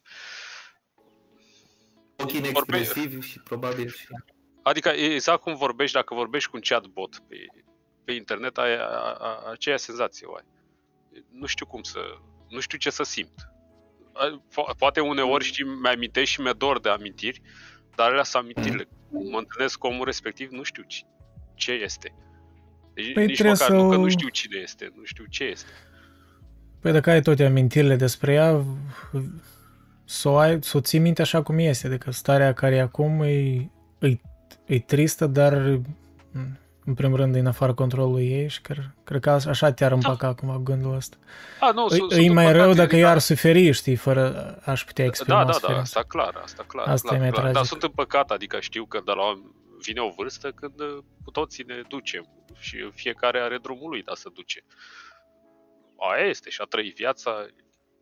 [2.17, 4.07] Ochi inexpresivi și probabil și...
[4.63, 7.45] Adică e exact cum vorbești, dacă vorbești cu un chatbot pe,
[8.03, 10.45] pe internet, ai a, a, aceea senzație o ai.
[11.29, 12.17] Nu știu cum să...
[12.49, 13.49] Nu știu ce să simt.
[14.13, 17.41] A, po- Poate uneori, știi, mi-amintești și mi-e dor de amintiri,
[18.01, 18.87] dar alea sunt amintirile.
[19.09, 21.01] Mă întâlnesc cu omul respectiv, nu știu ce,
[21.53, 22.13] ce este.
[22.93, 25.25] Deci Păi nici trebuie măcar să nu că o- nu știu cine este, nu știu
[25.29, 25.69] ce este.
[26.79, 28.65] Păi dacă ai toate amintirile despre ea,
[30.05, 31.87] să o, ai, să o ții minte așa cum este.
[31.87, 34.17] Adică starea care e acum e, e,
[34.65, 35.79] e tristă, dar
[36.85, 40.27] în primul rând e în afara controlului ei și cred, cred că așa te-ar împaca
[40.27, 41.17] acum gândul ăsta.
[41.59, 43.95] A, nu, E, sunt- e sunt mai împăcat, rău dacă adică- ea ar suferi, știi,
[43.95, 45.81] fără aș putea exprima Da, da, da, suferința.
[45.81, 46.87] asta clar, asta clar.
[46.87, 47.43] Asta clar, e mai clar.
[47.43, 47.69] Dar tragic.
[47.69, 49.41] sunt împăcat, adică știu că de la
[49.85, 52.27] vine o vârstă când uh, cu toții ne ducem
[52.59, 54.63] și fiecare are drumul lui de a se duce.
[56.13, 57.45] Aia este și a trăit viața.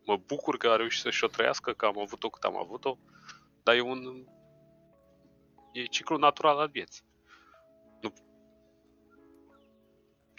[0.04, 2.98] Mă bucur că a reușit să-și o trăiască, că am avut-o cât am avut-o,
[3.62, 3.98] dar e un...
[5.72, 7.02] e ciclul natural al vieții.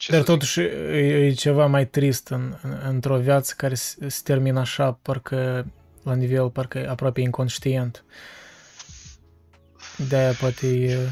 [0.01, 0.33] Ce Dar să zic?
[0.33, 4.91] totuși e, e ceva mai trist în, în, într-o viață care se, se termină așa,
[4.91, 5.65] parcă
[6.03, 8.03] la nivel, parcă e aproape inconștient.
[10.07, 11.09] De-aia poate e...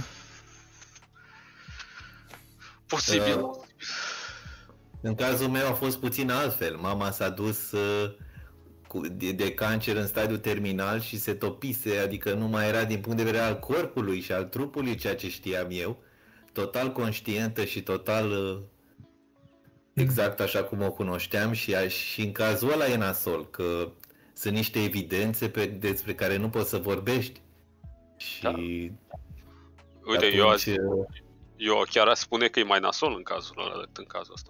[2.87, 3.39] Posibil.
[3.41, 3.55] Uh,
[5.01, 6.75] În cazul meu a fost puțin altfel.
[6.75, 8.11] Mama s-a dus uh,
[8.87, 12.99] cu, de, de cancer în stadiu terminal și se topise, adică nu mai era din
[12.99, 16.03] punct de vedere al corpului și al trupului ceea ce știam eu,
[16.53, 18.59] total conștientă și total uh,
[19.99, 23.91] exact așa cum o cunoșteam și, a, și în cazul ăla e nasol, că
[24.33, 27.41] sunt niște evidențe pe, despre care nu poți să vorbești.
[28.17, 28.53] Și Da.
[30.03, 31.05] Uite, eu, aș, atunci, uh,
[31.57, 34.49] eu chiar aș spune că e mai nasol în cazul ăla decât în cazul ăsta.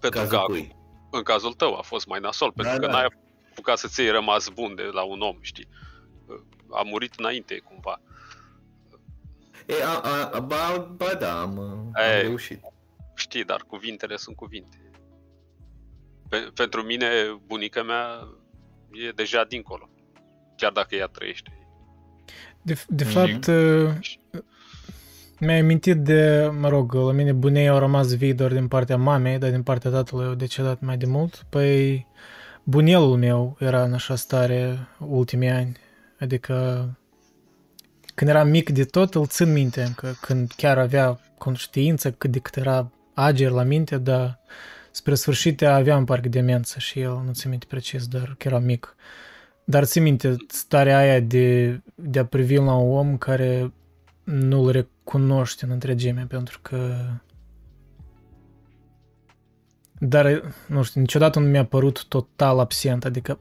[0.00, 0.76] Pentru cazul că cui?
[1.10, 2.92] în cazul tău a fost mai nasol, pentru Da, că da.
[2.92, 3.08] n-ai
[3.50, 5.68] apucat să ți rămas bun de la un om, știi?
[6.70, 8.00] A murit înainte, cumva.
[9.66, 12.22] E, a, a, ba, ba da, am, am Ei.
[12.22, 12.60] reușit.
[13.18, 14.76] Știi, dar cuvintele sunt cuvinte.
[16.28, 17.06] Pe, pentru mine,
[17.46, 18.28] bunica mea
[19.08, 19.88] e deja dincolo.
[20.56, 21.52] Chiar dacă ea trăiește.
[22.62, 23.12] De, de Mhm.
[23.12, 24.42] fapt, uh,
[25.40, 29.38] mi-ai amintit de, mă rog, la mine bunei au rămas vii doar din partea mamei,
[29.38, 31.46] dar din partea tatălui au decedat mai de mult.
[31.48, 32.06] Păi
[32.64, 35.76] bunelul meu era în așa stare ultimii ani.
[36.20, 36.88] Adică
[38.14, 42.38] când eram mic de tot, îl țin minte încă, când chiar avea conștiință cât de
[42.38, 44.40] cât era ager la minte, dar
[44.90, 48.96] spre sfârșit aveam parcă demență și el, nu țin minte precis, dar că era mic.
[49.64, 53.72] Dar țin minte starea aia de, de a privi la un om care
[54.24, 56.96] nu-l recunoști în întregime, pentru că...
[59.98, 63.38] Dar, nu știu, niciodată nu mi-a părut total absent, adică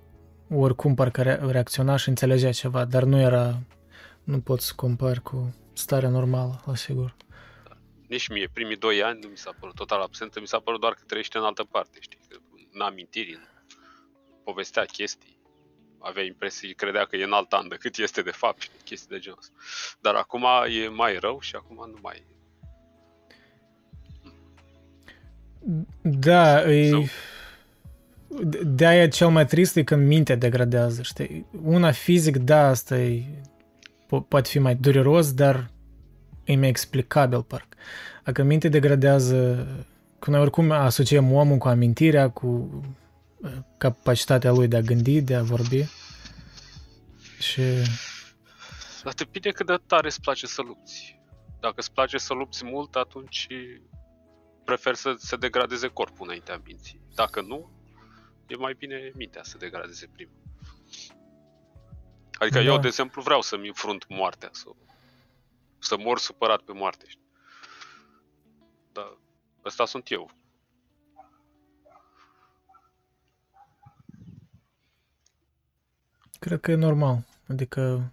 [0.50, 3.60] oricum parcă re- reacționa și înțelegea ceva, dar nu era...
[4.24, 7.16] Nu pot să compar cu starea normală, la sigur.
[8.08, 10.94] Nici mie, primii doi ani nu mi s-a părut total absentă, mi s-a părut doar
[10.94, 12.20] că trăiește în altă parte, știi?
[12.30, 12.38] Că
[12.72, 13.42] În amintiri, în
[14.44, 15.36] povestea chestii.
[16.00, 18.80] Avea impresii, credea că e în alt an decât este de fapt, știi?
[18.84, 19.54] Chestii de genul ăsta.
[20.02, 20.46] Dar acum
[20.82, 22.26] e mai rău și acum nu mai...
[26.02, 26.90] Da, e...
[26.90, 27.06] Sau-
[28.64, 31.46] De-aia cel mai trist e când mintea degradează, știi?
[31.64, 33.24] Una fizic, da, asta e...
[34.06, 35.70] po- poate fi mai dureros, dar
[36.48, 37.78] e mai explicabil, parcă.
[38.24, 39.68] Dacă mintea degradează,
[40.20, 42.48] când noi oricum asociem omul cu amintirea, cu
[43.38, 45.86] uh, capacitatea lui de a gândi, de a vorbi.
[47.40, 47.62] Și...
[49.04, 51.20] Dar depinde cât de tare îți place să lupți.
[51.60, 53.48] Dacă îți place să lupți mult, atunci
[54.64, 57.02] prefer să se degradeze corpul înaintea minții.
[57.16, 57.72] Dacă nu,
[58.48, 60.42] e mai bine mintea să degradeze primul.
[62.34, 62.64] Adică Da.
[62.64, 64.66] eu, de exemplu, vreau să-mi înfrunt moartea, să,
[65.80, 67.06] să mor supărat pe moarte.
[67.08, 67.28] Știi?
[68.92, 69.18] Dar
[69.66, 70.32] ăsta sunt eu.
[76.40, 77.26] Cred că e normal.
[77.48, 78.12] Adică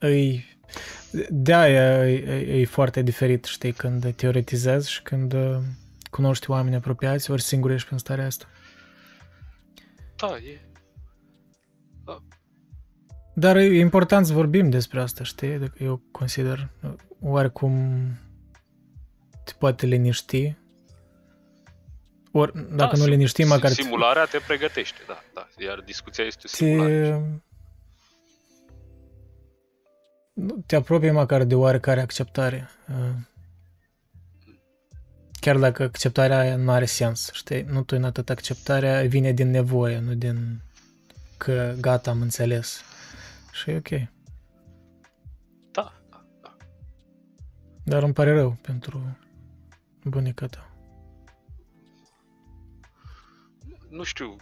[0.00, 0.44] e,
[1.28, 5.58] de aia e, e, e foarte diferit, știi, când teoretizezi și când uh,
[6.10, 8.46] cunoști oameni apropiați, ori singur ești în starea asta.
[10.16, 10.69] Da, e...
[13.40, 15.52] Dar e important să vorbim despre asta, știi?
[15.52, 18.00] Adică eu consider uh, oarecum
[19.44, 20.56] te poate liniști.
[22.32, 25.48] Ori, dacă da, nu sim- liniști, măcar te- Simularea te pregătește, da, da.
[25.64, 27.08] Iar discuția este o simulare.
[27.08, 27.20] te,
[30.32, 32.68] nu, te apropii măcar de oarecare acceptare.
[32.88, 33.14] uh,
[35.40, 37.62] Chiar dacă acceptarea aia nu are sens, știi?
[37.62, 40.60] Nu tu în atât acceptarea vine din nevoie, nu din
[41.36, 42.82] că gata, am înțeles.
[43.52, 43.88] Și e ok.
[45.70, 46.56] Da, da, da.
[47.84, 49.18] Dar îmi pare rău pentru
[50.04, 50.70] bunica ta.
[53.88, 54.36] Nu știu,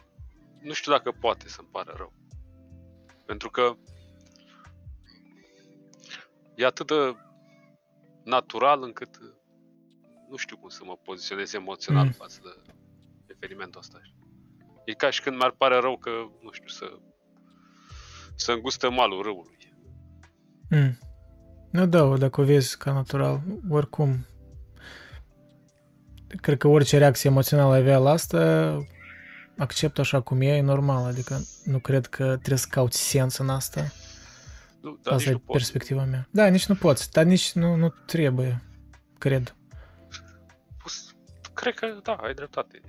[0.60, 2.12] nu știu dacă poate să-mi pară rău.
[3.26, 3.76] Pentru că
[6.54, 7.16] e atât de
[8.24, 9.18] natural încât
[10.28, 12.08] nu știu cum să mă poziționez emoțional Mm.
[12.08, 12.14] mm.
[12.14, 12.72] față de
[13.26, 13.98] evenimentul ăsta.
[14.02, 14.16] știi?
[14.84, 16.10] E ca și când mi-ar pare rău că,
[16.42, 16.98] nu știu, să
[18.38, 19.56] să îngustă malul râului.
[20.70, 20.98] Mm.
[21.70, 24.26] Nu da, dacă o vezi ca natural, oricum,
[26.40, 28.76] cred că orice reacție emoțională avea la asta,
[29.56, 33.48] accept așa cum e, e normal, adică nu cred că trebuie să cauți sens în
[33.48, 33.92] asta.
[34.80, 35.56] Nu, dar nici asta e nu pot.
[35.56, 36.28] perspectiva mea.
[36.30, 38.62] Da, nici nu poți, dar nici nu, nu trebuie,
[39.18, 39.56] cred.
[40.82, 41.14] Pus-
[41.54, 42.80] Cred că, da, ai dreptate.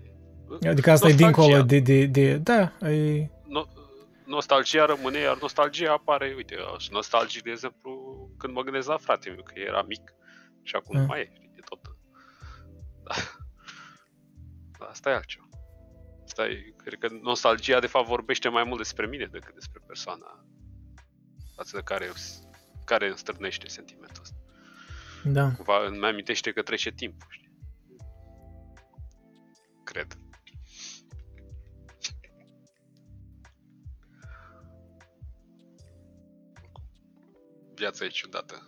[0.67, 1.25] Adică asta e Nostalgia.
[1.41, 3.63] dincolo de, de, de da, e, No,
[4.29, 7.91] nostalgia rămâne, iar nostalgia apare, uite, eu sunt nostalgic, de exemplu,
[8.37, 10.13] când mă gândesc la frate meu, că era mic
[10.63, 11.01] și acum Mm.
[11.01, 11.79] nu mai e, știi, e tot.
[13.03, 13.13] Da.
[14.79, 15.47] Da, Asta e altceva.
[16.25, 20.45] Asta e, cred că nostalgia, de fapt, vorbește mai mult despre mine decât despre persoana
[21.55, 22.11] față de care,
[22.85, 24.35] care îmi strânește sentimentul ăsta.
[25.23, 25.51] da.
[25.51, 27.47] Cumva îmi amintește că trece timpul, știi?
[29.83, 30.17] Cred.
[37.79, 38.61] Viața e ciudată.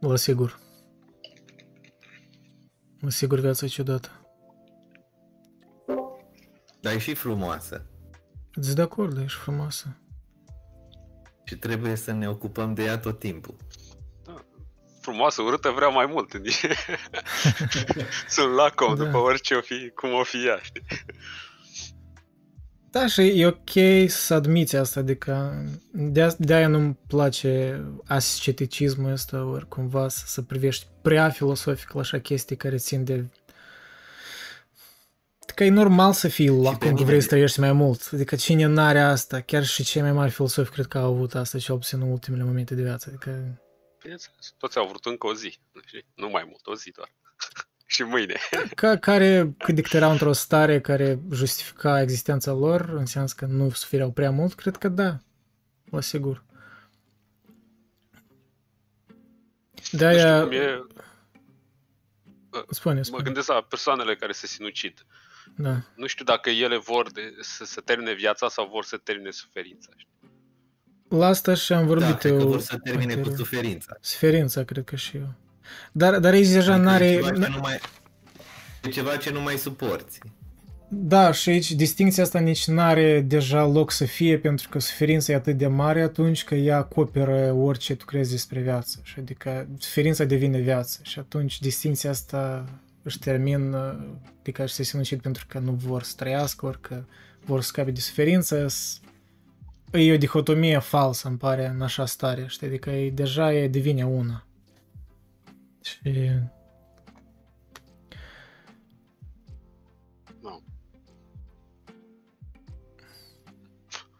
[0.00, 0.58] La sigur.
[3.00, 4.28] La sigur viața e ciudată.
[6.80, 7.86] Dar e și frumoasă.
[8.52, 9.96] Îți de acord, ești frumoasă.
[11.44, 13.56] Și trebuie să ne ocupăm de ea tot timpul.
[15.00, 16.32] Frumoasă, urâtă, vreau mai mult.
[18.28, 19.04] Sunt lacom Da.
[19.04, 20.82] după orice o fi, cum o fi ea, știi?
[22.94, 23.70] Da, și e ok
[24.06, 30.86] să admiți asta, adică de- de-aia nu-mi place asceticismul ăsta, ori cumva să, să privești
[31.02, 33.24] prea filosofic la așa chestii care țin de...
[35.54, 38.08] Că e normal să fii lacom, că mine- vrei să trăiești mai mult.
[38.12, 41.58] Adică cine n-are asta, chiar și cei mai mari filosofi cred că au avut asta,
[41.58, 43.06] cel puțin în ultimele momente de viață.
[43.08, 43.30] Adică,
[44.02, 46.06] Bineînțeles, toți au vrut încă o zi, știi?
[46.14, 47.08] Nu mai mult, o zi doar.
[47.94, 48.34] Și mâine.
[48.74, 53.44] ca, care, cât de cât erau într-o stare care justifica existența lor, în sens că
[53.46, 55.18] nu sufereau prea mult, cred că da,
[55.90, 56.44] la sigur.
[59.74, 60.84] Nu știu De-aia, cum e,
[62.70, 63.22] spune, mă spune.
[63.22, 65.06] gândesc la persoanele care se sinucid.
[65.56, 65.76] Da.
[65.96, 69.90] Nu știu dacă ele vor de, să, să termine viața sau vor să termine suferința.
[69.96, 70.12] Știi?
[71.08, 73.36] La asta și am vorbit Da, cred că eu vor să termine cu anterior.
[73.38, 73.96] suferința.
[74.00, 75.34] Suferința, cred că și eu.
[75.92, 77.06] Dar, dar aici deja Adică n-are...
[77.06, 77.80] E ceva, ce nu mai,
[78.82, 80.20] e ceva ce nu mai suporți.
[80.88, 85.36] Da, și aici distinția asta nici n-are deja loc să fie, pentru că suferința e
[85.36, 89.00] atât de mare atunci că ea acoperă orice tu crezi despre viață.
[89.02, 92.64] Și adică suferința devine viață și atunci distinția asta
[93.02, 94.06] își termină,
[94.40, 97.04] adică și se sinucid pentru că nu vor să trăiască, ori că
[97.44, 98.68] vor să scape de suferință.
[98.68, 99.00] S-
[99.92, 102.66] E o dihotomie falsă, îmi pare, în așa stare, știi?
[102.66, 104.46] Adică e, deja e devine una.
[105.84, 106.30] Și
[110.40, 110.62] Nu.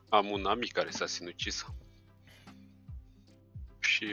[0.09, 1.67] Am un amic care s-a sinucis.
[3.79, 4.07] Și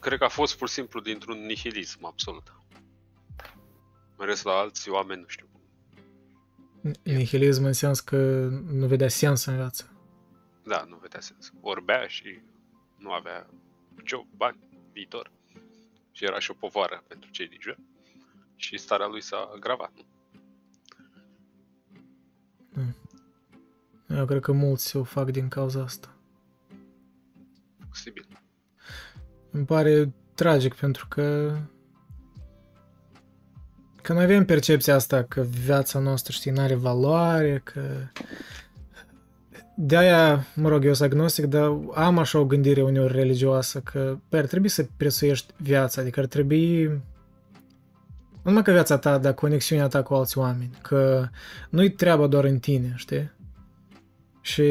[0.00, 2.56] cred că a fost pur și simplu dintr-un nihilism absolut.
[4.16, 5.46] Mă rest la alți oameni, nu știu.
[7.02, 8.16] nihilism în sens că
[8.66, 9.90] nu vedea sens în viață.
[10.64, 11.52] Da, nu vedea sens.
[11.60, 12.40] Orbea și
[12.96, 13.46] nu avea
[14.04, 14.58] job, bani,
[14.92, 15.30] viitor.
[16.12, 17.78] Și era și o povară pentru cei din jur.
[18.56, 19.92] Și starea lui s-a agravat.
[22.72, 24.16] Nu?
[24.16, 26.16] Eu cred că mulți o fac din cauza asta.
[27.88, 28.26] Posibil.
[29.50, 31.56] Îmi pare tragic pentru că
[34.02, 38.06] că noi avem percepția asta că viața noastră, știi, n-are valoare, că
[39.74, 44.38] de-aia, mă rog, eu sunt agnostic, dar am așa o gândire uneori religioasă că păi,
[44.38, 46.86] ar trebui să prețuiești viața, adică ar trebui
[48.42, 51.28] nu numai că viața ta, dar conexiunea ta cu alți oameni, că
[51.70, 53.32] nu-i treaba doar în tine, știi?
[54.40, 54.62] Și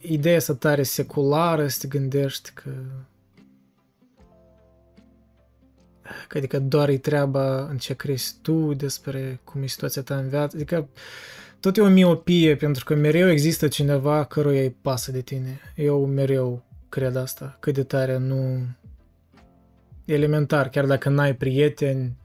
[0.00, 2.70] ideea asta tare seculară să te gândești că
[6.28, 10.28] că adică doar e treaba în ce crezi tu despre cum e situația ta în
[10.28, 10.88] viață, adică
[11.64, 15.60] tot e o miopie pentru că mereu există cineva căruia îi pasă de tine.
[15.74, 18.66] Eu mereu cred asta, cât de tare nu
[20.04, 22.16] elementar, chiar dacă n-ai prieteni,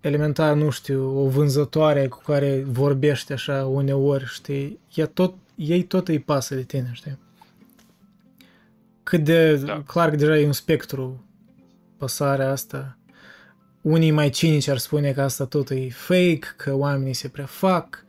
[0.00, 6.08] elementar, nu știu, o vânzătoare cu care vorbește așa uneori, știi, ea tot, ei tot
[6.08, 7.18] îi pasă de tine, știi?
[9.02, 9.82] Cât de, da.
[9.86, 11.24] clar că deja e un spectru
[11.96, 12.98] pasarea asta.
[13.80, 18.06] Unii mai cinici ar spune că asta tot e fake, că oamenii se prefac.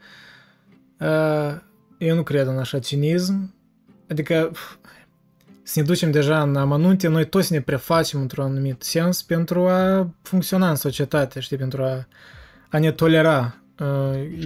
[1.00, 1.62] Uh,
[1.98, 3.54] eu nu cred în așa cinism.
[4.10, 4.52] Adică
[5.64, 10.10] să ne ducem deja în amănunte, noi toți ne prefacem într-un anumit sens pentru a
[10.22, 12.08] funcționa în societate, știi, pentru a,
[12.70, 13.54] a ne tolera.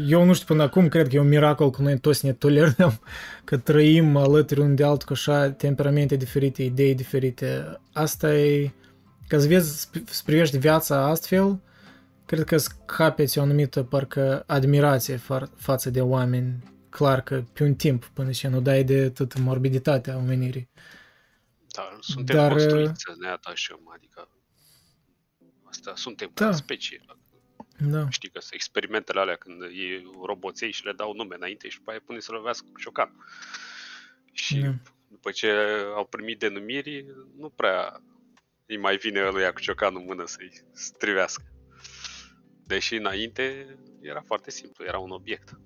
[0.08, 3.00] Eu nu știu până acum, cred că e un miracol că noi toți ne tolerăm,
[3.44, 7.80] că trăim alături unul de altul cu așa temperamente diferite, idei diferite.
[7.94, 8.72] Asta e,
[9.28, 11.60] ca să vezi, să privești viața astfel,
[12.34, 17.76] cred că scapeți o anumită parcă admirație fa- față de oameni clar că pe un
[17.76, 20.70] timp până ce nu dai de tot morbiditatea omenirii.
[21.68, 24.30] Da, suntem Dar, construiți să ne atașăm, adică
[25.64, 26.46] asta suntem da.
[26.46, 27.06] ca specie.
[27.78, 28.10] Da.
[28.10, 31.92] Știi că sunt experimentele alea când e roboței și le dau nume înainte și după
[31.92, 33.12] aia pune să lovească cu șocan.
[34.32, 34.74] Și da.
[35.08, 35.52] după ce
[35.96, 37.06] au primit denumiri,
[37.38, 38.02] nu prea
[38.66, 41.53] îi mai vine ăluia cu ciocanul în mână să-i strivească.
[42.74, 45.60] Deși înainte era foarte simplu, era un obiect.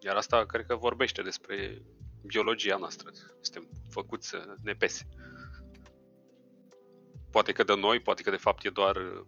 [0.00, 1.82] Iar asta cred că vorbește despre
[2.26, 3.10] biologia noastră.
[3.40, 5.08] Suntem făcuți să ne pese.
[7.30, 9.24] Poate că de noi, poate că de fapt e doar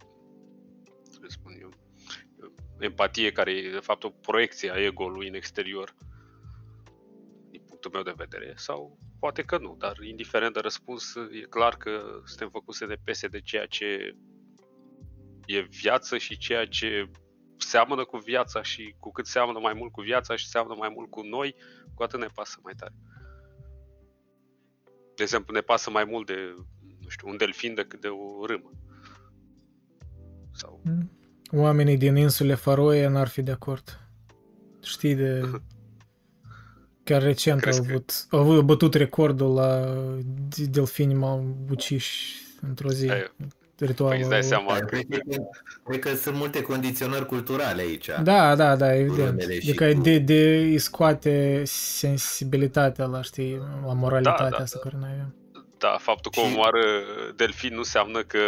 [1.10, 1.70] ce spun eu,
[2.78, 5.94] empatie care e de fapt o proiecție a ego-ului în exterior
[7.50, 11.76] din punctul meu de vedere sau poate că nu, dar indiferent de răspuns e clar
[11.76, 14.16] că suntem făcuți să ne pese de ceea ce
[15.46, 17.10] e viață și ceea ce
[17.56, 21.10] seamănă cu viața și cu cât seamănă mai mult cu viața și seamănă mai mult
[21.10, 21.54] cu noi,
[21.94, 22.94] cu atât ne pasă mai tare.
[25.14, 26.54] De exemplu, ne pasă mai mult de,
[27.00, 28.70] nu știu, un delfin decât de o râmă.
[30.52, 30.80] Sau...
[30.84, 31.10] Mm.
[31.52, 34.00] Oamenii din insule Faroe n-ar fi de acord.
[34.82, 35.40] Știi de...
[37.04, 39.94] Chiar recent au avut, au avut bătut recordul la
[40.70, 43.10] delfini m-au uciși într-o zi.
[43.10, 43.34] Aia
[43.78, 44.16] ritualul.
[44.16, 44.98] Păi îți dai seama că...
[45.84, 48.10] Cred că sunt multe condiționări culturale aici.
[48.22, 49.42] Da, da, da, evident.
[49.42, 50.00] Adică cu...
[50.00, 54.90] de, de îi scoate sensibilitatea la, știi, la moralitatea da, da, asta da.
[54.90, 55.34] care noi avem.
[55.78, 56.82] Da, faptul că omoară
[57.36, 58.38] delfin nu înseamnă că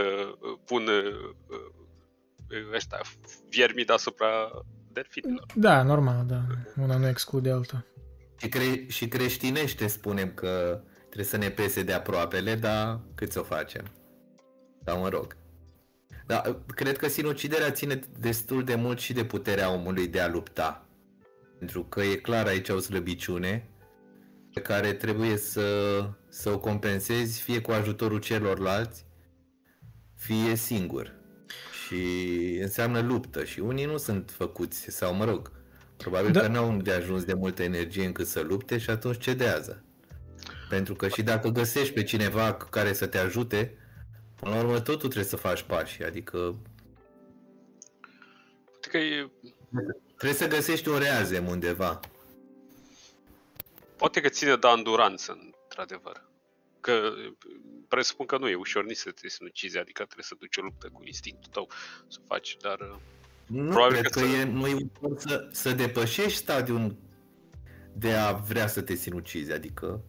[0.65, 0.89] pun
[2.75, 3.01] ăsta,
[3.49, 4.27] viermi deasupra
[4.93, 5.47] delfinilor.
[5.55, 6.41] Da, normal, da.
[6.83, 7.85] Una nu exclude alta.
[8.37, 13.41] Și, cre- și creștinește spunem că trebuie să ne pese de aproapele, dar cât să
[13.41, 13.85] o facem?
[14.87, 15.37] Da, mă rog.
[16.27, 20.87] Da, cred că sinuciderea ține destul de mult și de puterea omului de a lupta.
[21.59, 23.69] Pentru că e clar aici o slăbiciune
[24.53, 25.69] pe care trebuie să,
[26.29, 29.05] să o compensezi fie cu ajutorul celorlalți,
[30.15, 31.15] fie singur.
[31.87, 32.05] Și
[32.61, 35.53] înseamnă luptă și unii nu sunt făcuți, sau mă rog,
[35.97, 36.41] probabil da.
[36.41, 39.85] că nu au de ajuns de multă energie încât să lupte și atunci cedează.
[40.69, 43.75] Pentru că și dacă găsești pe cineva care să te ajute,
[44.37, 46.57] Până la urmă, tot tu trebuie să faci pași, adică...
[48.77, 49.31] Adică e...
[50.05, 52.01] Trebuie să găsești o reazem undeva.
[53.97, 56.29] Poate că ține de anduranță, într-adevăr.
[56.81, 57.13] Că
[57.89, 60.89] presupun că nu e ușor nici să te sinucizi, adică trebuie să duci o luptă
[60.93, 61.71] cu instinctul tău
[62.09, 62.81] să faci, dar...
[62.81, 62.97] Uh,
[63.47, 64.33] nu, probabil cred că, că să...
[64.33, 66.97] e, nu e ușor să, să depășești stadiul
[67.93, 70.05] de a vrea să te sinucizi, adică...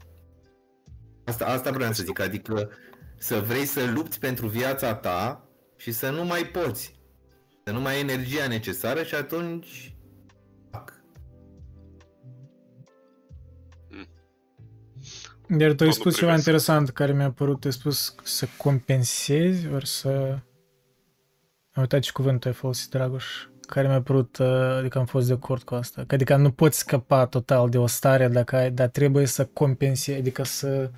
[1.25, 2.71] Asta, asta vreau să zic, adică
[3.17, 6.99] să vrei să lupți pentru viața ta și să nu mai poți.
[7.65, 9.91] Să nu mai ai energia necesară și atunci...
[15.59, 20.09] Iar tu ai spus ceva interesant care mi-a părut, ai spus să compensezi, ori să...
[21.71, 23.25] Am uitat ce cuvântul ai folosit, Dragoș,
[23.67, 24.47] care mi-a părut, uh,
[24.77, 26.05] adică am fost de acord cu asta.
[26.07, 30.43] Adică nu poți scăpa total de o stare dacă ai, dar trebuie să compensezi, adică
[30.43, 30.91] să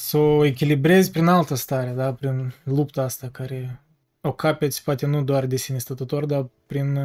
[0.00, 2.14] să o echilibrezi prin altă stare, da?
[2.14, 3.80] prin lupta asta care
[4.20, 6.98] o capeți poate nu doar de sine stătător, dar prin,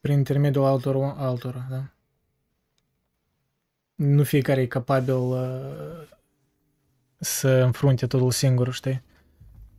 [0.00, 1.66] prin intermediul altor, altora.
[1.70, 1.90] Da?
[3.94, 6.08] Nu fiecare e capabil uh,
[7.18, 9.02] să înfrunte totul singur, știi?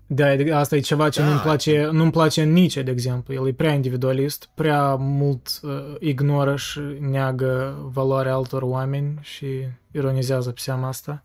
[0.07, 1.27] Da, asta e ceva ce da.
[1.27, 3.33] nu-mi place, nu-mi place nici, de exemplu.
[3.33, 9.47] El e prea individualist, prea mult uh, ignoră și neagă valoarea altor oameni și
[9.91, 11.23] ironizează pe seama asta.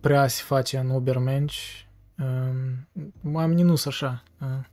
[0.00, 1.56] Prea se face în Ubermensch.
[2.18, 2.96] Uh,
[3.32, 4.22] oamenii nu sunt așa.
[4.40, 4.66] Uh.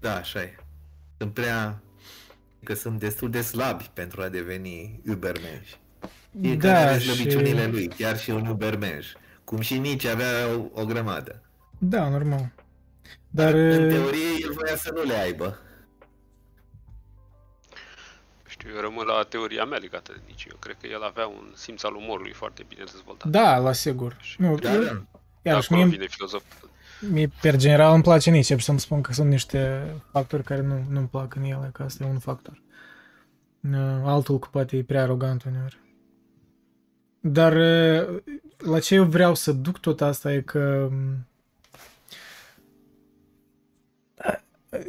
[0.00, 0.56] Da, așa e.
[1.18, 1.82] Sunt prea...
[2.64, 5.70] că sunt destul de slabi pentru a deveni Ubermensch.
[6.40, 7.70] Fiecare da, are slăbiciunile și...
[7.70, 9.08] lui, chiar și un Ubermensch
[9.44, 10.28] Cum și nici avea
[10.74, 11.42] o, o grămadă.
[11.78, 12.52] Da, normal.
[13.30, 13.52] Dar...
[13.52, 15.58] Dar, în uh, teorie, el voia să nu le aibă.
[18.46, 20.46] Știu, eu rămân la teoria mea legată de nici.
[20.50, 23.30] Eu cred că el avea un simț al umorului foarte bine dezvoltat.
[23.30, 24.16] Da, la sigur.
[24.38, 25.02] Nu, Da, eu, da.
[25.42, 26.42] iarăși, Acolo mie, vine filozof.
[27.00, 30.84] mie, per general, îmi place nici, și să-mi spun că sunt niște factori care nu,
[30.88, 32.62] nu-mi plac în ele, că asta e un factor.
[33.60, 35.78] Uh, Altul cu poate e prea arogant uneori.
[37.26, 38.22] Dar uh,
[38.58, 41.26] la ce eu vreau să duc tot asta e că um,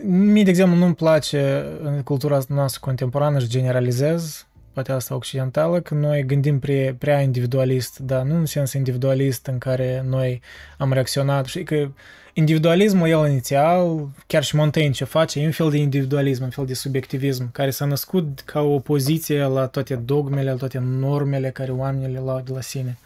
[0.04, 5.94] Mie, de exemplu, nu-mi place în cultura noastră contemporană, și generalizez, poate asta occidentală, că
[5.94, 10.42] noi gândim prea, prea individualist, dar nu în sens individualist în care noi
[10.78, 11.46] am reacționat.
[11.46, 11.88] Știi că
[12.34, 16.66] individualismul, el inițial, chiar și Montaigne ce face, e un fel de individualism, un fel
[16.66, 21.72] de subiectivism, care s-a născut ca o opoziție la toate dogmele, la toate normele care
[21.72, 22.98] oamenii le luau de la sine.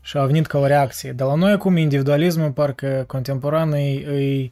[0.00, 1.12] Și a venit ca o reacție.
[1.12, 4.50] Dar la noi acum individualismul, parcă contemporan, e, e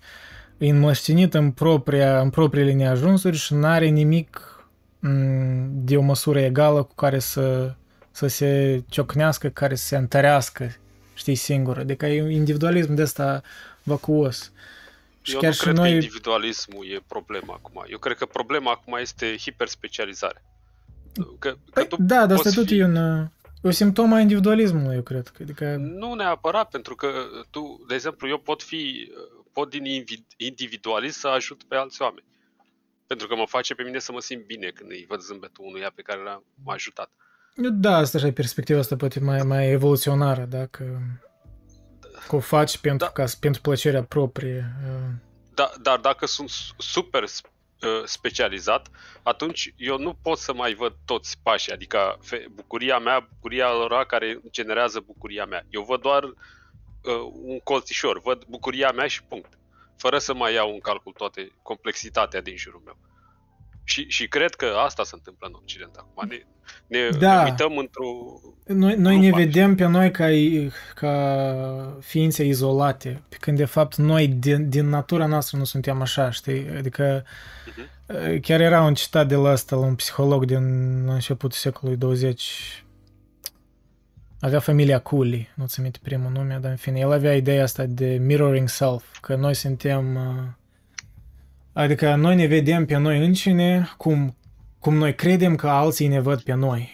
[0.61, 4.60] e înmăștinit în, propria, în propriile neajunsuri și nu are nimic m,
[5.71, 7.75] de o măsură egală cu care să,
[8.11, 10.77] să se ciocnească, care să se întărească,
[11.15, 11.79] știi, singur.
[11.79, 13.43] Adică e un individualism de ăsta
[13.83, 14.53] vacuos.
[15.23, 15.93] Și Eu chiar nu și cred că noi...
[15.93, 17.85] individualismul e problema acum.
[17.89, 20.45] Eu cred că problema acum este hiperspecializare.
[21.39, 23.27] Că, că Păi, tu da, dar asta poți tot fi- e un,
[23.63, 25.29] o simptomă a individualismului, eu cred.
[25.29, 27.09] că- Adică, Nu neapărat, pentru că
[27.51, 29.11] tu, de exemplu, eu pot fi,
[29.53, 32.27] pot din invi- individualist să ajut pe alți oameni.
[33.11, 35.93] Pentru că mă face pe mine să mă simt bine când îi văd zâmbetul unuia
[35.95, 37.11] pe care l-am ajutat.
[37.73, 41.03] da, asta așa, perspectiva asta poate mai, mai evoluționară, dacă
[42.29, 43.13] că o faci pentru, Da.
[43.13, 44.65] ca, pentru plăcerea proprie.
[44.87, 45.11] uh,
[45.55, 47.41] Da, dar dacă sunt s- super s-
[47.83, 48.89] uh, specializat,
[49.23, 54.07] atunci eu nu pot să mai văd toți pașii, adică fe- bucuria mea, bucuria lor
[54.07, 55.67] care generează bucuria mea.
[55.71, 56.35] Eu văd doar uh,
[57.33, 59.59] un colțișor, văd bucuria mea și punct.
[60.03, 62.97] Fără să mai iau în calcul toate complexitatea din jurul meu.
[63.85, 66.29] Și, și cred că asta se întâmplă în Occident acum.
[66.29, 66.37] Ne,
[66.87, 67.43] ne, Da.
[67.43, 68.05] ne uităm într-o...
[68.67, 69.41] Noi, noi Nu ne faci.
[69.45, 70.27] vedem pe noi ca,
[70.95, 76.31] ca ființe izolate, pe când de fapt noi din, din natura noastră nu suntem așa,
[76.31, 76.69] știi?
[76.77, 77.25] Adică
[77.67, 78.41] Mhm.
[78.41, 80.63] chiar era un citat de la asta, la un psiholog din
[81.09, 82.85] începutul secolului 20.
[84.41, 87.85] Avea familia Cooley, nu ți aminte primul nume, dar în fine, el avea ideea asta
[87.85, 90.15] de mirroring self, că noi suntem...
[90.15, 90.45] uh,
[91.73, 94.37] Adică noi ne vedem pe noi înșine cum,
[94.79, 96.91] cum noi credem că alții ne văd pe noi.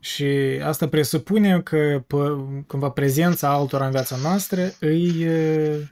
[0.00, 0.24] Și
[0.62, 5.90] asta presupune că p- cumva prezența altora în viața noastră îi e,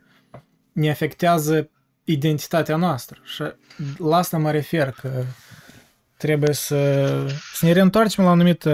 [0.73, 1.71] ne afectează
[2.05, 3.21] identitatea noastră.
[3.25, 3.43] Și
[3.99, 5.11] la asta mă refer, că
[6.19, 6.77] trebuie să,
[7.55, 8.71] să ne reîntoarcem la o anumită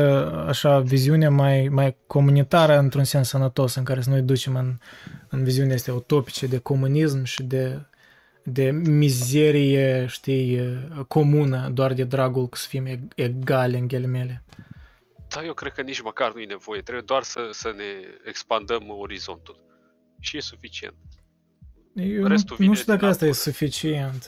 [0.48, 4.78] așa viziune mai, mai comunitară într-un sens sănătos, în care să noi ducem în,
[5.28, 7.86] în viziunea astea utopice de comunism și de,
[8.44, 10.60] de mizerie, știi,
[11.08, 14.44] comună, doar de dragul că să fim eg- egali în ghilimele.
[15.28, 16.81] Da, eu cred că nici măcar nu e nevoie.
[16.81, 17.84] Trebuie doar să, să ne
[18.24, 19.60] expandăm orizontul.
[20.20, 20.94] Și e suficient.
[21.94, 23.50] Eu Restul nu, nu vine știu dacă din asta e natură.
[23.50, 24.26] suficient.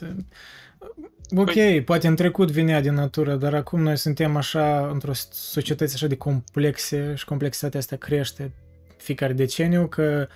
[1.37, 5.91] Ok, Păi- poate în trecut venea din natură, dar acum noi suntem așa, într-o societate
[5.95, 8.53] așa de complexe și complexitatea asta crește
[8.97, 10.29] fiecare deceniu, că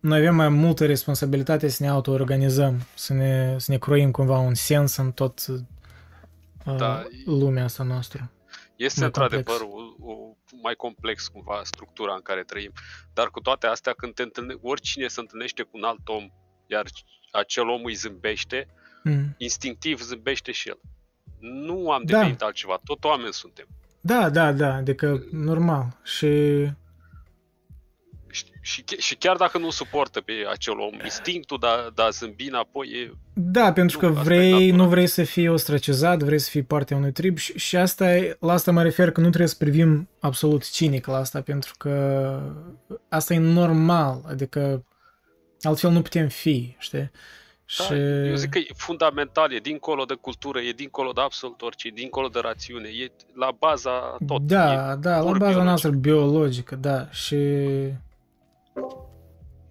[0.00, 4.54] noi avem mai multă responsabilitate să ne auto-organizăm, să ne, să ne croim cumva un
[4.54, 7.06] sens în tot uh, Da.
[7.24, 8.30] lumea asta noastră.
[8.76, 9.94] Este Mai într-adevăr complex.
[10.00, 12.72] o, o, mai complex cumva structura în care trăim.
[13.14, 16.28] Dar cu toate astea, când te întâlne, oricine se întâlnește cu un alt om,
[16.66, 16.84] iar
[17.32, 18.66] acel om îi zâmbește,
[19.10, 19.34] Mm.
[19.36, 20.78] instinctiv zâmbește și el.
[21.40, 22.18] Nu am Da.
[22.18, 23.66] devenit altceva, tot oameni suntem.
[24.00, 25.96] Da, da, da, adică normal.
[26.04, 26.26] Și
[28.30, 32.02] Și, și, ch- și chiar dacă nu suportă pe acel om, instinctul de a, de
[32.02, 33.12] a zâmbi înapoi e...
[33.34, 34.76] Da, pentru Nu, că asta e vrei, natura.
[34.76, 38.16] nu vrei să fii ostracizat, vrei să fii parte a unui trib și, și asta
[38.16, 41.74] e, la asta mă refer că nu trebuie să privim absolut cinic la asta, pentru
[41.78, 42.40] că
[43.08, 44.84] asta e normal, adică
[45.62, 47.10] altfel nu putem fi, știi?
[47.78, 47.92] Da, Și
[48.28, 51.90] Eu zic că e fundamental, e dincolo de cultură, e dincolo de absolut orice, e
[51.94, 54.42] dincolo de rațiune, e la baza tot.
[54.42, 55.62] da, e da, la pur baza biologic.
[55.64, 57.36] noastră biologică, da, și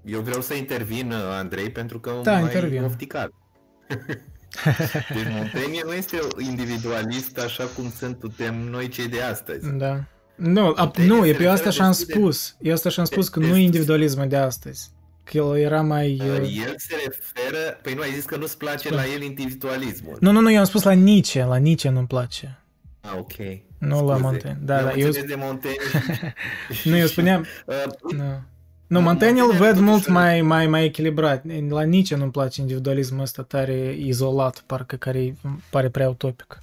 [0.05, 2.83] Eu vreau să intervin, Andrei, pentru că Da, m-ai intervin.
[2.83, 3.29] ofticat.
[5.13, 9.69] deci Montaigne nu este individualist așa cum suntem noi cei de astăzi.
[9.71, 10.03] da.
[10.35, 12.55] Nu, ap, Montaigne nu, se e pe asta referă și-am destul de- spus.
[12.61, 14.89] Eu asta și-am spus că de- nu e individualismul de astăzi.
[15.31, 16.21] Că el era mai...
[16.21, 20.17] uh, El se referă, păi nu ai zis că nu-ți place la el individualismul.
[20.19, 22.63] Nu, nu, nu, eu am spus la Nietzsche, la Nietzsche nu-mi place.
[23.01, 23.33] Ah, ok.
[23.77, 24.59] Nu la Montaigne.
[24.61, 25.83] Da, eu da, am eu- înțeles de Montaigne.
[26.71, 27.45] și- Nu, eu și- spuneam...
[27.65, 27.75] Uh,
[28.17, 28.41] Nu.
[28.87, 31.43] Nu, Montaigne îl Montaigne văd mult totuși- mai, mai, mai echilibrat.
[31.69, 35.37] La Nietzsche nu-mi place individualismul ăsta tare izolat, parcă care îi
[35.69, 36.61] pare prea utopic.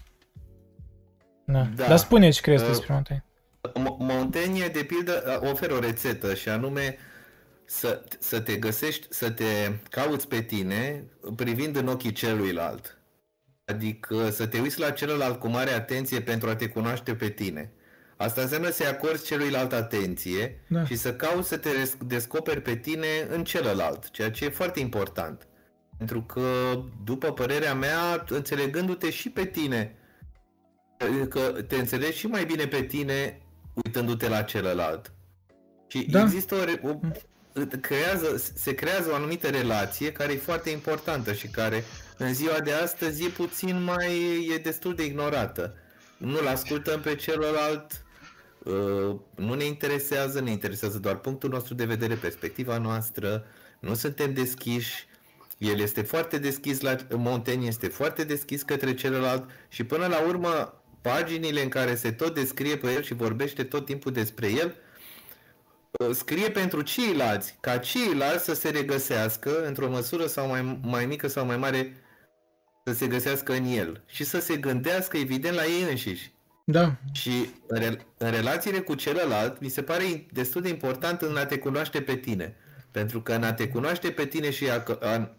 [1.44, 1.68] Da.
[1.76, 1.86] Da.
[1.86, 3.24] Dar spune ce crezi Uh, despre Montaigne.
[3.68, 6.96] Mo- Montaigne, de pildă, oferă o rețetă și anume
[7.66, 11.04] să, să te găsești, să te cauți pe tine
[11.36, 12.98] privind în ochii celuilalt.
[13.64, 17.72] Adică să te uiți la celălalt cu mare atenție pentru a te cunoaște pe tine.
[18.16, 20.84] Asta înseamnă să-i acorzi celuilalt atenție Da.
[20.84, 24.80] și să cauți să te res- descoperi pe tine în celălalt, ceea ce e foarte
[24.80, 25.46] important.
[25.98, 26.42] Pentru că,
[27.04, 29.96] după părerea mea, înțelegându-te și pe tine,
[31.28, 33.42] că te înțelegi și mai bine pe tine
[33.84, 35.12] uitându-te la celălalt.
[35.86, 36.20] Și Da.
[36.22, 36.98] există o, re- o
[37.80, 41.84] creează, se creează o anumită relație care e foarte importantă și care
[42.16, 45.74] în ziua de astăzi e puțin mai, e destul de ignorată.
[46.16, 48.04] Nu-l ascultăm pe celălalt,
[48.62, 53.46] uh, nu ne interesează, ne interesează doar punctul nostru de vedere, perspectiva noastră,
[53.80, 55.06] nu suntem deschiși,
[55.58, 60.82] el este foarte deschis la Montaigne, este foarte deschis către celălalt și până la urmă
[61.00, 64.83] paginile în care se tot descrie pe el și vorbește tot timpul despre el, uh,
[66.12, 71.46] scrie pentru ceilalți, ca ceilalți să se regăsească într-o măsură sau mai, mai mică sau
[71.46, 71.96] mai mare
[72.84, 76.32] să se găsească în el și să se gândească evident la ei înșiși.
[76.64, 81.36] Da, Și în, re- în relațiile cu celălalt, mi se pare destul de important în
[81.36, 82.56] a te cunoaște pe tine.
[82.90, 85.36] Pentru că în a te cunoaște pe tine și a, a,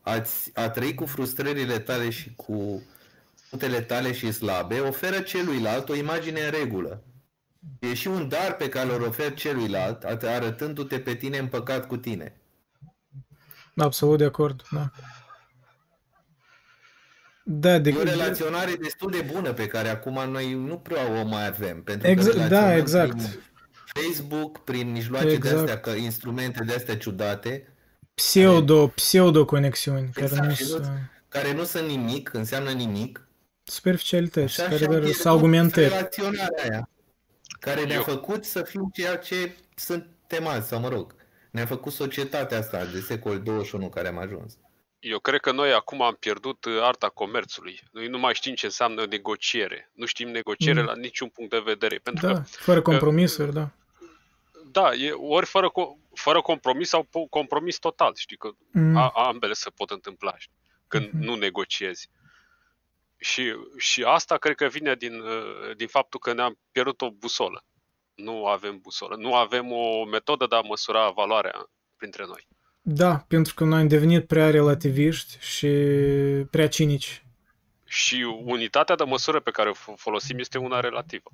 [0.00, 0.22] a,
[0.54, 2.82] a trăi cu frustrările tale și cu
[3.48, 7.02] punctele tale și slabe, oferă celuilalt o imagine în regulă.
[7.78, 11.96] E și un dar pe care îl oferi celuilalt, at- arătându-te pe tine împăcat cu
[11.96, 12.36] tine.
[13.76, 14.62] absolut de acord.
[14.70, 14.90] Da.
[17.44, 21.24] Da, de E o relaționare destul de bună pe care acum noi nu prea o
[21.24, 21.82] mai avem.
[21.82, 23.12] Pentru Exact, că da, relaționăm exact.
[23.12, 23.40] Prin
[24.04, 25.54] Facebook, prin mijloace Exact.
[25.54, 27.72] de astea, că instrumente de astea ciudate,
[28.14, 30.86] pseudo, pseudo conexiuni care Exact, nu și sunt
[31.28, 33.26] care nu sunt nimic, înseamnă nimic.
[33.64, 35.88] superficialități, Și care așa doar pierdut sunt argumentări.
[35.88, 36.88] relaționarea aia,
[37.58, 41.14] care ne-a Eu- făcut să fim ceea ce suntem azi, sau mă rog,
[41.50, 44.58] ne-a făcut societatea asta de secol 21 care am ajuns.
[44.98, 47.80] Eu cred că noi acum am pierdut uh, arta comerțului.
[47.92, 49.90] Noi nu mai știm ce înseamnă negociere.
[49.94, 50.86] Nu știm negociere Mm.
[50.86, 51.96] la niciun punct de vedere.
[51.98, 53.70] Pentru Da, că, fără compromisuri, da.
[54.70, 58.12] da, e ori fără, co- fără compromis sau po- compromis total.
[58.16, 58.96] Știi că Mm.
[58.96, 60.56] a, ambele se pot întâmpla știi,
[60.88, 61.24] când Mhm.
[61.24, 62.08] nu negociezi.
[63.18, 67.64] Și, și asta cred că vine din, uh, din faptul că ne-am pierdut o busolă.
[68.14, 69.16] Nu avem busolă.
[69.16, 72.46] Nu avem o metodă de a măsura valoarea printre noi.
[72.82, 75.68] Da, pentru că noi am devenit prea relativiști și
[76.50, 77.22] prea cinici.
[77.84, 81.30] Și unitatea de măsură pe care o f- folosim este una relativă.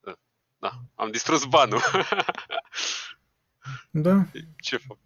[0.00, 0.14] Da,
[0.58, 1.80] Da, am distrus banul.
[3.90, 4.26] Da,
[4.56, 4.96] Ce fac?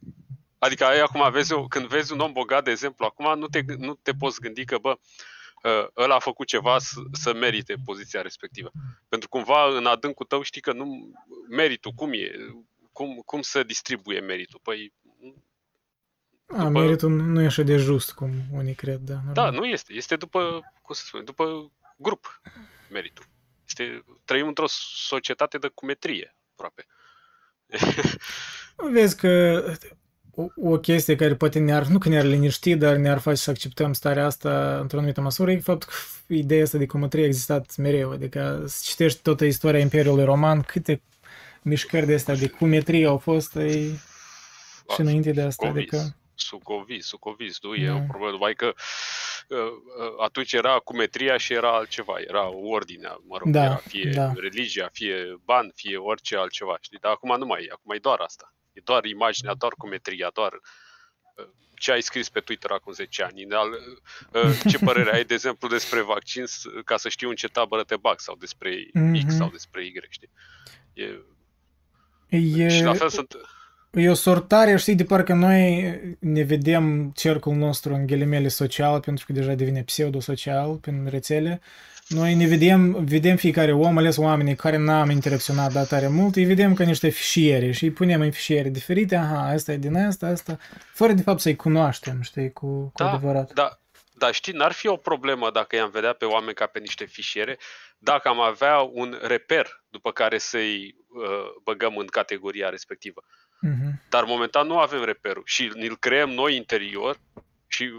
[0.64, 3.62] Adică ai acum vezi, o- când vezi un om bogat, de exemplu, acum nu te,
[3.62, 4.98] g- nu te poți gândi că, bă,
[5.64, 8.70] ă, ăla a făcut ceva să, să merite poziția respectivă.
[9.08, 11.12] Pentru cumva în adâncul tău știi că nu
[11.48, 12.30] meritul, cum e,
[12.92, 14.60] cum, cum se distribuie meritul?
[14.62, 14.92] Păi,
[16.46, 19.14] a, După- meritul nu e așa de just cum unii cred, da.
[19.14, 19.52] da, normal.
[19.60, 19.92] nu este.
[19.92, 22.40] Este după, cum să spune, după grup
[22.90, 23.24] meritul.
[23.66, 24.66] Este, trăim într-o
[25.06, 26.86] societate de cumetrie, aproape.
[28.92, 29.62] Vezi că
[30.34, 33.92] o, o chestie care poate ne-ar, nu că ne-ar liniști, dar ne-ar face să acceptăm
[33.92, 38.10] starea asta într-o anumită măsură, e faptul că ideea asta de cumătrie a existat mereu.
[38.10, 41.02] Adică să citești toată istoria Imperiului Roman, câte
[41.62, 43.70] mișcări de astea de cumetrie au fost e,
[44.94, 45.66] și înainte de asta.
[45.66, 47.94] Sucovis, Adică, sucovis, sucovis, nu e Da.
[47.94, 48.72] o problemă, numai că
[49.48, 54.10] uh, uh, atunci era cumetria și era altceva, era ordinea, mă rog, Da, era fie
[54.14, 54.32] da.
[54.36, 58.18] religia, fie ban, fie orice altceva, știi, dar acum nu mai e, acum e doar
[58.20, 63.22] asta, e doar imaginea, doar cumetria, doar uh, ce ai scris pe Twitter acum 10
[63.22, 63.68] ani, al,
[64.32, 67.82] uh, ce părere ai, de exemplu, despre vaccin, s- ca să știu în ce tabără
[67.82, 69.26] te bag, sau despre Mhm.
[69.26, 70.30] X sau despre Y, știi?
[70.92, 71.04] E,
[72.64, 73.36] e, și la fel sunt...
[73.96, 79.24] E o sortare, știi, de parcă noi ne vedem cercul nostru în ghilimele social, pentru
[79.26, 81.60] că deja devine pseudo-social prin rețele.
[82.08, 86.44] Noi ne vedem, vedem fiecare om, ales oamenii care n-am interacționat dat tare mult, îi
[86.44, 90.26] vedem ca niște fișiere și îi punem în fișiere diferite, aha, asta e din asta,
[90.26, 90.58] asta,
[90.92, 93.52] fără de fapt să-i cunoaștem, știi, cu, cu Da, adevărat.
[93.52, 93.78] Da,
[94.14, 97.58] dar știi, n-ar fi o problemă dacă i-am vedea pe oameni ca pe niște fișiere,
[97.98, 103.24] dacă am avea un reper după care să-i uh, băgăm în categoria respectivă.
[103.60, 104.02] Mhm.
[104.08, 107.18] Dar momentan nu avem reperul și îl creăm noi interior
[107.66, 107.90] și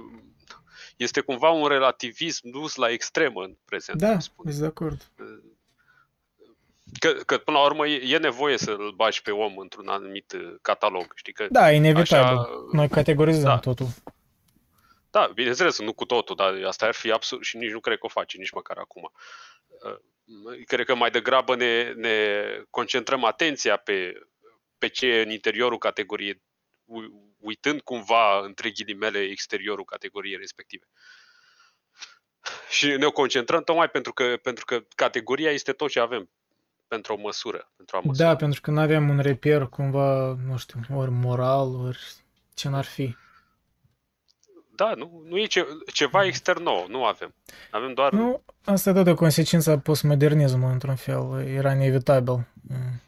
[0.97, 3.99] este cumva un relativism dus la extremă în prezent.
[3.99, 4.49] Da, aș spune.
[4.51, 5.11] sunt de acord.
[6.99, 10.55] Că, că până la urmă e, e nevoie să-l bagi pe om într-un anumit uh,
[10.61, 11.33] catalog, știi?
[11.33, 12.37] Că, Da, inevitabil.
[12.37, 13.59] Așa- Noi categorizăm Da.
[13.59, 13.87] totul.
[15.11, 18.05] da, bineînțeles, nu cu totul, dar asta ar fi absurd și nici nu cred că
[18.05, 19.11] o face, nici măcar acum.
[19.85, 19.97] Uh,
[20.65, 22.17] Cred că mai degrabă ne, ne
[22.69, 24.13] concentrăm atenția pe,
[24.77, 26.41] pe ce e în interiorul categoriei,
[26.85, 30.85] u- uitând cumva, între ghilimele, exteriorul categoriei respective.
[32.69, 36.29] Și ne concentrăm tocmai pentru că, pentru că categoria este tot ce avem
[36.87, 38.27] pentru o măsură, pentru a măsura.
[38.27, 41.99] Da, pentru că nu avem un reper cumva, nu știu, ori moral, ori
[42.53, 43.15] ce n-ar fi.
[44.75, 47.33] Da, nu, nu e ce, ceva extern nou, nu avem.
[47.71, 48.11] Avem doar...
[48.11, 51.45] Nu, asta e tot o consecință a postmodernismului, într-un fel.
[51.47, 52.33] Era inevitabil.
[52.33, 53.01] Mm.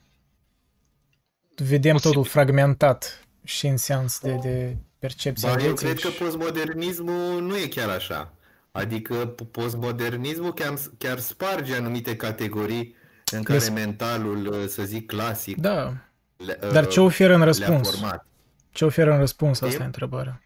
[1.56, 2.14] Vedem Posibil.
[2.14, 5.48] totul fragmentat și în sens de, de percepție.
[5.50, 8.34] Ba, eu vieții cred că și- postmodernismul nu e chiar așa.
[8.72, 12.95] Adică p- postmodernismul chiar, chiar sparge anumite categorii
[13.32, 15.93] în care Des- mentalul, să zic, clasic Da,
[16.38, 17.90] le, dar ce oferă în le-a răspuns?
[17.90, 18.26] format.
[18.72, 19.51] Ce oferă în răspuns?
[19.61, 19.82] Asta Știm?
[19.82, 20.42] e întrebarea.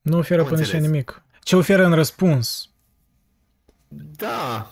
[0.00, 0.90] Nu oferă Nu până și înțeles.
[0.90, 1.22] nimic.
[1.42, 2.68] Ce oferă în răspuns?
[4.16, 4.70] Da,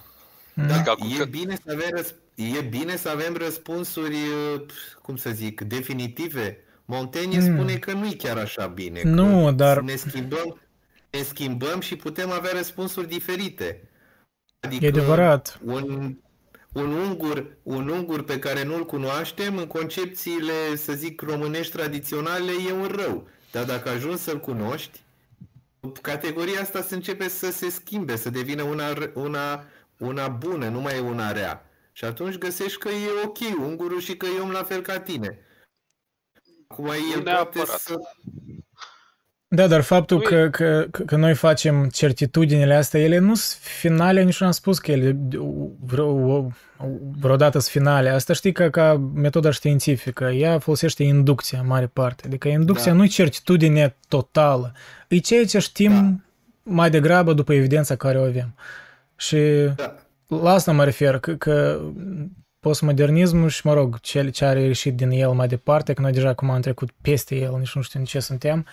[0.55, 0.67] Mm.
[0.67, 4.15] da Adică acum e, că- bine să avem răs- e bine să avem răspunsuri,
[4.55, 4.61] uh,
[5.03, 6.59] cum să zic, definitive.
[6.91, 7.55] Montaigne Mm.
[7.55, 9.01] spune că nu e chiar așa bine.
[9.05, 10.61] Nu, că dar- Ne schimbăm,
[11.11, 13.89] ne schimbăm și putem avea răspunsuri diferite.
[14.61, 15.59] Adică E adevărat.
[15.65, 16.17] un,
[16.73, 22.73] un ungur, un ungur pe care nu-l cunoaștem, în concepțiile, să zic, românești tradiționale, e
[22.73, 23.29] un rău.
[23.53, 25.01] Dar dacă ajungi să-l cunoști,
[26.03, 29.65] categoria asta se începe să se schimbe, să devină una, r- una,
[29.99, 31.63] una bună, nu mai e una rea.
[31.93, 35.39] Și atunci găsești că e ok ungurul și că e om la fel ca tine.
[36.69, 37.67] Acum el poate neapărat.
[37.79, 37.95] să...
[39.51, 43.35] Da, dar faptul Nu e- că, că, că, că noi facem certitudinile astea, ele nu
[43.35, 45.17] sunt finale, nici nu am spus că ele
[45.81, 46.49] vreo,
[47.19, 48.09] vreodată sunt finale.
[48.09, 52.23] Asta știi că ca metoda științifică, ea folosește inducția în mare parte.
[52.27, 52.97] Adică inducția Da.
[52.99, 54.73] nu e certitudine totală,
[55.09, 56.73] e ceea ce știm Da.
[56.73, 58.55] mai degrabă după evidența care o avem.
[59.17, 59.39] Și
[59.77, 59.95] Da.
[60.27, 61.81] la asta mă refer, că, că
[62.61, 66.29] postmodernismul și, mă rog, ce, ce are ieșit din el mai departe, că noi deja
[66.29, 68.67] acum am trecut peste el, nici nu știu în ce suntem,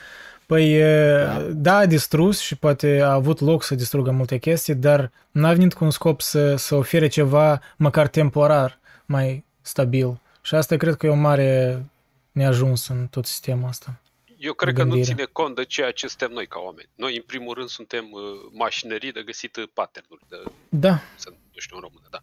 [0.45, 1.41] păi da.
[1.51, 5.73] da, a distrus și poate a avut loc să distrugă multe chestii, dar n-a venit
[5.73, 10.19] cu un scop să, să ofere ceva măcar temporar mai stabil.
[10.41, 11.83] Și asta cred că e o mare
[12.31, 13.99] neajuns în tot sistemul ăsta.
[14.37, 15.13] Eu cred că nu gândire.
[15.13, 16.89] ține cont de ceea ce suntem noi ca oameni.
[16.95, 20.37] Noi, în primul rând, suntem uh, mașinării de găsit uh, pattern-uri, de,
[20.69, 22.21] Da, să nu știu în română, da.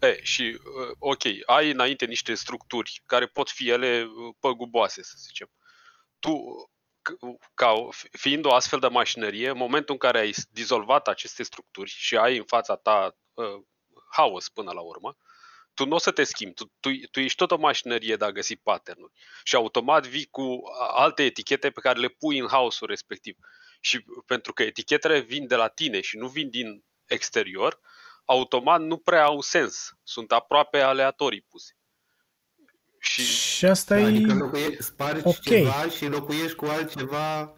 [0.00, 5.14] E, și, uh, ok, ai înainte niște structuri care pot fi ele uh, păguboase, să
[5.16, 5.50] zicem.
[6.18, 6.30] Tu,
[7.10, 11.42] c- ca, o- fiind o astfel de mașinărie, în momentul în care ai dizolvat aceste
[11.42, 13.62] structuri și ai în fața ta uh,
[14.10, 15.16] haos până la urmă,
[15.74, 18.32] tu nu o să te schimbi, tu, tu, tu ești tot o mașinărie de a
[18.32, 19.12] găsi pattern
[19.44, 20.60] și automat vii cu
[20.92, 23.36] alte etichete pe care le pui în haosul respectiv.
[23.80, 27.80] Și pentru că etichetele vin de la tine și nu vin din exterior,
[28.30, 29.90] automat nu prea au sens.
[30.02, 31.72] Sunt aproape aleatorii puse.
[32.98, 34.04] Și și asta Da, e...
[34.04, 35.40] adică înlocuie, spargi ok.
[35.40, 37.52] ceva și înlocuiești cu altceva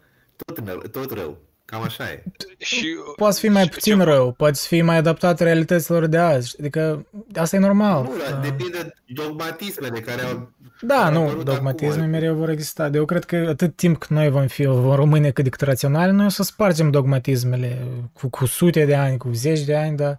[0.45, 1.37] tot, rău- tot rău.
[1.65, 2.23] Cam așa e.
[2.57, 6.55] și Poate fi mai și- puțin ce- rău, poate fi mai adaptat realităților de azi.
[6.59, 8.03] Adică asta e normal.
[8.03, 10.51] Nu, dar Uh, depinde de dogmatismele care au...
[10.81, 12.09] Da, au nu, apărut dogmatisme acum.
[12.09, 12.83] mereu vor exista.
[12.83, 16.11] Dar eu cred că atât timp cât noi vom fi, vom rămâne cât de raționali,
[16.11, 20.17] noi o să spargem dogmatismele cu, cu sute de ani, cu zeci de ani, dar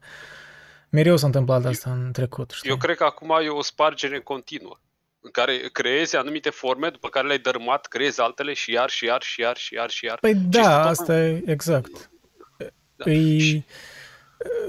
[0.94, 2.50] mereu s-a întâmplat asta în trecut.
[2.50, 2.70] Știi?
[2.70, 4.78] Eu cred că acum e o spargere continuă
[5.20, 9.22] în care creezi anumite forme, după care le-ai dărâmat, creezi altele și iar, și iar,
[9.22, 10.18] și iar, și iar, și iar.
[10.18, 12.10] Păi Și da, este tot asta e exact.
[12.96, 13.10] Da.
[13.10, 13.64] E, Și-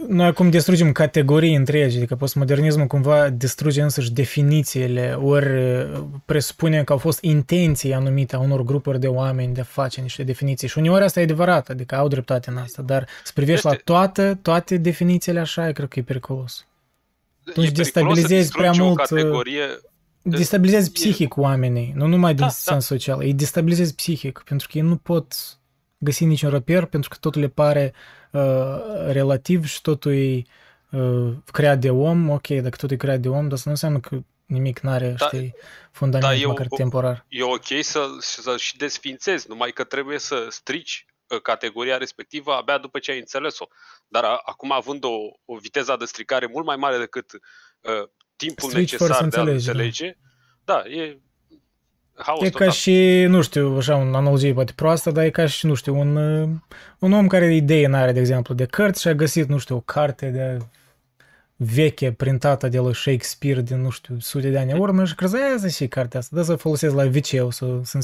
[0.08, 5.48] noi acum distrugem categorii întregi, adică postmodernismul cumva distruge însăși definițiile, ori
[6.26, 10.24] presupune că au fost intenții anumite a unor grupuri de oameni de a face niște
[10.24, 10.68] definiții.
[10.68, 13.84] Și uneori asta e adevărat, adică au dreptate în asta, dar să privești la Este-
[13.86, 16.66] toate, toate definițiile așa, cred că e periculos.
[17.46, 19.64] E atunci periculos să destabilizezi prea distrugi mult, O categorie,
[20.22, 24.78] Destabilizezi e- psihic oamenii, nu numai din Da, sens social, îi destabilizezi psihic, pentru că
[24.78, 25.34] ei nu pot
[25.98, 28.25] găsi niciun reper, pentru că totul le pare uh,
[29.12, 30.42] relativ și totul e
[30.92, 34.00] uh, creat de om, ok, dacă totul e creat de om, dar asta nu înseamnă
[34.00, 35.56] că nimic n-are, Da, știi,
[35.92, 37.26] fundament da, e măcar o- temporar.
[37.28, 42.78] e ok să, să și desfințezi, numai că trebuie să strici uh, categoria respectivă abia
[42.78, 43.66] după ce ai înțeles-o.
[44.08, 45.16] Dar a, acum având o,
[45.46, 49.50] o viteză de stricare mult mai mare decât uh, timpul Strici fără să necesar de
[49.50, 49.72] a înțelegi, da.
[49.72, 50.18] înțelege,
[50.64, 51.20] da, e
[52.16, 52.68] haos E total.
[52.68, 56.00] ca și, nu știu, așa, o analogie poate proastă, dar e ca și, nu știu,
[56.00, 56.50] un, uh,
[57.00, 59.80] un om care idee n-are, de exemplu, de cărți și a găsit, nu știu, o
[59.80, 60.58] carte de
[61.56, 65.36] veche printată de lui Shakespeare din, nu știu, sute de ani în urmă și crezi,
[65.36, 68.00] aia și cartea asta, da să o folosesc la wc să, să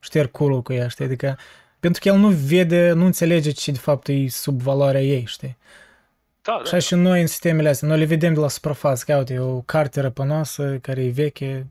[0.00, 1.04] șterg culul cu ea, știi?
[1.04, 1.38] Adică,
[1.80, 5.56] pentru că el nu vede, nu înțelege ce de fapt e sub valoarea ei, știi?
[6.42, 6.62] Da, da.
[6.62, 9.38] Așa și noi în sistemele astea, noi le vedem de la suprafață, că uite, e
[9.38, 11.66] o carte răpănoasă care e veche,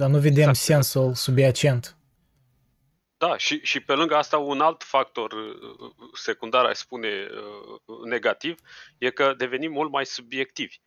[0.00, 0.56] dar nu vedem Exact.
[0.56, 1.94] sensul subiacent.
[3.18, 8.58] Da, și, și pe lângă asta un alt factor uh, secundar, aș spune, uh, negativ,
[8.98, 10.80] e că devenim mult mai subiectivi.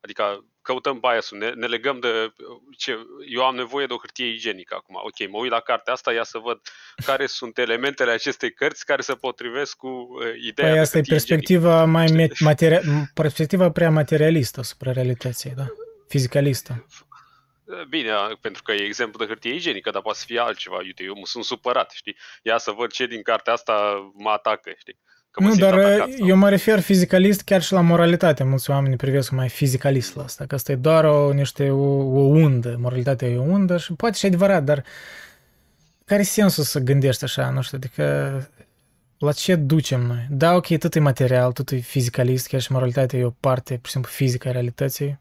[0.00, 2.32] Adică căutăm biasul, ne, ne legăm de
[2.76, 2.98] ce,
[3.28, 4.94] eu am nevoie de o hârtie igienică acum.
[4.94, 6.60] Ok, mă uit la cartea asta, ia să văd
[7.04, 11.00] care sunt elementele acestei cărți care se potrivesc cu uh, ideea Păi de asta e
[11.00, 12.18] hârtie perspectiva mai Știi?
[12.18, 12.82] me- materia-
[13.14, 15.66] perspectiva prea materialistă asupra realității, da?
[16.08, 16.86] Fizicalistă.
[17.70, 17.88] Igienică.
[17.88, 20.76] Bine, pentru că e exemplu de hârtie igienică, dar poate să fie altceva.
[20.76, 22.16] Uite, eu mă sunt supărat, știi?
[22.42, 23.72] Ia să văd ce din cartea asta
[24.14, 24.98] mă atacă, știi?
[25.30, 28.44] Că mă Nu, simt dar atacat sau- eu mă refer fizicalist chiar și la moralitate.
[28.44, 31.84] Mulți oameni privesc mai fizicalist la asta, că asta e doar o, niște, o,
[32.18, 32.76] o undă.
[32.78, 34.84] Moralitatea e o undă și poate și adevărat, dar
[36.04, 38.04] care e sensul să gândești așa, nu știu, adică
[39.18, 40.26] la ce ducem noi?
[40.30, 43.86] Da, ok, tot e material, tot e fizicalist, chiar și moralitatea e o parte, pur
[43.86, 45.18] și simplu, fizică a realității.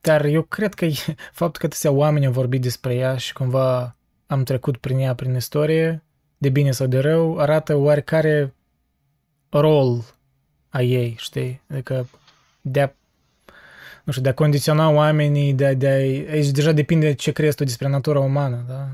[0.00, 3.96] Dar eu cred că e- faptul că atâția oameni au vorbit despre ea și cumva
[4.26, 6.02] am trecut prin ea, prin istorie,
[6.38, 8.54] de bine sau de rău, arată oarecare
[9.48, 10.04] rol
[10.68, 11.62] a ei, știi?
[11.70, 12.08] Adică
[12.60, 12.90] de a,
[14.04, 15.92] nu știu, de a condiționa oamenii, de a, de a,
[16.32, 18.88] aici deja depinde de ce crezi tu despre natura umană, da?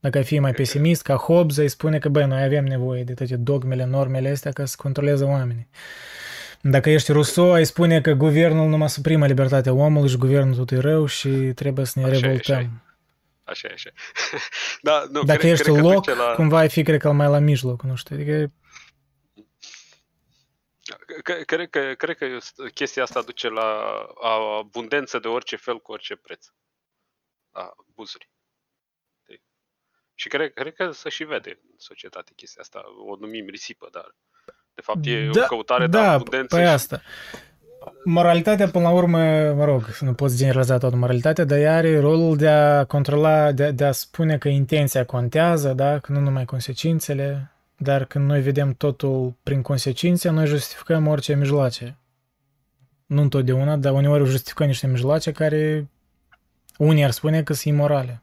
[0.00, 3.14] Dacă ai fi mai pesimist, ca Hobbes, îi spune că, băi, noi avem nevoie de
[3.14, 5.68] toate dogmele, normele astea ca să controleze oamenii.
[6.66, 10.78] Dacă ești Rousseau, ai spune că guvernul numai suprimă libertatea omului și guvernul tot e
[10.78, 12.56] rău și trebuie să ne Așa e, revoltăm.
[12.56, 12.70] așa e.
[13.44, 14.38] Așa e, așa e.
[14.82, 16.34] da, nu, Dacă cred, ești cred că loc, duce la...
[16.34, 18.16] cumva ai fi, cred că, mai la mijloc, nu știu.
[18.16, 18.52] Adică,
[21.22, 22.38] Cred, cred, că, cred că
[22.74, 23.96] chestia asta duce la
[24.58, 26.46] abundență de orice fel cu orice preț.
[27.50, 28.30] La buzuri.
[29.22, 29.42] Știi?
[30.14, 32.82] Și cred, cred că se și vede în societate chestia asta.
[33.06, 34.14] O numim risipă, dar
[34.74, 36.56] de fapt e o căutare de da, abundență.
[36.56, 37.00] Păi și- asta.
[38.04, 39.18] Moralitatea, până la urmă,
[39.56, 43.70] mă rog, nu poți generaliza toată moralitatea, dar ea are rolul de a controla, de,
[43.70, 45.98] de a spune că intenția contează, da?
[45.98, 51.98] că nu numai consecințele, dar când noi vedem totul prin consecințe, noi justificăm orice mijloace.
[53.06, 55.88] Nu întotdeauna, dar uneori justificăm niște mijloace care
[56.78, 58.22] unii ar spune că sunt imorale.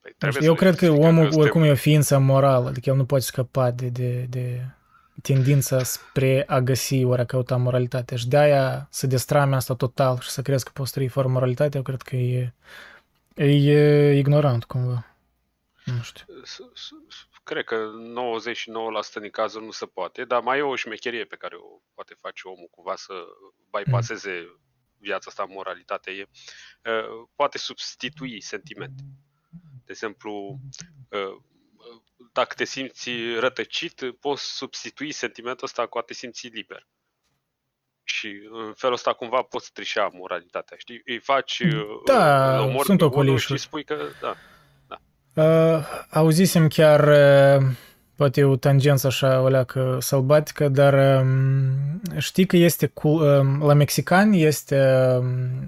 [0.00, 2.18] Păi, Nu trebuie știu, Eu să cred că justificăm omul suntem- oricum e o ființă
[2.18, 4.60] morală, adică el nu poate scăpa de, de, de
[5.22, 8.16] tendința spre a găsi ori a căuta moralitate.
[8.16, 11.82] Și de-aia să destrame asta total și să crezi că poți trăi fără moralitate, eu
[11.82, 12.52] cred că e,
[13.34, 15.06] e ignorant cumva.
[15.84, 16.24] Nu știu.
[16.44, 17.90] S- s- s- Cred că
[19.16, 22.14] 99% din cazuri nu se poate, dar mai e o șmecherie pe care o poate
[22.20, 23.12] face omul cumva să
[23.78, 24.58] bypasseze
[24.98, 26.10] viața asta în moralitate.
[26.10, 26.28] E,
[26.90, 29.02] uh, poate substitui sentimente.
[29.84, 30.60] De exemplu,
[31.10, 31.42] uh,
[32.38, 36.86] dacă te simți rătăcit, poți substitui sentimentul ăsta cu a te simți liber.
[38.02, 41.02] Și în felul ăsta cumva poți trișa moralitatea, știi?
[41.04, 43.58] Îi faci, uh, Da, îl omori sunt pe unul ocolișuri.
[43.58, 44.36] și spui că, da,
[45.34, 45.78] Uh,
[46.10, 47.66] auzisem chiar, uh,
[48.16, 53.74] poate o tangență așa, o leacă sălbatică, dar um, știi că este cu, um, la
[53.74, 54.76] mexicani este
[55.18, 55.26] um,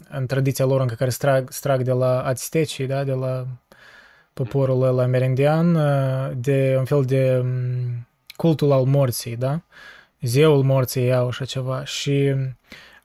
[0.08, 3.46] în tradiția lor încă care strag, strag de la aztecii, da, de la
[4.42, 9.60] poporul ăla amerindian, uh, de un fel de um, cultul al morții, da?
[10.20, 12.34] Zeul morții iau așa ceva și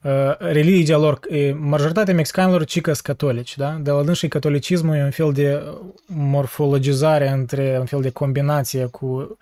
[0.02, 3.78] uh, religia lor, e, majoritatea mexicanilor cică catolici, da?
[3.82, 5.64] De la dânsii catolicismul e un fel de
[6.06, 9.38] morfologizare între un fel de combinație cu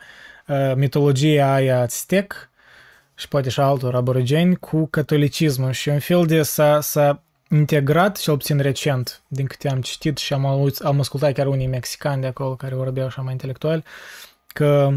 [0.48, 2.50] uh, mitologia aia aztec
[3.16, 7.22] și poate și altor aborigeni cu catolicismul și un fel de s-a, s-a
[7.54, 11.68] integrat, cel puțin recent, din câte am citit și am, auz, am ascultat chiar unii
[11.68, 13.84] mexicani de acolo care vorbeau așa mai intelectual,
[14.48, 14.92] că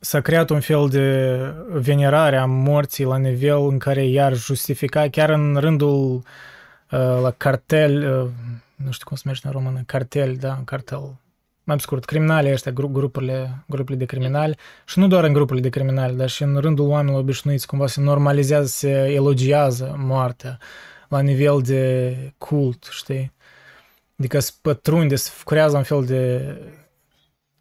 [0.00, 1.38] s-a creat un fel de
[1.72, 6.22] venerare a morții la nivel în care iar justifica, chiar în rândul uh,
[7.22, 8.30] la cartel, uh,
[8.84, 11.14] nu știu cum se numește în română, cartel, da, cartel,
[11.64, 15.78] mai scurt, criminali ăștia, gru- grupurile, grupurile de criminali și nu doar în grupurile de
[15.78, 20.58] criminali, dar și în rândul oamenilor obișnuiți cumva se normalizează, se elogiază moartea
[21.14, 23.32] la nivel de cult, știi?
[24.18, 26.42] Adică se pătrunde, se creează un fel de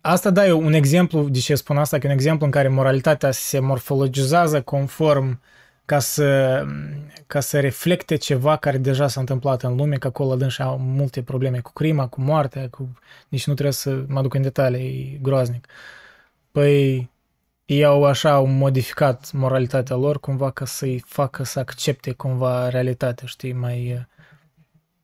[0.05, 2.67] Asta da, e un exemplu, de ce spun asta, că e un exemplu în care
[2.67, 5.41] moralitatea se morfologizează conform
[5.85, 6.63] ca să,
[7.27, 11.23] ca să reflecte ceva care deja s-a întâmplat în lume, că acolo adânși au multe
[11.23, 12.97] probleme cu crima, cu moartea, cu...
[13.29, 15.67] nici nu trebuie să mă duc în detalii, e groaznic.
[16.51, 17.09] Păi,
[17.77, 23.27] ei au așa, au modificat moralitatea lor cumva ca să-i facă să accepte cumva realitatea,
[23.27, 24.05] știi, mai...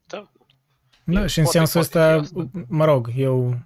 [0.06, 0.30] Da.
[1.04, 2.66] Da, E, și în poate- sensul poate ăsta, fi asta.
[2.68, 3.58] mă rog, eu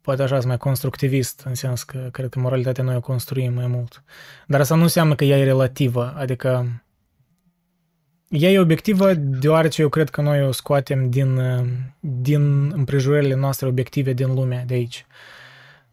[0.00, 3.66] poate așa sunt mai constructivist, în sens că cred că moralitatea noi o construim mai
[3.66, 4.02] mult.
[4.46, 6.66] Dar asta nu înseamnă că ea e relativă, adică
[8.28, 11.66] ea e obiectivă deoarece eu cred că noi o scoatem din, uh,
[12.00, 15.06] din împrejurările noastre obiective din lumea de aici.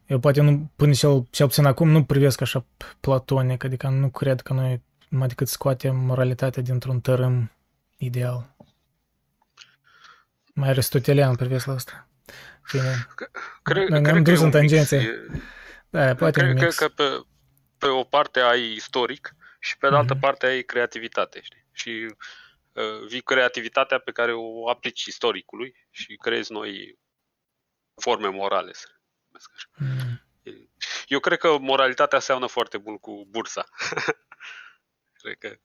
[0.05, 2.65] Eu poate nu, până cel, cel puțin acum, nu privesc așa
[2.99, 7.51] platonic, adică nu cred că noi mai decât scoatem moralitatea dintr-un tărâm
[7.97, 8.55] ideal.
[10.53, 12.07] Mai aristotelian privesc la asta.
[12.71, 13.07] Bine.
[13.63, 14.71] Cred, Noi cred ne-am că e dus în un mix.
[14.71, 14.95] tangențe.
[14.95, 15.39] E-
[15.89, 16.77] Da, poate cred, un cred mix.
[16.77, 17.03] că pe,
[17.77, 20.21] pe o parte ai istoric și pe de altă Mhm.
[20.21, 21.65] parte ai creativitate, știi?
[21.71, 21.89] Și
[22.73, 26.99] uh, vii creativitatea pe care o aplici istoricului și creezi noi
[28.01, 28.87] forme morale, să
[29.51, 29.69] le numesc așa.
[29.77, 30.21] Mm.
[31.07, 33.65] Eu cred că moralitatea seamănă foarte mult cu bursa.
[35.21, 35.55] cred că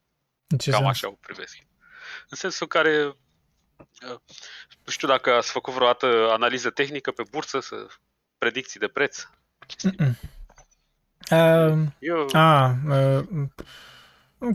[0.47, 0.90] În ce cam sens?
[0.97, 1.57] așa o privesc.
[2.28, 4.18] În sensul în care uh,
[4.84, 7.86] nu știu dacă ați făcut vreodată analiză tehnică pe bursă, să
[8.39, 9.23] predicții de preț.
[9.82, 10.16] Mm-mm.
[11.31, 13.24] Uh, Eu, a, uh,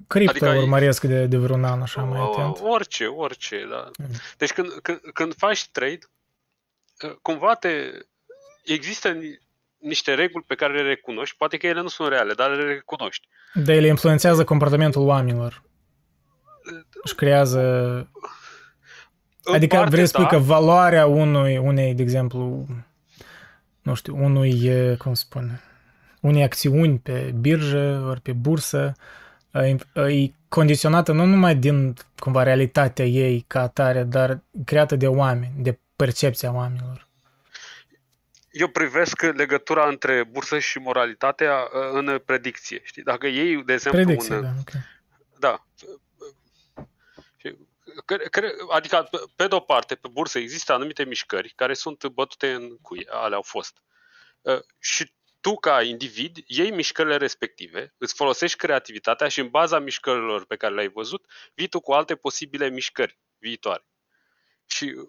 [0.07, 2.57] cripto Adică ai- urmăresc de, de vreun an așa mai O- atent.
[2.61, 3.91] Orice, orice, da.
[3.97, 4.07] Mm.
[4.37, 5.99] Deci când, când, când faci trade,
[7.03, 7.91] uh, cumva te,
[8.63, 9.41] există ni-
[9.77, 13.27] niște reguli pe care le recunoști, poate că ele nu sunt reale, dar le recunoști.
[13.53, 15.63] Dar ele influențează comportamentul oamenilor.
[17.03, 17.61] Își creează...
[19.45, 22.65] În Adică parte, vrei să spui da, că valoarea unui, unei, de exemplu,
[23.81, 25.61] nu știu, unui, e, cum se spune,
[26.21, 28.93] unei acțiuni pe birjă ori pe bursă
[29.51, 35.53] e, e condiționată nu numai din, cumva, realitatea ei ca atare, dar creată de oameni,
[35.57, 37.07] de percepția oamenilor.
[38.53, 42.81] Eu privesc legătura între bursă și moralitatea uh, în predicție.
[42.83, 43.03] Știi?
[43.03, 44.69] Dacă iei, de exemplu, Predicție, un, da, ok.
[45.39, 45.67] Da.
[47.37, 47.55] Și
[48.05, 52.07] cre- cre- Adică, pe- pe de o parte, pe bursă există anumite mișcări care sunt
[52.07, 53.77] bătute în cui, ale au fost.
[54.41, 60.45] Uh, Și tu, ca individ, iei mișcările respective, îți folosești creativitatea și în baza mișcărilor
[60.45, 63.85] pe care le-ai văzut, vii tu cu alte posibile mișcări viitoare.
[64.65, 65.07] Și uh,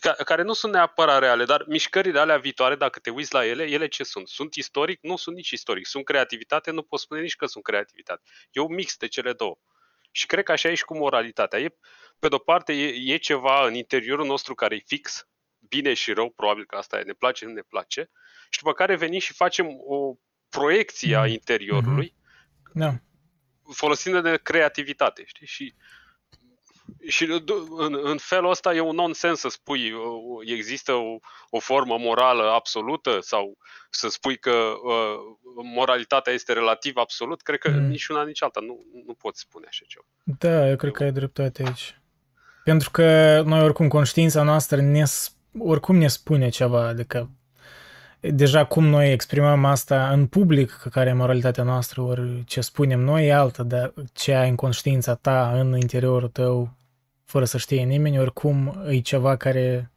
[0.00, 3.64] ca, care nu sunt neapărat reale, dar mișcările alea viitoare, dacă te uiți la ele,
[3.64, 4.28] ele ce sunt?
[4.28, 4.98] Sunt istoric?
[5.02, 5.86] Nu sunt nici istoric.
[5.86, 6.70] Sunt creativitate?
[6.70, 8.22] Nu poți spune nici că sunt creativitate.
[8.50, 9.58] E un mix de cele două.
[10.10, 11.58] Și cred că așa e și cu moralitatea.
[11.58, 11.76] E,
[12.18, 15.28] pe de-o parte, e, e ceva în interiorul nostru care e fix,
[15.68, 18.10] bine și rău, probabil că asta e, ne place, nu ne place,
[18.50, 20.14] și după care venim și facem o
[20.48, 21.30] proiecție a Mhm.
[21.32, 22.14] interiorului,
[22.74, 22.92] Da.
[23.72, 25.46] folosind de creativitate, știi?
[25.46, 25.74] Și,
[27.06, 27.24] și
[27.78, 31.18] în, în felul ăsta e un nonsens să spui uh, există o,
[31.50, 33.56] o formă morală absolută sau
[33.90, 35.36] să spui că uh,
[35.74, 37.42] moralitatea este relativ absolut.
[37.42, 37.86] Cred că Mm.
[37.86, 40.04] nici una, nici alta nu, nu poți spune așa ceva.
[40.38, 42.00] Da, eu cred că ai dreptate aici.
[42.64, 47.30] Pentru că noi oricum conștiința noastră ne, s- oricum ne spune ceva, adică
[48.20, 53.00] deja cum noi exprimăm asta în public, că care e moralitatea noastră, ori ce spunem
[53.00, 56.70] noi e altă, dar ce ai în conștiința ta, în interiorul tău,
[57.26, 59.90] fără să știe nimeni, oricum e ceva care...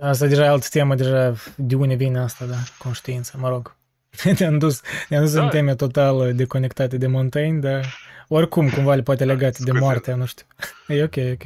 [0.00, 3.76] Asta deja e altă temă, deja de unde vine asta, da, conștiința, mă rog.
[4.38, 5.42] Ne-am dus, ne-am dus Da.
[5.42, 7.94] în teme total deconectate de Montaigne, dar
[8.28, 9.78] oricum cumva le poate legate de Scuze.
[9.84, 10.46] moarte, nu știu.
[10.88, 11.44] E ok, ok.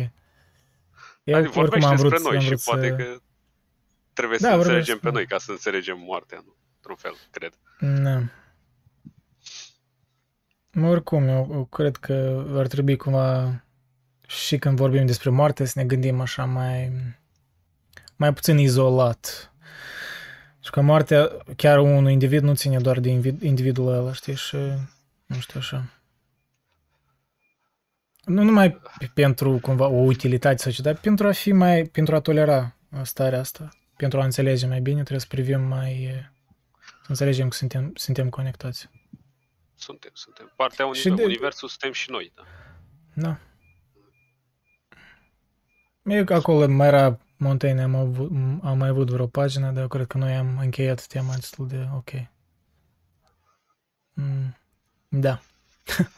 [1.25, 2.95] Eu Adică oricum vorbește am vrut, despre noi am și vrut poate să...
[2.95, 3.17] că
[4.13, 6.55] trebuie Da, să vorbește înțelegem pe despre noi ca să înțelegem moartea, nu?
[6.77, 7.53] Într-un fel, cred.
[8.03, 8.23] Da.
[10.73, 13.64] Mă, oricum, eu, eu cred că ar trebui cumva
[14.35, 16.93] și când vorbim despre moarte să ne gândim așa mai,
[18.17, 19.53] mai puțin izolat.
[20.61, 24.57] Și că moartea chiar unui individ nu ține doar de invid- individul ăla, știi, și
[25.27, 25.85] nu știu așa.
[28.25, 32.15] Nu numai pe- pentru cumva o utilitate sau ce, dar pentru a fi mai, pentru
[32.15, 36.11] a tolera starea asta, pentru a înțelege mai bine, trebuie să privim mai,
[36.81, 38.89] să înțelegem că suntem, suntem conectați.
[39.77, 40.53] Suntem, suntem.
[40.57, 42.43] Partea Și univers, de- universul suntem și noi, da.
[43.15, 43.39] Da.
[46.05, 48.31] Eu că acolo mai era Montaigne, am, avut,
[48.63, 51.89] am mai avut vreo pagină, dar eu cred că noi am încheiat tema destul de
[51.95, 52.11] ok.
[54.13, 54.57] Mm,
[55.09, 55.41] da.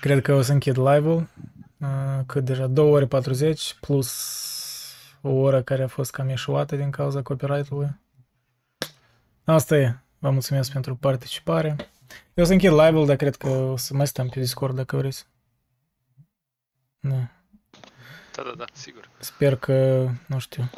[0.00, 1.28] cred că o să închid live-ul,
[1.78, 4.44] uh, că deja 2 ore 40 plus
[5.20, 8.00] o oră care a fost cam eșuată din cauza copyright-ului.
[9.44, 9.94] Asta e.
[10.18, 11.76] Vă mulțumesc pentru participare.
[12.34, 14.96] Eu o să închid live-ul, dar cred că o să mai stăm pe Discord dacă
[14.96, 15.26] vreți.
[17.00, 17.35] Da.
[18.36, 19.10] Da, da, da, sigur.
[19.18, 20.70] Sper că, nu știu,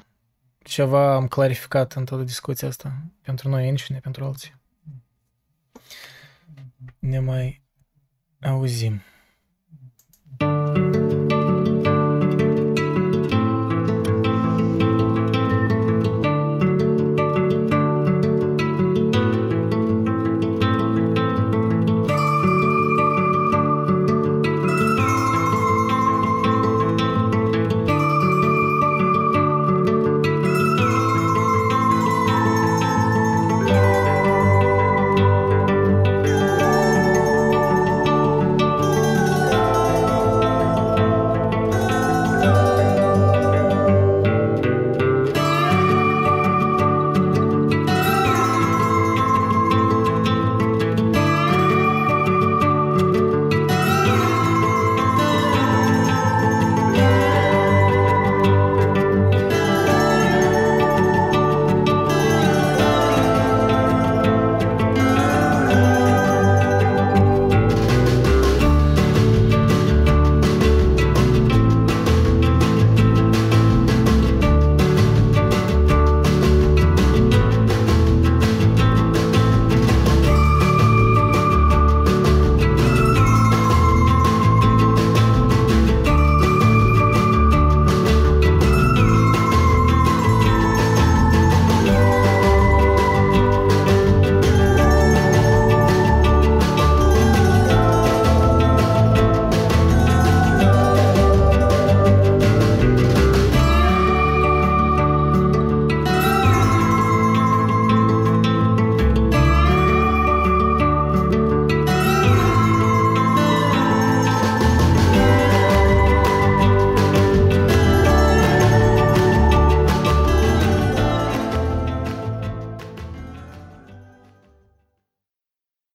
[0.58, 2.92] ceva am clarificat în toată discuția asta.
[3.22, 4.54] Pentru noi înșine, pentru alții.
[6.98, 7.62] Ne mai
[8.40, 9.02] auzim.
[10.38, 11.17] thank you